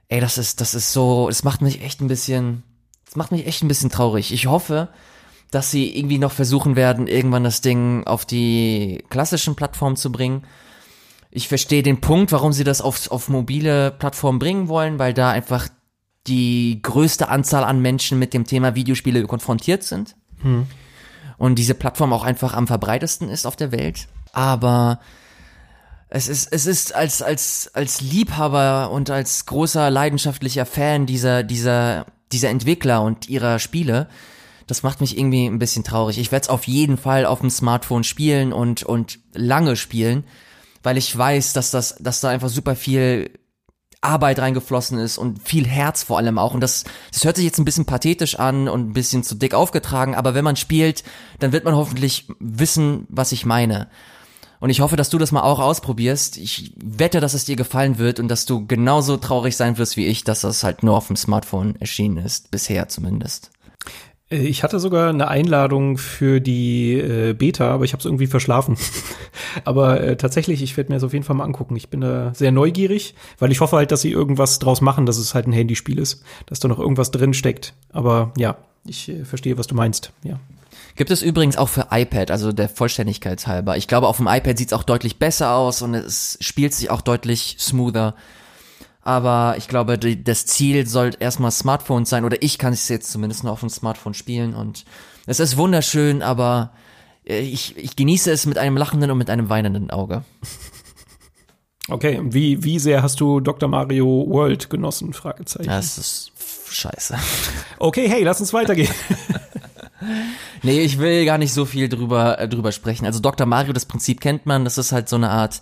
ey, 0.08 0.20
das 0.20 0.36
ist, 0.36 0.60
das 0.60 0.74
ist 0.74 0.92
so, 0.92 1.28
es 1.30 1.44
macht 1.44 1.62
mich 1.62 1.82
echt 1.82 2.00
ein 2.02 2.08
bisschen, 2.08 2.62
es 3.08 3.16
macht 3.16 3.32
mich 3.32 3.46
echt 3.46 3.62
ein 3.62 3.68
bisschen 3.68 3.90
traurig. 3.90 4.32
Ich 4.32 4.46
hoffe, 4.46 4.90
dass 5.50 5.70
sie 5.70 5.96
irgendwie 5.96 6.18
noch 6.18 6.32
versuchen 6.32 6.76
werden, 6.76 7.06
irgendwann 7.06 7.44
das 7.44 7.60
Ding 7.60 8.04
auf 8.06 8.26
die 8.26 9.04
klassischen 9.08 9.54
Plattformen 9.54 9.96
zu 9.96 10.12
bringen. 10.12 10.44
Ich 11.30 11.48
verstehe 11.48 11.82
den 11.82 12.00
Punkt, 12.00 12.32
warum 12.32 12.52
sie 12.52 12.64
das 12.64 12.82
auf, 12.82 13.10
auf 13.10 13.30
mobile 13.30 13.90
Plattformen 13.90 14.38
bringen 14.38 14.68
wollen, 14.68 14.98
weil 14.98 15.14
da 15.14 15.30
einfach 15.30 15.68
die 16.26 16.80
größte 16.82 17.28
Anzahl 17.28 17.64
an 17.64 17.80
Menschen 17.80 18.18
mit 18.18 18.34
dem 18.34 18.44
Thema 18.44 18.74
Videospiele 18.74 19.26
konfrontiert 19.26 19.82
sind. 19.82 20.16
Hm. 20.42 20.66
Und 21.38 21.56
diese 21.56 21.74
Plattform 21.74 22.12
auch 22.12 22.24
einfach 22.24 22.54
am 22.54 22.66
verbreitesten 22.66 23.28
ist 23.28 23.46
auf 23.46 23.56
der 23.56 23.72
Welt. 23.72 24.08
Aber 24.32 25.00
es 26.08 26.28
ist, 26.28 26.52
es 26.52 26.66
ist 26.66 26.94
als, 26.94 27.22
als, 27.22 27.70
als 27.74 28.00
Liebhaber 28.00 28.90
und 28.90 29.10
als 29.10 29.46
großer 29.46 29.90
leidenschaftlicher 29.90 30.66
Fan 30.66 31.06
dieser, 31.06 31.42
dieser, 31.42 32.06
dieser 32.30 32.50
Entwickler 32.50 33.02
und 33.02 33.28
ihrer 33.28 33.58
Spiele, 33.58 34.08
das 34.66 34.82
macht 34.82 35.00
mich 35.00 35.18
irgendwie 35.18 35.46
ein 35.46 35.58
bisschen 35.58 35.84
traurig. 35.84 36.18
Ich 36.18 36.30
werde 36.30 36.44
es 36.44 36.48
auf 36.48 36.66
jeden 36.66 36.96
Fall 36.96 37.26
auf 37.26 37.40
dem 37.40 37.50
Smartphone 37.50 38.04
spielen 38.04 38.52
und, 38.52 38.82
und 38.82 39.18
lange 39.32 39.74
spielen, 39.74 40.24
weil 40.82 40.96
ich 40.96 41.16
weiß, 41.16 41.54
dass 41.54 41.70
das, 41.70 41.96
dass 41.98 42.20
da 42.20 42.28
einfach 42.28 42.48
super 42.48 42.76
viel 42.76 43.30
Arbeit 44.02 44.40
reingeflossen 44.40 44.98
ist 44.98 45.16
und 45.16 45.46
viel 45.48 45.66
Herz 45.66 46.02
vor 46.02 46.18
allem 46.18 46.38
auch. 46.38 46.54
Und 46.54 46.60
das, 46.60 46.84
das 47.12 47.24
hört 47.24 47.36
sich 47.36 47.44
jetzt 47.44 47.58
ein 47.58 47.64
bisschen 47.64 47.86
pathetisch 47.86 48.38
an 48.38 48.68
und 48.68 48.90
ein 48.90 48.92
bisschen 48.92 49.22
zu 49.22 49.36
dick 49.36 49.54
aufgetragen, 49.54 50.14
aber 50.14 50.34
wenn 50.34 50.44
man 50.44 50.56
spielt, 50.56 51.04
dann 51.38 51.52
wird 51.52 51.64
man 51.64 51.76
hoffentlich 51.76 52.26
wissen, 52.40 53.06
was 53.08 53.32
ich 53.32 53.46
meine. 53.46 53.88
Und 54.58 54.70
ich 54.70 54.80
hoffe, 54.80 54.96
dass 54.96 55.10
du 55.10 55.18
das 55.18 55.32
mal 55.32 55.42
auch 55.42 55.58
ausprobierst. 55.58 56.36
Ich 56.36 56.72
wette, 56.76 57.20
dass 57.20 57.34
es 57.34 57.44
dir 57.44 57.56
gefallen 57.56 57.98
wird 57.98 58.20
und 58.20 58.28
dass 58.28 58.46
du 58.46 58.66
genauso 58.66 59.16
traurig 59.16 59.56
sein 59.56 59.78
wirst 59.78 59.96
wie 59.96 60.06
ich, 60.06 60.24
dass 60.24 60.42
das 60.42 60.62
halt 60.62 60.82
nur 60.82 60.96
auf 60.96 61.06
dem 61.06 61.16
Smartphone 61.16 61.76
erschienen 61.80 62.18
ist. 62.18 62.50
Bisher 62.50 62.88
zumindest. 62.88 63.51
Äh, 64.32 64.46
ich 64.46 64.62
hatte 64.62 64.80
sogar 64.80 65.10
eine 65.10 65.28
Einladung 65.28 65.98
für 65.98 66.40
die 66.40 66.94
äh, 66.94 67.34
Beta, 67.34 67.70
aber 67.70 67.84
ich 67.84 67.92
habe 67.92 68.00
es 68.00 68.06
irgendwie 68.06 68.26
verschlafen. 68.26 68.76
aber 69.64 70.00
äh, 70.00 70.16
tatsächlich, 70.16 70.62
ich 70.62 70.76
werde 70.76 70.90
mir 70.90 70.96
das 70.96 71.04
auf 71.04 71.12
jeden 71.12 71.24
Fall 71.24 71.36
mal 71.36 71.44
angucken. 71.44 71.76
Ich 71.76 71.90
bin 71.90 72.00
da 72.00 72.32
sehr 72.34 72.52
neugierig, 72.52 73.14
weil 73.38 73.52
ich 73.52 73.60
hoffe 73.60 73.76
halt, 73.76 73.92
dass 73.92 74.00
sie 74.00 74.10
irgendwas 74.10 74.58
draus 74.58 74.80
machen, 74.80 75.06
dass 75.06 75.18
es 75.18 75.34
halt 75.34 75.46
ein 75.46 75.52
Handyspiel 75.52 75.98
ist, 75.98 76.24
dass 76.46 76.60
da 76.60 76.68
noch 76.68 76.78
irgendwas 76.78 77.10
drin 77.10 77.34
steckt. 77.34 77.74
Aber 77.92 78.32
ja, 78.36 78.56
ich 78.84 79.08
äh, 79.08 79.24
verstehe, 79.24 79.58
was 79.58 79.66
du 79.66 79.74
meinst. 79.74 80.12
Ja. 80.24 80.40
Gibt 80.94 81.10
es 81.10 81.22
übrigens 81.22 81.56
auch 81.56 81.70
für 81.70 81.88
iPad, 81.90 82.30
also 82.30 82.52
der 82.52 82.68
Vollständigkeit 82.68 83.46
halber. 83.46 83.76
Ich 83.78 83.88
glaube, 83.88 84.08
auf 84.08 84.18
dem 84.18 84.26
iPad 84.26 84.58
sieht 84.58 84.68
es 84.68 84.72
auch 84.74 84.82
deutlich 84.82 85.18
besser 85.18 85.54
aus 85.54 85.80
und 85.80 85.94
es 85.94 86.36
spielt 86.40 86.74
sich 86.74 86.90
auch 86.90 87.00
deutlich 87.00 87.56
smoother. 87.58 88.14
Aber 89.02 89.56
ich 89.58 89.66
glaube, 89.66 89.98
die, 89.98 90.22
das 90.22 90.46
Ziel 90.46 90.86
soll 90.86 91.10
erstmal 91.18 91.50
Smartphones 91.50 92.08
sein, 92.08 92.24
oder 92.24 92.40
ich 92.40 92.58
kann 92.58 92.72
es 92.72 92.88
jetzt 92.88 93.10
zumindest 93.10 93.42
nur 93.42 93.52
auf 93.52 93.60
dem 93.60 93.68
Smartphone 93.68 94.14
spielen 94.14 94.54
und 94.54 94.84
es 95.26 95.40
ist 95.40 95.56
wunderschön, 95.56 96.22
aber 96.22 96.72
äh, 97.26 97.40
ich, 97.40 97.76
ich 97.76 97.96
genieße 97.96 98.30
es 98.30 98.46
mit 98.46 98.58
einem 98.58 98.76
lachenden 98.76 99.10
und 99.10 99.18
mit 99.18 99.30
einem 99.30 99.48
weinenden 99.48 99.90
Auge. 99.90 100.24
Okay, 101.88 102.20
wie, 102.22 102.62
wie 102.62 102.78
sehr 102.78 103.02
hast 103.02 103.20
du 103.20 103.40
Dr. 103.40 103.68
Mario 103.68 104.24
World 104.28 104.70
genossen? 104.70 105.12
Fragezeichen. 105.12 105.68
Das 105.68 105.98
ist 105.98 106.30
scheiße. 106.70 107.18
Okay, 107.80 108.08
hey, 108.08 108.22
lass 108.22 108.40
uns 108.40 108.52
weitergehen. 108.52 108.88
nee, 110.62 110.80
ich 110.80 111.00
will 111.00 111.24
gar 111.24 111.38
nicht 111.38 111.52
so 111.52 111.64
viel 111.64 111.88
drüber, 111.88 112.38
äh, 112.38 112.48
drüber 112.48 112.70
sprechen. 112.70 113.04
Also 113.04 113.18
Dr. 113.18 113.48
Mario, 113.48 113.72
das 113.72 113.86
Prinzip 113.86 114.20
kennt 114.20 114.46
man, 114.46 114.64
das 114.64 114.78
ist 114.78 114.92
halt 114.92 115.08
so 115.08 115.16
eine 115.16 115.30
Art, 115.30 115.60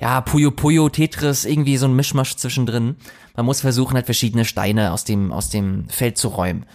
ja, 0.00 0.20
Puyo 0.20 0.50
Puyo, 0.50 0.88
Tetris, 0.88 1.44
irgendwie 1.44 1.76
so 1.76 1.86
ein 1.86 1.96
Mischmasch 1.96 2.36
zwischendrin. 2.36 2.96
Man 3.36 3.46
muss 3.46 3.60
versuchen, 3.60 3.94
halt 3.94 4.06
verschiedene 4.06 4.44
Steine 4.44 4.92
aus 4.92 5.04
dem, 5.04 5.32
aus 5.32 5.48
dem 5.48 5.88
Feld 5.88 6.18
zu 6.18 6.28
räumen. 6.28 6.66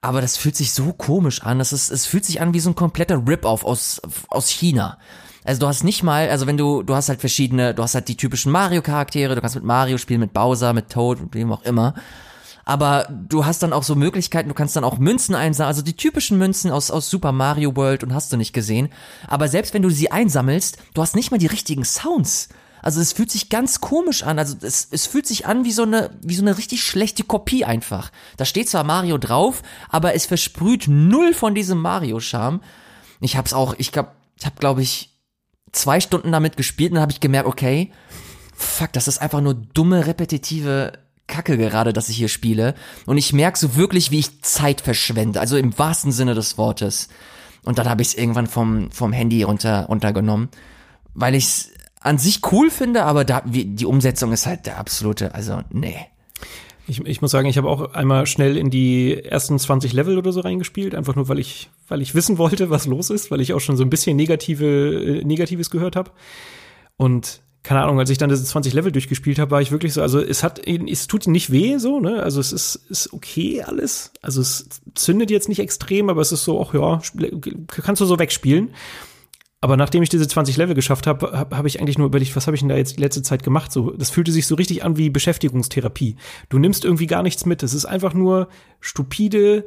Aber 0.00 0.20
das 0.20 0.36
fühlt 0.36 0.56
sich 0.56 0.72
so 0.72 0.92
komisch 0.92 1.42
an. 1.42 1.58
Das 1.58 1.72
ist, 1.72 1.90
es 1.90 2.06
fühlt 2.06 2.24
sich 2.24 2.40
an 2.40 2.54
wie 2.54 2.60
so 2.60 2.70
ein 2.70 2.74
kompletter 2.74 3.22
Rip-Off 3.26 3.64
aus, 3.64 4.00
aus 4.28 4.48
China. 4.48 4.98
Also 5.44 5.60
du 5.60 5.66
hast 5.66 5.84
nicht 5.84 6.02
mal, 6.02 6.28
also 6.28 6.46
wenn 6.46 6.56
du, 6.56 6.82
du 6.82 6.94
hast 6.94 7.08
halt 7.08 7.20
verschiedene, 7.20 7.74
du 7.74 7.82
hast 7.82 7.94
halt 7.94 8.08
die 8.08 8.16
typischen 8.16 8.52
Mario-Charaktere, 8.52 9.34
du 9.34 9.40
kannst 9.40 9.56
mit 9.56 9.64
Mario 9.64 9.98
spielen, 9.98 10.20
mit 10.20 10.32
Bowser, 10.32 10.72
mit 10.72 10.90
Toad, 10.90 11.20
mit 11.20 11.34
wem 11.34 11.52
auch 11.52 11.62
immer 11.62 11.94
aber 12.70 13.08
du 13.10 13.44
hast 13.44 13.64
dann 13.64 13.72
auch 13.72 13.82
so 13.82 13.96
Möglichkeiten, 13.96 14.48
du 14.48 14.54
kannst 14.54 14.76
dann 14.76 14.84
auch 14.84 14.98
Münzen 14.98 15.34
einsammeln, 15.34 15.70
also 15.70 15.82
die 15.82 15.96
typischen 15.96 16.38
Münzen 16.38 16.70
aus, 16.70 16.92
aus 16.92 17.10
Super 17.10 17.32
Mario 17.32 17.74
World 17.74 18.04
und 18.04 18.14
hast 18.14 18.32
du 18.32 18.36
nicht 18.36 18.52
gesehen. 18.52 18.90
Aber 19.26 19.48
selbst 19.48 19.74
wenn 19.74 19.82
du 19.82 19.90
sie 19.90 20.12
einsammelst, 20.12 20.78
du 20.94 21.02
hast 21.02 21.16
nicht 21.16 21.32
mal 21.32 21.38
die 21.38 21.48
richtigen 21.48 21.84
Sounds. 21.84 22.48
Also 22.80 23.00
es 23.00 23.12
fühlt 23.12 23.32
sich 23.32 23.48
ganz 23.48 23.80
komisch 23.80 24.22
an. 24.22 24.38
Also 24.38 24.56
es, 24.60 24.86
es 24.88 25.08
fühlt 25.08 25.26
sich 25.26 25.46
an 25.46 25.64
wie 25.64 25.72
so 25.72 25.82
eine 25.82 26.16
wie 26.22 26.36
so 26.36 26.42
eine 26.42 26.56
richtig 26.58 26.84
schlechte 26.84 27.24
Kopie 27.24 27.64
einfach. 27.64 28.12
Da 28.36 28.44
steht 28.44 28.68
zwar 28.68 28.84
Mario 28.84 29.18
drauf, 29.18 29.62
aber 29.88 30.14
es 30.14 30.26
versprüht 30.26 30.86
null 30.86 31.34
von 31.34 31.56
diesem 31.56 31.80
Mario 31.80 32.20
Charme. 32.20 32.60
Ich 33.20 33.36
hab's 33.36 33.52
auch, 33.52 33.74
ich 33.78 33.90
glaube, 33.90 34.12
ich 34.38 34.46
habe 34.46 34.60
glaube 34.60 34.82
ich 34.82 35.18
zwei 35.72 35.98
Stunden 35.98 36.30
damit 36.30 36.56
gespielt 36.56 36.92
und 36.92 36.94
dann 36.94 37.02
habe 37.02 37.12
ich 37.12 37.18
gemerkt, 37.18 37.48
okay, 37.48 37.90
fuck, 38.54 38.92
das 38.92 39.08
ist 39.08 39.20
einfach 39.20 39.40
nur 39.40 39.54
dumme 39.54 40.06
repetitive 40.06 40.92
Kacke 41.30 41.56
gerade, 41.56 41.92
dass 41.94 42.10
ich 42.10 42.16
hier 42.16 42.28
spiele. 42.28 42.74
Und 43.06 43.16
ich 43.16 43.32
merke 43.32 43.58
so 43.58 43.76
wirklich, 43.76 44.10
wie 44.10 44.18
ich 44.18 44.42
Zeit 44.42 44.82
verschwende. 44.82 45.40
Also 45.40 45.56
im 45.56 45.78
wahrsten 45.78 46.12
Sinne 46.12 46.34
des 46.34 46.58
Wortes. 46.58 47.08
Und 47.64 47.78
dann 47.78 47.88
habe 47.88 48.02
ich 48.02 48.08
es 48.08 48.14
irgendwann 48.14 48.46
vom, 48.46 48.90
vom 48.90 49.12
Handy 49.12 49.42
runter, 49.42 49.86
runtergenommen. 49.86 50.48
Weil 51.14 51.34
ich 51.34 51.44
es 51.44 51.70
an 52.00 52.18
sich 52.18 52.40
cool 52.50 52.70
finde, 52.70 53.04
aber 53.04 53.24
da, 53.24 53.42
wie, 53.44 53.64
die 53.64 53.86
Umsetzung 53.86 54.32
ist 54.32 54.46
halt 54.46 54.66
der 54.66 54.78
absolute, 54.78 55.34
also 55.34 55.60
nee. 55.70 55.96
Ich, 56.86 57.04
ich 57.06 57.20
muss 57.22 57.30
sagen, 57.30 57.48
ich 57.48 57.58
habe 57.58 57.68
auch 57.68 57.92
einmal 57.92 58.26
schnell 58.26 58.56
in 58.56 58.70
die 58.70 59.22
ersten 59.22 59.58
20 59.58 59.92
Level 59.92 60.18
oder 60.18 60.32
so 60.32 60.40
reingespielt, 60.40 60.94
einfach 60.94 61.14
nur 61.14 61.28
weil 61.28 61.38
ich, 61.38 61.70
weil 61.88 62.02
ich 62.02 62.14
wissen 62.14 62.38
wollte, 62.38 62.70
was 62.70 62.86
los 62.86 63.10
ist, 63.10 63.30
weil 63.30 63.40
ich 63.40 63.52
auch 63.52 63.60
schon 63.60 63.76
so 63.76 63.84
ein 63.84 63.90
bisschen 63.90 64.16
negative, 64.16 64.64
äh, 65.20 65.24
Negatives 65.24 65.70
gehört 65.70 65.94
habe. 65.94 66.10
Und 66.96 67.42
keine 67.62 67.82
Ahnung, 67.82 67.98
als 67.98 68.10
ich 68.10 68.18
dann 68.18 68.30
diese 68.30 68.44
20 68.44 68.72
Level 68.72 68.90
durchgespielt 68.90 69.38
habe, 69.38 69.50
war 69.50 69.60
ich 69.60 69.70
wirklich 69.70 69.92
so, 69.92 70.00
also 70.00 70.20
es 70.20 70.42
hat, 70.42 70.66
es 70.66 71.06
tut 71.06 71.26
nicht 71.26 71.52
weh, 71.52 71.76
so, 71.78 72.00
ne, 72.00 72.22
also 72.22 72.40
es 72.40 72.52
ist, 72.52 72.76
ist 72.88 73.12
okay 73.12 73.62
alles, 73.62 74.12
also 74.22 74.40
es 74.40 74.68
zündet 74.94 75.30
jetzt 75.30 75.48
nicht 75.48 75.58
extrem, 75.58 76.08
aber 76.08 76.22
es 76.22 76.32
ist 76.32 76.44
so, 76.44 76.62
ach 76.62 76.72
ja, 76.72 77.00
kannst 77.68 78.00
du 78.00 78.06
so 78.06 78.18
wegspielen. 78.18 78.70
Aber 79.62 79.76
nachdem 79.76 80.02
ich 80.02 80.08
diese 80.08 80.26
20 80.26 80.56
Level 80.56 80.74
geschafft 80.74 81.06
habe, 81.06 81.32
habe 81.32 81.58
hab 81.58 81.66
ich 81.66 81.80
eigentlich 81.80 81.98
nur 81.98 82.06
überlegt, 82.06 82.34
was 82.34 82.46
habe 82.46 82.54
ich 82.54 82.62
denn 82.62 82.70
da 82.70 82.76
jetzt 82.76 82.96
die 82.96 83.02
letzte 83.02 83.22
Zeit 83.22 83.42
gemacht? 83.42 83.70
So, 83.70 83.90
das 83.90 84.08
fühlte 84.08 84.32
sich 84.32 84.46
so 84.46 84.54
richtig 84.54 84.84
an 84.84 84.96
wie 84.96 85.10
Beschäftigungstherapie. 85.10 86.16
Du 86.48 86.58
nimmst 86.58 86.86
irgendwie 86.86 87.06
gar 87.06 87.22
nichts 87.22 87.44
mit. 87.44 87.62
Es 87.62 87.74
ist 87.74 87.84
einfach 87.84 88.14
nur 88.14 88.48
stupide, 88.80 89.66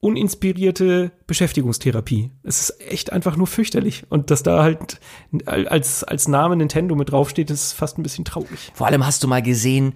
uninspirierte 0.00 1.10
Beschäftigungstherapie. 1.26 2.30
Es 2.44 2.60
ist 2.60 2.80
echt 2.88 3.12
einfach 3.12 3.36
nur 3.36 3.46
fürchterlich. 3.46 4.04
Und 4.08 4.30
dass 4.30 4.42
da 4.42 4.62
halt 4.62 5.00
als, 5.46 6.04
als 6.04 6.28
Name 6.28 6.56
Nintendo 6.56 6.94
mit 6.94 7.10
draufsteht, 7.10 7.50
ist 7.50 7.72
fast 7.72 7.98
ein 7.98 8.02
bisschen 8.02 8.24
traurig. 8.24 8.70
Vor 8.74 8.86
allem 8.86 9.04
hast 9.04 9.22
du 9.24 9.28
mal 9.28 9.42
gesehen, 9.42 9.94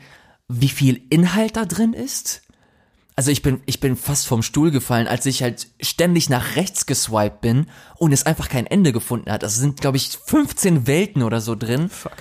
wie 0.49 0.69
viel 0.69 1.03
Inhalt 1.11 1.57
da 1.57 1.65
drin 1.65 1.93
ist? 1.93 2.43
Also 3.15 3.31
ich 3.31 3.43
bin, 3.43 3.61
ich 3.67 3.79
bin 3.79 3.97
fast 3.97 4.27
vom 4.27 4.43
Stuhl 4.43 4.71
gefallen, 4.71 5.07
als 5.07 5.27
ich 5.27 5.43
halt 5.43 5.69
ständig 5.81 6.31
nach 6.31 6.57
rechts 6.57 6.87
geswiped 6.87 7.41
bin 7.41 7.67
und 7.97 8.13
es 8.13 8.25
einfach 8.25 8.49
kein 8.49 8.67
Ende 8.67 8.93
gefunden 8.93 9.31
hat. 9.31 9.43
Das 9.43 9.57
sind, 9.57 9.81
glaube 9.81 9.99
ich, 9.99 10.19
15 10.25 10.87
Welten 10.87 11.23
oder 11.23 11.41
so 11.41 11.55
drin. 11.55 11.91
Fuck. 11.91 12.17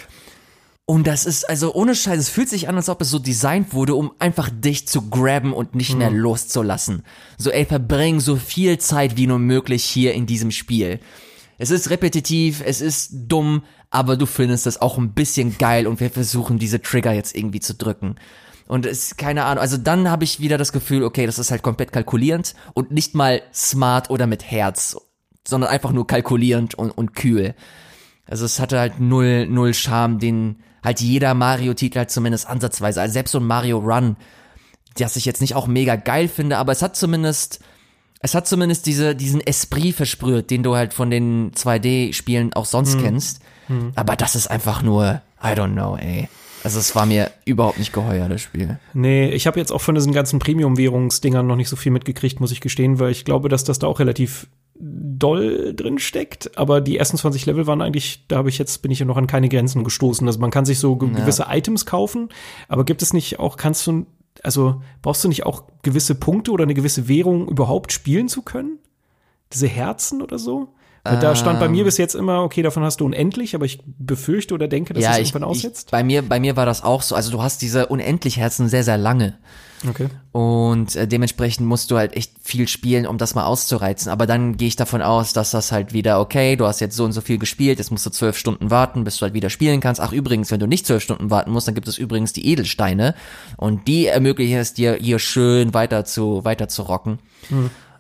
Und 0.92 1.08
das 1.08 1.26
ist, 1.26 1.50
also 1.50 1.74
ohne 1.74 1.96
Scheiß, 1.96 2.20
es 2.20 2.28
fühlt 2.28 2.50
sich 2.50 2.68
an, 2.68 2.76
als 2.76 2.90
ob 2.90 3.00
es 3.00 3.10
so 3.10 3.18
designt 3.18 3.74
wurde, 3.74 3.96
um 3.96 4.12
einfach 4.20 4.50
dich 4.50 4.90
zu 4.90 5.04
grabben 5.04 5.54
und 5.54 5.74
nicht 5.74 5.98
mehr 5.98 6.12
loszulassen. 6.12 7.04
So, 7.38 7.50
ey, 7.50 7.64
verbring 7.64 8.20
so 8.20 8.36
viel 8.36 8.78
Zeit 8.78 9.16
wie 9.16 9.26
nur 9.26 9.40
möglich 9.40 9.86
hier 9.86 10.14
in 10.14 10.26
diesem 10.26 10.52
Spiel. 10.52 11.00
Es 11.58 11.72
ist 11.72 11.92
repetitiv, 11.92 12.62
es 12.66 12.82
ist 12.82 13.12
dumm, 13.14 13.64
aber 13.90 14.18
du 14.18 14.26
findest 14.26 14.68
es 14.68 14.82
auch 14.82 14.98
ein 14.98 15.14
bisschen 15.14 15.58
geil 15.58 15.88
und 15.88 16.02
wir 16.02 16.10
versuchen 16.10 16.60
diese 16.60 16.82
Trigger 16.82 17.14
jetzt 17.14 17.38
irgendwie 17.38 17.62
zu 17.62 17.74
drücken. 17.74 18.16
Und 18.68 18.86
es, 18.86 19.16
keine 19.16 19.46
Ahnung, 19.46 19.62
also 19.62 19.78
dann 19.78 20.10
habe 20.10 20.26
ich 20.26 20.42
wieder 20.42 20.58
das 20.58 20.74
Gefühl, 20.74 21.06
okay, 21.06 21.26
das 21.26 21.40
ist 21.40 21.52
halt 21.52 21.64
komplett 21.64 21.94
kalkulierend 21.94 22.54
und 22.74 22.92
nicht 22.92 23.16
mal 23.16 23.42
smart 23.54 24.10
oder 24.10 24.28
mit 24.28 24.44
Herz, 24.44 24.98
sondern 25.48 25.70
einfach 25.70 25.94
nur 25.94 26.06
kalkulierend 26.06 26.76
und, 26.76 26.92
und 26.92 27.16
kühl. 27.16 27.56
Also 28.26 28.44
es 28.44 28.60
hatte 28.60 28.78
halt 28.78 29.00
null, 29.00 29.48
null 29.48 29.74
Charme, 29.74 30.20
den 30.20 30.58
halt 30.84 31.00
jeder 31.02 31.34
Mario-Titel 31.34 32.00
halt 32.00 32.12
zumindest 32.12 32.48
ansatzweise, 32.48 33.02
also 33.02 33.14
selbst 33.14 33.32
so 33.32 33.40
ein 33.40 33.46
Mario 33.46 33.80
Run, 33.80 34.16
das 34.98 35.16
ich 35.16 35.26
jetzt 35.26 35.42
nicht 35.42 35.56
auch 35.56 35.68
mega 35.68 35.96
geil 35.96 36.28
finde, 36.28 36.58
aber 36.58 36.72
es 36.72 36.82
hat 36.82 36.96
zumindest, 36.96 37.60
es 38.20 38.36
hat 38.36 38.48
zumindest 38.48 38.86
diese, 38.86 39.16
diesen 39.16 39.42
Esprit 39.42 39.96
versprüht, 39.96 40.50
den 40.50 40.64
du 40.64 40.76
halt 40.76 40.94
von 40.94 41.10
den 41.10 41.52
2D-Spielen 41.54 42.54
auch 42.54 42.66
sonst 42.66 42.96
Hm. 42.96 43.02
kennst. 43.02 43.42
Aber 43.96 44.18
das 44.18 44.36
ist 44.36 44.48
einfach 44.48 44.82
nur, 44.82 45.22
I 45.42 45.48
don't 45.48 45.72
know, 45.74 45.96
ey. 45.96 46.28
Also 46.64 46.78
es 46.78 46.94
war 46.94 47.06
mir 47.06 47.32
überhaupt 47.46 47.80
nicht 47.80 47.94
geheuer, 47.94 48.28
das 48.28 48.42
Spiel. 48.42 48.78
Nee, 48.94 49.30
ich 49.30 49.48
habe 49.48 49.58
jetzt 49.60 49.72
auch 49.72 49.82
von 49.82 49.96
diesen 49.96 50.12
ganzen 50.14 50.40
Premium-Währungsdingern 50.40 51.48
noch 51.48 51.56
nicht 51.56 51.70
so 51.70 51.76
viel 51.78 51.92
mitgekriegt, 51.92 52.40
muss 52.42 52.52
ich 52.52 52.60
gestehen, 52.62 53.00
weil 53.00 53.12
ich 53.12 53.24
glaube, 53.26 53.48
dass 53.50 53.64
das 53.64 53.80
da 53.80 53.88
auch 53.88 54.00
relativ 54.00 54.48
doll 54.84 55.74
drin 55.76 56.00
steckt. 56.00 56.58
Aber 56.58 56.82
die 56.82 56.98
ersten 56.98 57.18
20 57.18 57.46
Level 57.46 57.68
waren 57.68 57.82
eigentlich, 57.82 58.26
da 58.28 58.38
habe 58.38 58.50
ich 58.50 58.58
jetzt, 58.58 58.82
bin 58.82 58.92
ich 58.92 59.00
ja 59.00 59.06
noch 59.06 59.18
an 59.18 59.28
keine 59.28 59.50
Grenzen 59.50 59.84
gestoßen. 59.84 60.28
Also 60.28 60.40
man 60.40 60.52
kann 60.52 60.66
sich 60.66 60.80
so 60.80 60.96
ge 60.96 61.10
Ja. 61.10 61.16
gewisse 61.20 61.46
Items 61.50 61.86
kaufen, 61.86 62.30
aber 62.68 62.84
gibt 62.86 63.02
es 63.02 63.14
nicht 63.14 63.40
auch, 63.40 63.58
kannst 63.58 63.86
du, 63.88 64.06
also 64.44 64.82
brauchst 65.02 65.24
du 65.24 65.28
nicht 65.28 65.46
auch 65.46 65.64
gewisse 65.84 66.16
Punkte 66.16 66.52
oder 66.52 66.64
eine 66.64 66.74
gewisse 66.74 67.08
Währung 67.08 67.48
überhaupt 67.48 67.92
spielen 67.92 68.28
zu 68.28 68.42
können? 68.42 68.80
Diese 69.54 69.68
Herzen 69.68 70.22
oder 70.22 70.40
so? 70.40 70.70
Weil 71.04 71.18
da 71.18 71.36
stand 71.36 71.60
bei 71.60 71.66
Ähm. 71.66 71.72
mir 71.72 71.84
bis 71.84 71.98
jetzt 71.98 72.14
immer, 72.14 72.44
okay, 72.44 72.62
davon 72.62 72.84
hast 72.84 73.02
du 73.02 73.06
unendlich, 73.06 73.56
aber 73.56 73.66
ich 73.66 73.80
befürchte 73.86 74.54
oder 74.54 74.68
denke, 74.68 74.94
dass 74.94 75.04
ja, 75.04 75.12
es 75.14 75.18
ich, 75.20 75.30
irgendwann 75.34 75.52
ich, 75.52 75.58
aussetzt. 75.58 75.90
bei 75.92 76.04
mir, 76.04 76.22
bei 76.22 76.40
mir 76.40 76.56
war 76.56 76.68
das 76.68 76.84
auch 76.84 77.02
so. 77.02 77.16
Also 77.16 77.32
du 77.32 77.42
hast 77.42 77.62
diese 77.64 77.88
unendlich 77.88 78.38
Herzen 78.38 78.70
sehr, 78.70 78.84
sehr 78.84 78.98
lange. 78.98 79.38
Okay. 79.88 80.10
Und 80.32 80.96
äh, 80.96 81.08
dementsprechend 81.08 81.68
musst 81.68 81.90
du 81.90 81.98
halt 81.98 82.16
echt 82.16 82.34
viel 82.44 82.68
spielen, 82.68 83.08
um 83.08 83.18
das 83.18 83.34
mal 83.34 83.46
auszureizen. 83.46 84.12
Aber 84.12 84.28
dann 84.28 84.58
gehe 84.58 84.68
ich 84.68 84.76
davon 84.76 85.02
aus, 85.02 85.34
dass 85.34 85.52
das 85.52 85.72
halt 85.72 85.92
wieder, 85.94 86.20
okay, 86.20 86.56
du 86.56 86.66
hast 86.66 86.82
jetzt 86.82 86.96
so 86.96 87.04
und 87.04 87.14
so 87.14 87.22
viel 87.22 87.38
gespielt, 87.38 87.80
jetzt 87.80 87.92
musst 87.92 88.06
du 88.06 88.12
zwölf 88.12 88.38
Stunden 88.38 88.70
warten, 88.70 89.04
bis 89.04 89.18
du 89.18 89.24
halt 89.24 89.34
wieder 89.34 89.50
spielen 89.50 89.80
kannst. 89.80 90.00
Ach 90.00 90.12
übrigens, 90.12 90.52
wenn 90.52 90.60
du 90.60 90.68
nicht 90.68 90.86
zwölf 90.86 91.04
Stunden 91.04 91.30
warten 91.32 91.52
musst, 91.52 91.68
dann 91.68 91.76
gibt 91.76 91.88
es 91.88 91.98
übrigens 91.98 92.34
die 92.34 92.48
Edelsteine. 92.48 93.16
Und 93.58 93.88
die 93.88 94.06
ermöglichen 94.06 94.58
es 94.58 94.74
dir, 94.74 94.96
hier 94.96 95.20
schön 95.20 95.74
weiter 95.74 96.06
zu, 96.06 96.46
weiter 96.46 96.68
zu 96.68 96.84
rocken. 96.84 97.20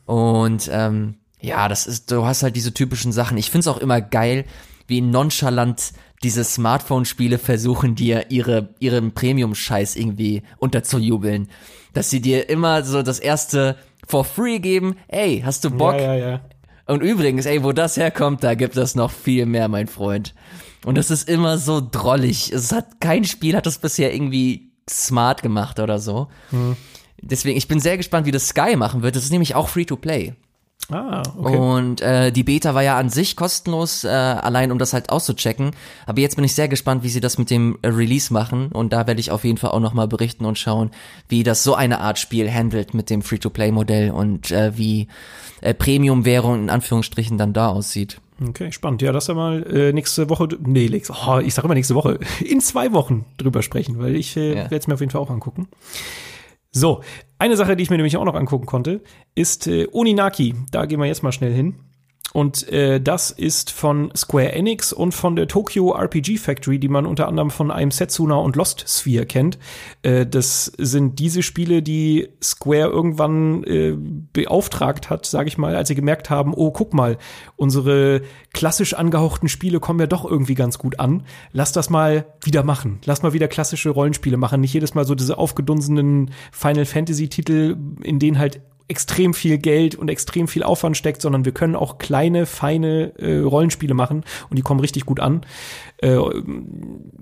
Und 0.06 0.70
ähm, 0.72 1.16
ja, 1.40 1.68
das 1.68 1.88
ist, 1.88 2.12
du 2.12 2.26
hast 2.26 2.44
halt 2.44 2.56
diese 2.56 2.74
typischen 2.74 3.12
Sachen. 3.12 3.38
Ich 3.38 3.50
find's 3.50 3.68
auch 3.68 3.78
immer 3.78 4.02
geil, 4.02 4.46
wie 4.88 5.02
nonchalant 5.02 5.94
diese 6.24 6.44
Smartphone-Spiele 6.44 7.38
versuchen, 7.38 7.96
dir 7.96 8.30
ihre, 8.30 8.70
ihren 8.80 9.14
Premium-Scheiß 9.14 9.96
irgendwie 9.96 10.44
unterzujubeln. 10.58 11.50
Dass 11.94 12.10
sie 12.10 12.22
dir 12.22 12.50
immer 12.50 12.84
so 12.84 13.02
das 13.02 13.20
erste 13.20 13.78
for 14.08 14.24
free 14.24 14.60
geben. 14.60 14.96
Ey, 15.08 15.42
hast 15.44 15.64
du 15.64 15.72
Bock? 15.72 15.96
Ja, 15.96 16.16
ja, 16.16 16.16
ja. 16.16 16.42
Und 16.86 17.02
übrigens, 17.02 17.46
ey, 17.46 17.64
wo 17.64 17.72
das 17.72 17.98
herkommt, 17.98 18.44
da 18.44 18.56
gibt 18.56 18.76
es 18.78 18.96
noch 18.96 19.12
viel 19.12 19.46
mehr, 19.46 19.68
mein 19.68 19.88
Freund. 19.88 20.34
Und 20.86 20.98
das 20.98 21.12
ist 21.12 21.30
immer 21.30 21.58
so 21.58 21.82
drollig. 21.82 22.52
Es 22.52 22.72
hat, 22.72 23.00
kein 23.00 23.24
Spiel 23.24 23.56
hat 23.56 23.66
das 23.66 23.78
bisher 23.78 24.14
irgendwie 24.14 24.72
smart 24.90 25.42
gemacht 25.42 25.80
oder 25.80 26.00
so. 26.00 26.28
Deswegen, 27.22 27.58
ich 27.58 27.68
bin 27.68 27.80
sehr 27.80 27.98
gespannt, 27.98 28.26
wie 28.26 28.32
das 28.32 28.48
Sky 28.48 28.76
machen 28.76 29.04
wird. 29.04 29.16
Das 29.16 29.24
ist 29.24 29.32
nämlich 29.32 29.56
auch 29.56 29.70
free 29.70 29.86
to 29.86 29.96
play. 29.96 30.34
Ah, 30.90 31.24
okay. 31.38 31.56
Und 31.58 32.02
äh, 32.02 32.32
die 32.32 32.44
Beta 32.44 32.74
war 32.76 32.84
ja 32.84 32.98
an 32.98 33.10
sich 33.10 33.38
kostenlos, 33.38 34.04
äh, 34.04 34.08
allein 34.10 34.72
um 34.74 34.78
das 34.78 34.92
halt 34.92 35.10
auszuchecken. 35.10 35.72
Aber 36.06 36.20
jetzt 36.20 36.36
bin 36.36 36.44
ich 36.44 36.54
sehr 36.54 36.68
gespannt, 36.68 37.04
wie 37.04 37.10
sie 37.10 37.22
das 37.22 37.38
mit 37.38 37.50
dem 37.50 37.78
Release 37.86 38.34
machen. 38.34 38.68
Und 38.74 38.92
da 38.92 39.08
werde 39.08 39.22
ich 39.22 39.32
auf 39.32 39.46
jeden 39.46 39.58
Fall 39.58 39.72
auch 39.72 39.80
nochmal 39.80 40.10
berichten 40.10 40.44
und 40.44 40.58
schauen, 40.58 40.92
wie 41.30 41.44
das 41.44 41.64
so 41.64 41.76
eine 41.76 42.02
Art 42.02 42.20
Spiel 42.20 42.52
handelt 42.52 42.94
mit 42.94 43.10
dem 43.10 43.22
Free-to-Play-Modell 43.22 44.12
und 44.12 44.52
äh, 44.52 44.78
wie 44.78 45.08
äh, 45.62 45.74
Premium-Währung 45.74 46.64
in 46.64 46.70
Anführungsstrichen 46.70 47.38
dann 47.38 47.54
da 47.54 47.70
aussieht. 47.70 48.20
Okay, 48.46 48.72
spannend. 48.72 49.02
Ja, 49.04 49.12
lass 49.12 49.28
ja 49.28 49.34
mal 49.36 49.64
äh, 49.72 49.94
nächste 49.94 50.28
Woche, 50.30 50.48
nee, 50.66 50.90
nächste, 50.90 51.14
oh, 51.28 51.38
ich 51.38 51.54
sag 51.54 51.64
immer 51.64 51.76
nächste 51.76 51.94
Woche, 51.96 52.20
in 52.44 52.60
zwei 52.60 52.92
Wochen 52.92 53.24
drüber 53.38 53.62
sprechen, 53.62 54.00
weil 54.00 54.16
ich 54.16 54.36
äh, 54.36 54.50
Ja. 54.50 54.56
werde 54.64 54.78
es 54.78 54.88
mir 54.88 54.96
auf 54.96 55.00
jeden 55.00 55.12
Fall 55.12 55.22
auch 55.22 55.30
angucken. 55.30 55.68
So, 56.74 57.02
eine 57.38 57.58
Sache, 57.58 57.76
die 57.76 57.84
ich 57.84 57.90
mir 57.90 57.98
nämlich 57.98 58.16
auch 58.16 58.24
noch 58.24 58.36
angucken 58.36 58.66
konnte, 58.66 59.02
ist 59.36 59.68
äh, 59.68 59.88
Oninaki. 59.92 60.56
Da 60.72 60.86
gehen 60.86 61.00
wir 61.00 61.06
jetzt 61.06 61.22
mal 61.22 61.34
schnell 61.34 61.54
hin. 61.54 61.76
Und 62.34 62.68
äh, 62.70 63.02
das 63.02 63.32
ist 63.32 63.72
von 63.72 64.12
Square 64.16 64.54
Enix 64.54 64.94
und 64.94 65.14
von 65.14 65.36
der 65.36 65.48
Tokyo 65.48 65.94
RPG 65.94 66.38
Factory, 66.38 66.80
die 66.80 66.88
man 66.88 67.06
unter 67.06 67.28
anderem 67.28 67.52
von 67.52 67.72
einem 67.72 67.92
Setsuna 67.92 68.36
und 68.36 68.56
Lost 68.56 68.86
Sphere 68.88 69.26
kennt. 69.26 69.60
Äh, 70.02 70.26
das 70.26 70.72
sind 70.78 71.20
diese 71.20 71.44
Spiele, 71.44 71.82
die 71.84 72.30
Square 72.42 72.90
irgendwann 72.90 73.64
äh, 73.64 73.98
beauftragt 74.34 75.10
hat, 75.10 75.26
sage 75.26 75.50
ich 75.50 75.58
mal, 75.58 75.76
als 75.76 75.90
sie 75.90 75.96
gemerkt 75.96 76.30
haben, 76.30 76.54
oh, 76.56 76.72
guck 76.72 76.94
mal, 76.94 77.18
unsere 77.58 78.22
klassisch 78.54 78.94
angehauchten 78.94 79.50
Spiele 79.50 79.80
kommen 79.80 80.00
ja 80.00 80.08
doch 80.08 80.24
irgendwie 80.24 80.56
ganz 80.56 80.78
gut 80.78 81.00
an. 81.00 81.24
Lass 81.52 81.74
das 81.74 81.90
mal 81.90 82.26
wieder 82.42 82.64
machen. 82.64 83.00
Lass 83.06 83.24
mal 83.24 83.34
wieder 83.34 83.48
klassische 83.48 83.90
Rollenspiele 83.90 84.38
machen. 84.38 84.62
Nicht 84.62 84.74
jedes 84.74 84.94
Mal 84.94 85.06
so 85.06 85.16
diese 85.16 85.38
aufgedunsenen 85.38 86.32
Final 86.52 86.86
Fantasy 86.86 87.28
Titel, 87.28 87.76
in 88.04 88.20
denen 88.20 88.40
halt 88.40 88.62
extrem 88.92 89.34
viel 89.34 89.58
Geld 89.58 89.96
und 89.96 90.10
extrem 90.10 90.50
viel 90.50 90.64
Aufwand 90.64 90.98
steckt, 90.98 91.22
sondern 91.22 91.46
wir 91.46 91.54
können 91.54 91.78
auch 91.78 91.98
kleine, 91.98 92.46
feine 92.46 93.14
äh, 93.18 93.40
Rollenspiele 93.40 93.94
machen 93.94 94.26
und 94.50 94.58
die 94.58 94.62
kommen 94.62 94.82
richtig 94.82 95.06
gut 95.06 95.22
an. 95.22 95.42
Äh, 96.00 96.18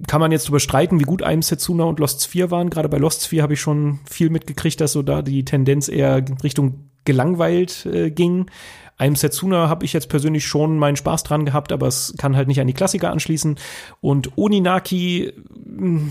kann 0.08 0.20
man 0.20 0.32
jetzt 0.32 0.48
drüber 0.48 0.60
streiten, 0.60 1.00
wie 1.00 1.04
gut 1.04 1.22
einem 1.22 1.44
Setsuna 1.44 1.84
und 1.84 2.00
Lost 2.00 2.24
Sphere 2.24 2.50
waren. 2.50 2.72
Gerade 2.72 2.90
bei 2.90 2.98
Lost 2.98 3.24
Sphere 3.24 3.44
habe 3.44 3.54
ich 3.54 3.62
schon 3.62 4.00
viel 4.10 4.32
mitgekriegt, 4.32 4.82
dass 4.82 4.94
so 4.94 5.04
da 5.04 5.22
die 5.22 5.46
Tendenz 5.46 5.90
eher 5.90 6.26
Richtung 6.44 6.90
gelangweilt 7.06 7.86
äh, 7.86 8.10
ging. 8.10 8.48
Einem 8.98 9.16
Setsuna 9.16 9.70
habe 9.70 9.86
ich 9.86 9.94
jetzt 9.94 10.10
persönlich 10.10 10.48
schon 10.48 10.80
meinen 10.80 10.98
Spaß 10.98 11.22
dran 11.22 11.46
gehabt, 11.46 11.72
aber 11.72 11.86
es 11.86 12.16
kann 12.18 12.36
halt 12.36 12.48
nicht 12.48 12.60
an 12.60 12.68
die 12.68 12.74
Klassiker 12.74 13.12
anschließen. 13.12 13.60
Und 14.02 14.38
Oninaki 14.40 15.34
mh, 15.66 16.10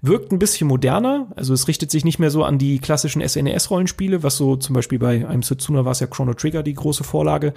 wirkt 0.00 0.32
ein 0.32 0.38
bisschen 0.38 0.68
moderner. 0.68 1.28
Also 1.34 1.54
es 1.54 1.68
richtet 1.68 1.90
sich 1.90 2.04
nicht 2.04 2.18
mehr 2.18 2.30
so 2.30 2.44
an 2.44 2.58
die 2.58 2.78
klassischen 2.78 3.22
SNES-Rollenspiele, 3.26 4.22
was 4.22 4.36
so 4.36 4.56
zum 4.56 4.74
Beispiel 4.74 4.98
bei 4.98 5.26
einem 5.26 5.42
Setsuna 5.42 5.84
war 5.84 5.92
es 5.92 6.00
ja 6.00 6.06
Chrono 6.06 6.34
Trigger 6.34 6.62
die 6.62 6.74
große 6.74 7.04
Vorlage. 7.04 7.52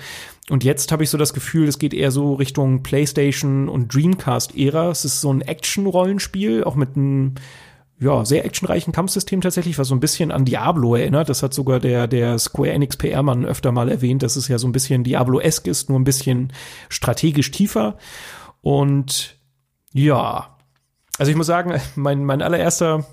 Und 0.50 0.64
jetzt 0.64 0.92
habe 0.92 1.04
ich 1.04 1.10
so 1.10 1.18
das 1.18 1.34
Gefühl, 1.34 1.68
es 1.68 1.80
geht 1.80 1.94
eher 1.94 2.12
so 2.12 2.34
Richtung 2.34 2.84
PlayStation 2.84 3.70
und 3.70 3.94
Dreamcast-Ära. 3.94 4.90
Es 4.90 5.06
ist 5.06 5.22
so 5.22 5.32
ein 5.32 5.42
Action-Rollenspiel, 5.42 6.64
auch 6.64 6.76
mit 6.76 6.96
einem 6.96 7.36
ja, 8.00 8.26
sehr 8.26 8.44
actionreichen 8.46 8.94
Kampfsystem 8.94 9.42
tatsächlich, 9.42 9.78
was 9.78 9.88
so 9.88 9.94
ein 9.96 10.00
bisschen 10.00 10.32
an 10.32 10.44
Diablo 10.44 10.96
erinnert. 10.96 11.30
Das 11.30 11.44
hat 11.44 11.54
sogar 11.54 11.80
der, 11.80 12.08
der 12.08 12.40
Square 12.40 12.72
Enix 12.72 12.98
PR-Mann 12.98 13.46
öfter 13.46 13.72
mal 13.72 13.90
erwähnt, 13.90 14.24
dass 14.24 14.36
es 14.36 14.48
ja 14.48 14.58
so 14.58 14.68
ein 14.68 14.72
bisschen 14.72 15.04
Diablo-esque 15.04 15.68
ist, 15.68 15.90
nur 15.90 16.00
ein 16.00 16.04
bisschen 16.04 16.52
strategisch 16.90 17.52
tiefer. 17.52 17.98
Und 18.62 19.38
ja, 19.94 20.58
also 21.22 21.30
ich 21.30 21.38
muss 21.38 21.46
sagen, 21.46 21.80
mein, 21.96 22.26
mein 22.26 22.42
allererster 22.42 23.06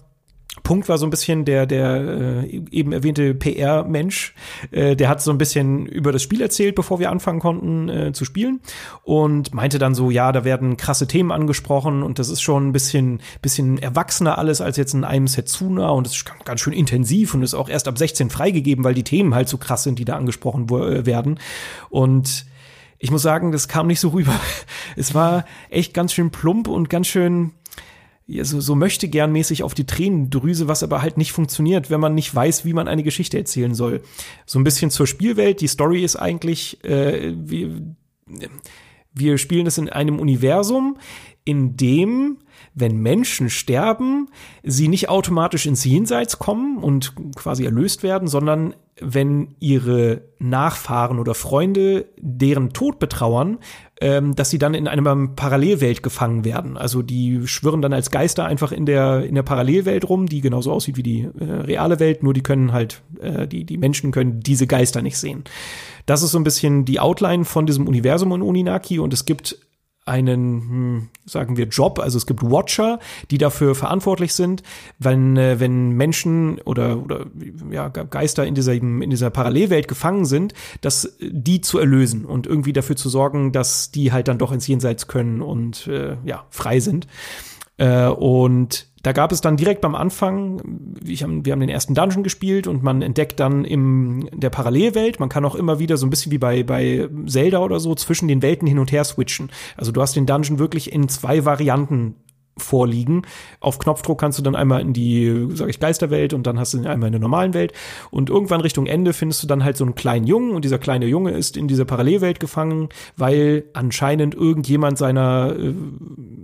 Punkt 0.62 0.88
war 0.88 0.96
so 0.96 1.06
ein 1.06 1.10
bisschen 1.10 1.44
der, 1.44 1.66
der 1.66 2.42
äh, 2.42 2.62
eben 2.70 2.92
erwähnte 2.92 3.34
PR-Mensch, 3.34 4.34
äh, 4.70 4.96
der 4.96 5.10
hat 5.10 5.20
so 5.20 5.30
ein 5.30 5.36
bisschen 5.36 5.84
über 5.84 6.10
das 6.10 6.22
Spiel 6.22 6.40
erzählt, 6.40 6.74
bevor 6.74 7.00
wir 7.00 7.10
anfangen 7.10 7.38
konnten 7.38 7.90
äh, 7.90 8.12
zu 8.14 8.24
spielen 8.24 8.60
und 9.02 9.52
meinte 9.52 9.78
dann 9.78 9.94
so, 9.94 10.10
ja, 10.10 10.32
da 10.32 10.42
werden 10.46 10.78
krasse 10.78 11.06
Themen 11.06 11.30
angesprochen 11.32 12.02
und 12.02 12.18
das 12.18 12.30
ist 12.30 12.40
schon 12.40 12.68
ein 12.68 12.72
bisschen, 12.72 13.20
bisschen 13.42 13.76
erwachsener 13.76 14.38
alles 14.38 14.62
als 14.62 14.78
jetzt 14.78 14.94
in 14.94 15.04
einem 15.04 15.28
Setsuna 15.28 15.90
und 15.90 16.06
es 16.06 16.16
ist 16.16 16.24
ganz, 16.46 16.62
schön 16.62 16.72
intensiv 16.72 17.34
und 17.34 17.42
ist 17.42 17.52
auch 17.52 17.68
erst 17.68 17.88
ab 17.88 17.98
16 17.98 18.30
freigegeben, 18.30 18.84
weil 18.84 18.94
die 18.94 19.04
Themen 19.04 19.34
halt 19.34 19.50
so 19.50 19.58
krass 19.58 19.82
sind, 19.82 19.98
die 19.98 20.06
da 20.06 20.16
angesprochen 20.16 20.66
äh, 20.70 21.04
werden 21.04 21.38
und 21.90 22.46
ich 22.98 23.10
muss 23.10 23.22
sagen, 23.22 23.52
das 23.52 23.68
kam 23.68 23.86
nicht 23.86 24.00
so 24.00 24.08
rüber. 24.08 24.34
Es 24.96 25.14
war 25.14 25.44
echt 25.70 25.94
ganz 25.94 26.12
schön 26.12 26.30
plump 26.30 26.66
und 26.66 26.90
ganz 26.90 27.06
schön 27.06 27.52
so, 28.28 28.60
so 28.60 28.74
möchte 28.74 29.08
gern 29.08 29.32
mäßig 29.32 29.62
auf 29.62 29.74
die 29.74 29.86
Tränendrüse, 29.86 30.68
was 30.68 30.82
aber 30.82 31.00
halt 31.00 31.16
nicht 31.16 31.32
funktioniert, 31.32 31.90
wenn 31.90 32.00
man 32.00 32.14
nicht 32.14 32.34
weiß, 32.34 32.64
wie 32.64 32.74
man 32.74 32.86
eine 32.86 33.02
Geschichte 33.02 33.38
erzählen 33.38 33.74
soll. 33.74 34.02
So 34.44 34.58
ein 34.58 34.64
bisschen 34.64 34.90
zur 34.90 35.06
Spielwelt. 35.06 35.60
Die 35.60 35.66
Story 35.66 36.04
ist 36.04 36.16
eigentlich, 36.16 36.82
äh, 36.84 37.32
wir, 37.34 37.80
wir 39.14 39.38
spielen 39.38 39.66
es 39.66 39.78
in 39.78 39.88
einem 39.88 40.20
Universum, 40.20 40.98
in 41.48 41.78
dem, 41.78 42.36
wenn 42.74 42.98
Menschen 42.98 43.48
sterben, 43.48 44.28
sie 44.62 44.88
nicht 44.88 45.08
automatisch 45.08 45.64
ins 45.64 45.82
Jenseits 45.82 46.38
kommen 46.38 46.76
und 46.76 47.14
quasi 47.36 47.64
erlöst 47.64 48.02
werden, 48.02 48.28
sondern 48.28 48.74
wenn 49.00 49.54
ihre 49.60 50.20
Nachfahren 50.38 51.18
oder 51.18 51.34
Freunde 51.34 52.04
deren 52.18 52.74
Tod 52.74 52.98
betrauern, 52.98 53.58
ähm, 54.02 54.36
dass 54.36 54.50
sie 54.50 54.58
dann 54.58 54.74
in 54.74 54.88
einer 54.88 55.28
Parallelwelt 55.28 56.02
gefangen 56.02 56.44
werden. 56.44 56.76
Also 56.76 57.00
die 57.00 57.46
schwirren 57.46 57.80
dann 57.80 57.94
als 57.94 58.10
Geister 58.10 58.44
einfach 58.44 58.72
in 58.72 58.84
der 58.84 59.24
in 59.24 59.34
der 59.34 59.42
Parallelwelt 59.42 60.06
rum, 60.06 60.26
die 60.26 60.42
genauso 60.42 60.70
aussieht 60.70 60.98
wie 60.98 61.02
die 61.02 61.28
äh, 61.38 61.44
reale 61.44 61.98
Welt, 61.98 62.22
nur 62.22 62.34
die 62.34 62.42
können 62.42 62.72
halt 62.72 63.00
äh, 63.20 63.46
die 63.46 63.64
die 63.64 63.78
Menschen 63.78 64.10
können 64.10 64.40
diese 64.40 64.66
Geister 64.66 65.00
nicht 65.00 65.16
sehen. 65.16 65.44
Das 66.04 66.22
ist 66.22 66.32
so 66.32 66.38
ein 66.38 66.44
bisschen 66.44 66.84
die 66.84 67.00
Outline 67.00 67.46
von 67.46 67.64
diesem 67.64 67.88
Universum 67.88 68.32
in 68.32 68.42
Uninaki 68.42 68.98
und 68.98 69.14
es 69.14 69.24
gibt 69.24 69.58
einen, 70.08 70.60
hm, 70.60 71.08
sagen 71.24 71.56
wir, 71.56 71.66
Job. 71.66 71.98
Also 71.98 72.18
es 72.18 72.26
gibt 72.26 72.42
Watcher, 72.42 72.98
die 73.30 73.38
dafür 73.38 73.74
verantwortlich 73.74 74.34
sind, 74.34 74.62
wenn, 74.98 75.36
äh, 75.36 75.60
wenn 75.60 75.90
Menschen 75.90 76.60
oder, 76.62 77.02
oder 77.02 77.26
ja, 77.70 77.88
Geister 77.88 78.46
in 78.46 78.54
dieser, 78.54 78.74
in 78.74 79.10
dieser 79.10 79.30
Parallelwelt 79.30 79.88
gefangen 79.88 80.24
sind, 80.24 80.54
dass 80.80 81.16
die 81.20 81.60
zu 81.60 81.78
erlösen 81.78 82.24
und 82.24 82.46
irgendwie 82.46 82.72
dafür 82.72 82.96
zu 82.96 83.08
sorgen, 83.08 83.52
dass 83.52 83.90
die 83.90 84.12
halt 84.12 84.28
dann 84.28 84.38
doch 84.38 84.52
ins 84.52 84.66
Jenseits 84.66 85.06
können 85.06 85.42
und 85.42 85.86
äh, 85.86 86.16
ja, 86.24 86.46
frei 86.50 86.80
sind. 86.80 87.06
Äh, 87.76 88.08
und 88.08 88.87
da 89.02 89.12
gab 89.12 89.32
es 89.32 89.40
dann 89.40 89.56
direkt 89.56 89.80
beim 89.80 89.94
Anfang, 89.94 90.60
ich 91.04 91.22
hab, 91.22 91.30
wir 91.30 91.52
haben 91.52 91.60
den 91.60 91.68
ersten 91.68 91.94
Dungeon 91.94 92.22
gespielt 92.22 92.66
und 92.66 92.82
man 92.82 93.02
entdeckt 93.02 93.38
dann 93.38 93.64
im 93.64 94.28
der 94.32 94.50
Parallelwelt, 94.50 95.20
man 95.20 95.28
kann 95.28 95.44
auch 95.44 95.54
immer 95.54 95.78
wieder 95.78 95.96
so 95.96 96.06
ein 96.06 96.10
bisschen 96.10 96.32
wie 96.32 96.38
bei 96.38 96.62
bei 96.62 97.08
Zelda 97.26 97.60
oder 97.60 97.80
so 97.80 97.94
zwischen 97.94 98.28
den 98.28 98.42
Welten 98.42 98.66
hin 98.66 98.78
und 98.78 98.92
her 98.92 99.04
switchen. 99.04 99.50
Also 99.76 99.92
du 99.92 100.00
hast 100.00 100.16
den 100.16 100.26
Dungeon 100.26 100.58
wirklich 100.58 100.92
in 100.92 101.08
zwei 101.08 101.44
Varianten 101.44 102.16
vorliegen. 102.58 103.22
Auf 103.60 103.78
Knopfdruck 103.78 104.20
kannst 104.20 104.38
du 104.38 104.42
dann 104.42 104.56
einmal 104.56 104.80
in 104.80 104.92
die, 104.92 105.48
sag 105.54 105.68
ich, 105.68 105.80
Geisterwelt 105.80 106.32
und 106.34 106.46
dann 106.46 106.58
hast 106.58 106.74
du 106.74 106.78
einmal 106.78 107.08
in 107.08 107.12
der 107.12 107.20
normalen 107.20 107.54
Welt. 107.54 107.72
Und 108.10 108.30
irgendwann 108.30 108.60
Richtung 108.60 108.86
Ende 108.86 109.12
findest 109.12 109.42
du 109.42 109.46
dann 109.46 109.64
halt 109.64 109.76
so 109.76 109.84
einen 109.84 109.94
kleinen 109.94 110.26
Jungen 110.26 110.54
und 110.54 110.64
dieser 110.64 110.78
kleine 110.78 111.06
Junge 111.06 111.30
ist 111.32 111.56
in 111.56 111.68
dieser 111.68 111.84
Parallelwelt 111.84 112.40
gefangen, 112.40 112.88
weil 113.16 113.64
anscheinend 113.72 114.34
irgendjemand 114.34 114.98
seiner 114.98 115.54
äh, 115.58 115.74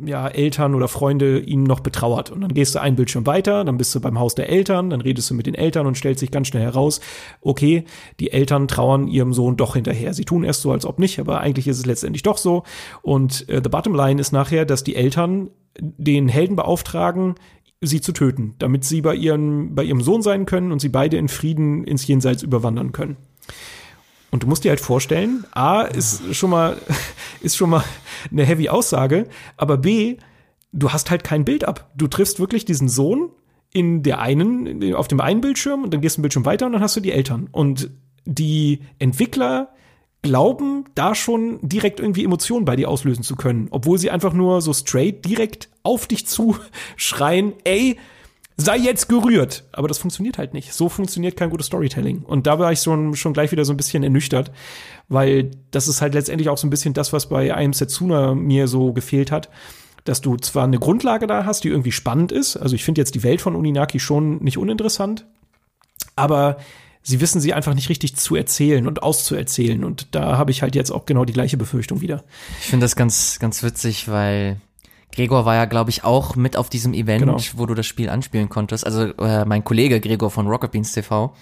ja, 0.05 0.29
Eltern 0.29 0.75
oder 0.75 0.89
Freunde 0.89 1.39
ihn 1.41 1.63
noch 1.63 1.81
betrauert. 1.81 2.31
Und 2.31 2.41
dann 2.41 2.55
gehst 2.55 2.75
du 2.75 2.81
einen 2.81 2.97
Bildschirm 2.97 3.27
weiter, 3.27 3.65
dann 3.65 3.77
bist 3.77 3.95
du 3.95 4.01
beim 4.01 4.19
Haus 4.19 4.35
der 4.35 4.49
Eltern, 4.49 4.91
dann 4.91 5.01
redest 5.01 5.31
du 5.31 5.35
mit 5.35 5.47
den 5.47 5.55
Eltern 5.55 5.87
und 5.87 5.97
stellt 5.97 6.19
sich 6.19 6.31
ganz 6.31 6.49
schnell 6.49 6.63
heraus, 6.63 7.01
okay, 7.41 7.85
die 8.21 8.31
Eltern 8.31 8.69
trauern 8.69 9.09
ihrem 9.09 9.33
Sohn 9.33 9.57
doch 9.57 9.75
hinterher. 9.75 10.15
Sie 10.15 10.25
tun 10.25 10.45
erst 10.45 10.63
so, 10.63 10.73
als 10.73 10.87
ob 10.87 10.99
nicht, 10.99 11.19
aber 11.19 11.41
eigentlich 11.41 11.69
ist 11.69 11.79
es 11.79 11.87
letztendlich 11.87 12.23
doch 12.23 12.39
so. 12.39 12.65
Und 13.03 13.49
äh, 13.49 13.61
the 13.63 13.69
bottom 13.69 13.95
line 13.95 14.21
ist 14.21 14.33
nachher, 14.33 14.65
dass 14.65 14.85
die 14.85 14.97
Eltern 14.97 15.51
den 15.79 16.29
Helden 16.29 16.57
beauftragen, 16.57 17.35
sie 17.81 18.01
zu 18.01 18.13
töten, 18.13 18.55
damit 18.59 18.85
sie 18.85 19.03
bei, 19.03 19.15
ihren, 19.15 19.75
bei 19.75 19.85
ihrem 19.85 20.01
Sohn 20.01 20.23
sein 20.23 20.47
können 20.47 20.73
und 20.73 20.81
sie 20.81 20.89
beide 20.89 21.17
in 21.17 21.29
Frieden 21.29 21.85
ins 21.85 22.07
Jenseits 22.07 22.43
überwandern 22.43 22.93
können. 22.93 23.17
Und 24.31 24.43
du 24.43 24.47
musst 24.47 24.65
dir 24.65 24.71
halt 24.71 24.81
vorstellen, 24.81 25.45
A 25.53 25.83
ist 25.83 26.35
schon 26.35 26.51
mal, 26.51 26.77
ist 27.41 27.57
schon 27.57 27.71
mal 27.71 27.85
eine 28.31 28.45
heavy 28.45 28.69
Aussage, 28.69 29.29
aber 29.57 29.77
B, 29.79 30.17
du 30.73 30.93
hast 30.93 31.11
halt 31.11 31.25
kein 31.25 31.45
Bild 31.45 31.65
ab. 31.65 31.91
Du 31.95 32.09
triffst 32.09 32.41
wirklich 32.41 32.65
diesen 32.65 32.89
Sohn 32.89 33.31
in 33.73 34.03
der 34.03 34.21
einen, 34.21 34.95
auf 34.95 35.09
dem 35.09 35.21
einen 35.21 35.41
Bildschirm 35.41 35.85
und 35.85 35.93
dann 35.93 36.01
gehst 36.01 36.17
du 36.17 36.21
ein 36.21 36.23
Bildschirm 36.23 36.45
weiter 36.45 36.67
und 36.67 36.73
dann 36.73 36.83
hast 36.83 36.97
du 36.97 37.01
die 37.01 37.13
Eltern. 37.13 37.49
Und 37.53 37.91
die 38.25 38.81
Entwickler 38.99 39.69
glauben, 40.25 40.87
da 40.95 41.15
schon 41.15 41.61
direkt 41.63 42.01
irgendwie 42.01 42.25
Emotionen 42.25 42.65
bei 42.65 42.75
dir 42.75 42.89
auslösen 42.89 43.23
zu 43.23 43.37
können, 43.37 43.69
obwohl 43.71 43.99
sie 43.99 44.11
einfach 44.11 44.33
nur 44.33 44.61
so 44.61 44.73
straight 44.73 45.25
direkt 45.25 45.69
auf 45.85 46.09
dich 46.09 46.27
zu 46.27 46.57
schreien, 46.97 47.53
ey, 47.63 47.99
sei 48.57 48.77
jetzt 48.79 49.09
gerührt. 49.09 49.65
Aber 49.73 49.87
das 49.87 49.99
funktioniert 49.99 50.39
halt 50.39 50.55
nicht. 50.55 50.73
So 50.73 50.89
funktioniert 50.89 51.37
kein 51.37 51.51
gutes 51.51 51.67
Storytelling. 51.67 52.23
Und 52.23 52.47
da 52.47 52.59
war 52.59 52.73
ich 52.73 52.81
schon, 52.81 53.15
schon 53.15 53.35
gleich 53.35 53.53
wieder 53.53 53.65
so 53.65 53.73
ein 53.73 53.77
bisschen 53.77 54.03
ernüchtert, 54.03 54.51
weil 55.09 55.51
das 55.71 55.89
ist 55.89 56.01
halt 56.01 56.15
letztendlich 56.15 56.49
auch 56.49 56.59
so 56.59 56.67
ein 56.67 56.71
bisschen 56.71 56.95
das, 56.95 57.13
was 57.13 57.29
bei 57.29 57.55
Am 57.55 57.73
Setsuna 57.73 58.35
mir 58.35 58.67
so 58.67 58.93
gefehlt 58.93 59.31
hat. 59.31 59.51
Dass 60.05 60.21
du 60.21 60.37
zwar 60.37 60.65
eine 60.65 60.79
Grundlage 60.79 61.27
da 61.27 61.45
hast, 61.45 61.65
die 61.65 61.69
irgendwie 61.69 61.93
spannend 61.93 62.33
ist. 62.33 62.57
Also 62.57 62.75
ich 62.75 62.85
finde 62.85 63.01
jetzt 63.01 63.15
die 63.15 63.23
Welt 63.23 63.41
von 63.41 63.57
Uninaki 63.57 64.01
schon 64.01 64.43
nicht 64.43 64.59
uninteressant. 64.59 65.27
Aber 66.17 66.59
sie 67.05 67.21
wissen 67.21 67.41
sie 67.41 67.53
einfach 67.53 67.75
nicht 67.75 67.91
richtig 67.91 68.17
zu 68.17 68.35
erzählen 68.35 68.89
und 68.89 69.03
auszuerzählen. 69.03 69.85
Und 69.85 70.09
da 70.13 70.37
habe 70.39 70.51
ich 70.51 70.63
halt 70.63 70.75
jetzt 70.75 70.91
auch 70.91 71.07
genau 71.07 71.25
die 71.25 71.35
gleiche 71.35 71.57
Befürchtung 71.57 72.01
wieder. 72.01 72.25
Ich 72.61 72.67
finde 72.67 72.85
das 72.85 72.97
ganz, 72.97 73.39
ganz 73.39 73.63
witzig, 73.63 74.09
weil 74.09 74.61
Gregor 75.13 75.45
war 75.45 75.55
ja, 75.55 75.67
glaube 75.67 75.91
ich, 75.91 76.03
auch 76.03 76.35
mit 76.35 76.57
auf 76.57 76.71
diesem 76.71 76.95
Event, 76.95 77.21
genau. 77.21 77.39
wo 77.55 77.67
du 77.67 77.75
das 77.75 77.87
Spiel 77.87 78.09
anspielen 78.09 78.49
konntest. 78.49 78.85
Also 78.85 79.13
äh, 79.19 79.45
mein 79.45 79.63
Kollege 79.63 80.01
Gregor 80.01 80.31
von 80.31 80.49
Rocket 80.49 80.73
Beans 80.73 80.93
TV. 80.93 81.37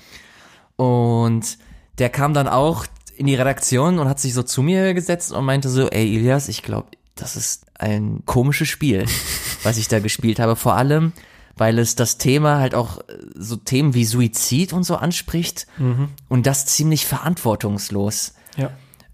Und 0.76 1.58
der 1.98 2.10
kam 2.10 2.34
dann 2.34 2.48
auch 2.48 2.84
in 3.16 3.26
die 3.26 3.36
Redaktion 3.36 4.00
und 4.00 4.08
hat 4.08 4.18
sich 4.18 4.34
so 4.34 4.42
zu 4.42 4.62
mir 4.62 4.94
gesetzt 4.94 5.30
und 5.32 5.44
meinte 5.44 5.68
so, 5.68 5.88
ey 5.88 6.12
Ilias, 6.12 6.48
ich 6.48 6.62
glaube, 6.62 6.88
das 7.14 7.36
ist 7.36 7.66
ein 7.78 8.22
komisches 8.26 8.68
Spiel, 8.68 9.06
was 9.62 9.78
ich 9.78 9.86
da 9.86 10.00
gespielt 10.00 10.40
habe. 10.40 10.56
Vor 10.56 10.74
allem, 10.74 11.12
weil 11.56 11.78
es 11.78 11.94
das 11.94 12.18
Thema 12.18 12.58
halt 12.58 12.74
auch 12.74 12.98
äh, 12.98 13.02
so 13.34 13.56
Themen 13.56 13.94
wie 13.94 14.04
Suizid 14.04 14.72
und 14.72 14.84
so 14.84 14.96
anspricht 14.96 15.66
mhm. 15.78 16.08
und 16.28 16.46
das 16.46 16.66
ziemlich 16.66 17.06
verantwortungslos. 17.06 18.34
Ja. 18.56 18.70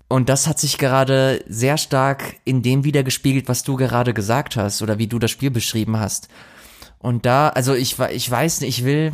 Und 0.09 0.31
das 0.31 0.47
hat 0.47 0.59
sich 0.59 0.79
gerade 0.79 1.45
sehr 1.49 1.77
stark 1.77 2.37
in 2.45 2.63
dem 2.63 2.85
wiedergespiegelt, 2.85 3.49
was 3.49 3.63
du 3.63 3.77
gerade 3.77 4.15
gesagt 4.15 4.57
hast 4.57 4.81
oder 4.81 4.99
wie 4.99 5.07
du 5.07 5.19
das 5.19 5.31
Spiel 5.31 5.51
beschrieben 5.51 5.99
hast. 5.99 6.29
Und 6.99 7.27
da, 7.27 7.51
also 7.51 7.75
ich, 7.75 7.99
ich 7.99 8.31
weiß 8.31 8.63
nicht, 8.63 8.79
ich 8.79 8.85
will, 8.85 9.13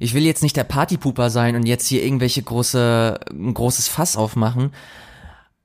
ich 0.00 0.12
will 0.12 0.24
jetzt 0.24 0.42
nicht 0.42 0.56
der 0.56 0.64
Partypuper 0.64 1.30
sein 1.30 1.54
und 1.54 1.66
jetzt 1.66 1.86
hier 1.86 2.02
irgendwelche 2.02 2.42
große, 2.42 3.20
ein 3.30 3.54
großes 3.54 3.86
Fass 3.86 4.16
aufmachen. 4.16 4.72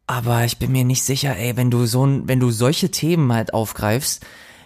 Aber 0.08 0.46
ich 0.46 0.60
bin 0.60 0.72
mir 0.72 0.84
nicht 0.84 1.04
sicher, 1.04 1.36
ey, 1.36 1.58
wenn 1.58 1.72
du 1.72 1.88
so, 1.88 2.08
wenn 2.26 2.40
du 2.40 2.52
solche 2.52 2.92
Themen 2.92 3.34
halt 3.34 3.56
aufgreifst, 3.56 4.24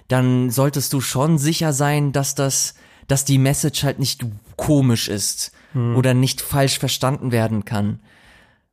dann 0.10 0.50
solltest 0.50 0.92
du 0.92 1.00
schon 1.00 1.38
sicher 1.38 1.72
sein, 1.72 2.12
dass 2.12 2.36
das, 2.36 2.74
dass 3.08 3.24
die 3.24 3.38
Message 3.38 3.84
halt 3.84 4.00
nicht 4.00 4.26
komisch 4.58 5.08
ist 5.08 5.54
hm. 5.72 5.96
oder 5.96 6.14
nicht 6.14 6.42
falsch 6.42 6.80
verstanden 6.80 7.32
werden 7.32 7.64
kann. 7.64 8.00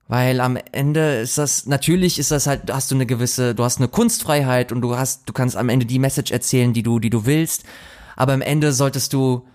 Weil 0.08 0.40
am 0.40 0.56
Ende 0.72 1.16
ist 1.16 1.36
das, 1.36 1.66
natürlich 1.66 2.18
ist 2.18 2.30
das 2.30 2.46
halt, 2.46 2.72
hast 2.72 2.90
du 2.90 2.94
eine 2.94 3.06
gewisse, 3.06 3.54
du 3.54 3.64
hast 3.64 3.78
eine 3.78 3.88
Kunstfreiheit 3.88 4.72
und 4.72 4.80
du 4.80 4.96
hast, 4.96 5.28
du 5.28 5.32
kannst 5.32 5.56
am 5.56 5.68
Ende 5.68 5.84
die 5.84 5.98
Message 5.98 6.30
erzählen, 6.32 6.72
die 6.72 6.82
du, 6.82 7.00
die 7.00 7.10
du 7.10 7.26
willst. 7.26 7.64
Aber 8.14 8.32
am 8.32 8.40
Ende 8.40 8.72
solltest 8.72 9.12
du, 9.12 9.46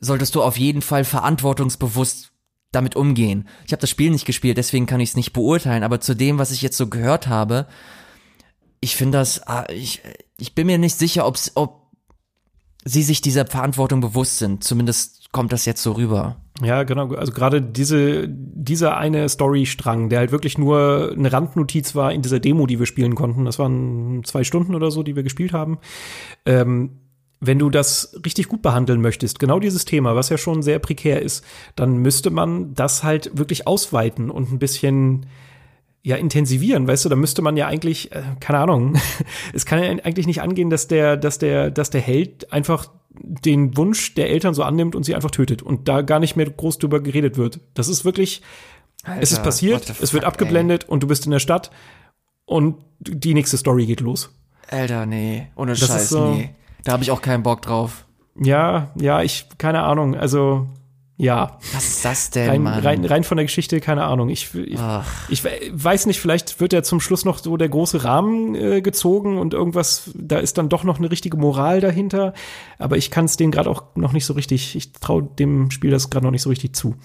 solltest 0.00 0.34
du 0.36 0.42
auf 0.42 0.56
jeden 0.56 0.80
Fall 0.80 1.04
verantwortungsbewusst 1.04 2.32
damit 2.72 2.96
umgehen. 2.96 3.48
Ich 3.66 3.72
habe 3.72 3.80
das 3.80 3.90
Spiel 3.90 4.10
nicht 4.10 4.26
gespielt, 4.26 4.58
deswegen 4.58 4.86
kann 4.86 5.00
ich 5.00 5.10
es 5.10 5.16
nicht 5.16 5.32
beurteilen, 5.32 5.82
aber 5.82 6.00
zu 6.00 6.14
dem, 6.14 6.38
was 6.38 6.50
ich 6.50 6.62
jetzt 6.62 6.76
so 6.76 6.86
gehört 6.86 7.26
habe, 7.26 7.66
ich 8.80 8.96
finde 8.96 9.18
das, 9.18 9.46
ah, 9.46 9.66
ich, 9.70 10.02
ich 10.38 10.54
bin 10.54 10.66
mir 10.66 10.78
nicht 10.78 10.96
sicher, 10.96 11.26
ob's, 11.26 11.52
ob 11.54 11.86
sie 12.84 13.02
sich 13.02 13.20
dieser 13.20 13.46
Verantwortung 13.46 14.00
bewusst 14.00 14.38
sind. 14.38 14.62
Zumindest 14.62 15.32
kommt 15.32 15.52
das 15.52 15.64
jetzt 15.64 15.82
so 15.82 15.92
rüber. 15.92 16.36
Ja, 16.62 16.84
genau. 16.84 17.12
Also 17.14 17.32
gerade 17.32 17.60
diese, 17.60 18.26
dieser 18.28 18.96
eine 18.96 19.28
Storystrang, 19.28 20.08
der 20.08 20.20
halt 20.20 20.32
wirklich 20.32 20.56
nur 20.56 21.12
eine 21.12 21.32
Randnotiz 21.32 21.94
war 21.94 22.12
in 22.12 22.22
dieser 22.22 22.40
Demo, 22.40 22.66
die 22.66 22.78
wir 22.78 22.86
spielen 22.86 23.14
konnten. 23.14 23.44
Das 23.44 23.58
waren 23.58 24.22
zwei 24.24 24.44
Stunden 24.44 24.74
oder 24.74 24.90
so, 24.90 25.02
die 25.02 25.16
wir 25.16 25.22
gespielt 25.22 25.52
haben. 25.52 25.78
Ähm, 26.46 27.00
wenn 27.40 27.58
du 27.58 27.68
das 27.68 28.18
richtig 28.24 28.48
gut 28.48 28.62
behandeln 28.62 29.02
möchtest, 29.02 29.38
genau 29.38 29.60
dieses 29.60 29.84
Thema, 29.84 30.16
was 30.16 30.30
ja 30.30 30.38
schon 30.38 30.62
sehr 30.62 30.78
prekär 30.78 31.20
ist, 31.20 31.44
dann 31.74 31.98
müsste 31.98 32.30
man 32.30 32.72
das 32.72 33.02
halt 33.04 33.36
wirklich 33.36 33.66
ausweiten 33.66 34.30
und 34.30 34.50
ein 34.50 34.58
bisschen 34.58 35.26
ja 36.06 36.14
intensivieren, 36.14 36.86
weißt 36.86 37.04
du, 37.04 37.08
da 37.08 37.16
müsste 37.16 37.42
man 37.42 37.56
ja 37.56 37.66
eigentlich, 37.66 38.12
äh, 38.12 38.22
keine 38.38 38.60
Ahnung, 38.60 38.94
es 39.52 39.66
kann 39.66 39.82
ja 39.82 39.90
eigentlich 40.04 40.28
nicht 40.28 40.40
angehen, 40.40 40.70
dass 40.70 40.86
der, 40.86 41.16
dass 41.16 41.38
der, 41.38 41.72
dass 41.72 41.90
der 41.90 42.00
Held 42.00 42.52
einfach 42.52 42.90
den 43.18 43.76
Wunsch 43.76 44.14
der 44.14 44.30
Eltern 44.30 44.54
so 44.54 44.62
annimmt 44.62 44.94
und 44.94 45.02
sie 45.02 45.16
einfach 45.16 45.32
tötet 45.32 45.62
und 45.62 45.88
da 45.88 46.02
gar 46.02 46.20
nicht 46.20 46.36
mehr 46.36 46.48
groß 46.48 46.78
drüber 46.78 47.00
geredet 47.00 47.38
wird. 47.38 47.58
Das 47.74 47.88
ist 47.88 48.04
wirklich, 48.04 48.42
Alter, 49.02 49.20
es 49.20 49.32
ist 49.32 49.42
passiert, 49.42 49.84
fuck, 49.84 49.96
es 50.00 50.12
wird 50.12 50.22
abgeblendet 50.22 50.84
ey. 50.84 50.90
und 50.90 51.02
du 51.02 51.08
bist 51.08 51.24
in 51.24 51.32
der 51.32 51.40
Stadt 51.40 51.72
und 52.44 52.76
die 53.00 53.34
nächste 53.34 53.56
Story 53.56 53.86
geht 53.86 54.00
los. 54.00 54.30
Alter, 54.68 55.06
nee, 55.06 55.48
ohne 55.56 55.72
das 55.72 55.88
Scheiß, 55.88 56.08
so, 56.08 56.34
nee. 56.34 56.54
Da 56.84 56.92
habe 56.92 57.02
ich 57.02 57.10
auch 57.10 57.20
keinen 57.20 57.42
Bock 57.42 57.62
drauf. 57.62 58.06
Ja, 58.40 58.92
ja, 58.94 59.22
ich, 59.22 59.46
keine 59.58 59.82
Ahnung, 59.82 60.14
also 60.14 60.68
ja. 61.18 61.58
Was 61.72 61.86
ist 61.88 62.04
das 62.04 62.30
denn, 62.30 62.48
rein, 62.50 62.62
Mann? 62.62 62.80
Rein, 62.80 63.04
rein 63.04 63.24
von 63.24 63.38
der 63.38 63.46
Geschichte, 63.46 63.80
keine 63.80 64.04
Ahnung. 64.04 64.28
Ich, 64.28 64.54
ich, 64.54 64.78
ich, 65.30 65.44
weiß 65.44 66.06
nicht, 66.06 66.20
vielleicht 66.20 66.60
wird 66.60 66.74
ja 66.74 66.82
zum 66.82 67.00
Schluss 67.00 67.24
noch 67.24 67.38
so 67.38 67.56
der 67.56 67.70
große 67.70 68.04
Rahmen 68.04 68.54
äh, 68.54 68.82
gezogen 68.82 69.38
und 69.38 69.54
irgendwas, 69.54 70.10
da 70.14 70.38
ist 70.38 70.58
dann 70.58 70.68
doch 70.68 70.84
noch 70.84 70.98
eine 70.98 71.10
richtige 71.10 71.38
Moral 71.38 71.80
dahinter. 71.80 72.34
Aber 72.78 72.98
ich 72.98 73.10
kann 73.10 73.24
es 73.24 73.38
denen 73.38 73.50
gerade 73.50 73.70
auch 73.70 73.84
noch 73.94 74.12
nicht 74.12 74.26
so 74.26 74.34
richtig, 74.34 74.76
ich 74.76 74.92
traue 74.92 75.22
dem 75.22 75.70
Spiel 75.70 75.90
das 75.90 76.10
gerade 76.10 76.26
noch 76.26 76.32
nicht 76.32 76.42
so 76.42 76.50
richtig 76.50 76.74
zu. 76.74 76.96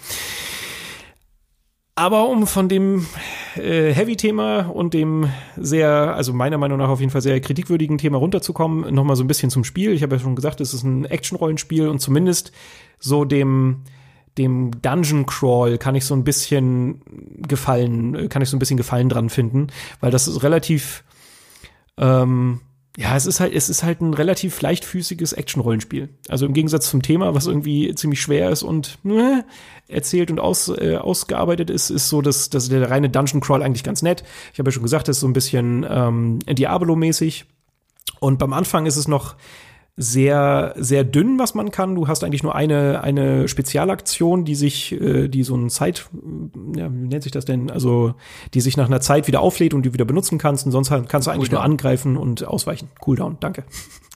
Aber 1.95 2.27
um 2.27 2.47
von 2.47 2.67
dem 2.67 3.05
äh, 3.55 3.93
Heavy-Thema 3.93 4.71
und 4.73 4.93
dem 4.93 5.29
sehr, 5.55 6.15
also 6.15 6.33
meiner 6.33 6.57
Meinung 6.57 6.79
nach 6.79 6.89
auf 6.89 6.99
jeden 6.99 7.11
Fall 7.11 7.21
sehr 7.21 7.39
kritikwürdigen 7.39 7.97
Thema 7.97 8.17
runterzukommen, 8.17 8.93
noch 8.93 9.03
mal 9.03 9.15
so 9.15 9.23
ein 9.23 9.27
bisschen 9.27 9.51
zum 9.51 9.63
Spiel. 9.63 9.91
Ich 9.93 10.03
habe 10.03 10.15
ja 10.15 10.21
schon 10.21 10.35
gesagt, 10.35 10.59
es 10.59 10.73
ist 10.73 10.83
ein 10.83 11.05
Action-Rollenspiel 11.05 11.87
und 11.87 11.99
zumindest 11.99 12.51
so 12.99 13.23
dem 13.23 13.83
dem 14.37 14.81
Dungeon 14.81 15.25
Crawl 15.25 15.77
kann 15.77 15.95
ich 15.95 16.05
so 16.05 16.15
ein 16.15 16.23
bisschen 16.23 17.01
gefallen, 17.47 18.29
kann 18.29 18.41
ich 18.41 18.49
so 18.49 18.55
ein 18.55 18.59
bisschen 18.59 18.77
Gefallen 18.77 19.09
dran 19.09 19.29
finden, 19.29 19.67
weil 19.99 20.11
das 20.11 20.27
ist 20.27 20.43
relativ, 20.43 21.03
ähm, 21.97 22.61
ja, 22.97 23.15
es 23.15 23.25
ist 23.25 23.39
halt, 23.39 23.53
es 23.53 23.69
ist 23.69 23.83
halt 23.83 24.01
ein 24.01 24.13
relativ 24.13 24.61
leichtfüßiges 24.61 25.33
Action-Rollenspiel. 25.33 26.09
Also 26.27 26.45
im 26.45 26.53
Gegensatz 26.53 26.89
zum 26.89 27.01
Thema, 27.01 27.33
was 27.33 27.47
irgendwie 27.47 27.93
ziemlich 27.95 28.21
schwer 28.21 28.49
ist 28.49 28.63
und 28.63 28.99
äh, 29.05 29.43
erzählt 29.87 30.31
und 30.31 30.39
aus, 30.39 30.69
äh, 30.69 30.97
ausgearbeitet 30.97 31.69
ist, 31.69 31.89
ist 31.89 32.09
so, 32.09 32.21
dass, 32.21 32.49
dass 32.49 32.69
der 32.69 32.89
reine 32.89 33.09
Dungeon 33.09 33.41
Crawl 33.41 33.63
eigentlich 33.63 33.83
ganz 33.83 34.01
nett. 34.01 34.23
Ich 34.53 34.59
habe 34.59 34.69
ja 34.69 34.73
schon 34.73 34.83
gesagt, 34.83 35.07
das 35.07 35.17
ist 35.17 35.21
so 35.21 35.27
ein 35.27 35.33
bisschen 35.33 35.85
ähm, 35.89 36.39
Diablo-mäßig. 36.39 37.45
Und 38.19 38.39
beim 38.39 38.53
Anfang 38.53 38.85
ist 38.85 38.97
es 38.97 39.07
noch 39.07 39.35
sehr, 40.01 40.73
sehr 40.77 41.03
dünn, 41.03 41.37
was 41.37 41.53
man 41.53 41.69
kann. 41.69 41.93
Du 41.95 42.07
hast 42.07 42.23
eigentlich 42.23 42.41
nur 42.41 42.55
eine, 42.55 43.03
eine 43.03 43.47
Spezialaktion, 43.47 44.45
die 44.45 44.55
sich, 44.55 44.93
äh, 44.93 45.27
die 45.27 45.43
so 45.43 45.55
ein 45.55 45.69
Zeit, 45.69 46.09
ja, 46.75 46.91
wie 46.91 47.07
nennt 47.07 47.21
sich 47.21 47.31
das 47.31 47.45
denn? 47.45 47.69
Also, 47.69 48.15
die 48.55 48.61
sich 48.61 48.77
nach 48.77 48.87
einer 48.87 49.01
Zeit 49.01 49.27
wieder 49.27 49.41
auflädt 49.41 49.73
und 49.75 49.83
die 49.83 49.93
wieder 49.93 50.05
benutzen 50.05 50.39
kannst. 50.39 50.65
Und 50.65 50.71
sonst 50.71 50.89
kannst 50.89 51.27
du 51.27 51.31
eigentlich 51.31 51.49
Cooldown. 51.49 51.51
nur 51.51 51.63
angreifen 51.63 52.17
und 52.17 52.43
ausweichen. 52.43 52.89
Cooldown, 52.99 53.37
danke. 53.39 53.63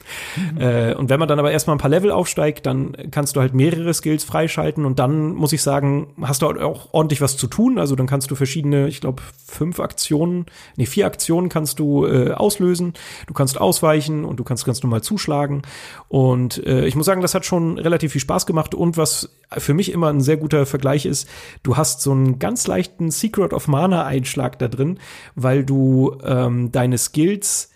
Äh, 0.60 0.94
und 0.96 1.10
wenn 1.10 1.20
man 1.20 1.28
dann 1.28 1.40
aber 1.40 1.52
erstmal 1.52 1.76
ein 1.76 1.80
paar 1.80 1.90
Level 1.90 2.12
aufsteigt, 2.12 2.66
dann 2.66 2.96
kannst 3.12 3.36
du 3.36 3.42
halt 3.42 3.54
mehrere 3.54 3.94
Skills 3.94 4.24
freischalten 4.24 4.86
und 4.86 5.00
dann 5.00 5.34
muss 5.34 5.52
ich 5.54 5.62
sagen, 5.62 6.14
hast 6.22 6.42
du 6.42 6.48
auch 6.48 6.94
ordentlich 6.94 7.20
was 7.20 7.36
zu 7.36 7.48
tun. 7.48 7.78
Also 7.78 7.96
dann 7.96 8.08
kannst 8.08 8.32
du 8.32 8.36
verschiedene, 8.36 8.88
ich 8.88 9.02
glaube, 9.02 9.22
fünf 9.46 9.80
Aktionen, 9.80 10.46
nee, 10.78 10.86
vier 10.86 11.08
Aktionen 11.08 11.50
kannst 11.50 11.80
du 11.80 12.06
äh, 12.06 12.32
auslösen. 12.32 12.94
Du 13.28 13.34
kannst 13.34 13.60
ausweichen 13.60 14.24
und 14.24 14.38
du 14.38 14.44
kannst 14.44 14.66
ganz 14.66 14.82
normal 14.82 15.02
zuschlagen. 15.02 15.64
Und 16.08 16.66
äh, 16.66 16.86
ich 16.86 16.96
muss 16.96 17.06
sagen, 17.06 17.22
das 17.22 17.36
hat 17.36 17.46
schon 17.46 17.78
relativ 17.78 18.14
viel 18.14 18.22
Spaß 18.22 18.46
gemacht. 18.46 18.76
Und 18.76 18.98
was 18.98 19.36
für 19.58 19.74
mich 19.74 19.92
immer 19.92 20.10
ein 20.10 20.22
sehr 20.22 20.38
guter 20.38 20.66
Vergleich 20.66 21.06
ist, 21.06 21.28
du 21.64 21.78
hast 21.78 22.02
so 22.02 22.12
einen 22.12 22.40
ganz 22.40 22.68
leichten 22.68 23.12
Secret 23.12 23.54
of 23.54 23.68
Mana 23.68 24.06
Einschlag 24.06 24.60
da 24.60 24.68
drin, 24.68 25.00
weil 25.36 25.66
du 25.66 26.18
ähm, 26.24 26.72
deine 26.72 26.98
Skills 26.98 27.72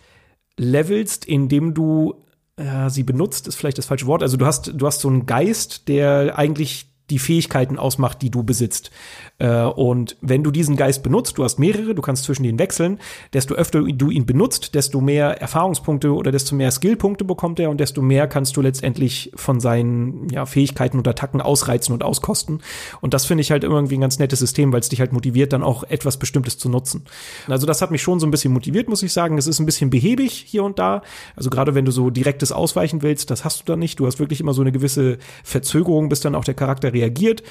levelst, 0.60 1.26
indem 1.26 1.74
du 1.74 2.26
ja, 2.60 2.90
sie 2.90 3.04
benutzt, 3.04 3.48
ist 3.48 3.56
vielleicht 3.56 3.78
das 3.78 3.86
falsche 3.86 4.06
Wort. 4.06 4.22
Also 4.22 4.36
du 4.38 4.46
hast, 4.46 4.74
du 4.76 4.86
hast 4.86 5.00
so 5.00 5.08
einen 5.08 5.26
Geist, 5.26 5.88
der 5.88 6.38
eigentlich 6.38 6.88
die 7.10 7.20
Fähigkeiten 7.20 7.78
ausmacht, 7.78 8.22
die 8.22 8.30
du 8.30 8.44
besitzt. 8.44 8.92
Äh, 9.40 9.64
und 9.64 10.18
wenn 10.22 10.44
du 10.44 10.52
diesen 10.52 10.76
Geist 10.76 11.04
benutzt, 11.04 11.38
du 11.38 11.44
hast 11.44 11.60
mehrere, 11.60 11.96
du 11.96 12.02
kannst 12.02 12.26
zwischen 12.26 12.44
denen 12.44 12.60
wechseln, 12.60 13.00
desto 13.34 13.56
öfter 13.56 13.82
du 13.82 14.10
ihn 14.10 14.26
benutzt, 14.26 14.76
desto 14.76 15.02
mehr 15.02 15.42
Erfahrungspunkte 15.42 16.14
oder 16.14 16.32
desto 16.32 16.56
mehr 16.56 16.72
Skillpunkte 16.72 17.24
bekommt 17.24 17.60
er 17.60 17.70
und 17.70 17.80
desto 17.80 18.02
mehr 18.02 18.28
kannst 18.28 18.56
du 18.58 18.62
letztendlich 18.62 19.32
von 19.36 19.60
seinen 19.60 20.30
ja, 20.30 20.46
Fähigkeiten 20.46 20.98
und 20.98 21.08
Attacken 21.08 21.42
ausreizen 21.42 21.94
und 21.94 22.04
auskosten. 22.04 22.62
Und 23.02 23.14
das 23.14 23.26
finde 23.26 23.42
ich 23.42 23.52
halt 23.52 23.64
irgendwie 23.64 23.98
ein 23.98 24.02
ganz 24.02 24.20
nettes 24.20 24.40
System, 24.40 24.72
weil 24.74 24.82
es 24.82 24.90
dich 24.90 25.00
halt 25.00 25.14
motiviert, 25.14 25.54
dann 25.54 25.64
auch 25.64 25.84
etwas 25.84 26.18
Bestimmtes 26.18 26.58
zu 26.58 26.70
nutzen. 26.70 27.06
Also 27.48 27.66
das 27.66 27.82
hat 27.82 27.92
mich 27.92 28.02
schon 28.02 28.20
so 28.20 28.28
ein 28.28 28.32
bisschen 28.32 28.54
motiviert, 28.54 28.90
muss 28.90 29.04
ich 29.04 29.14
sagen. 29.14 29.38
Es 29.38 29.48
ist 29.48 29.60
ein 29.60 29.66
bisschen 29.66 29.90
behäbig 29.90 30.34
hier 30.34 30.64
und 30.64 30.80
da. 30.80 31.02
Also 31.36 31.50
gerade 31.50 31.76
wenn 31.76 31.86
du 31.86 31.92
so 31.92 32.10
direktes 32.10 32.52
Ausweichen 32.52 33.02
willst, 33.02 33.32
das 33.32 33.46
hast 33.46 33.62
du 33.62 33.66
dann 33.66 33.80
nicht. 33.80 34.00
Du 34.00 34.06
hast 34.06 34.20
wirklich 34.20 34.42
immer 34.42 34.54
so 34.54 34.62
eine 34.62 34.72
gewisse 34.72 35.18
Verzögerung, 35.44 36.10
bis 36.10 36.20
dann 36.20 36.36
auch 36.36 36.44
der 36.44 36.54
Charakter 36.54 36.94
reagiert. 37.00 37.44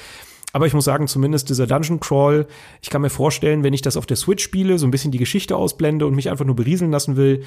Aber 0.51 0.65
ich 0.65 0.73
muss 0.73 0.85
sagen, 0.85 1.07
zumindest 1.07 1.49
dieser 1.49 1.67
Dungeon 1.67 1.99
Crawl, 1.99 2.47
ich 2.81 2.89
kann 2.89 3.01
mir 3.01 3.09
vorstellen, 3.09 3.63
wenn 3.63 3.73
ich 3.73 3.83
das 3.83 3.97
auf 3.97 4.05
der 4.05 4.17
Switch 4.17 4.43
spiele, 4.43 4.79
so 4.79 4.87
ein 4.87 4.91
bisschen 4.91 5.11
die 5.11 5.19
Geschichte 5.19 5.55
ausblende 5.55 6.07
und 6.07 6.15
mich 6.15 6.29
einfach 6.29 6.45
nur 6.45 6.55
berieseln 6.55 6.91
lassen 6.91 7.17
will, 7.17 7.43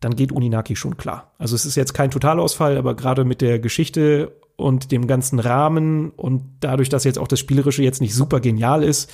dann 0.00 0.16
geht 0.16 0.32
Uninaki 0.32 0.74
schon 0.74 0.96
klar. 0.96 1.32
Also 1.38 1.54
es 1.54 1.64
ist 1.64 1.76
jetzt 1.76 1.94
kein 1.94 2.10
Totalausfall, 2.10 2.76
aber 2.76 2.96
gerade 2.96 3.24
mit 3.24 3.40
der 3.40 3.58
Geschichte 3.60 4.32
und 4.56 4.92
dem 4.92 5.06
ganzen 5.06 5.38
Rahmen 5.38 6.10
und 6.10 6.42
dadurch, 6.60 6.88
dass 6.88 7.04
jetzt 7.04 7.18
auch 7.18 7.28
das 7.28 7.38
Spielerische 7.38 7.82
jetzt 7.82 8.00
nicht 8.00 8.14
super 8.14 8.40
genial 8.40 8.82
ist, 8.82 9.10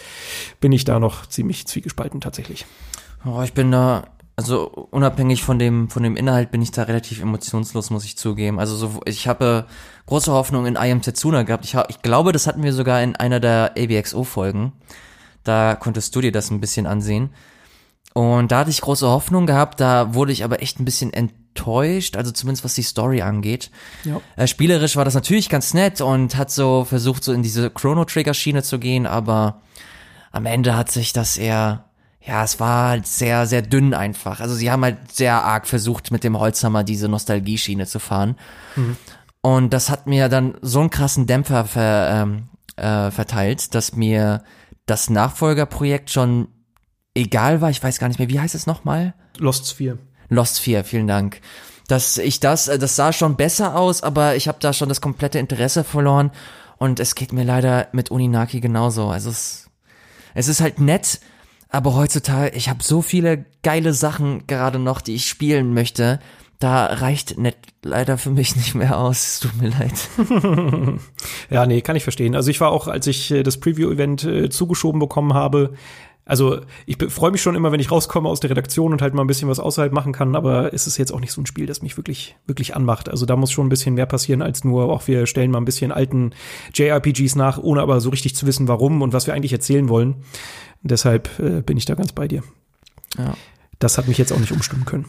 bin 0.61 0.73
ich 0.73 0.85
da 0.85 0.99
noch 0.99 1.27
ziemlich 1.27 1.67
zwiegespalten 1.67 2.21
tatsächlich. 2.21 2.65
Oh, 3.25 3.43
ich 3.43 3.53
bin 3.53 3.71
da 3.71 4.05
also 4.37 4.89
unabhängig 4.91 5.43
von 5.43 5.59
dem 5.59 5.89
von 5.89 6.03
dem 6.03 6.15
Inhalt 6.15 6.51
bin 6.51 6.61
ich 6.61 6.71
da 6.71 6.83
relativ 6.83 7.23
emotionslos, 7.23 7.91
muss 7.91 8.05
ich 8.05 8.19
zugeben. 8.19 8.61
Also 8.61 8.77
so, 8.77 9.01
ich 9.07 9.27
habe 9.27 9.65
große 10.05 10.31
Hoffnung 10.31 10.67
in 10.67 10.75
I 10.75 10.93
Am 10.93 11.01
Tetsuna 11.01 11.43
gehabt. 11.43 11.65
Ich, 11.65 11.75
ich 11.89 12.03
glaube, 12.03 12.33
das 12.33 12.47
hatten 12.47 12.63
wir 12.63 12.75
sogar 12.75 13.03
in 13.03 13.17
einer 13.17 13.41
der 13.41 13.73
ABXO 13.79 14.25
Folgen. 14.25 14.73
Da 15.43 15.75
konntest 15.75 16.15
du 16.15 16.21
dir 16.21 16.33
das 16.33 16.51
ein 16.51 16.61
bisschen 16.61 16.87
ansehen. 16.87 17.31
Und 18.13 18.53
da 18.53 18.61
hatte 18.61 18.71
ich 18.71 18.81
große 18.81 19.07
Hoffnung 19.07 19.47
gehabt, 19.47 19.81
da 19.81 20.15
wurde 20.15 20.33
ich 20.33 20.43
aber 20.43 20.63
echt 20.63 20.81
ein 20.81 20.87
bisschen 20.87 21.13
enttäuscht, 21.13 22.17
also 22.17 22.31
zumindest 22.31 22.65
was 22.65 22.75
die 22.75 22.83
Story 22.83 23.21
angeht. 23.21 23.71
Ja. 24.05 24.21
Äh, 24.37 24.47
spielerisch 24.47 24.97
war 24.97 25.05
das 25.05 25.15
natürlich 25.15 25.51
ganz 25.51 25.75
nett 25.75 26.01
und 26.01 26.37
hat 26.37 26.51
so 26.51 26.85
versucht, 26.85 27.25
so 27.25 27.35
in 27.35 27.43
diese 27.43 27.69
Chrono 27.69 28.07
Trigger 28.07 28.33
Schiene 28.33 28.63
zu 28.63 28.79
gehen, 28.79 29.07
aber 29.07 29.61
am 30.33 30.47
Ende 30.47 30.77
hat 30.77 30.91
sich 30.91 31.13
das 31.13 31.37
eher 31.37 31.86
ja, 32.27 32.43
es 32.43 32.59
war 32.59 32.89
halt 32.91 33.07
sehr, 33.07 33.47
sehr 33.47 33.63
dünn 33.63 33.95
einfach. 33.95 34.41
Also 34.41 34.55
sie 34.55 34.71
haben 34.71 34.83
halt 34.83 35.13
sehr 35.13 35.45
arg 35.45 35.67
versucht, 35.67 36.11
mit 36.11 36.25
dem 36.25 36.39
Holzhammer 36.39 36.83
diese 36.83 37.09
Nostalgieschiene 37.09 37.87
zu 37.87 38.01
fahren. 38.01 38.37
Mhm. 38.75 38.97
Und 39.43 39.73
das 39.73 39.91
hat 39.91 40.09
mir 40.09 40.29
dann 40.29 40.57
so 40.61 40.81
einen 40.81 40.91
krassen 40.91 41.27
Dämpfer 41.27 41.65
ver, 41.67 42.11
ähm, 42.11 42.49
äh, 42.77 43.13
verteilt, 43.13 43.75
dass 43.77 43.95
mir 43.95 44.43
das 44.87 45.09
Nachfolgerprojekt 45.09 46.11
schon 46.11 46.49
egal 47.15 47.61
war. 47.61 47.71
Ich 47.71 47.83
weiß 47.83 48.01
gar 48.01 48.09
nicht 48.09 48.19
mehr, 48.19 48.29
wie 48.29 48.41
heißt 48.41 48.57
es 48.57 48.67
nochmal? 48.67 49.15
Lost 49.39 49.69
Sphere. 49.69 49.99
Lost 50.29 50.59
Sphere, 50.59 50.83
vielen 50.83 51.07
Dank. 51.07 51.41
Dass 51.87 52.19
ich 52.19 52.41
das, 52.41 52.67
äh, 52.67 52.79
das 52.79 52.97
sah 52.97 53.13
schon 53.13 53.37
besser 53.37 53.77
aus, 53.77 54.03
aber 54.03 54.35
ich 54.35 54.49
habe 54.49 54.59
da 54.61 54.73
schon 54.73 54.89
das 54.89 55.01
komplette 55.01 55.39
Interesse 55.39 55.85
verloren. 55.85 56.33
Und 56.79 56.99
es 56.99 57.15
geht 57.15 57.33
mir 57.33 57.45
leider 57.45 57.87
mit 57.93 58.11
Uninaki 58.11 58.59
genauso. 58.59 59.09
Also 59.09 59.31
es, 59.31 59.71
es 60.35 60.49
ist 60.49 60.61
halt 60.61 60.81
nett, 60.81 61.21
aber 61.77 61.95
heutzutage, 61.95 62.57
ich 62.57 62.71
habe 62.71 62.83
so 62.83 63.03
viele 63.03 63.45
geile 63.63 63.93
Sachen 63.93 64.47
gerade 64.47 64.79
noch, 64.79 65.03
die 65.03 65.15
ich 65.15 65.27
spielen 65.27 65.75
möchte. 65.75 66.21
Da 66.59 66.87
reicht 66.87 67.37
net 67.37 67.59
leider 67.83 68.17
für 68.17 68.31
mich 68.31 68.57
nicht 68.57 68.75
mehr 68.75 68.99
aus. 68.99 69.27
Es 69.27 69.41
tut 69.41 69.61
mir 69.61 69.69
leid. 69.69 70.09
ja, 71.51 71.67
nee, 71.67 71.83
kann 71.83 71.95
ich 71.95 72.03
verstehen. 72.03 72.35
Also 72.35 72.51
ich 72.51 72.63
war 72.63 72.71
auch, 72.71 72.89
als 72.89 73.07
ich 73.07 73.31
äh, 73.31 73.43
das 73.43 73.61
Preview-Event 73.61 74.25
äh, 74.25 74.49
zugeschoben 74.49 74.99
bekommen 74.99 75.35
habe, 75.35 75.75
also 76.29 76.59
ich 76.87 76.97
freue 77.09 77.31
mich 77.31 77.41
schon 77.41 77.55
immer, 77.55 77.71
wenn 77.71 77.79
ich 77.79 77.93
rauskomme 77.93 78.29
aus 78.29 78.41
der 78.41 78.51
Redaktion 78.51 78.93
und 78.93 79.01
halt 79.01 79.15
mal 79.15 79.23
ein 79.23 79.29
bisschen 79.29 79.49
was 79.49 79.61
außerhalb 79.61 79.93
machen 79.93 80.13
kann, 80.13 80.35
aber 80.35 80.75
es 80.75 80.89
ist 80.89 80.97
jetzt 80.97 81.13
auch 81.13 81.21
nicht 81.21 81.31
so 81.31 81.41
ein 81.41 81.47
Spiel, 81.47 81.67
das 81.67 81.83
mich 81.83 81.97
wirklich, 81.97 82.37
wirklich 82.49 82.75
anmacht. 82.75 83.09
Also 83.09 83.27
da 83.27 83.37
muss 83.37 83.53
schon 83.53 83.67
ein 83.67 83.69
bisschen 83.69 83.95
mehr 83.95 84.07
passieren 84.07 84.43
als 84.43 84.65
nur, 84.65 84.93
auch 84.93 85.07
wir 85.07 85.27
stellen 85.27 85.53
mal 85.53 85.59
ein 85.59 85.65
bisschen 85.65 85.93
alten 85.93 86.33
JRPGs 86.75 87.37
nach, 87.37 87.59
ohne 87.59 87.81
aber 87.81 88.01
so 88.01 88.11
richtig 88.11 88.35
zu 88.35 88.45
wissen, 88.45 88.67
warum 88.67 89.03
und 89.03 89.13
was 89.13 89.29
wir 89.29 89.35
eigentlich 89.35 89.53
erzählen 89.53 89.89
wollen. 89.89 90.17
Deshalb 90.89 91.39
äh, 91.39 91.63
bin 91.63 91.77
ich 91.77 91.85
da 91.85 91.95
ganz 91.95 92.13
bei 92.13 92.29
dir. 92.29 92.43
Ja. 93.19 93.35
Das 93.79 93.99
hat 93.99 94.09
mich 94.09 94.19
jetzt 94.19 94.33
auch 94.33 94.39
nicht 94.39 94.53
umstimmen 94.53 94.85
können. 94.85 95.07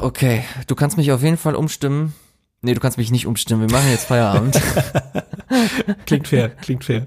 Okay, 0.00 0.44
du 0.66 0.74
kannst 0.74 0.96
mich 0.96 1.12
auf 1.12 1.22
jeden 1.22 1.38
Fall 1.38 1.54
umstimmen. 1.54 2.14
Nee, 2.62 2.74
du 2.74 2.80
kannst 2.80 2.98
mich 2.98 3.10
nicht 3.10 3.26
umstimmen. 3.26 3.68
Wir 3.68 3.76
machen 3.76 3.90
jetzt 3.90 4.06
Feierabend. 4.06 4.60
klingt 6.06 6.28
fair, 6.28 6.48
klingt 6.48 6.84
fair. 6.84 7.06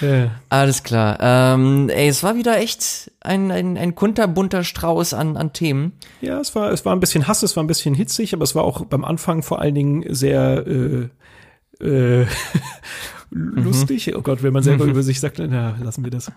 Ja. 0.00 0.30
Alles 0.48 0.82
klar. 0.82 1.18
Ähm, 1.20 1.88
ey, 1.90 2.08
es 2.08 2.22
war 2.22 2.34
wieder 2.34 2.58
echt 2.58 3.10
ein, 3.20 3.50
ein, 3.50 3.76
ein 3.76 3.94
kunterbunter 3.94 4.64
Strauß 4.64 5.14
an, 5.14 5.36
an 5.36 5.52
Themen. 5.52 5.92
Ja, 6.20 6.40
es 6.40 6.54
war, 6.54 6.72
es 6.72 6.84
war 6.84 6.94
ein 6.96 7.00
bisschen 7.00 7.28
Hass, 7.28 7.42
es 7.42 7.56
war 7.56 7.62
ein 7.62 7.66
bisschen 7.66 7.94
hitzig, 7.94 8.32
aber 8.32 8.44
es 8.44 8.54
war 8.54 8.64
auch 8.64 8.84
beim 8.86 9.04
Anfang 9.04 9.42
vor 9.42 9.60
allen 9.60 9.74
Dingen 9.74 10.04
sehr 10.08 10.66
äh, 10.66 11.08
äh, 11.84 12.26
lustig. 13.30 14.08
Mhm. 14.08 14.14
Oh 14.16 14.22
Gott, 14.22 14.42
wenn 14.42 14.52
man 14.52 14.62
selber 14.62 14.84
über 14.84 15.02
sich 15.02 15.20
sagt, 15.20 15.38
na, 15.38 15.76
lassen 15.82 16.04
wir 16.04 16.10
das. 16.10 16.32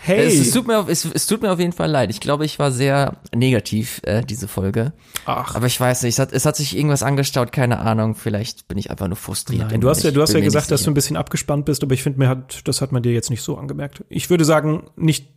Hey. 0.00 0.26
Es, 0.26 0.38
es, 0.38 0.50
tut 0.52 0.68
mir 0.68 0.78
auf, 0.78 0.88
es, 0.88 1.04
es, 1.04 1.26
tut 1.26 1.42
mir 1.42 1.50
auf 1.50 1.58
jeden 1.58 1.72
Fall 1.72 1.90
leid. 1.90 2.10
Ich 2.10 2.20
glaube, 2.20 2.44
ich 2.44 2.60
war 2.60 2.70
sehr 2.70 3.16
negativ, 3.34 4.00
äh, 4.04 4.22
diese 4.22 4.46
Folge. 4.46 4.92
Ach. 5.24 5.56
Aber 5.56 5.66
ich 5.66 5.80
weiß 5.80 6.04
nicht, 6.04 6.14
es 6.14 6.18
hat, 6.20 6.32
es 6.32 6.46
hat 6.46 6.56
sich 6.56 6.76
irgendwas 6.76 7.02
angestaut, 7.02 7.50
keine 7.50 7.80
Ahnung. 7.80 8.14
Vielleicht 8.14 8.68
bin 8.68 8.78
ich 8.78 8.90
einfach 8.90 9.08
nur 9.08 9.16
frustriert. 9.16 9.70
Nein, 9.70 9.80
du 9.80 9.88
hast 9.88 10.04
ja, 10.04 10.12
du 10.12 10.22
hast 10.22 10.32
ja 10.32 10.40
gesagt, 10.40 10.70
dass 10.70 10.84
du 10.84 10.92
ein 10.92 10.94
bisschen 10.94 11.16
abgespannt 11.16 11.64
bist, 11.64 11.82
aber 11.82 11.92
ich 11.92 12.04
finde, 12.04 12.20
mir 12.20 12.28
hat, 12.28 12.68
das 12.68 12.80
hat 12.80 12.92
man 12.92 13.02
dir 13.02 13.12
jetzt 13.12 13.30
nicht 13.30 13.42
so 13.42 13.56
angemerkt. 13.58 14.04
Ich 14.08 14.30
würde 14.30 14.44
sagen, 14.44 14.84
nicht 14.94 15.28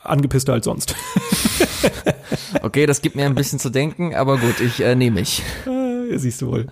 angepisster 0.00 0.52
als 0.52 0.64
sonst. 0.64 0.94
okay, 2.62 2.86
das 2.86 3.02
gibt 3.02 3.16
mir 3.16 3.26
ein 3.26 3.34
bisschen 3.34 3.58
zu 3.58 3.70
denken, 3.70 4.14
aber 4.14 4.38
gut, 4.38 4.60
ich 4.60 4.80
äh, 4.80 4.94
nehme 4.94 5.20
mich. 5.20 5.42
Siehst 6.18 6.42
du 6.42 6.48
wohl. 6.48 6.66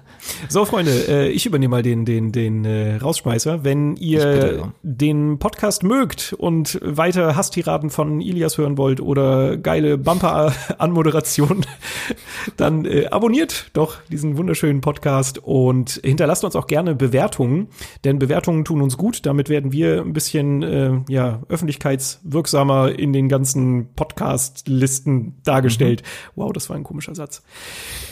So, 0.48 0.64
Freunde, 0.64 0.92
äh, 1.08 1.28
ich 1.28 1.46
übernehme 1.46 1.72
mal 1.72 1.82
den, 1.82 2.04
den, 2.04 2.32
den 2.32 2.64
äh, 2.64 2.96
Rausschmeißer. 2.96 3.64
Wenn 3.64 3.96
ihr 3.96 4.72
den 4.82 5.38
Podcast 5.38 5.82
mögt 5.82 6.32
und 6.32 6.78
weiter 6.82 7.36
Hasstiraden 7.36 7.90
von 7.90 8.20
Ilias 8.20 8.58
hören 8.58 8.78
wollt 8.78 9.00
oder 9.00 9.56
geile 9.56 9.98
Bumper-Anmoderation, 9.98 11.66
dann 12.56 12.84
äh, 12.84 13.06
abonniert 13.06 13.70
doch 13.72 13.96
diesen 14.10 14.36
wunderschönen 14.36 14.80
Podcast 14.80 15.38
und 15.38 16.00
hinterlasst 16.04 16.44
uns 16.44 16.56
auch 16.56 16.66
gerne 16.66 16.94
Bewertungen, 16.94 17.68
denn 18.04 18.18
Bewertungen 18.18 18.64
tun 18.64 18.82
uns 18.82 18.96
gut. 18.96 19.26
Damit 19.26 19.48
werden 19.48 19.72
wir 19.72 20.00
ein 20.00 20.12
bisschen 20.12 20.62
äh, 20.62 21.00
ja, 21.08 21.42
öffentlichkeitswirksamer 21.48 22.98
in 22.98 23.12
den 23.12 23.28
ganzen 23.28 23.92
Podcast-Listen 23.94 25.40
dargestellt. 25.44 26.02
Mhm. 26.02 26.42
Wow, 26.42 26.52
das 26.52 26.68
war 26.68 26.76
ein 26.76 26.84
komischer 26.84 27.14
Satz. 27.14 27.42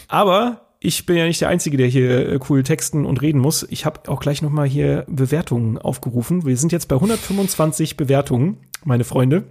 Aber 0.09 0.70
ich 0.83 1.05
bin 1.05 1.17
ja 1.17 1.27
nicht 1.27 1.41
der 1.43 1.51
Einzige, 1.51 1.77
der 1.77 1.87
hier 1.87 2.29
äh, 2.31 2.39
cool 2.49 2.63
texten 2.63 3.05
und 3.05 3.21
reden 3.21 3.39
muss. 3.39 3.67
Ich 3.69 3.85
habe 3.85 4.09
auch 4.11 4.21
gleich 4.21 4.41
nochmal 4.41 4.67
hier 4.67 5.05
Bewertungen 5.09 5.77
aufgerufen. 5.77 6.47
Wir 6.47 6.57
sind 6.57 6.73
jetzt 6.73 6.89
bei 6.89 6.97
125 6.97 7.99
Bewertungen, 7.99 8.57
meine 8.85 9.05
Freunde. 9.05 9.45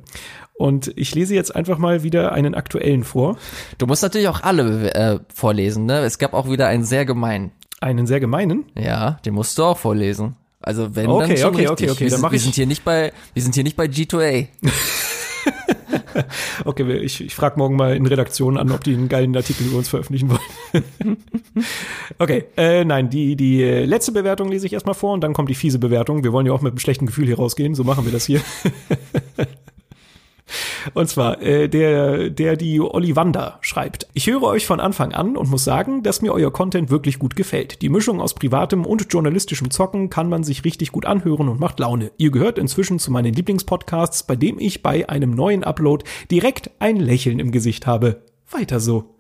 Und 0.56 0.92
ich 0.98 1.14
lese 1.14 1.36
jetzt 1.36 1.56
einfach 1.56 1.78
mal 1.78 2.04
wieder 2.04 2.32
einen 2.32 2.56
aktuellen 2.56 3.04
vor. 3.04 3.38
Du 3.78 3.86
musst 3.86 4.02
natürlich 4.02 4.28
auch 4.28 4.42
alle 4.42 4.94
äh, 4.94 5.20
vorlesen, 5.34 5.86
ne? 5.86 6.00
Es 6.00 6.18
gab 6.18 6.34
auch 6.34 6.50
wieder 6.50 6.68
einen 6.68 6.84
sehr 6.84 7.06
gemeinen. 7.06 7.52
Einen 7.80 8.08
sehr 8.08 8.20
gemeinen? 8.20 8.66
Ja, 8.78 9.20
den 9.24 9.36
musst 9.36 9.58
du 9.58 9.64
auch 9.64 9.78
vorlesen. 9.78 10.36
Also 10.62 10.96
wenn 10.96 11.08
okay, 11.08 11.28
dann 11.30 11.38
schon 11.38 11.54
okay, 11.54 11.68
richtig. 11.68 11.72
okay, 11.72 11.92
okay, 11.92 12.04
wir, 12.06 12.10
dann 12.12 12.22
mach 12.22 12.32
wir 12.32 12.36
ich- 12.38 12.44
sind 12.44 12.56
hier 12.56 12.68
nicht 12.68 12.84
bei 12.84 13.14
wir 13.34 13.42
sind 13.44 13.56
hier 13.56 13.64
nicht 13.64 13.78
bei 13.78 13.86
G2A. 13.86 14.48
Okay, 16.66 16.98
ich, 16.98 17.24
ich 17.24 17.36
frage 17.36 17.58
morgen 17.58 17.76
mal 17.76 17.96
in 17.96 18.06
Redaktion 18.06 18.58
an, 18.58 18.72
ob 18.72 18.84
die 18.84 18.94
einen 18.94 19.10
geilen 19.10 19.36
Artikel 19.36 19.68
über 19.68 19.78
uns 19.78 19.90
veröffentlichen 19.90 20.30
wollen. 20.30 21.18
okay, 22.20 22.46
äh, 22.58 22.84
nein, 22.86 23.10
die, 23.10 23.36
die 23.36 23.64
äh, 23.64 23.86
letzte 23.86 24.12
Bewertung 24.12 24.50
lese 24.50 24.66
ich 24.66 24.74
erstmal 24.74 24.96
vor 24.96 25.14
und 25.14 25.22
dann 25.22 25.34
kommt 25.34 25.50
die 25.50 25.56
fiese 25.56 25.80
Bewertung. 25.80 26.24
Wir 26.24 26.34
wollen 26.34 26.46
ja 26.46 26.54
auch 26.54 26.62
mit 26.62 26.72
einem 26.72 26.80
schlechten 26.80 27.06
Gefühl 27.06 27.26
hier 27.26 27.38
rausgehen, 27.38 27.76
so 27.76 27.84
machen 27.84 28.06
wir 28.06 28.12
das 28.12 28.26
hier. 28.26 28.42
Und 30.94 31.10
zwar, 31.10 31.42
äh, 31.42 31.68
der, 31.68 32.30
der 32.30 32.56
die 32.56 32.80
Ollivander 32.80 33.60
schreibt. 33.62 34.08
Ich 34.14 34.28
höre 34.28 34.44
euch 34.44 34.66
von 34.66 34.80
Anfang 34.80 35.14
an 35.14 35.38
und 35.38 35.50
muss 35.50 35.64
sagen, 35.64 36.04
dass 36.04 36.22
mir 36.22 36.34
euer 36.34 36.52
Content 36.52 36.90
wirklich 36.90 37.20
gut 37.20 37.36
gefällt. 37.36 37.82
Die 37.82 37.90
Mischung 37.90 38.22
aus 38.22 38.34
privatem 38.34 38.86
und 38.86 39.08
journalistischem 39.12 39.72
Zocken 39.72 40.10
kann 40.10 40.30
man 40.30 40.44
sich 40.44 40.64
richtig 40.66 40.92
gut 40.92 41.06
anhören 41.06 41.50
und 41.50 41.60
macht 41.60 41.80
Laune. 41.80 42.12
Ihr 42.18 42.32
gehört 42.32 42.58
inzwischen 42.58 43.00
zu 43.00 43.12
meinen 43.12 43.34
Lieblingspodcasts, 43.34 44.24
bei 44.24 44.36
dem 44.36 44.60
ich 44.60 44.84
bei 44.84 45.08
einem 45.10 45.32
neuen 45.32 45.64
Upload 45.64 46.06
direkt 46.32 46.72
ein 46.80 46.98
Lächeln 46.98 47.40
im 47.40 47.52
Gesicht 47.52 47.88
habe. 47.88 48.24
Weiter 48.50 48.80
so. 48.80 49.16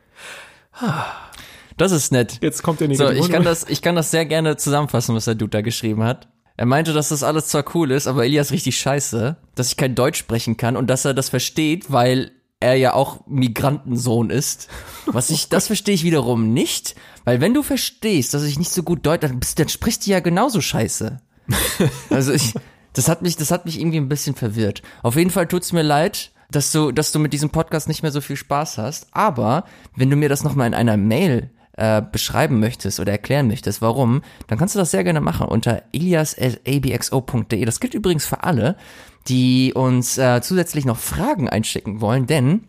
Das 1.77 1.91
ist 1.91 2.11
nett. 2.11 2.39
Jetzt 2.41 2.61
kommt 2.61 2.81
der 2.81 2.87
So, 2.87 3.03
negative 3.03 3.25
ich 3.25 3.31
kann 3.31 3.43
das 3.43 3.65
ich 3.69 3.81
kann 3.81 3.95
das 3.95 4.11
sehr 4.11 4.25
gerne 4.25 4.57
zusammenfassen, 4.57 5.15
was 5.15 5.25
der 5.25 5.35
Dude 5.35 5.51
da 5.51 5.61
geschrieben 5.61 6.03
hat. 6.03 6.27
Er 6.59 6.65
meinte, 6.65 6.91
dass 6.91 7.07
das 7.07 7.23
alles 7.23 7.47
zwar 7.47 7.63
cool 7.73 7.89
ist, 7.89 8.05
aber 8.05 8.25
Elias 8.25 8.51
richtig 8.51 8.77
scheiße, 8.77 9.37
dass 9.55 9.69
ich 9.69 9.77
kein 9.77 9.95
Deutsch 9.95 10.19
sprechen 10.19 10.57
kann 10.57 10.75
und 10.75 10.89
dass 10.89 11.05
er 11.05 11.13
das 11.13 11.29
versteht, 11.29 11.89
weil 11.89 12.31
er 12.59 12.75
ja 12.75 12.95
auch 12.95 13.25
Migrantensohn 13.27 14.29
ist. 14.29 14.67
Was 15.05 15.29
ich, 15.29 15.47
das 15.47 15.67
verstehe 15.67 15.95
ich 15.95 16.03
wiederum 16.03 16.53
nicht, 16.53 16.95
weil 17.23 17.39
wenn 17.39 17.53
du 17.53 17.63
verstehst, 17.63 18.33
dass 18.33 18.43
ich 18.43 18.59
nicht 18.59 18.71
so 18.71 18.83
gut 18.83 19.05
Deutsch, 19.05 19.21
dann, 19.21 19.39
bist, 19.39 19.57
dann 19.57 19.69
sprichst 19.69 20.05
du 20.05 20.11
ja 20.11 20.19
genauso 20.19 20.59
scheiße. 20.59 21.21
Also 22.09 22.33
ich, 22.33 22.53
das 22.91 23.07
hat 23.07 23.21
mich, 23.21 23.37
das 23.37 23.51
hat 23.51 23.65
mich 23.65 23.79
irgendwie 23.79 24.01
ein 24.01 24.09
bisschen 24.09 24.35
verwirrt. 24.35 24.81
Auf 25.01 25.15
jeden 25.15 25.29
Fall 25.29 25.47
tut's 25.47 25.71
mir 25.71 25.81
leid, 25.81 26.31
dass 26.51 26.73
du, 26.73 26.91
dass 26.91 27.13
du 27.13 27.19
mit 27.19 27.31
diesem 27.31 27.51
Podcast 27.51 27.87
nicht 27.87 28.03
mehr 28.03 28.11
so 28.11 28.19
viel 28.19 28.35
Spaß 28.35 28.79
hast. 28.79 29.07
Aber 29.13 29.63
wenn 29.95 30.09
du 30.09 30.17
mir 30.17 30.27
das 30.27 30.43
nochmal 30.43 30.67
in 30.67 30.73
einer 30.73 30.97
Mail 30.97 31.51
äh, 31.79 32.01
beschreiben 32.01 32.59
möchtest 32.59 32.99
oder 32.99 33.13
erklären 33.13 33.47
möchtest, 33.47 33.81
warum, 33.81 34.21
dann 34.47 34.57
kannst 34.57 34.75
du 34.75 34.79
das 34.79 34.91
sehr 34.91 35.05
gerne 35.05 35.21
machen 35.21 35.47
unter 35.47 35.83
ilias.abxo.de. 35.93 37.65
Das 37.65 37.79
gilt 37.79 37.93
übrigens 37.93 38.25
für 38.25 38.43
alle, 38.43 38.75
die 39.29 39.73
uns 39.73 40.17
äh, 40.17 40.41
zusätzlich 40.41 40.83
noch 40.83 40.97
Fragen 40.97 41.47
einschicken 41.49 42.01
wollen, 42.01 42.27
denn 42.27 42.65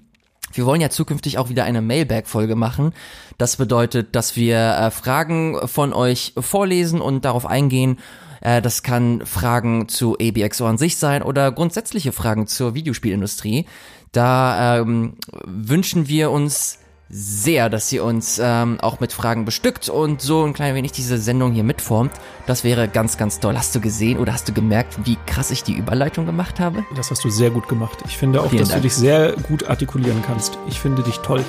wir 0.53 0.65
wollen 0.65 0.81
ja 0.81 0.91
zukünftig 0.91 1.39
auch 1.39 1.49
wieder 1.49 1.65
eine 1.65 1.83
Mailbag-Folge 1.83 2.55
machen. 2.55 2.93
Das 3.37 3.57
bedeutet, 3.57 4.15
dass 4.15 4.37
wir 4.37 4.59
äh, 4.59 4.91
Fragen 4.91 5.57
von 5.67 5.93
euch 5.93 6.35
vorlesen 6.39 7.01
und 7.01 7.25
darauf 7.25 7.47
eingehen. 7.47 7.99
Äh, 8.41 8.63
das 8.63 8.83
kann 8.83 9.27
Fragen 9.27 9.89
zu 9.89 10.17
ABXO 10.21 10.67
an 10.67 10.79
sich 10.79 10.97
sein 10.97 11.23
oder 11.23 11.51
grundsätzliche 11.51 12.13
Fragen 12.13 12.47
zur 12.47 12.75
Videospielindustrie. 12.75 13.67
Da 14.13 14.79
ähm, 14.79 15.15
wünschen 15.45 16.09
wir 16.09 16.31
uns 16.31 16.79
sehr, 17.13 17.69
dass 17.69 17.91
ihr 17.91 18.05
uns 18.05 18.41
ähm, 18.43 18.79
auch 18.81 19.01
mit 19.01 19.13
Fragen 19.13 19.45
bestückt 19.45 19.89
und 19.89 20.23
so 20.23 20.45
ein 20.45 20.53
klein 20.53 20.77
wenig 20.77 20.93
diese 20.93 21.19
Sendung 21.19 21.51
hier 21.53 21.65
mitformt. 21.65 22.13
Das 22.47 22.63
wäre 22.63 22.87
ganz, 22.87 23.17
ganz 23.19 23.41
toll. 23.41 23.57
Hast 23.59 23.75
du 23.75 23.81
gesehen 23.81 24.19
oder 24.19 24.33
hast 24.33 24.49
du 24.49 24.53
gemerkt, 24.53 24.97
wie 25.05 25.19
krass 25.27 25.51
ich 25.51 25.65
die 25.65 25.73
Überleitung 25.75 26.25
gemacht 26.25 26.61
habe? 26.61 26.85
Das 26.95 27.11
hast 27.11 27.25
du 27.25 27.31
sehr 27.31 27.51
gut 27.51 27.67
gemacht. 27.69 27.99
Ich 28.07 28.17
finde 28.17 28.41
auch, 28.41 28.51
Vielen 28.51 28.61
dass 28.61 28.69
Dank. 28.69 28.83
du 28.83 28.89
dich 28.89 28.95
sehr 28.95 29.33
gut 29.49 29.65
artikulieren 29.69 30.23
kannst. 30.25 30.57
Ich 30.69 30.79
finde 30.79 31.03
dich 31.03 31.19
toll. 31.19 31.45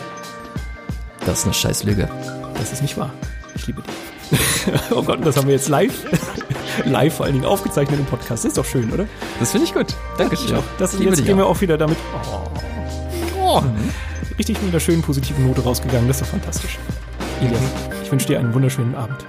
Das 1.27 1.39
ist 1.39 1.45
eine 1.45 1.53
Scheißlüge. 1.53 2.09
Das 2.55 2.73
ist 2.73 2.81
nicht 2.81 2.97
wahr. 2.97 3.13
Ich 3.53 3.67
liebe 3.67 3.83
dich. 3.83 3.93
oh 4.91 5.03
Gott, 5.03 5.23
das 5.23 5.37
haben 5.37 5.45
wir 5.47 5.53
jetzt 5.53 5.69
live. 5.69 5.93
live 6.85 7.13
vor 7.17 7.25
allen 7.27 7.33
Dingen 7.35 7.45
aufgezeichnet 7.45 7.99
im 7.99 8.05
Podcast. 8.07 8.45
Das 8.45 8.45
ist 8.45 8.57
doch 8.57 8.65
schön, 8.65 8.91
oder? 8.91 9.05
Das 9.39 9.51
finde 9.51 9.67
ich 9.67 9.73
gut. 9.75 9.93
Dankeschön. 10.17 10.57
Das, 10.79 10.95
Ich 10.95 11.01
jetzt 11.01 11.23
gehen 11.23 11.37
wir 11.37 11.45
auch. 11.45 11.61
wieder 11.61 11.77
damit. 11.77 11.97
Oh. 13.39 13.61
Richtig 14.41 14.59
mit 14.63 14.71
einer 14.71 14.79
schönen 14.79 15.03
positiven 15.03 15.45
Note 15.45 15.61
rausgegangen. 15.61 16.07
Das 16.07 16.17
ist 16.19 16.23
doch 16.23 16.31
fantastisch. 16.31 16.79
Ilias, 17.41 17.61
ich 18.03 18.11
wünsche 18.11 18.25
dir 18.25 18.39
einen 18.39 18.51
wunderschönen 18.55 18.95
Abend. 18.95 19.23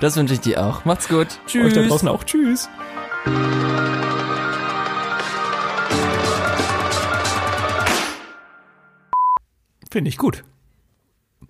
Das 0.00 0.16
wünsche 0.16 0.34
ich 0.34 0.40
dir 0.40 0.66
auch. 0.66 0.84
Macht's 0.84 1.06
gut. 1.08 1.28
Tschüss. 1.46 1.66
Euch 1.66 1.74
da 1.74 1.82
draußen 1.86 2.08
auch. 2.08 2.24
Tschüss. 2.24 2.68
Finde 9.92 10.08
ich 10.08 10.18
gut. 10.18 10.42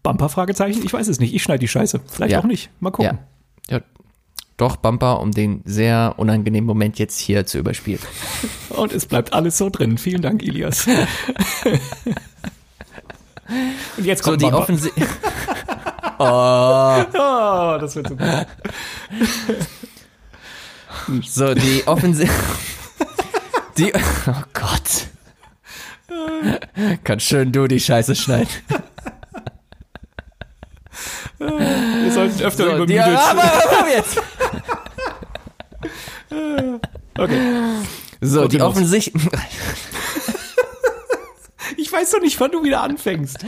Bumper? 0.02 0.28
Fragezeichen? 0.28 0.82
Ich 0.84 0.92
weiß 0.92 1.08
es 1.08 1.18
nicht. 1.18 1.32
Ich 1.32 1.42
schneide 1.42 1.60
die 1.60 1.68
Scheiße. 1.68 1.98
Vielleicht 2.06 2.32
Ja. 2.32 2.40
auch 2.40 2.44
nicht. 2.44 2.68
Mal 2.80 2.90
gucken. 2.90 3.20
Ja. 3.70 3.76
ja. 3.78 3.82
Doch, 4.58 4.76
Bumper, 4.76 5.20
um 5.20 5.30
den 5.30 5.62
sehr 5.64 6.16
unangenehmen 6.18 6.66
Moment 6.66 6.98
jetzt 6.98 7.18
hier 7.18 7.46
zu 7.46 7.56
überspielen. 7.56 8.00
Und 8.68 8.92
es 8.92 9.06
bleibt 9.06 9.32
alles 9.32 9.56
so 9.56 9.70
drin. 9.70 9.96
Vielen 9.96 10.20
Dank, 10.20 10.42
Ilias. 10.42 10.86
Und 13.48 14.04
jetzt 14.04 14.22
So, 14.24 14.30
kommt 14.30 14.40
die 14.42 14.46
Bumper. 14.46 14.58
offensi 14.60 14.90
Oh, 16.18 17.76
das 17.80 17.96
wird 17.96 18.08
so 18.08 18.16
gut. 18.16 18.46
so, 21.26 21.54
die 21.54 21.82
offensi 21.86 22.28
die, 23.78 23.92
oh 23.94 24.42
Gott. 24.52 25.08
Kann 27.04 27.18
schön 27.20 27.50
du 27.52 27.66
die 27.66 27.80
Scheiße 27.80 28.14
schneiden. 28.14 28.48
Wir 31.38 32.12
sollten 32.12 32.40
öfter 32.42 32.64
So, 32.64 32.76
über 32.76 32.86
die, 32.86 33.00
aber, 33.00 33.42
aber 33.78 33.88
jetzt. 33.88 34.22
Okay. 37.18 37.40
So, 38.20 38.46
die 38.46 38.60
offensichtlich, 38.62 39.24
ich 41.76 41.92
weiß 41.92 42.10
doch 42.10 42.20
nicht, 42.20 42.38
wann 42.40 42.50
du 42.50 42.62
wieder 42.62 42.82
anfängst. 42.82 43.38